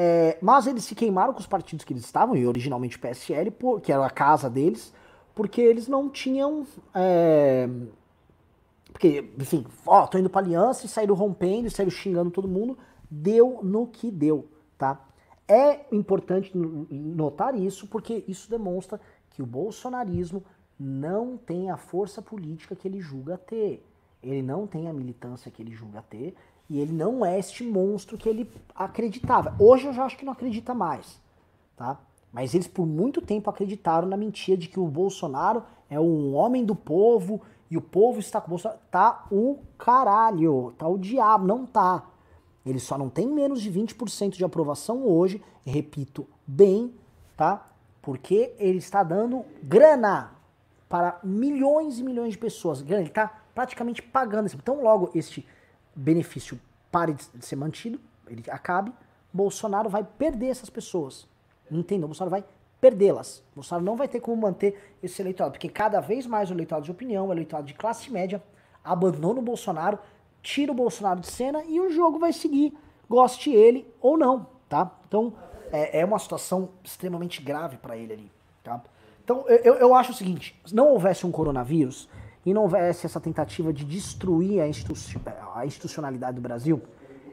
É, 0.00 0.38
mas 0.40 0.68
eles 0.68 0.84
se 0.84 0.94
queimaram 0.94 1.34
com 1.34 1.40
os 1.40 1.46
partidos 1.48 1.84
que 1.84 1.92
eles 1.92 2.04
estavam, 2.04 2.36
e 2.36 2.46
originalmente 2.46 2.96
o 2.96 3.00
PSL, 3.00 3.50
por, 3.50 3.80
que 3.80 3.90
era 3.90 4.06
a 4.06 4.10
casa 4.10 4.48
deles, 4.48 4.94
porque 5.34 5.60
eles 5.60 5.88
não 5.88 6.08
tinham. 6.08 6.64
É... 6.94 7.68
Porque, 8.92 9.28
enfim, 9.36 9.66
ó, 9.84 10.06
tô 10.06 10.16
indo 10.16 10.30
pra 10.30 10.40
aliança 10.40 10.86
e 10.86 10.88
saíram 10.88 11.16
rompendo 11.16 11.68
saíram 11.68 11.90
xingando 11.90 12.30
todo 12.30 12.46
mundo. 12.46 12.78
Deu 13.10 13.60
no 13.62 13.88
que 13.88 14.08
deu, 14.08 14.48
tá? 14.76 15.04
É 15.48 15.86
importante 15.92 16.56
notar 16.56 17.56
isso, 17.56 17.88
porque 17.88 18.24
isso 18.28 18.48
demonstra 18.48 19.00
que 19.30 19.42
o 19.42 19.46
bolsonarismo 19.46 20.44
não 20.78 21.36
tem 21.36 21.70
a 21.70 21.76
força 21.76 22.22
política 22.22 22.76
que 22.76 22.86
ele 22.86 23.00
julga 23.00 23.36
ter. 23.36 23.84
Ele 24.22 24.42
não 24.42 24.66
tem 24.66 24.88
a 24.88 24.92
militância 24.92 25.50
que 25.50 25.60
ele 25.60 25.72
julga 25.72 26.02
ter. 26.02 26.36
E 26.68 26.78
ele 26.78 26.92
não 26.92 27.24
é 27.24 27.38
este 27.38 27.64
monstro 27.64 28.18
que 28.18 28.28
ele 28.28 28.50
acreditava. 28.74 29.54
Hoje 29.58 29.86
eu 29.86 29.92
já 29.92 30.04
acho 30.04 30.16
que 30.18 30.24
não 30.24 30.32
acredita 30.32 30.74
mais, 30.74 31.20
tá? 31.76 31.98
Mas 32.32 32.54
eles 32.54 32.68
por 32.68 32.86
muito 32.86 33.22
tempo 33.22 33.48
acreditaram 33.48 34.06
na 34.06 34.16
mentira 34.16 34.58
de 34.58 34.68
que 34.68 34.78
o 34.78 34.86
Bolsonaro 34.86 35.62
é 35.88 35.98
um 35.98 36.34
homem 36.34 36.64
do 36.64 36.74
povo 36.74 37.40
e 37.70 37.76
o 37.76 37.80
povo 37.80 38.20
está 38.20 38.40
com 38.40 38.48
o 38.48 38.50
Bolsonaro. 38.50 38.80
Tá 38.90 39.26
o 39.30 39.58
caralho, 39.78 40.74
tá 40.76 40.86
o 40.86 40.98
diabo, 40.98 41.46
não 41.46 41.64
tá. 41.64 42.04
Ele 42.66 42.78
só 42.78 42.98
não 42.98 43.08
tem 43.08 43.26
menos 43.26 43.62
de 43.62 43.72
20% 43.72 44.36
de 44.36 44.44
aprovação 44.44 45.06
hoje, 45.06 45.42
repito, 45.64 46.26
bem, 46.46 46.92
tá? 47.34 47.66
Porque 48.02 48.54
ele 48.58 48.78
está 48.78 49.02
dando 49.02 49.42
grana 49.62 50.32
para 50.86 51.18
milhões 51.22 51.98
e 51.98 52.02
milhões 52.02 52.32
de 52.32 52.38
pessoas. 52.38 52.82
Ele 52.82 53.02
está 53.04 53.42
praticamente 53.54 54.02
pagando. 54.02 54.50
Então, 54.54 54.82
logo 54.82 55.10
este 55.14 55.46
benefício 55.98 56.60
pare 56.90 57.12
de 57.12 57.44
ser 57.44 57.56
mantido, 57.56 58.00
ele 58.26 58.44
acabe, 58.50 58.92
Bolsonaro 59.32 59.88
vai 59.88 60.04
perder 60.04 60.48
essas 60.48 60.70
pessoas. 60.70 61.26
Entendam, 61.70 62.06
o 62.06 62.08
Bolsonaro 62.08 62.30
vai 62.30 62.44
perdê-las. 62.80 63.42
Bolsonaro 63.54 63.84
não 63.84 63.96
vai 63.96 64.08
ter 64.08 64.20
como 64.20 64.40
manter 64.40 64.96
esse 65.02 65.20
eleitorado, 65.20 65.52
porque 65.52 65.68
cada 65.68 66.00
vez 66.00 66.26
mais 66.26 66.50
o 66.50 66.54
eleitorado 66.54 66.84
de 66.84 66.90
opinião, 66.90 67.28
o 67.28 67.32
eleitorado 67.32 67.66
de 67.66 67.74
classe 67.74 68.10
média, 68.10 68.42
abandona 68.82 69.40
o 69.40 69.42
Bolsonaro, 69.42 69.98
tira 70.42 70.72
o 70.72 70.74
Bolsonaro 70.74 71.20
de 71.20 71.26
cena 71.26 71.62
e 71.64 71.80
o 71.80 71.90
jogo 71.90 72.18
vai 72.18 72.32
seguir, 72.32 72.72
goste 73.08 73.50
ele 73.50 73.86
ou 74.00 74.16
não, 74.16 74.46
tá? 74.68 74.90
Então, 75.06 75.34
é, 75.72 76.00
é 76.00 76.04
uma 76.04 76.18
situação 76.18 76.70
extremamente 76.82 77.42
grave 77.42 77.76
para 77.76 77.96
ele 77.96 78.12
ali, 78.12 78.32
tá? 78.62 78.80
Então, 79.22 79.44
eu, 79.48 79.74
eu 79.74 79.94
acho 79.94 80.12
o 80.12 80.14
seguinte, 80.14 80.58
se 80.64 80.74
não 80.74 80.88
houvesse 80.88 81.26
um 81.26 81.30
coronavírus 81.30 82.08
e 82.48 82.54
não 82.54 82.62
houvesse 82.62 83.04
essa 83.04 83.20
tentativa 83.20 83.72
de 83.72 83.84
destruir 83.84 84.60
a, 84.60 84.66
institu 84.66 84.94
a 85.54 85.66
institucionalidade 85.66 86.36
do 86.36 86.40
Brasil, 86.40 86.80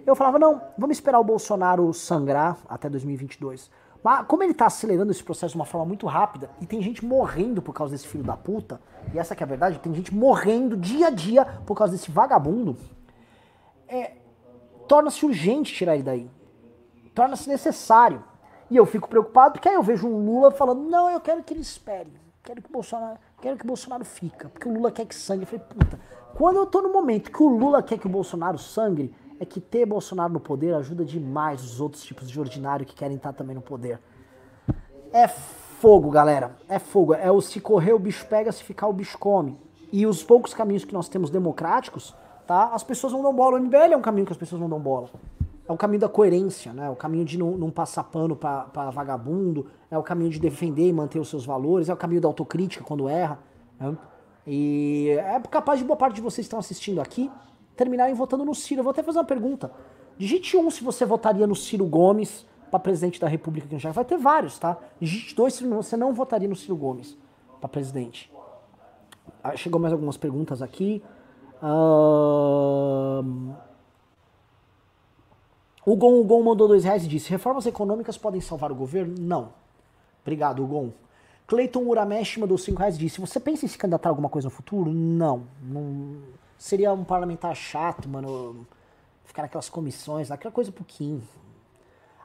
eu 0.05 0.13
falava, 0.13 0.37
não, 0.37 0.61
vamos 0.77 0.97
esperar 0.97 1.19
o 1.19 1.23
Bolsonaro 1.23 1.91
sangrar 1.93 2.57
até 2.67 2.89
2022 2.89 3.71
Mas 4.03 4.25
como 4.27 4.43
ele 4.43 4.53
tá 4.53 4.65
acelerando 4.65 5.11
esse 5.11 5.23
processo 5.23 5.53
de 5.53 5.55
uma 5.55 5.65
forma 5.65 5.85
muito 5.85 6.05
rápida, 6.05 6.49
e 6.59 6.65
tem 6.65 6.81
gente 6.81 7.03
morrendo 7.03 7.61
por 7.61 7.73
causa 7.73 7.93
desse 7.93 8.07
filho 8.07 8.23
da 8.23 8.35
puta, 8.35 8.81
e 9.13 9.17
essa 9.17 9.33
é 9.33 9.43
a 9.43 9.47
verdade, 9.47 9.79
tem 9.79 9.93
gente 9.93 10.13
morrendo 10.13 10.75
dia 10.75 11.07
a 11.07 11.09
dia 11.09 11.45
por 11.65 11.75
causa 11.75 11.93
desse 11.93 12.11
vagabundo, 12.11 12.75
é, 13.87 14.11
torna-se 14.85 15.25
urgente 15.25 15.73
tirar 15.73 15.95
ele 15.95 16.03
daí. 16.03 16.29
Torna-se 17.13 17.47
necessário. 17.47 18.21
E 18.69 18.75
eu 18.75 18.85
fico 18.85 19.07
preocupado 19.07 19.53
porque 19.53 19.69
aí 19.69 19.75
eu 19.75 19.83
vejo 19.83 20.07
um 20.07 20.25
Lula 20.25 20.51
falando, 20.51 20.81
não, 20.89 21.09
eu 21.09 21.21
quero 21.21 21.41
que 21.41 21.53
ele 21.53 21.61
espere. 21.61 22.11
Quero 22.43 22.61
que 22.61 22.69
o 22.69 22.73
Bolsonaro, 22.73 23.17
quero 23.45 23.57
que 23.57 23.63
o 23.63 23.67
Bolsonaro 23.67 24.03
fica, 24.03 24.49
porque 24.49 24.67
o 24.67 24.73
Lula 24.73 24.91
quer 24.91 25.05
que 25.05 25.13
sangue. 25.13 25.43
Eu 25.43 25.47
falei, 25.47 25.63
puta, 25.69 25.99
quando 26.33 26.55
eu 26.55 26.65
tô 26.65 26.81
no 26.81 26.91
momento 26.91 27.29
que 27.29 27.43
o 27.43 27.47
Lula 27.47 27.83
quer 27.83 27.99
que 27.99 28.07
o 28.07 28.09
Bolsonaro 28.09 28.57
sangre, 28.57 29.13
é 29.39 29.45
que 29.45 29.61
ter 29.61 29.85
Bolsonaro 29.85 30.33
no 30.33 30.39
poder 30.39 30.73
ajuda 30.73 31.05
demais 31.05 31.63
os 31.63 31.79
outros 31.79 32.03
tipos 32.03 32.27
de 32.27 32.39
ordinário 32.39 32.87
que 32.87 32.95
querem 32.95 33.17
estar 33.17 33.33
também 33.33 33.55
no 33.55 33.61
poder. 33.61 33.99
É 35.13 35.27
fogo, 35.27 36.09
galera. 36.09 36.55
É 36.67 36.79
fogo. 36.79 37.13
É 37.13 37.31
o 37.31 37.39
se 37.39 37.59
correr 37.61 37.93
o 37.93 37.99
bicho 37.99 38.25
pega, 38.25 38.51
se 38.51 38.63
ficar 38.63 38.87
o 38.87 38.93
bicho 38.93 39.15
come. 39.19 39.59
E 39.91 40.07
os 40.07 40.23
poucos 40.23 40.51
caminhos 40.51 40.83
que 40.83 40.93
nós 40.93 41.07
temos 41.07 41.29
democráticos, 41.29 42.15
tá? 42.47 42.71
As 42.73 42.83
pessoas 42.83 43.13
não 43.13 43.21
dão 43.21 43.35
bola. 43.35 43.59
O 43.59 43.61
MBL 43.61 43.93
é 43.93 43.97
um 43.97 44.01
caminho 44.01 44.25
que 44.25 44.33
as 44.33 44.39
pessoas 44.39 44.59
não 44.59 44.67
dão 44.67 44.79
bola. 44.79 45.07
É 45.67 45.71
o 45.71 45.77
caminho 45.77 45.99
da 45.99 46.09
coerência, 46.09 46.71
né? 46.73 46.85
É 46.85 46.89
o 46.89 46.95
caminho 46.95 47.25
de 47.25 47.37
não, 47.37 47.57
não 47.57 47.71
passar 47.71 48.03
pano 48.03 48.35
para 48.35 48.89
vagabundo, 48.91 49.67
é 49.89 49.97
o 49.97 50.03
caminho 50.03 50.29
de 50.29 50.39
defender 50.39 50.87
e 50.87 50.93
manter 50.93 51.19
os 51.19 51.27
seus 51.27 51.45
valores, 51.45 51.89
é 51.89 51.93
o 51.93 51.97
caminho 51.97 52.21
da 52.21 52.27
autocrítica 52.27 52.83
quando 52.83 53.09
erra. 53.09 53.39
Né? 53.79 53.97
E 54.45 55.09
é 55.17 55.39
capaz 55.49 55.79
de 55.79 55.85
boa 55.85 55.97
parte 55.97 56.15
de 56.15 56.21
vocês 56.21 56.45
que 56.45 56.47
estão 56.47 56.59
assistindo 56.59 57.01
aqui 57.01 57.31
terminarem 57.75 58.13
votando 58.13 58.45
no 58.45 58.53
Ciro. 58.53 58.79
Eu 58.79 58.83
vou 58.83 58.91
até 58.91 59.01
fazer 59.01 59.17
uma 59.17 59.25
pergunta. 59.25 59.71
Digite 60.17 60.55
um 60.55 60.69
se 60.69 60.83
você 60.83 61.03
votaria 61.03 61.45
no 61.45 61.55
Ciro 61.55 61.85
Gomes 61.85 62.45
para 62.69 62.79
presidente 62.79 63.19
da 63.19 63.27
República 63.27 63.67
que 63.67 63.79
já 63.79 63.91
vai 63.91 64.05
ter 64.05 64.17
vários, 64.17 64.57
tá? 64.59 64.77
Digite 64.99 65.35
dois 65.35 65.55
se 65.55 65.65
você 65.65 65.97
não 65.97 66.13
votaria 66.13 66.47
no 66.47 66.55
Ciro 66.55 66.75
Gomes 66.75 67.17
para 67.59 67.67
presidente. 67.67 68.31
Ah, 69.43 69.55
chegou 69.55 69.79
mais 69.79 69.93
algumas 69.93 70.15
perguntas 70.15 70.61
aqui. 70.61 71.03
Uh... 71.61 73.53
O 75.85 75.95
Gon, 75.95 76.19
o 76.19 76.23
Gon 76.23 76.41
mandou 76.41 76.67
dois 76.67 76.83
reais 76.83 77.05
e 77.05 77.07
disse: 77.07 77.29
Reformas 77.29 77.65
econômicas 77.67 78.17
podem 78.17 78.41
salvar 78.41 78.71
o 78.71 78.75
governo? 78.75 79.13
Não. 79.19 79.53
Obrigado, 80.23 80.65
Gon. 80.65 80.89
Cleiton 81.45 81.83
Uramesh 81.83 82.37
mandou 82.37 82.57
cinco 82.57 82.79
reais 82.79 82.95
e 82.95 82.99
disse: 82.99 83.21
Você 83.21 83.39
pensa 83.39 83.65
em 83.65 83.67
se 83.67 83.77
candidatar 83.77 84.09
a 84.09 84.11
alguma 84.11 84.27
coisa 84.27 84.47
no 84.47 84.51
futuro? 84.51 84.91
Não. 84.91 85.43
não. 85.61 86.17
Seria 86.57 86.91
um 86.91 87.03
parlamentar 87.03 87.55
chato, 87.55 88.09
mano. 88.09 88.65
Ficar 89.25 89.43
naquelas 89.43 89.69
comissões, 89.69 90.31
aquela 90.31 90.51
coisa 90.51 90.71
pouquinho. 90.71 91.21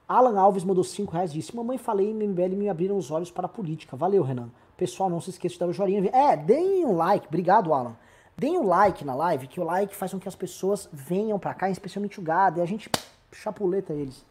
Alan 0.08 0.40
Alves 0.40 0.64
mandou 0.64 0.82
cinco 0.82 1.12
reais 1.12 1.30
e 1.30 1.34
disse: 1.34 1.54
Mamãe, 1.54 1.76
falei 1.76 2.10
em 2.10 2.14
MBL 2.14 2.56
me 2.56 2.68
abriram 2.70 2.96
os 2.96 3.10
olhos 3.10 3.30
para 3.30 3.44
a 3.44 3.48
política. 3.48 3.94
Valeu, 3.94 4.22
Renan. 4.22 4.48
Pessoal, 4.74 5.10
não 5.10 5.20
se 5.20 5.28
esqueça 5.28 5.52
de 5.52 5.60
dar 5.60 5.68
o 5.68 5.72
joinha. 5.72 6.08
É, 6.14 6.34
deem 6.34 6.86
um 6.86 6.96
like. 6.96 7.26
Obrigado, 7.26 7.74
Alan. 7.74 7.94
Deem 8.38 8.58
um 8.58 8.66
like 8.66 9.04
na 9.04 9.14
live, 9.14 9.46
que 9.46 9.60
o 9.60 9.64
like 9.64 9.94
faz 9.94 10.12
com 10.12 10.18
que 10.18 10.26
as 10.26 10.34
pessoas 10.34 10.88
venham 10.90 11.38
para 11.38 11.52
cá, 11.52 11.68
especialmente 11.68 12.18
o 12.18 12.22
gado, 12.22 12.58
e 12.58 12.62
a 12.62 12.66
gente 12.66 12.88
chapuleta 13.32 13.92
eles. 13.92 14.24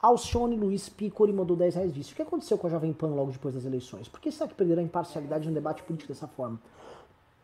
Alcione 0.00 0.56
Luiz 0.56 0.88
Picori 0.88 1.32
mandou 1.32 1.56
10 1.56 1.74
reais 1.74 1.92
disse: 1.92 2.12
O 2.12 2.16
que 2.16 2.22
aconteceu 2.22 2.56
com 2.56 2.66
a 2.66 2.70
Jovem 2.70 2.92
Pan 2.92 3.08
logo 3.08 3.32
depois 3.32 3.54
das 3.54 3.64
eleições? 3.64 4.08
Por 4.08 4.20
que 4.20 4.32
será 4.32 4.48
que 4.48 4.54
perderam 4.54 4.80
a 4.82 4.84
imparcialidade 4.84 5.46
no 5.46 5.54
debate 5.54 5.82
político 5.82 6.12
dessa 6.12 6.26
forma? 6.26 6.58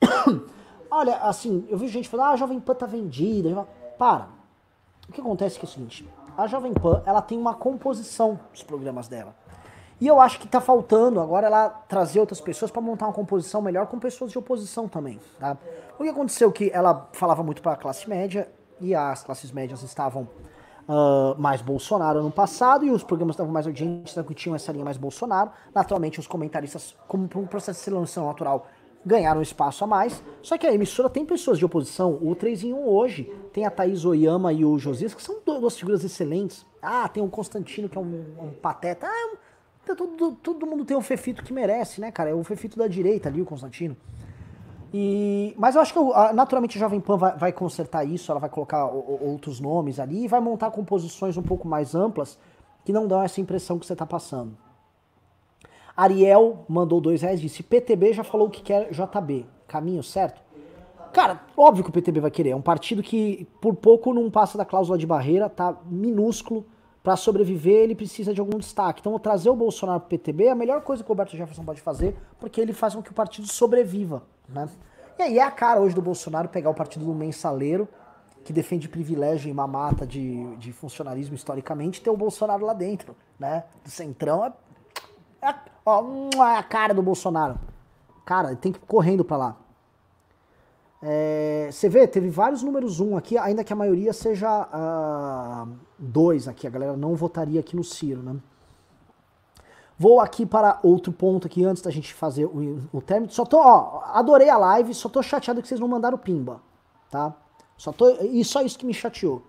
Olha, 0.90 1.16
assim, 1.18 1.66
eu 1.68 1.76
vi 1.76 1.88
gente 1.88 2.08
falando, 2.08 2.26
ah, 2.26 2.30
a 2.30 2.36
Jovem 2.36 2.60
Pan 2.60 2.74
tá 2.74 2.86
vendida. 2.86 3.66
Para. 3.98 4.28
O 5.08 5.12
que 5.12 5.20
acontece 5.20 5.56
é, 5.56 5.60
que 5.60 5.66
é 5.66 5.68
o 5.68 5.72
seguinte, 5.72 6.08
a 6.36 6.46
Jovem 6.46 6.72
Pan, 6.74 7.02
ela 7.06 7.22
tem 7.22 7.38
uma 7.38 7.54
composição 7.54 8.38
dos 8.52 8.62
programas 8.62 9.08
dela. 9.08 9.34
E 10.00 10.06
eu 10.06 10.20
acho 10.20 10.38
que 10.38 10.46
tá 10.46 10.60
faltando 10.60 11.20
agora 11.20 11.46
ela 11.46 11.70
trazer 11.88 12.20
outras 12.20 12.40
pessoas 12.40 12.70
para 12.70 12.82
montar 12.82 13.06
uma 13.06 13.12
composição 13.14 13.62
melhor 13.62 13.86
com 13.86 13.98
pessoas 13.98 14.30
de 14.30 14.38
oposição 14.38 14.86
também, 14.86 15.18
tá? 15.38 15.56
O 15.98 16.02
que 16.02 16.10
aconteceu 16.10 16.50
é 16.50 16.52
que 16.52 16.70
ela 16.70 17.08
falava 17.12 17.42
muito 17.42 17.62
para 17.62 17.72
a 17.72 17.76
classe 17.76 18.06
média 18.08 18.46
e 18.78 18.94
as 18.94 19.22
classes 19.22 19.50
médias 19.50 19.82
estavam 19.82 20.28
uh, 20.88 21.40
mais 21.40 21.60
Bolsonaro 21.60 22.22
no 22.22 22.30
passado 22.30 22.84
e 22.84 22.90
os 22.90 23.02
programas 23.02 23.34
estavam 23.34 23.52
mais 23.52 23.66
audientes, 23.66 24.14
que 24.14 24.34
tinham 24.34 24.54
essa 24.54 24.72
linha 24.72 24.84
mais 24.84 24.96
Bolsonaro. 24.96 25.50
Naturalmente, 25.74 26.20
os 26.20 26.26
comentaristas, 26.26 26.96
como 27.06 27.28
por 27.28 27.40
um 27.40 27.46
processo 27.46 27.78
de 27.78 27.84
seleção 27.84 28.26
natural, 28.26 28.66
ganharam 29.04 29.40
espaço 29.40 29.84
a 29.84 29.86
mais. 29.86 30.22
Só 30.42 30.58
que 30.58 30.66
a 30.66 30.74
emissora 30.74 31.08
tem 31.08 31.24
pessoas 31.24 31.58
de 31.58 31.64
oposição. 31.64 32.18
O 32.20 32.34
3 32.34 32.64
em 32.64 32.72
1 32.72 32.88
hoje 32.88 33.24
tem 33.52 33.64
a 33.64 33.70
Thaís 33.70 34.04
Oyama 34.04 34.52
e 34.52 34.64
o 34.64 34.78
Josias, 34.78 35.14
que 35.14 35.22
são 35.22 35.38
duas 35.44 35.76
figuras 35.76 36.02
excelentes. 36.02 36.66
Ah, 36.82 37.08
tem 37.08 37.22
o 37.22 37.28
Constantino, 37.28 37.88
que 37.88 37.96
é 37.96 38.00
um, 38.00 38.24
um 38.40 38.50
pateta. 38.50 39.06
Ah, 39.06 39.36
todo, 39.94 40.32
todo 40.32 40.66
mundo 40.66 40.84
tem 40.84 40.96
um 40.96 41.00
Fefito 41.00 41.44
que 41.44 41.52
merece, 41.52 42.00
né, 42.00 42.10
cara? 42.10 42.30
É 42.30 42.34
o 42.34 42.42
Fefito 42.42 42.76
da 42.76 42.88
direita 42.88 43.28
ali, 43.28 43.40
o 43.40 43.44
Constantino. 43.44 43.96
E, 44.98 45.52
mas 45.58 45.74
eu 45.74 45.82
acho 45.82 45.92
que 45.92 46.00
naturalmente 46.32 46.78
a 46.78 46.80
Jovem 46.80 47.00
Pan 47.00 47.18
vai, 47.18 47.36
vai 47.36 47.52
consertar 47.52 48.02
isso, 48.02 48.32
ela 48.32 48.40
vai 48.40 48.48
colocar 48.48 48.86
o, 48.86 49.30
outros 49.30 49.60
nomes 49.60 50.00
ali 50.00 50.24
e 50.24 50.26
vai 50.26 50.40
montar 50.40 50.70
composições 50.70 51.36
um 51.36 51.42
pouco 51.42 51.68
mais 51.68 51.94
amplas 51.94 52.38
que 52.82 52.94
não 52.94 53.06
dão 53.06 53.22
essa 53.22 53.38
impressão 53.38 53.78
que 53.78 53.84
você 53.84 53.92
está 53.92 54.06
passando. 54.06 54.56
Ariel 55.94 56.64
mandou 56.66 56.98
dois 56.98 57.20
reais 57.20 57.42
disse: 57.42 57.62
PTB 57.62 58.14
já 58.14 58.24
falou 58.24 58.48
que 58.48 58.62
quer 58.62 58.88
JB. 58.90 59.44
Caminho 59.68 60.02
certo? 60.02 60.40
Cara, 61.12 61.42
óbvio 61.54 61.84
que 61.84 61.90
o 61.90 61.92
PTB 61.92 62.20
vai 62.20 62.30
querer. 62.30 62.50
É 62.50 62.56
um 62.56 62.62
partido 62.62 63.02
que 63.02 63.46
por 63.60 63.74
pouco 63.74 64.14
não 64.14 64.30
passa 64.30 64.56
da 64.56 64.64
cláusula 64.64 64.96
de 64.96 65.06
barreira, 65.06 65.50
tá 65.50 65.76
minúsculo. 65.84 66.64
Para 67.02 67.16
sobreviver, 67.16 67.82
ele 67.82 67.94
precisa 67.94 68.32
de 68.32 68.40
algum 68.40 68.58
destaque. 68.58 69.00
Então, 69.00 69.18
trazer 69.18 69.50
o 69.50 69.54
Bolsonaro 69.54 70.00
pro 70.00 70.08
PTB 70.08 70.44
é 70.44 70.50
a 70.52 70.54
melhor 70.54 70.80
coisa 70.80 71.04
que 71.04 71.10
o 71.10 71.12
Roberto 71.12 71.36
Jefferson 71.36 71.64
pode 71.64 71.82
fazer, 71.82 72.16
porque 72.40 72.60
ele 72.62 72.72
faz 72.72 72.94
com 72.94 73.02
que 73.02 73.10
o 73.10 73.14
partido 73.14 73.46
sobreviva. 73.46 74.22
Né? 74.48 74.68
E 75.18 75.22
aí 75.22 75.38
é 75.38 75.42
a 75.42 75.50
cara 75.50 75.80
hoje 75.80 75.94
do 75.94 76.02
Bolsonaro 76.02 76.48
pegar 76.48 76.70
o 76.70 76.74
partido 76.74 77.04
do 77.04 77.14
mensaleiro, 77.14 77.88
que 78.44 78.52
defende 78.52 78.88
privilégio 78.88 79.50
e 79.50 79.54
mamata 79.54 80.06
de, 80.06 80.56
de 80.56 80.72
funcionalismo 80.72 81.34
historicamente, 81.34 82.00
ter 82.00 82.10
o 82.10 82.16
Bolsonaro 82.16 82.64
lá 82.64 82.72
dentro, 82.72 83.16
né? 83.38 83.64
Do 83.82 83.90
centrão 83.90 84.44
é 84.44 84.52
é, 85.42 85.54
ó, 85.84 86.04
é 86.34 86.58
a 86.58 86.62
cara 86.62 86.92
do 86.92 87.02
Bolsonaro. 87.02 87.58
Cara, 88.24 88.54
tem 88.56 88.72
que 88.72 88.78
ir 88.78 88.86
correndo 88.86 89.24
pra 89.24 89.36
lá. 89.36 89.56
É, 91.02 91.68
você 91.70 91.88
vê, 91.88 92.06
teve 92.06 92.30
vários 92.30 92.62
números 92.62 92.98
1 92.98 93.10
um 93.10 93.16
aqui, 93.16 93.38
ainda 93.38 93.62
que 93.62 93.72
a 93.72 93.76
maioria 93.76 94.12
seja 94.12 94.68
2 95.98 96.46
uh, 96.46 96.50
aqui. 96.50 96.66
A 96.66 96.70
galera 96.70 96.96
não 96.96 97.14
votaria 97.14 97.60
aqui 97.60 97.76
no 97.76 97.84
Ciro, 97.84 98.22
né? 98.22 98.36
Vou 99.98 100.20
aqui 100.20 100.44
para 100.44 100.78
outro 100.82 101.10
ponto 101.10 101.46
aqui 101.46 101.64
antes 101.64 101.82
da 101.82 101.90
gente 101.90 102.12
fazer 102.12 102.44
o, 102.44 102.82
o 102.92 103.00
término. 103.00 103.32
Só 103.32 103.44
tô, 103.46 103.58
ó, 103.58 104.02
adorei 104.12 104.50
a 104.50 104.58
live, 104.58 104.92
só 104.92 105.08
tô 105.08 105.22
chateado 105.22 105.62
que 105.62 105.68
vocês 105.68 105.80
não 105.80 105.88
mandaram 105.88 106.18
pimba, 106.18 106.60
tá? 107.10 107.34
Só 107.78 107.92
tô, 107.92 108.10
e 108.22 108.44
só 108.44 108.60
isso 108.60 108.78
que 108.78 108.84
me 108.84 108.92
chateou. 108.92 109.42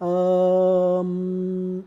Um, 0.00 1.82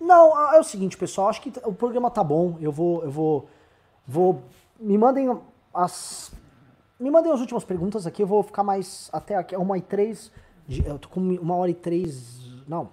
não, 0.00 0.52
é 0.54 0.58
o 0.58 0.64
seguinte, 0.64 0.96
pessoal, 0.96 1.28
acho 1.28 1.40
que 1.40 1.52
o 1.64 1.72
programa 1.72 2.10
tá 2.10 2.24
bom. 2.24 2.56
Eu 2.60 2.72
vou, 2.72 3.04
eu 3.04 3.10
vou, 3.10 3.48
vou, 4.06 4.42
me 4.80 4.98
mandem 4.98 5.38
as, 5.72 6.32
me 6.98 7.08
mandem 7.10 7.32
as 7.32 7.38
últimas 7.40 7.64
perguntas 7.64 8.04
aqui. 8.06 8.22
Eu 8.22 8.26
vou 8.26 8.42
ficar 8.42 8.64
mais 8.64 9.08
até 9.12 9.36
aqui 9.36 9.56
uma 9.56 9.78
e 9.78 9.80
três, 9.80 10.32
eu 10.84 10.98
tô 10.98 11.08
com 11.08 11.20
uma 11.20 11.54
hora 11.54 11.70
e 11.70 11.74
três, 11.74 12.40
não. 12.66 12.88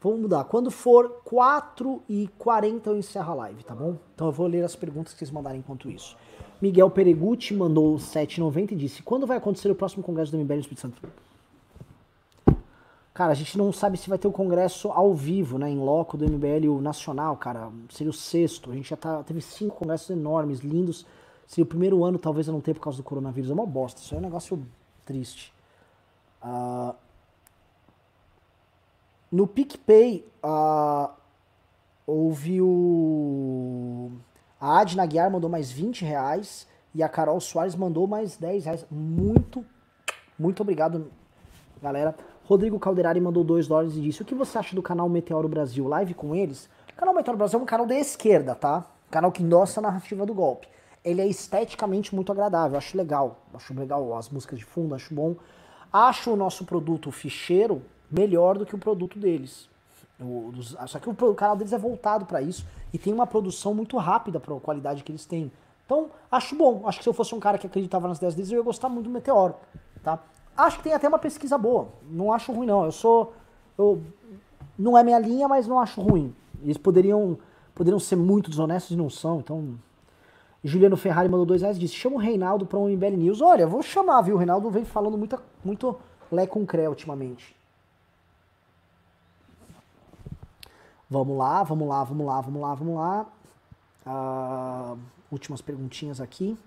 Vamos 0.00 0.20
mudar. 0.20 0.44
Quando 0.44 0.70
for 0.70 1.22
4 1.24 2.02
e 2.08 2.28
40 2.38 2.90
eu 2.90 2.96
encerro 2.96 3.32
a 3.32 3.34
live, 3.34 3.64
tá 3.64 3.74
bom? 3.74 3.96
Então 4.14 4.26
eu 4.28 4.32
vou 4.32 4.46
ler 4.46 4.64
as 4.64 4.76
perguntas 4.76 5.12
que 5.12 5.18
vocês 5.18 5.30
mandarem 5.30 5.60
enquanto 5.60 5.90
isso. 5.90 6.16
Miguel 6.60 6.90
Peregutti 6.90 7.54
mandou 7.54 7.96
7,90 7.96 8.72
e 8.72 8.76
disse: 8.76 9.02
Quando 9.02 9.26
vai 9.26 9.36
acontecer 9.36 9.70
o 9.70 9.74
próximo 9.74 10.02
congresso 10.02 10.32
do 10.32 10.38
MBL 10.38 10.54
no 10.54 10.60
Espírito 10.60 10.80
Santo? 10.80 11.02
Cara, 13.12 13.32
a 13.32 13.34
gente 13.34 13.56
não 13.56 13.72
sabe 13.72 13.96
se 13.96 14.10
vai 14.10 14.18
ter 14.18 14.28
o 14.28 14.32
congresso 14.32 14.90
ao 14.90 15.14
vivo, 15.14 15.58
né, 15.58 15.70
em 15.70 15.78
loco 15.78 16.18
do 16.18 16.26
MBL 16.26 16.82
nacional, 16.82 17.34
cara. 17.38 17.70
Seria 17.88 18.10
o 18.10 18.12
sexto. 18.12 18.70
A 18.70 18.74
gente 18.74 18.90
já 18.90 18.96
tá, 18.96 19.22
teve 19.22 19.40
cinco 19.40 19.76
congressos 19.76 20.10
enormes, 20.10 20.60
lindos. 20.60 21.06
Seria 21.46 21.64
o 21.64 21.66
primeiro 21.66 22.04
ano, 22.04 22.18
talvez 22.18 22.46
eu 22.46 22.52
não 22.52 22.60
tenha 22.60 22.74
por 22.74 22.82
causa 22.82 22.98
do 22.98 23.02
coronavírus. 23.02 23.50
É 23.50 23.54
uma 23.54 23.64
bosta. 23.64 24.02
Isso 24.02 24.14
é 24.14 24.18
um 24.18 24.20
negócio 24.20 24.62
triste. 25.06 25.50
Uh, 26.42 26.94
no 29.36 29.46
PicPay, 29.46 30.26
uh, 30.42 31.10
houve 32.06 32.62
o. 32.62 34.10
A 34.58 34.80
Adna 34.80 35.04
Guiar 35.04 35.30
mandou 35.30 35.50
mais 35.50 35.70
20 35.70 36.06
reais 36.06 36.66
e 36.94 37.02
a 37.02 37.08
Carol 37.08 37.38
Soares 37.38 37.76
mandou 37.76 38.06
mais 38.06 38.38
10 38.38 38.64
reais. 38.64 38.86
Muito, 38.90 39.62
muito 40.38 40.62
obrigado, 40.62 41.12
galera. 41.82 42.16
Rodrigo 42.44 42.78
Calderari 42.78 43.20
mandou 43.20 43.44
2 43.44 43.68
dólares 43.68 43.94
e 43.94 44.00
disse: 44.00 44.22
O 44.22 44.24
que 44.24 44.34
você 44.34 44.56
acha 44.56 44.74
do 44.74 44.80
canal 44.80 45.06
Meteoro 45.06 45.48
Brasil? 45.48 45.86
Live 45.86 46.14
com 46.14 46.34
eles? 46.34 46.70
O 46.94 46.96
canal 46.96 47.14
Meteoro 47.14 47.36
Brasil 47.36 47.58
é 47.58 47.62
um 47.62 47.66
canal 47.66 47.84
da 47.84 47.94
esquerda, 47.94 48.54
tá? 48.54 48.86
canal 49.10 49.30
que 49.30 49.42
endossa 49.42 49.80
a 49.80 49.82
narrativa 49.82 50.24
do 50.24 50.32
golpe. 50.32 50.66
Ele 51.04 51.20
é 51.20 51.26
esteticamente 51.26 52.14
muito 52.14 52.32
agradável, 52.32 52.78
acho 52.78 52.96
legal. 52.96 53.42
Acho 53.52 53.74
legal 53.74 54.16
as 54.16 54.30
músicas 54.30 54.58
de 54.58 54.64
fundo, 54.64 54.94
acho 54.94 55.14
bom. 55.14 55.36
Acho 55.92 56.32
o 56.32 56.36
nosso 56.36 56.64
produto, 56.64 57.10
o 57.10 57.12
ficheiro, 57.12 57.82
melhor 58.10 58.58
do 58.58 58.66
que 58.66 58.74
o 58.74 58.78
produto 58.78 59.18
deles. 59.18 59.68
O, 60.20 60.52
só 60.86 60.98
que 60.98 61.08
o, 61.08 61.12
o, 61.12 61.34
canal 61.34 61.56
deles 61.56 61.72
é 61.72 61.78
voltado 61.78 62.24
para 62.24 62.40
isso 62.40 62.66
e 62.92 62.98
tem 62.98 63.12
uma 63.12 63.26
produção 63.26 63.74
muito 63.74 63.96
rápida 63.98 64.40
para 64.40 64.54
a 64.54 64.60
qualidade 64.60 65.02
que 65.02 65.12
eles 65.12 65.26
têm. 65.26 65.52
Então, 65.84 66.10
acho 66.30 66.56
bom. 66.56 66.82
Acho 66.86 66.98
que 66.98 67.04
se 67.04 67.08
eu 67.08 67.14
fosse 67.14 67.34
um 67.34 67.40
cara 67.40 67.58
que 67.58 67.66
acreditava 67.66 68.08
nas 68.08 68.18
ideias 68.18 68.34
deles, 68.34 68.50
eu 68.50 68.58
ia 68.58 68.64
gostar 68.64 68.88
muito 68.88 69.04
do 69.04 69.10
Meteoro, 69.10 69.54
tá? 70.02 70.18
Acho 70.56 70.78
que 70.78 70.84
tem 70.84 70.94
até 70.94 71.06
uma 71.06 71.18
pesquisa 71.18 71.58
boa. 71.58 71.88
Não 72.10 72.32
acho 72.32 72.50
ruim, 72.52 72.66
não. 72.66 72.84
Eu 72.84 72.92
sou. 72.92 73.34
Eu, 73.76 74.02
não 74.78 74.96
é 74.96 75.04
minha 75.04 75.18
linha, 75.18 75.46
mas 75.46 75.66
não 75.66 75.78
acho 75.78 76.00
ruim. 76.00 76.34
Eles 76.62 76.78
poderiam, 76.78 77.38
poderiam 77.74 77.98
ser 77.98 78.16
muito 78.16 78.48
desonestos 78.48 78.92
e 78.92 78.96
não 78.96 79.10
são, 79.10 79.38
então. 79.38 79.78
Juliano 80.64 80.96
Ferrari 80.96 81.28
mandou 81.28 81.46
dois 81.46 81.60
reais 81.60 81.76
e 81.76 81.80
disse: 81.80 81.94
chama 81.94 82.16
o 82.16 82.18
Reinaldo 82.18 82.64
para 82.64 82.78
um 82.78 82.88
MBL 82.88 83.16
News. 83.16 83.40
Olha, 83.42 83.66
vou 83.66 83.82
chamar, 83.82 84.22
viu? 84.22 84.34
O 84.34 84.38
Reinaldo 84.38 84.70
vem 84.70 84.84
falando 84.84 85.18
muita, 85.18 85.38
muito 85.62 85.96
lé 86.32 86.46
com 86.46 86.66
ultimamente. 86.88 87.54
Vamos 91.08 91.38
lá, 91.38 91.62
vamos 91.62 91.88
lá, 91.88 92.04
vamos 92.04 92.26
lá, 92.26 92.40
vamos 92.40 92.60
lá, 92.60 92.74
vamos 92.74 92.94
lá. 92.96 93.26
Uh, 94.06 94.98
últimas 95.30 95.60
perguntinhas 95.60 96.20
aqui. 96.20 96.58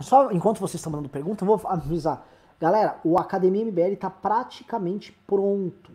Só 0.00 0.30
enquanto 0.30 0.60
vocês 0.60 0.76
estão 0.76 0.92
mandando 0.92 1.08
pergunta, 1.08 1.44
eu 1.44 1.56
vou 1.56 1.60
avisar. 1.70 2.26
Galera, 2.60 2.98
o 3.04 3.18
Academia 3.18 3.64
MBL 3.64 3.94
está 3.94 4.10
praticamente 4.10 5.12
pronto. 5.26 5.92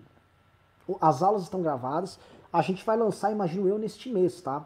As 0.99 1.21
aulas 1.21 1.43
estão 1.43 1.61
gravadas. 1.61 2.19
A 2.51 2.61
gente 2.61 2.86
vai 2.86 2.97
lançar, 2.97 3.32
imagino 3.32 3.67
eu, 3.67 3.78
neste 3.78 4.11
mês, 4.11 4.41
tá? 4.41 4.65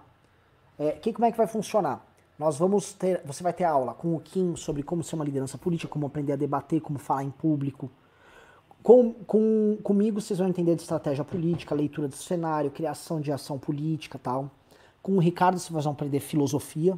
É, 0.77 0.91
que, 0.91 1.11
como 1.11 1.25
é 1.25 1.31
que 1.31 1.37
vai 1.37 1.47
funcionar? 1.47 2.05
Nós 2.37 2.57
vamos 2.57 2.93
ter, 2.93 3.21
você 3.25 3.41
vai 3.41 3.51
ter 3.51 3.63
aula 3.63 3.93
com 3.93 4.15
o 4.15 4.19
Kim 4.19 4.55
sobre 4.55 4.83
como 4.83 5.03
ser 5.03 5.15
uma 5.15 5.25
liderança 5.25 5.57
política, 5.57 5.91
como 5.91 6.05
aprender 6.05 6.33
a 6.33 6.35
debater, 6.35 6.79
como 6.81 6.99
falar 6.99 7.23
em 7.23 7.31
público, 7.31 7.89
com, 8.87 9.11
com, 9.25 9.77
comigo 9.83 10.21
vocês 10.21 10.39
vão 10.39 10.47
entender 10.47 10.73
de 10.73 10.81
estratégia 10.81 11.21
política, 11.21 11.75
leitura 11.75 12.07
do 12.07 12.15
cenário, 12.15 12.71
criação 12.71 13.19
de 13.19 13.33
ação 13.33 13.59
política 13.59 14.17
tal. 14.17 14.49
Com 15.03 15.17
o 15.17 15.19
Ricardo 15.19 15.59
vocês 15.59 15.83
vão 15.83 15.91
aprender 15.91 16.21
filosofia 16.21 16.97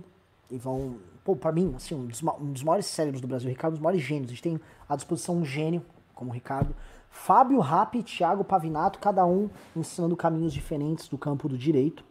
e 0.51 0.57
vão... 0.59 0.97
Pô, 1.23 1.35
pra 1.35 1.51
mim, 1.51 1.73
assim, 1.75 1.95
um 1.95 2.05
dos, 2.05 2.21
um 2.21 2.53
dos 2.53 2.61
maiores 2.61 2.85
cérebros 2.85 3.19
do 3.19 3.27
Brasil, 3.27 3.49
Ricardo 3.49 3.73
é 3.73 3.73
um 3.73 3.77
dos 3.77 3.83
maiores 3.83 4.05
gênios. 4.05 4.27
A 4.27 4.33
gente 4.35 4.43
tem 4.43 4.61
à 4.87 4.95
disposição 4.95 5.37
um 5.37 5.43
gênio, 5.43 5.83
como 6.13 6.29
o 6.29 6.33
Ricardo. 6.33 6.75
Fábio 7.09 7.59
Rapp 7.59 7.97
e 7.97 8.03
Thiago 8.03 8.43
Pavinato, 8.43 8.99
cada 8.99 9.25
um 9.25 9.49
ensinando 9.75 10.15
caminhos 10.15 10.53
diferentes 10.53 11.07
do 11.07 11.17
campo 11.17 11.49
do 11.49 11.57
direito. 11.57 12.05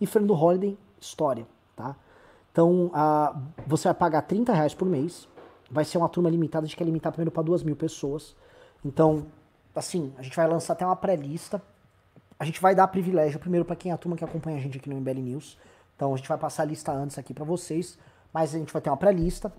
E 0.00 0.06
Fernando 0.06 0.34
Holliday, 0.34 0.76
história, 1.00 1.46
tá? 1.76 1.94
Então, 2.50 2.86
uh, 2.86 3.40
você 3.64 3.86
vai 3.86 3.94
pagar 3.94 4.22
30 4.22 4.52
reais 4.52 4.74
por 4.74 4.88
mês. 4.88 5.28
Vai 5.70 5.84
ser 5.84 5.98
uma 5.98 6.08
turma 6.08 6.28
limitada, 6.28 6.64
a 6.64 6.66
gente 6.66 6.76
quer 6.76 6.82
limitar 6.82 7.12
primeiro 7.12 7.30
para 7.30 7.44
duas 7.44 7.62
mil 7.62 7.76
pessoas. 7.76 8.34
Então, 8.84 9.26
assim, 9.74 10.12
a 10.18 10.22
gente 10.22 10.36
vai 10.36 10.46
lançar 10.46 10.72
até 10.72 10.84
uma 10.84 10.96
pré-lista. 10.96 11.62
A 12.38 12.44
gente 12.44 12.60
vai 12.60 12.74
dar 12.74 12.88
privilégio 12.88 13.38
primeiro 13.38 13.64
para 13.64 13.76
quem 13.76 13.92
é 13.92 13.94
a 13.94 13.98
turma 13.98 14.16
que 14.16 14.24
acompanha 14.24 14.56
a 14.56 14.60
gente 14.60 14.78
aqui 14.78 14.88
no 14.88 14.96
MBL 14.96 15.20
News. 15.20 15.58
Então 15.94 16.14
a 16.14 16.16
gente 16.16 16.28
vai 16.28 16.38
passar 16.38 16.62
a 16.62 16.66
lista 16.66 16.90
antes 16.90 17.18
aqui 17.18 17.34
para 17.34 17.44
vocês, 17.44 17.98
mas 18.32 18.54
a 18.54 18.58
gente 18.58 18.72
vai 18.72 18.80
ter 18.80 18.88
uma 18.88 18.96
pré-lista. 18.96 19.52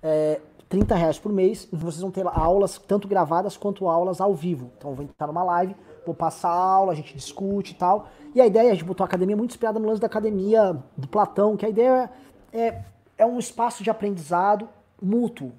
É, 0.00 0.40
30 0.68 0.94
reais 0.94 1.18
por 1.18 1.32
mês, 1.32 1.66
e 1.72 1.76
vocês 1.76 2.00
vão 2.02 2.10
ter 2.10 2.26
aulas 2.26 2.78
tanto 2.78 3.08
gravadas 3.08 3.56
quanto 3.56 3.88
aulas 3.88 4.20
ao 4.20 4.34
vivo. 4.34 4.70
Então 4.76 4.90
eu 4.90 4.94
vou 4.94 5.04
entrar 5.04 5.26
numa 5.26 5.42
live, 5.42 5.74
vou 6.04 6.14
passar 6.14 6.50
a 6.50 6.52
aula, 6.52 6.92
a 6.92 6.94
gente 6.94 7.14
discute 7.14 7.72
e 7.72 7.74
tal. 7.74 8.08
E 8.34 8.40
a 8.40 8.46
ideia, 8.46 8.70
a 8.70 8.74
gente 8.74 8.84
botou 8.84 9.02
a 9.02 9.08
academia 9.08 9.36
muito 9.36 9.50
inspirada 9.50 9.78
no 9.78 9.88
lance 9.88 10.00
da 10.00 10.06
academia 10.06 10.76
do 10.96 11.08
Platão, 11.08 11.56
que 11.56 11.66
a 11.66 11.68
ideia 11.68 12.10
é, 12.52 12.82
é 13.16 13.26
um 13.26 13.38
espaço 13.38 13.82
de 13.82 13.90
aprendizado 13.90 14.68
mútuo 15.00 15.52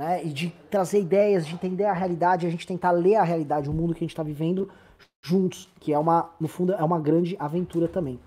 né? 0.00 0.24
E 0.24 0.30
de 0.30 0.48
trazer 0.70 0.98
ideias, 0.98 1.46
de 1.46 1.52
entender 1.52 1.84
a 1.84 1.92
realidade, 1.92 2.46
a 2.46 2.50
gente 2.50 2.66
tentar 2.66 2.90
ler 2.90 3.16
a 3.16 3.22
realidade, 3.22 3.68
o 3.68 3.72
mundo 3.72 3.92
que 3.92 3.98
a 3.98 4.06
gente 4.06 4.12
está 4.12 4.22
vivendo 4.22 4.70
juntos, 5.22 5.68
que 5.78 5.92
é 5.92 5.98
uma, 5.98 6.30
no 6.40 6.48
fundo, 6.48 6.72
é 6.72 6.82
uma 6.82 6.98
grande 6.98 7.36
aventura 7.38 7.86
também. 7.86 8.18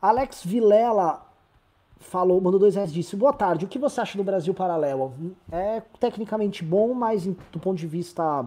Alex 0.00 0.42
Vilela 0.42 1.22
falou, 1.98 2.40
mandou 2.40 2.58
dois 2.58 2.74
reais 2.74 2.90
disse: 2.90 3.14
Boa 3.16 3.34
tarde, 3.34 3.66
o 3.66 3.68
que 3.68 3.78
você 3.78 4.00
acha 4.00 4.16
do 4.16 4.24
Brasil 4.24 4.54
Paralelo? 4.54 5.12
É 5.52 5.82
tecnicamente 6.00 6.64
bom, 6.64 6.94
mas 6.94 7.26
do 7.26 7.60
ponto 7.60 7.76
de 7.76 7.86
vista 7.86 8.46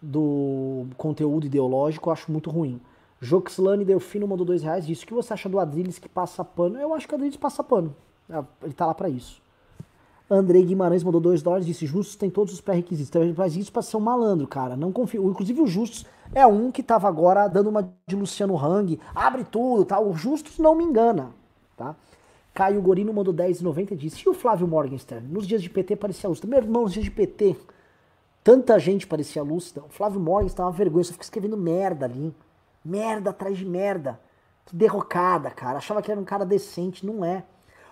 do 0.00 0.86
conteúdo 0.96 1.46
ideológico, 1.46 2.08
eu 2.08 2.12
acho 2.12 2.30
muito 2.30 2.48
ruim. 2.48 2.80
Joxlane 3.20 3.84
Delfino 3.84 4.28
mandou 4.28 4.46
dois 4.46 4.62
reais 4.62 4.86
disse: 4.86 5.02
O 5.02 5.06
que 5.08 5.14
você 5.14 5.32
acha 5.32 5.48
do 5.48 5.58
Adriles 5.58 5.98
que 5.98 6.08
passa 6.08 6.44
pano? 6.44 6.78
Eu 6.78 6.94
acho 6.94 7.08
que 7.08 7.14
o 7.14 7.16
Adriles 7.16 7.36
passa 7.36 7.64
pano. 7.64 7.96
É, 8.30 8.40
ele 8.62 8.72
tá 8.72 8.86
lá 8.86 8.94
para 8.94 9.08
isso. 9.08 9.41
Andrei 10.30 10.64
Guimarães 10.64 11.02
mandou 11.02 11.20
2 11.20 11.42
dólares 11.42 11.66
disse: 11.66 11.86
Justus 11.86 12.16
tem 12.16 12.30
todos 12.30 12.54
os 12.54 12.60
pré-requisitos. 12.60 13.34
Mas 13.36 13.56
isso 13.56 13.72
para 13.72 13.82
ser 13.82 13.96
um 13.96 14.00
malandro, 14.00 14.46
cara. 14.46 14.76
Não 14.76 14.92
confio. 14.92 15.28
Inclusive 15.28 15.60
o 15.60 15.66
Justus 15.66 16.06
é 16.34 16.46
um 16.46 16.70
que 16.70 16.82
tava 16.82 17.08
agora 17.08 17.48
dando 17.48 17.68
uma 17.68 17.92
de 18.06 18.16
Luciano 18.16 18.56
Hang. 18.56 18.98
Abre 19.14 19.44
tudo, 19.44 19.84
tá? 19.84 20.00
O 20.00 20.14
Justus 20.14 20.58
não 20.58 20.74
me 20.74 20.84
engana, 20.84 21.30
tá? 21.76 21.94
Caio 22.54 22.82
Gorino 22.82 23.12
mandou 23.12 23.32
10,90 23.32 23.92
e 23.92 23.96
disse: 23.96 24.22
E 24.26 24.28
o 24.28 24.34
Flávio 24.34 24.66
Morgenstern? 24.66 25.26
Nos 25.26 25.46
dias 25.46 25.62
de 25.62 25.70
PT 25.70 25.96
parecia 25.96 26.28
lúcido. 26.28 26.48
Meu 26.48 26.58
irmão, 26.58 26.82
nos 26.82 26.92
dias 26.92 27.04
de 27.04 27.10
PT, 27.10 27.56
tanta 28.44 28.78
gente 28.78 29.06
parecia 29.06 29.42
lúcida. 29.42 29.82
O 29.82 29.88
Flávio 29.88 30.20
Morgenstern 30.20 30.66
uma 30.66 30.72
vergonha, 30.72 31.04
só 31.04 31.12
fica 31.12 31.24
escrevendo 31.24 31.56
merda 31.56 32.06
ali. 32.06 32.34
Merda 32.84 33.30
atrás 33.30 33.56
de 33.56 33.64
merda. 33.64 34.20
Que 34.66 34.76
derrocada, 34.76 35.50
cara. 35.50 35.78
Achava 35.78 36.02
que 36.02 36.10
era 36.10 36.20
um 36.20 36.24
cara 36.24 36.44
decente, 36.44 37.04
não 37.04 37.24
é. 37.24 37.44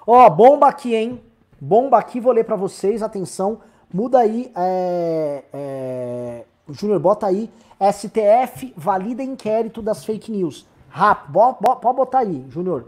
Ó, 0.06 0.28
bomba 0.30 0.68
aqui, 0.68 0.94
hein? 0.94 1.22
Bomba 1.60 1.98
aqui, 1.98 2.20
vou 2.20 2.32
ler 2.32 2.44
para 2.44 2.56
vocês, 2.56 3.02
atenção. 3.02 3.60
Muda 3.92 4.20
aí, 4.20 4.50
é, 4.56 5.44
é, 5.52 6.44
Júnior, 6.70 6.98
bota 6.98 7.26
aí. 7.26 7.50
STF 7.92 8.72
valida 8.76 9.22
inquérito 9.22 9.82
das 9.82 10.04
fake 10.04 10.32
news. 10.32 10.66
Rápido, 10.88 11.54
pode 11.54 11.96
botar 11.96 12.20
aí, 12.20 12.46
Júnior. 12.48 12.86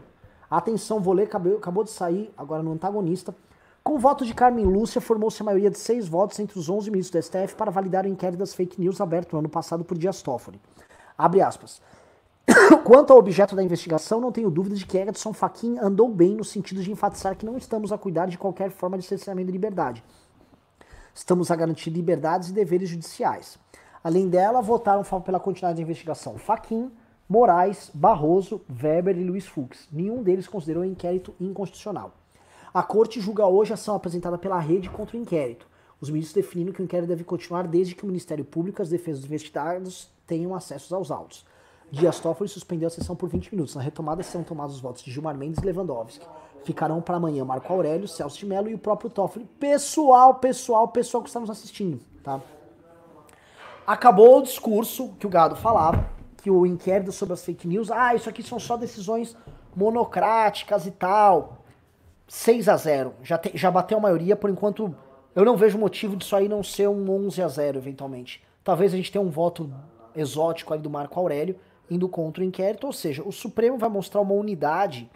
Atenção, 0.50 1.00
vou 1.00 1.12
ler, 1.12 1.24
acabou, 1.24 1.56
acabou 1.56 1.84
de 1.84 1.90
sair 1.90 2.32
agora 2.36 2.62
no 2.62 2.72
antagonista. 2.72 3.34
Com 3.82 3.94
o 3.94 3.98
voto 3.98 4.24
de 4.24 4.32
Carmen 4.32 4.64
Lúcia, 4.64 5.00
formou-se 5.00 5.42
a 5.42 5.44
maioria 5.44 5.70
de 5.70 5.78
seis 5.78 6.08
votos 6.08 6.38
entre 6.38 6.58
os 6.58 6.70
11 6.70 6.90
ministros 6.90 7.20
do 7.20 7.26
STF 7.26 7.54
para 7.54 7.70
validar 7.70 8.04
o 8.04 8.08
inquérito 8.08 8.38
das 8.38 8.54
fake 8.54 8.80
news 8.80 9.00
aberto 9.00 9.32
no 9.32 9.40
ano 9.40 9.48
passado 9.48 9.84
por 9.84 9.98
Dias 9.98 10.22
Toffoli. 10.22 10.60
Abre 11.18 11.42
aspas. 11.42 11.82
Quanto 12.84 13.12
ao 13.12 13.18
objeto 13.18 13.54
da 13.54 13.62
investigação, 13.62 14.20
não 14.20 14.32
tenho 14.32 14.50
dúvida 14.50 14.74
de 14.74 14.84
que 14.84 14.98
Edson 14.98 15.32
Fachin 15.32 15.78
andou 15.78 16.08
bem 16.08 16.34
no 16.34 16.44
sentido 16.44 16.82
de 16.82 16.90
enfatizar 16.90 17.36
que 17.36 17.46
não 17.46 17.56
estamos 17.56 17.92
a 17.92 17.98
cuidar 17.98 18.26
de 18.26 18.38
qualquer 18.38 18.70
forma 18.70 18.98
de 18.98 19.04
cerceamento 19.04 19.46
de 19.46 19.52
liberdade. 19.52 20.02
Estamos 21.14 21.50
a 21.50 21.56
garantir 21.56 21.90
liberdades 21.90 22.48
e 22.48 22.52
deveres 22.52 22.88
judiciais. 22.88 23.58
Além 24.02 24.28
dela, 24.28 24.60
votaram 24.60 25.04
pela 25.20 25.38
continuidade 25.38 25.76
da 25.76 25.82
investigação 25.82 26.38
Fachin, 26.38 26.90
Moraes, 27.28 27.90
Barroso, 27.94 28.60
Weber 28.82 29.16
e 29.16 29.24
Luiz 29.24 29.46
Fux. 29.46 29.88
Nenhum 29.92 30.22
deles 30.22 30.48
considerou 30.48 30.82
o 30.82 30.86
inquérito 30.86 31.34
inconstitucional. 31.40 32.12
A 32.74 32.82
corte 32.82 33.20
julga 33.20 33.46
hoje 33.46 33.72
a 33.72 33.74
ação 33.74 33.94
apresentada 33.94 34.38
pela 34.38 34.58
rede 34.58 34.90
contra 34.90 35.16
o 35.16 35.20
inquérito. 35.20 35.66
Os 36.00 36.10
ministros 36.10 36.34
definiram 36.34 36.72
que 36.72 36.82
o 36.82 36.84
inquérito 36.84 37.08
deve 37.08 37.22
continuar 37.22 37.68
desde 37.68 37.94
que 37.94 38.02
o 38.02 38.06
Ministério 38.06 38.44
Público 38.44 38.80
e 38.80 38.82
as 38.82 38.88
defesas 38.88 39.20
dos 39.20 39.28
investigados 39.28 40.10
tenham 40.26 40.54
acesso 40.54 40.94
aos 40.96 41.10
autos. 41.10 41.44
Dias 41.92 42.18
Toffoli 42.18 42.48
suspendeu 42.48 42.86
a 42.86 42.90
sessão 42.90 43.14
por 43.14 43.28
20 43.28 43.52
minutos. 43.52 43.74
Na 43.74 43.82
retomada 43.82 44.22
serão 44.22 44.42
tomados 44.42 44.74
os 44.74 44.80
votos 44.80 45.02
de 45.02 45.10
Gilmar 45.10 45.36
Mendes 45.36 45.62
e 45.62 45.66
Lewandowski. 45.66 46.26
Ficarão 46.64 47.02
para 47.02 47.18
amanhã 47.18 47.44
Marco 47.44 47.70
Aurélio, 47.70 48.08
Celso 48.08 48.38
de 48.38 48.46
Mello 48.46 48.70
e 48.70 48.74
o 48.74 48.78
próprio 48.78 49.10
Toffoli. 49.10 49.44
Pessoal, 49.60 50.36
pessoal, 50.36 50.88
pessoal 50.88 51.22
que 51.22 51.28
está 51.28 51.38
nos 51.38 51.50
assistindo, 51.50 52.00
tá? 52.24 52.40
Acabou 53.86 54.38
o 54.38 54.42
discurso 54.42 55.12
que 55.18 55.26
o 55.26 55.30
Gado 55.30 55.54
falava, 55.54 56.08
que 56.38 56.50
o 56.50 56.64
inquérito 56.64 57.12
sobre 57.12 57.34
as 57.34 57.44
fake 57.44 57.68
news, 57.68 57.90
ah, 57.90 58.14
isso 58.14 58.26
aqui 58.26 58.42
são 58.42 58.58
só 58.58 58.78
decisões 58.78 59.36
monocráticas 59.76 60.86
e 60.86 60.92
tal. 60.92 61.58
6 62.26 62.70
a 62.70 62.76
0 62.78 63.12
já, 63.22 63.36
te, 63.36 63.52
já 63.54 63.70
bateu 63.70 63.98
a 63.98 64.00
maioria, 64.00 64.34
por 64.34 64.48
enquanto 64.48 64.94
eu 65.36 65.44
não 65.44 65.58
vejo 65.58 65.76
motivo 65.76 66.16
disso 66.16 66.34
aí 66.34 66.48
não 66.48 66.62
ser 66.62 66.88
um 66.88 67.26
11 67.26 67.42
a 67.42 67.48
0 67.48 67.76
eventualmente. 67.76 68.42
Talvez 68.64 68.94
a 68.94 68.96
gente 68.96 69.12
tenha 69.12 69.22
um 69.22 69.28
voto 69.28 69.70
exótico 70.16 70.72
ali 70.72 70.82
do 70.82 70.88
Marco 70.88 71.20
Aurélio, 71.20 71.58
indo 71.92 72.08
contra 72.08 72.42
o 72.42 72.46
inquérito, 72.46 72.86
ou 72.86 72.92
seja, 72.92 73.22
o 73.22 73.32
Supremo 73.32 73.76
vai 73.76 73.88
mostrar 73.88 74.20
uma 74.20 74.34
unidade 74.34 75.10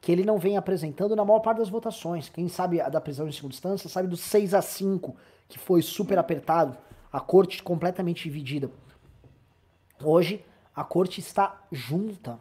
que 0.00 0.10
ele 0.10 0.24
não 0.24 0.38
vem 0.38 0.56
apresentando 0.56 1.14
na 1.14 1.24
maior 1.24 1.40
parte 1.40 1.58
das 1.58 1.68
votações. 1.68 2.28
Quem 2.28 2.48
sabe 2.48 2.80
a 2.80 2.88
da 2.88 3.00
prisão 3.00 3.28
em 3.28 3.32
segunda 3.32 3.54
instância 3.54 3.88
sabe 3.88 4.08
do 4.08 4.16
6 4.16 4.52
a 4.52 4.60
5, 4.60 5.14
que 5.48 5.58
foi 5.58 5.80
super 5.80 6.18
apertado, 6.18 6.76
a 7.12 7.20
corte 7.20 7.62
completamente 7.62 8.24
dividida. 8.24 8.70
Hoje, 10.02 10.44
a 10.74 10.82
corte 10.82 11.20
está 11.20 11.60
junta. 11.70 12.38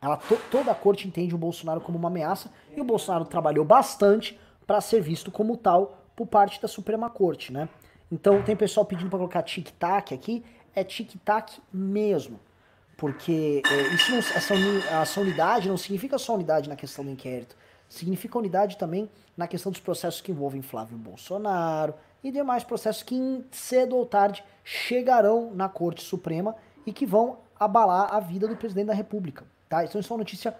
Ela, 0.00 0.16
to, 0.16 0.38
toda 0.50 0.70
a 0.70 0.74
corte 0.74 1.08
entende 1.08 1.34
o 1.34 1.38
Bolsonaro 1.38 1.80
como 1.80 1.98
uma 1.98 2.08
ameaça 2.08 2.50
e 2.76 2.80
o 2.80 2.84
Bolsonaro 2.84 3.24
trabalhou 3.24 3.64
bastante 3.64 4.38
para 4.66 4.80
ser 4.80 5.00
visto 5.00 5.30
como 5.32 5.56
tal 5.56 5.98
por 6.14 6.26
parte 6.26 6.60
da 6.60 6.68
Suprema 6.68 7.10
Corte, 7.10 7.52
né? 7.52 7.68
Então 8.10 8.42
tem 8.42 8.54
pessoal 8.54 8.86
pedindo 8.86 9.10
para 9.10 9.18
colocar 9.18 9.42
tic-tac 9.42 10.14
aqui, 10.14 10.44
é 10.74 10.84
tic-tac 10.84 11.60
mesmo. 11.72 12.38
Porque 12.98 13.62
é, 13.64 13.94
isso 13.94 14.10
não, 14.10 14.18
essa, 14.18 14.54
essa 14.90 15.20
unidade 15.20 15.68
não 15.68 15.76
significa 15.76 16.18
só 16.18 16.34
unidade 16.34 16.68
na 16.68 16.74
questão 16.74 17.04
do 17.04 17.10
inquérito. 17.12 17.56
Significa 17.88 18.36
unidade 18.36 18.76
também 18.76 19.08
na 19.36 19.46
questão 19.46 19.70
dos 19.70 19.80
processos 19.80 20.20
que 20.20 20.32
envolvem 20.32 20.60
Flávio 20.60 20.98
Bolsonaro 20.98 21.94
e 22.24 22.32
demais 22.32 22.64
processos 22.64 23.04
que 23.04 23.44
cedo 23.52 23.96
ou 23.96 24.04
tarde 24.04 24.44
chegarão 24.64 25.52
na 25.54 25.68
Corte 25.68 26.02
Suprema 26.02 26.56
e 26.84 26.92
que 26.92 27.06
vão 27.06 27.38
abalar 27.58 28.12
a 28.12 28.18
vida 28.18 28.48
do 28.48 28.56
presidente 28.56 28.88
da 28.88 28.94
república, 28.94 29.44
tá? 29.68 29.84
Então 29.84 30.00
isso 30.00 30.12
é 30.12 30.14
uma 30.14 30.18
notícia 30.18 30.56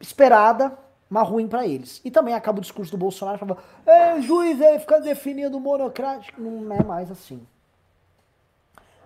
esperada, 0.00 0.78
mas 1.10 1.28
ruim 1.28 1.48
para 1.48 1.66
eles. 1.66 2.00
E 2.04 2.10
também 2.10 2.34
acaba 2.34 2.58
o 2.58 2.62
discurso 2.62 2.92
do 2.92 2.98
Bolsonaro 2.98 3.36
falando, 3.36 3.58
é, 3.84 4.20
juiz 4.22 4.62
aí 4.62 4.78
fica 4.78 5.00
definindo 5.00 5.58
monocrático. 5.58 6.40
Não 6.40 6.72
é 6.72 6.84
mais 6.84 7.10
assim. 7.10 7.44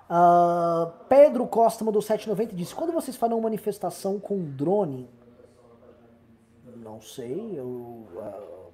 Uh, 0.09 0.90
Pedro 1.06 1.47
Costa 1.47 1.85
mandou 1.85 2.01
790 2.01 2.55
e 2.55 2.56
disse: 2.56 2.74
Quando 2.74 2.93
vocês 2.93 3.16
farão 3.16 3.40
manifestação 3.40 4.18
com 4.18 4.43
drone? 4.43 5.09
Não 6.76 7.01
sei, 7.01 7.59
eu. 7.59 7.66
Uh, 7.66 8.68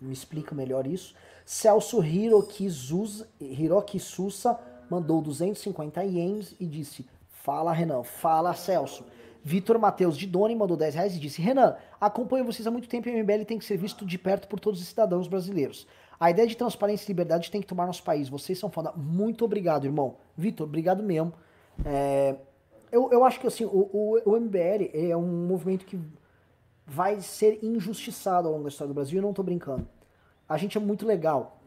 me 0.00 0.12
explica 0.12 0.54
melhor 0.54 0.86
isso. 0.86 1.14
Celso 1.44 2.02
Hiroki, 2.04 2.68
Zuz, 2.68 3.24
Hiroki 3.40 3.98
Susa 3.98 4.58
mandou 4.90 5.22
250 5.22 6.04
ienes 6.04 6.54
e 6.60 6.66
disse: 6.66 7.06
Fala, 7.30 7.72
Renan. 7.72 8.02
Fala, 8.02 8.54
Celso. 8.54 9.04
Vitor 9.42 9.78
Matheus 9.78 10.16
de 10.16 10.26
Doni 10.26 10.54
mandou 10.54 10.76
10 10.76 10.94
reais 10.94 11.16
e 11.16 11.18
disse: 11.18 11.40
Renan, 11.40 11.76
acompanho 11.98 12.44
vocês 12.44 12.66
há 12.66 12.70
muito 12.70 12.88
tempo 12.88 13.08
e 13.08 13.12
o 13.12 13.24
MBL 13.24 13.44
tem 13.46 13.58
que 13.58 13.64
ser 13.64 13.78
visto 13.78 14.04
de 14.04 14.18
perto 14.18 14.46
por 14.46 14.60
todos 14.60 14.80
os 14.80 14.86
cidadãos 14.86 15.26
brasileiros. 15.26 15.86
A 16.20 16.30
ideia 16.30 16.48
de 16.48 16.56
transparência 16.56 17.06
e 17.06 17.08
liberdade 17.08 17.50
tem 17.50 17.60
que 17.60 17.66
tomar 17.66 17.86
nosso 17.86 18.02
país. 18.02 18.28
Vocês 18.28 18.58
são 18.58 18.70
foda. 18.70 18.92
Muito 18.96 19.44
obrigado, 19.44 19.84
irmão. 19.84 20.16
Vitor, 20.36 20.66
obrigado 20.66 21.02
mesmo. 21.02 21.32
É, 21.84 22.34
eu, 22.90 23.10
eu 23.12 23.24
acho 23.24 23.38
que 23.38 23.46
assim, 23.46 23.64
o, 23.64 23.68
o, 23.92 24.20
o 24.24 24.40
MBL 24.40 24.90
é 24.92 25.16
um 25.16 25.46
movimento 25.46 25.84
que 25.84 25.98
vai 26.84 27.20
ser 27.20 27.62
injustiçado 27.62 28.48
ao 28.48 28.54
longo 28.54 28.64
da 28.64 28.70
história 28.70 28.88
do 28.88 28.94
Brasil. 28.94 29.18
Eu 29.18 29.22
não 29.22 29.32
tô 29.32 29.42
brincando. 29.42 29.86
A 30.48 30.56
gente 30.56 30.76
é 30.76 30.80
muito 30.80 31.06
legal. 31.06 31.60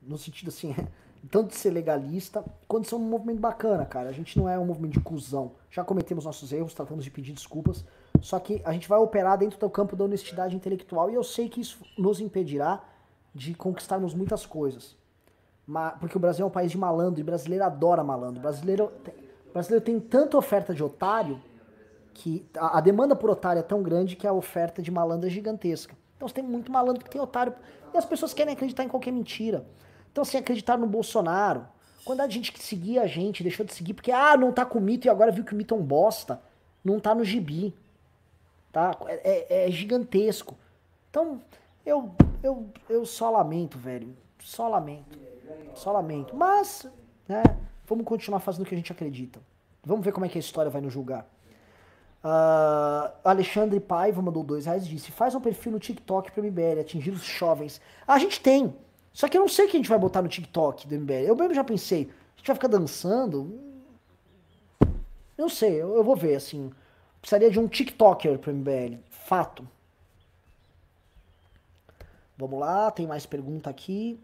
No 0.00 0.16
sentido 0.16 0.48
assim, 0.48 0.74
tanto 1.28 1.48
de 1.48 1.56
ser 1.56 1.70
legalista, 1.70 2.44
quanto 2.68 2.84
de 2.84 2.90
ser 2.90 2.94
um 2.94 3.00
movimento 3.00 3.40
bacana, 3.40 3.84
cara. 3.84 4.08
A 4.08 4.12
gente 4.12 4.38
não 4.38 4.48
é 4.48 4.56
um 4.56 4.66
movimento 4.66 4.92
de 4.92 5.00
cuzão. 5.00 5.52
Já 5.68 5.82
cometemos 5.82 6.26
nossos 6.26 6.52
erros, 6.52 6.74
tratamos 6.74 7.04
de 7.04 7.10
pedir 7.10 7.32
desculpas. 7.32 7.84
Só 8.20 8.38
que 8.38 8.60
a 8.64 8.72
gente 8.72 8.88
vai 8.88 8.98
operar 8.98 9.36
dentro 9.36 9.58
do 9.58 9.68
campo 9.68 9.96
da 9.96 10.04
honestidade 10.04 10.54
intelectual 10.54 11.10
e 11.10 11.14
eu 11.14 11.24
sei 11.24 11.48
que 11.48 11.60
isso 11.60 11.80
nos 11.98 12.20
impedirá 12.20 12.84
de 13.34 13.54
conquistarmos 13.54 14.14
muitas 14.14 14.44
coisas. 14.44 14.96
Porque 16.00 16.16
o 16.16 16.20
Brasil 16.20 16.44
é 16.44 16.48
um 16.48 16.50
país 16.50 16.70
de 16.70 16.78
malandro 16.78 17.20
e 17.20 17.24
brasileiro 17.24 17.64
adora 17.64 18.02
malandro. 18.02 18.38
O 18.38 18.42
brasileiro, 18.42 18.92
o 19.48 19.52
brasileiro 19.52 19.84
tem 19.84 20.00
tanta 20.00 20.36
oferta 20.36 20.74
de 20.74 20.82
otário 20.82 21.40
que 22.12 22.44
a, 22.56 22.78
a, 22.78 22.80
demanda 22.80 23.14
por 23.14 23.30
otário 23.30 23.60
é 23.60 23.62
tão 23.62 23.82
grande 23.82 24.16
que 24.16 24.26
a 24.26 24.32
oferta 24.32 24.82
de 24.82 24.90
malandro 24.90 25.28
é 25.28 25.30
gigantesca. 25.30 25.94
Então 26.16 26.26
você 26.28 26.34
tem 26.34 26.44
muito 26.44 26.72
malandro 26.72 27.04
que 27.04 27.10
tem 27.10 27.20
otário 27.20 27.54
e 27.94 27.96
as 27.96 28.04
pessoas 28.04 28.34
querem 28.34 28.52
acreditar 28.52 28.84
em 28.84 28.88
qualquer 28.88 29.12
mentira. 29.12 29.64
Então 30.10 30.22
assim, 30.22 30.36
acreditar 30.36 30.76
no 30.76 30.86
Bolsonaro, 30.86 31.66
quando 32.04 32.20
a 32.20 32.28
gente 32.28 32.52
que 32.52 32.62
seguia 32.62 33.02
a 33.02 33.06
gente 33.06 33.42
deixou 33.42 33.64
de 33.64 33.72
seguir 33.72 33.94
porque 33.94 34.10
ah, 34.10 34.36
não 34.36 34.52
tá 34.52 34.66
com 34.66 34.78
o 34.78 34.82
mito 34.82 35.06
e 35.06 35.10
agora 35.10 35.30
viu 35.30 35.44
que 35.44 35.52
o 35.52 35.56
mito 35.56 35.74
é 35.74 35.78
um 35.78 35.82
bosta, 35.82 36.40
não 36.84 36.98
tá 36.98 37.14
no 37.14 37.24
gibi. 37.24 37.74
Tá? 38.72 38.96
É, 39.06 39.64
é, 39.64 39.68
é 39.68 39.70
gigantesco. 39.70 40.56
Então, 41.10 41.40
eu, 41.84 42.14
eu, 42.42 42.68
eu 42.88 43.04
só 43.04 43.30
lamento, 43.30 43.78
velho. 43.78 44.16
Só 44.38 44.68
lamento. 44.68 45.18
Só 45.74 45.92
lamento. 45.92 46.34
Mas, 46.34 46.86
né, 47.28 47.42
vamos 47.86 48.04
continuar 48.04 48.40
fazendo 48.40 48.62
o 48.62 48.66
que 48.66 48.74
a 48.74 48.78
gente 48.78 48.92
acredita. 48.92 49.40
Vamos 49.84 50.04
ver 50.04 50.12
como 50.12 50.26
é 50.26 50.28
que 50.28 50.38
a 50.38 50.40
história 50.40 50.70
vai 50.70 50.80
nos 50.80 50.92
julgar. 50.92 51.26
Uh, 52.22 53.10
Alexandre 53.24 53.80
Paiva 53.80 54.20
mandou 54.20 54.44
dois 54.44 54.66
reais 54.66 54.84
e 54.84 54.88
disse: 54.88 55.10
faz 55.10 55.34
um 55.34 55.40
perfil 55.40 55.72
no 55.72 55.78
TikTok 55.78 56.32
pro 56.32 56.44
MBL, 56.44 56.80
atingir 56.80 57.10
os 57.10 57.24
jovens. 57.24 57.80
A 58.06 58.18
gente 58.18 58.40
tem. 58.40 58.74
Só 59.12 59.26
que 59.26 59.36
eu 59.36 59.40
não 59.40 59.48
sei 59.48 59.66
o 59.66 59.68
que 59.68 59.76
a 59.76 59.80
gente 59.80 59.88
vai 59.88 59.98
botar 59.98 60.22
no 60.22 60.28
TikTok 60.28 60.86
do 60.86 60.94
MBL. 60.94 61.26
Eu 61.26 61.34
mesmo 61.34 61.54
já 61.54 61.64
pensei. 61.64 62.10
A 62.34 62.38
gente 62.38 62.46
vai 62.46 62.54
ficar 62.54 62.68
dançando? 62.68 63.58
Não 65.36 65.48
sei, 65.48 65.80
eu, 65.80 65.96
eu 65.96 66.04
vou 66.04 66.14
ver, 66.14 66.36
assim. 66.36 66.70
Precisaria 67.20 67.50
de 67.50 67.58
um 67.58 67.66
TikToker 67.66 68.38
pro 68.38 68.52
MBL. 68.52 68.98
Fato. 69.08 69.66
Vamos 72.40 72.58
lá, 72.58 72.90
tem 72.90 73.06
mais 73.06 73.26
pergunta 73.26 73.68
aqui. 73.68 74.18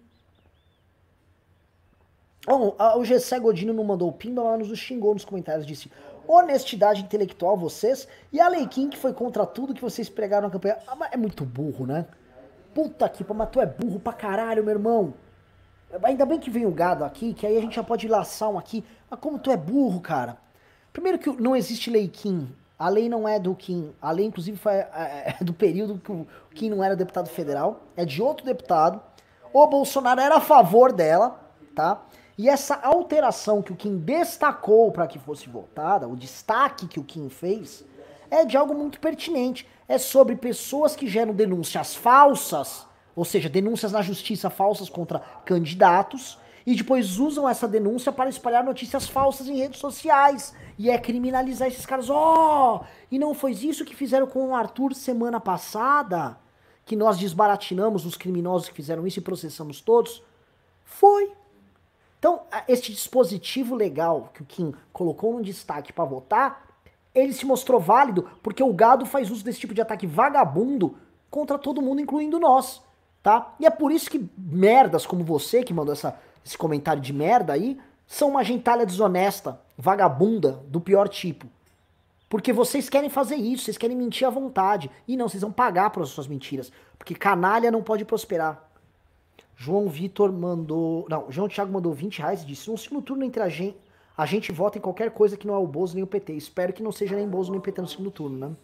Oh, 2.48 2.72
o 2.98 3.04
Gessé 3.04 3.38
Godino 3.38 3.74
não 3.74 3.84
mandou 3.84 4.10
pimba, 4.10 4.42
mas 4.42 4.68
nos 4.68 4.78
xingou 4.78 5.12
nos 5.12 5.24
comentários. 5.24 5.66
Disse: 5.66 5.90
honestidade 6.26 7.02
intelectual 7.02 7.58
vocês. 7.58 8.08
E 8.32 8.40
a 8.40 8.48
Leikin, 8.48 8.88
que 8.88 8.96
foi 8.96 9.12
contra 9.12 9.44
tudo 9.44 9.74
que 9.74 9.82
vocês 9.82 10.08
pregaram 10.08 10.46
na 10.46 10.52
campanha. 10.52 10.78
Ah, 10.88 11.10
é 11.12 11.16
muito 11.18 11.44
burro, 11.44 11.86
né? 11.86 12.06
Puta 12.72 13.06
que 13.06 13.22
pariu, 13.22 13.38
mas 13.38 13.50
tu 13.50 13.60
é 13.60 13.66
burro 13.66 14.00
pra 14.00 14.14
caralho, 14.14 14.64
meu 14.64 14.72
irmão. 14.72 15.12
Ainda 16.02 16.24
bem 16.24 16.38
que 16.38 16.48
vem 16.48 16.64
o 16.64 16.70
gado 16.70 17.04
aqui, 17.04 17.34
que 17.34 17.46
aí 17.46 17.58
a 17.58 17.60
gente 17.60 17.76
já 17.76 17.84
pode 17.84 18.08
laçar 18.08 18.48
um 18.48 18.58
aqui. 18.58 18.82
Mas 19.10 19.20
como 19.20 19.38
tu 19.38 19.50
é 19.50 19.56
burro, 19.58 20.00
cara. 20.00 20.38
Primeiro 20.90 21.18
que 21.18 21.30
não 21.30 21.54
existe 21.54 21.90
Leikin 21.90 22.48
a 22.78 22.88
lei 22.88 23.08
não 23.08 23.26
é 23.26 23.38
do 23.38 23.54
Kim. 23.54 23.92
A 24.00 24.10
lei, 24.10 24.26
inclusive, 24.26 24.56
foi 24.58 24.72
é, 24.72 25.36
é 25.40 25.44
do 25.44 25.52
período 25.54 25.98
que 25.98 26.12
o 26.12 26.26
Kim 26.54 26.70
não 26.70 26.84
era 26.84 26.94
deputado 26.94 27.28
federal. 27.28 27.82
É 27.96 28.04
de 28.04 28.22
outro 28.22 28.44
deputado. 28.44 29.00
O 29.52 29.66
Bolsonaro 29.66 30.20
era 30.20 30.36
a 30.36 30.40
favor 30.40 30.92
dela, 30.92 31.40
tá? 31.74 32.02
E 32.36 32.50
essa 32.50 32.74
alteração 32.82 33.62
que 33.62 33.72
o 33.72 33.76
Kim 33.76 33.96
destacou 33.96 34.92
para 34.92 35.06
que 35.06 35.18
fosse 35.18 35.48
votada, 35.48 36.06
o 36.06 36.14
destaque 36.14 36.86
que 36.86 37.00
o 37.00 37.04
Kim 37.04 37.30
fez, 37.30 37.82
é 38.30 38.44
de 38.44 38.56
algo 38.56 38.74
muito 38.74 39.00
pertinente. 39.00 39.66
É 39.88 39.96
sobre 39.96 40.36
pessoas 40.36 40.94
que 40.94 41.06
geram 41.06 41.32
denúncias 41.32 41.94
falsas, 41.94 42.86
ou 43.14 43.24
seja, 43.24 43.48
denúncias 43.48 43.92
na 43.92 44.02
justiça 44.02 44.50
falsas 44.50 44.90
contra 44.90 45.20
candidatos, 45.46 46.38
e 46.66 46.74
depois 46.74 47.20
usam 47.20 47.48
essa 47.48 47.68
denúncia 47.68 48.10
para 48.10 48.28
espalhar 48.28 48.64
notícias 48.64 49.08
falsas 49.08 49.46
em 49.46 49.56
redes 49.56 49.78
sociais. 49.78 50.52
E 50.76 50.90
é 50.90 50.98
criminalizar 50.98 51.68
esses 51.68 51.86
caras. 51.86 52.10
Ó! 52.10 52.80
Oh! 52.82 52.84
E 53.08 53.20
não 53.20 53.32
foi 53.32 53.52
isso 53.52 53.84
que 53.84 53.94
fizeram 53.94 54.26
com 54.26 54.48
o 54.48 54.54
Arthur 54.54 54.92
semana 54.92 55.38
passada? 55.38 56.36
Que 56.84 56.96
nós 56.96 57.18
desbaratinamos 57.18 58.04
os 58.04 58.16
criminosos 58.16 58.68
que 58.68 58.74
fizeram 58.74 59.06
isso 59.06 59.20
e 59.20 59.22
processamos 59.22 59.80
todos? 59.80 60.24
Foi. 60.84 61.30
Então, 62.18 62.42
este 62.66 62.90
dispositivo 62.90 63.76
legal 63.76 64.30
que 64.34 64.42
o 64.42 64.46
Kim 64.46 64.74
colocou 64.92 65.32
no 65.34 65.44
destaque 65.44 65.92
para 65.92 66.04
votar, 66.04 66.66
ele 67.14 67.32
se 67.32 67.46
mostrou 67.46 67.78
válido 67.78 68.28
porque 68.42 68.62
o 68.62 68.72
gado 68.72 69.06
faz 69.06 69.30
uso 69.30 69.44
desse 69.44 69.60
tipo 69.60 69.74
de 69.74 69.82
ataque 69.82 70.06
vagabundo 70.06 70.96
contra 71.30 71.58
todo 71.58 71.82
mundo, 71.82 72.00
incluindo 72.00 72.40
nós, 72.40 72.82
tá? 73.22 73.54
E 73.60 73.66
é 73.66 73.70
por 73.70 73.92
isso 73.92 74.10
que 74.10 74.28
merdas 74.36 75.06
como 75.06 75.22
você 75.22 75.62
que 75.62 75.74
mandou 75.74 75.92
essa 75.92 76.18
esse 76.46 76.56
comentário 76.56 77.02
de 77.02 77.12
merda 77.12 77.52
aí, 77.52 77.78
são 78.06 78.28
uma 78.28 78.44
gentalha 78.44 78.86
desonesta, 78.86 79.60
vagabunda, 79.76 80.62
do 80.68 80.80
pior 80.80 81.08
tipo. 81.08 81.48
Porque 82.28 82.52
vocês 82.52 82.88
querem 82.88 83.10
fazer 83.10 83.36
isso, 83.36 83.64
vocês 83.64 83.76
querem 83.78 83.96
mentir 83.96 84.26
à 84.26 84.30
vontade. 84.30 84.90
E 85.06 85.16
não, 85.16 85.28
vocês 85.28 85.42
vão 85.42 85.52
pagar 85.52 85.90
pelas 85.90 86.08
suas 86.08 86.26
mentiras. 86.26 86.72
Porque 86.98 87.14
canalha 87.14 87.70
não 87.70 87.82
pode 87.82 88.04
prosperar. 88.04 88.68
João 89.56 89.88
Vitor 89.88 90.32
mandou. 90.32 91.06
Não, 91.08 91.30
João 91.30 91.48
Thiago 91.48 91.72
mandou 91.72 91.92
20 91.92 92.18
reais 92.18 92.42
e 92.42 92.46
disse: 92.46 92.70
um 92.70 92.76
segundo 92.76 93.02
turno 93.02 93.24
entre 93.24 93.42
a 93.42 93.48
gente. 93.48 93.76
A 94.16 94.24
gente 94.24 94.50
vota 94.50 94.78
em 94.78 94.80
qualquer 94.80 95.10
coisa 95.10 95.36
que 95.36 95.46
não 95.46 95.54
é 95.54 95.58
o 95.58 95.66
Bozo 95.66 95.94
nem 95.94 96.02
o 96.02 96.06
PT. 96.06 96.32
Espero 96.32 96.72
que 96.72 96.82
não 96.82 96.90
seja 96.90 97.14
nem 97.14 97.28
Bozo 97.28 97.52
nem 97.52 97.60
PT 97.60 97.80
no 97.80 97.88
segundo 97.88 98.10
turno, 98.10 98.38
né? 98.38 98.56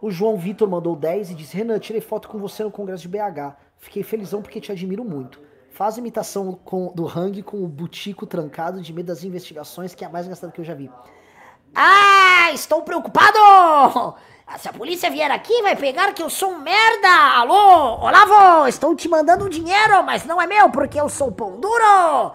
O 0.00 0.10
João 0.10 0.36
Vitor 0.36 0.68
mandou 0.68 0.94
10 0.94 1.30
e 1.30 1.34
disse: 1.34 1.56
Renan, 1.56 1.78
tirei 1.78 2.00
foto 2.00 2.28
com 2.28 2.38
você 2.38 2.62
no 2.62 2.70
Congresso 2.70 3.02
de 3.02 3.08
BH. 3.08 3.56
Fiquei 3.78 4.02
felizão 4.02 4.42
porque 4.42 4.60
te 4.60 4.70
admiro 4.70 5.04
muito. 5.04 5.40
Faz 5.78 5.96
imitação 5.96 6.58
com, 6.64 6.90
do 6.92 7.06
Hang 7.06 7.40
com 7.40 7.62
o 7.62 7.68
butico 7.68 8.26
trancado 8.26 8.82
de 8.82 8.92
medo 8.92 9.06
das 9.06 9.22
investigações, 9.22 9.94
que 9.94 10.02
é 10.02 10.08
a 10.08 10.10
mais 10.10 10.26
engraçada 10.26 10.52
que 10.52 10.60
eu 10.60 10.64
já 10.64 10.74
vi. 10.74 10.90
Ah, 11.72 12.50
estou 12.52 12.82
preocupado! 12.82 13.38
Se 14.58 14.68
a 14.68 14.72
polícia 14.72 15.08
vier 15.08 15.30
aqui, 15.30 15.62
vai 15.62 15.76
pegar 15.76 16.12
que 16.14 16.20
eu 16.20 16.28
sou 16.28 16.50
um 16.50 16.58
merda! 16.58 17.08
Alô, 17.36 18.04
Olavo, 18.04 18.66
estou 18.66 18.92
te 18.96 19.08
mandando 19.08 19.48
dinheiro, 19.48 20.02
mas 20.02 20.24
não 20.24 20.42
é 20.42 20.48
meu, 20.48 20.68
porque 20.68 21.00
eu 21.00 21.08
sou 21.08 21.30
pão 21.30 21.60
duro! 21.60 22.32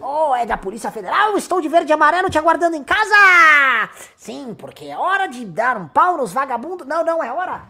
Oh, 0.00 0.34
é 0.34 0.46
da 0.46 0.56
Polícia 0.56 0.90
Federal, 0.90 1.36
estou 1.36 1.60
de 1.60 1.68
verde 1.68 1.92
e 1.92 1.92
amarelo 1.92 2.30
te 2.30 2.38
aguardando 2.38 2.76
em 2.76 2.82
casa! 2.82 3.90
Sim, 4.16 4.56
porque 4.58 4.86
é 4.86 4.96
hora 4.96 5.26
de 5.26 5.44
dar 5.44 5.76
um 5.76 5.86
pau 5.86 6.16
nos 6.16 6.32
vagabundos. 6.32 6.86
Não, 6.86 7.04
não, 7.04 7.22
é 7.22 7.30
hora! 7.30 7.62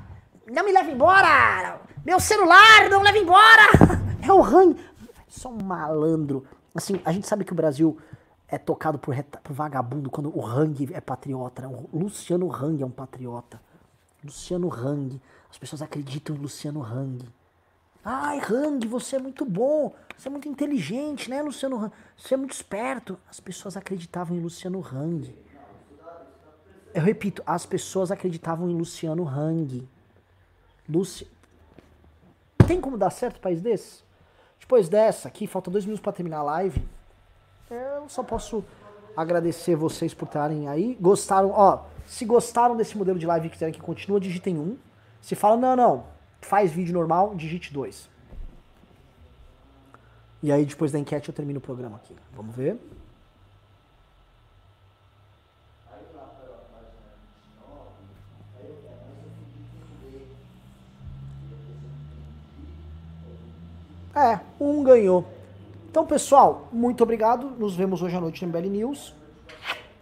Não 0.49 0.63
me 0.63 0.71
leve 0.71 0.93
embora! 0.93 1.81
Meu 2.05 2.21
celular, 2.21 2.89
não 2.89 3.03
leve 3.03 3.19
embora! 3.19 3.97
É 4.27 4.33
o 4.33 4.43
Hang. 4.43 4.77
Só 5.37 5.51
um 5.51 5.63
malandro. 5.63 6.47
Assim, 6.75 6.99
a 7.05 7.13
gente 7.13 7.27
sabe 7.27 7.45
que 7.45 7.53
o 7.53 7.55
Brasil 7.55 7.99
é 8.49 8.57
tocado 8.57 8.99
por, 8.99 9.15
por 9.23 9.53
vagabundo 9.53 10.09
quando 10.11 10.35
o 10.35 10.45
Hang 10.45 10.89
é 10.95 11.01
patriota. 11.01 11.69
O 11.69 11.99
Luciano 11.99 12.51
Hang 12.51 12.83
é 12.83 12.87
um 12.87 12.91
patriota. 12.91 13.61
Luciano 14.25 14.73
Hang. 14.73 15.21
As 15.51 15.59
pessoas 15.59 15.83
acreditam 15.83 16.35
em 16.35 16.39
Luciano 16.39 16.83
Hang. 16.83 17.29
Ai, 18.03 18.41
Hang, 18.51 18.87
você 18.89 19.17
é 19.17 19.19
muito 19.19 19.45
bom. 19.45 19.95
Você 20.17 20.29
é 20.29 20.31
muito 20.31 20.49
inteligente, 20.49 21.29
né, 21.29 21.43
Luciano 21.43 21.77
Hang? 21.77 21.93
Você 22.17 22.33
é 22.33 22.37
muito 22.39 22.53
esperto. 22.53 23.19
As 23.29 23.39
pessoas 23.39 23.77
acreditavam 23.77 24.35
em 24.35 24.41
Luciano 24.41 24.81
Hang. 24.81 25.37
Eu 26.95 27.03
repito, 27.03 27.43
as 27.45 27.67
pessoas 27.67 28.11
acreditavam 28.11 28.71
em 28.71 28.75
Luciano 28.75 29.29
Hang. 29.29 29.87
Luci... 30.89 31.29
Tem 32.67 32.81
como 32.81 32.97
dar 32.97 33.11
certo 33.11 33.37
um 33.37 33.41
país 33.41 33.61
desse? 33.61 34.06
Depois 34.67 34.89
dessa 34.89 35.29
aqui, 35.29 35.47
falta 35.47 35.71
dois 35.71 35.85
minutos 35.85 36.03
para 36.03 36.13
terminar 36.13 36.39
a 36.39 36.43
live. 36.43 36.83
Eu 37.71 38.09
só 38.09 38.25
posso 38.25 38.65
agradecer 39.17 39.77
vocês 39.77 40.13
por 40.13 40.25
estarem 40.25 40.67
aí. 40.67 40.99
Gostaram, 41.01 41.53
ó, 41.53 41.85
se 42.05 42.25
gostaram 42.25 42.77
desse 42.77 42.99
modelo 42.99 43.17
de 43.17 43.27
live 43.27 43.47
e 43.47 43.51
quiserem 43.51 43.73
que 43.73 43.81
continue, 43.81 44.19
digitem 44.19 44.59
um. 44.59 44.77
Se 45.23 45.37
fala, 45.37 45.57
não, 45.57 45.77
não, 45.77 46.05
faz 46.41 46.73
vídeo 46.73 46.93
normal, 46.93 47.33
digite 47.37 47.73
dois. 47.73 48.11
E 50.43 50.51
aí 50.51 50.65
depois 50.65 50.91
da 50.91 50.99
enquete 50.99 51.29
eu 51.29 51.35
termino 51.35 51.59
o 51.59 51.63
programa 51.63 51.99
aqui. 51.99 52.17
Vamos 52.35 52.57
ver. 52.57 52.77
É, 64.17 64.41
um 64.59 64.83
ganhou. 64.83 65.27
Então, 65.91 66.07
pessoal, 66.07 66.69
muito 66.73 67.03
obrigado. 67.03 67.51
Nos 67.51 67.77
vemos 67.77 68.01
hoje 68.01 68.17
à 68.17 68.21
noite 68.21 68.45
no 68.45 68.49
MBL 68.49 68.71
News. 68.71 69.15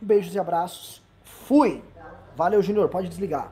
Beijos 0.00 0.32
e 0.36 0.38
abraços. 0.38 1.02
Fui! 1.24 1.82
Valeu, 2.36 2.62
Junior. 2.62 2.88
Pode 2.88 3.08
desligar. 3.08 3.50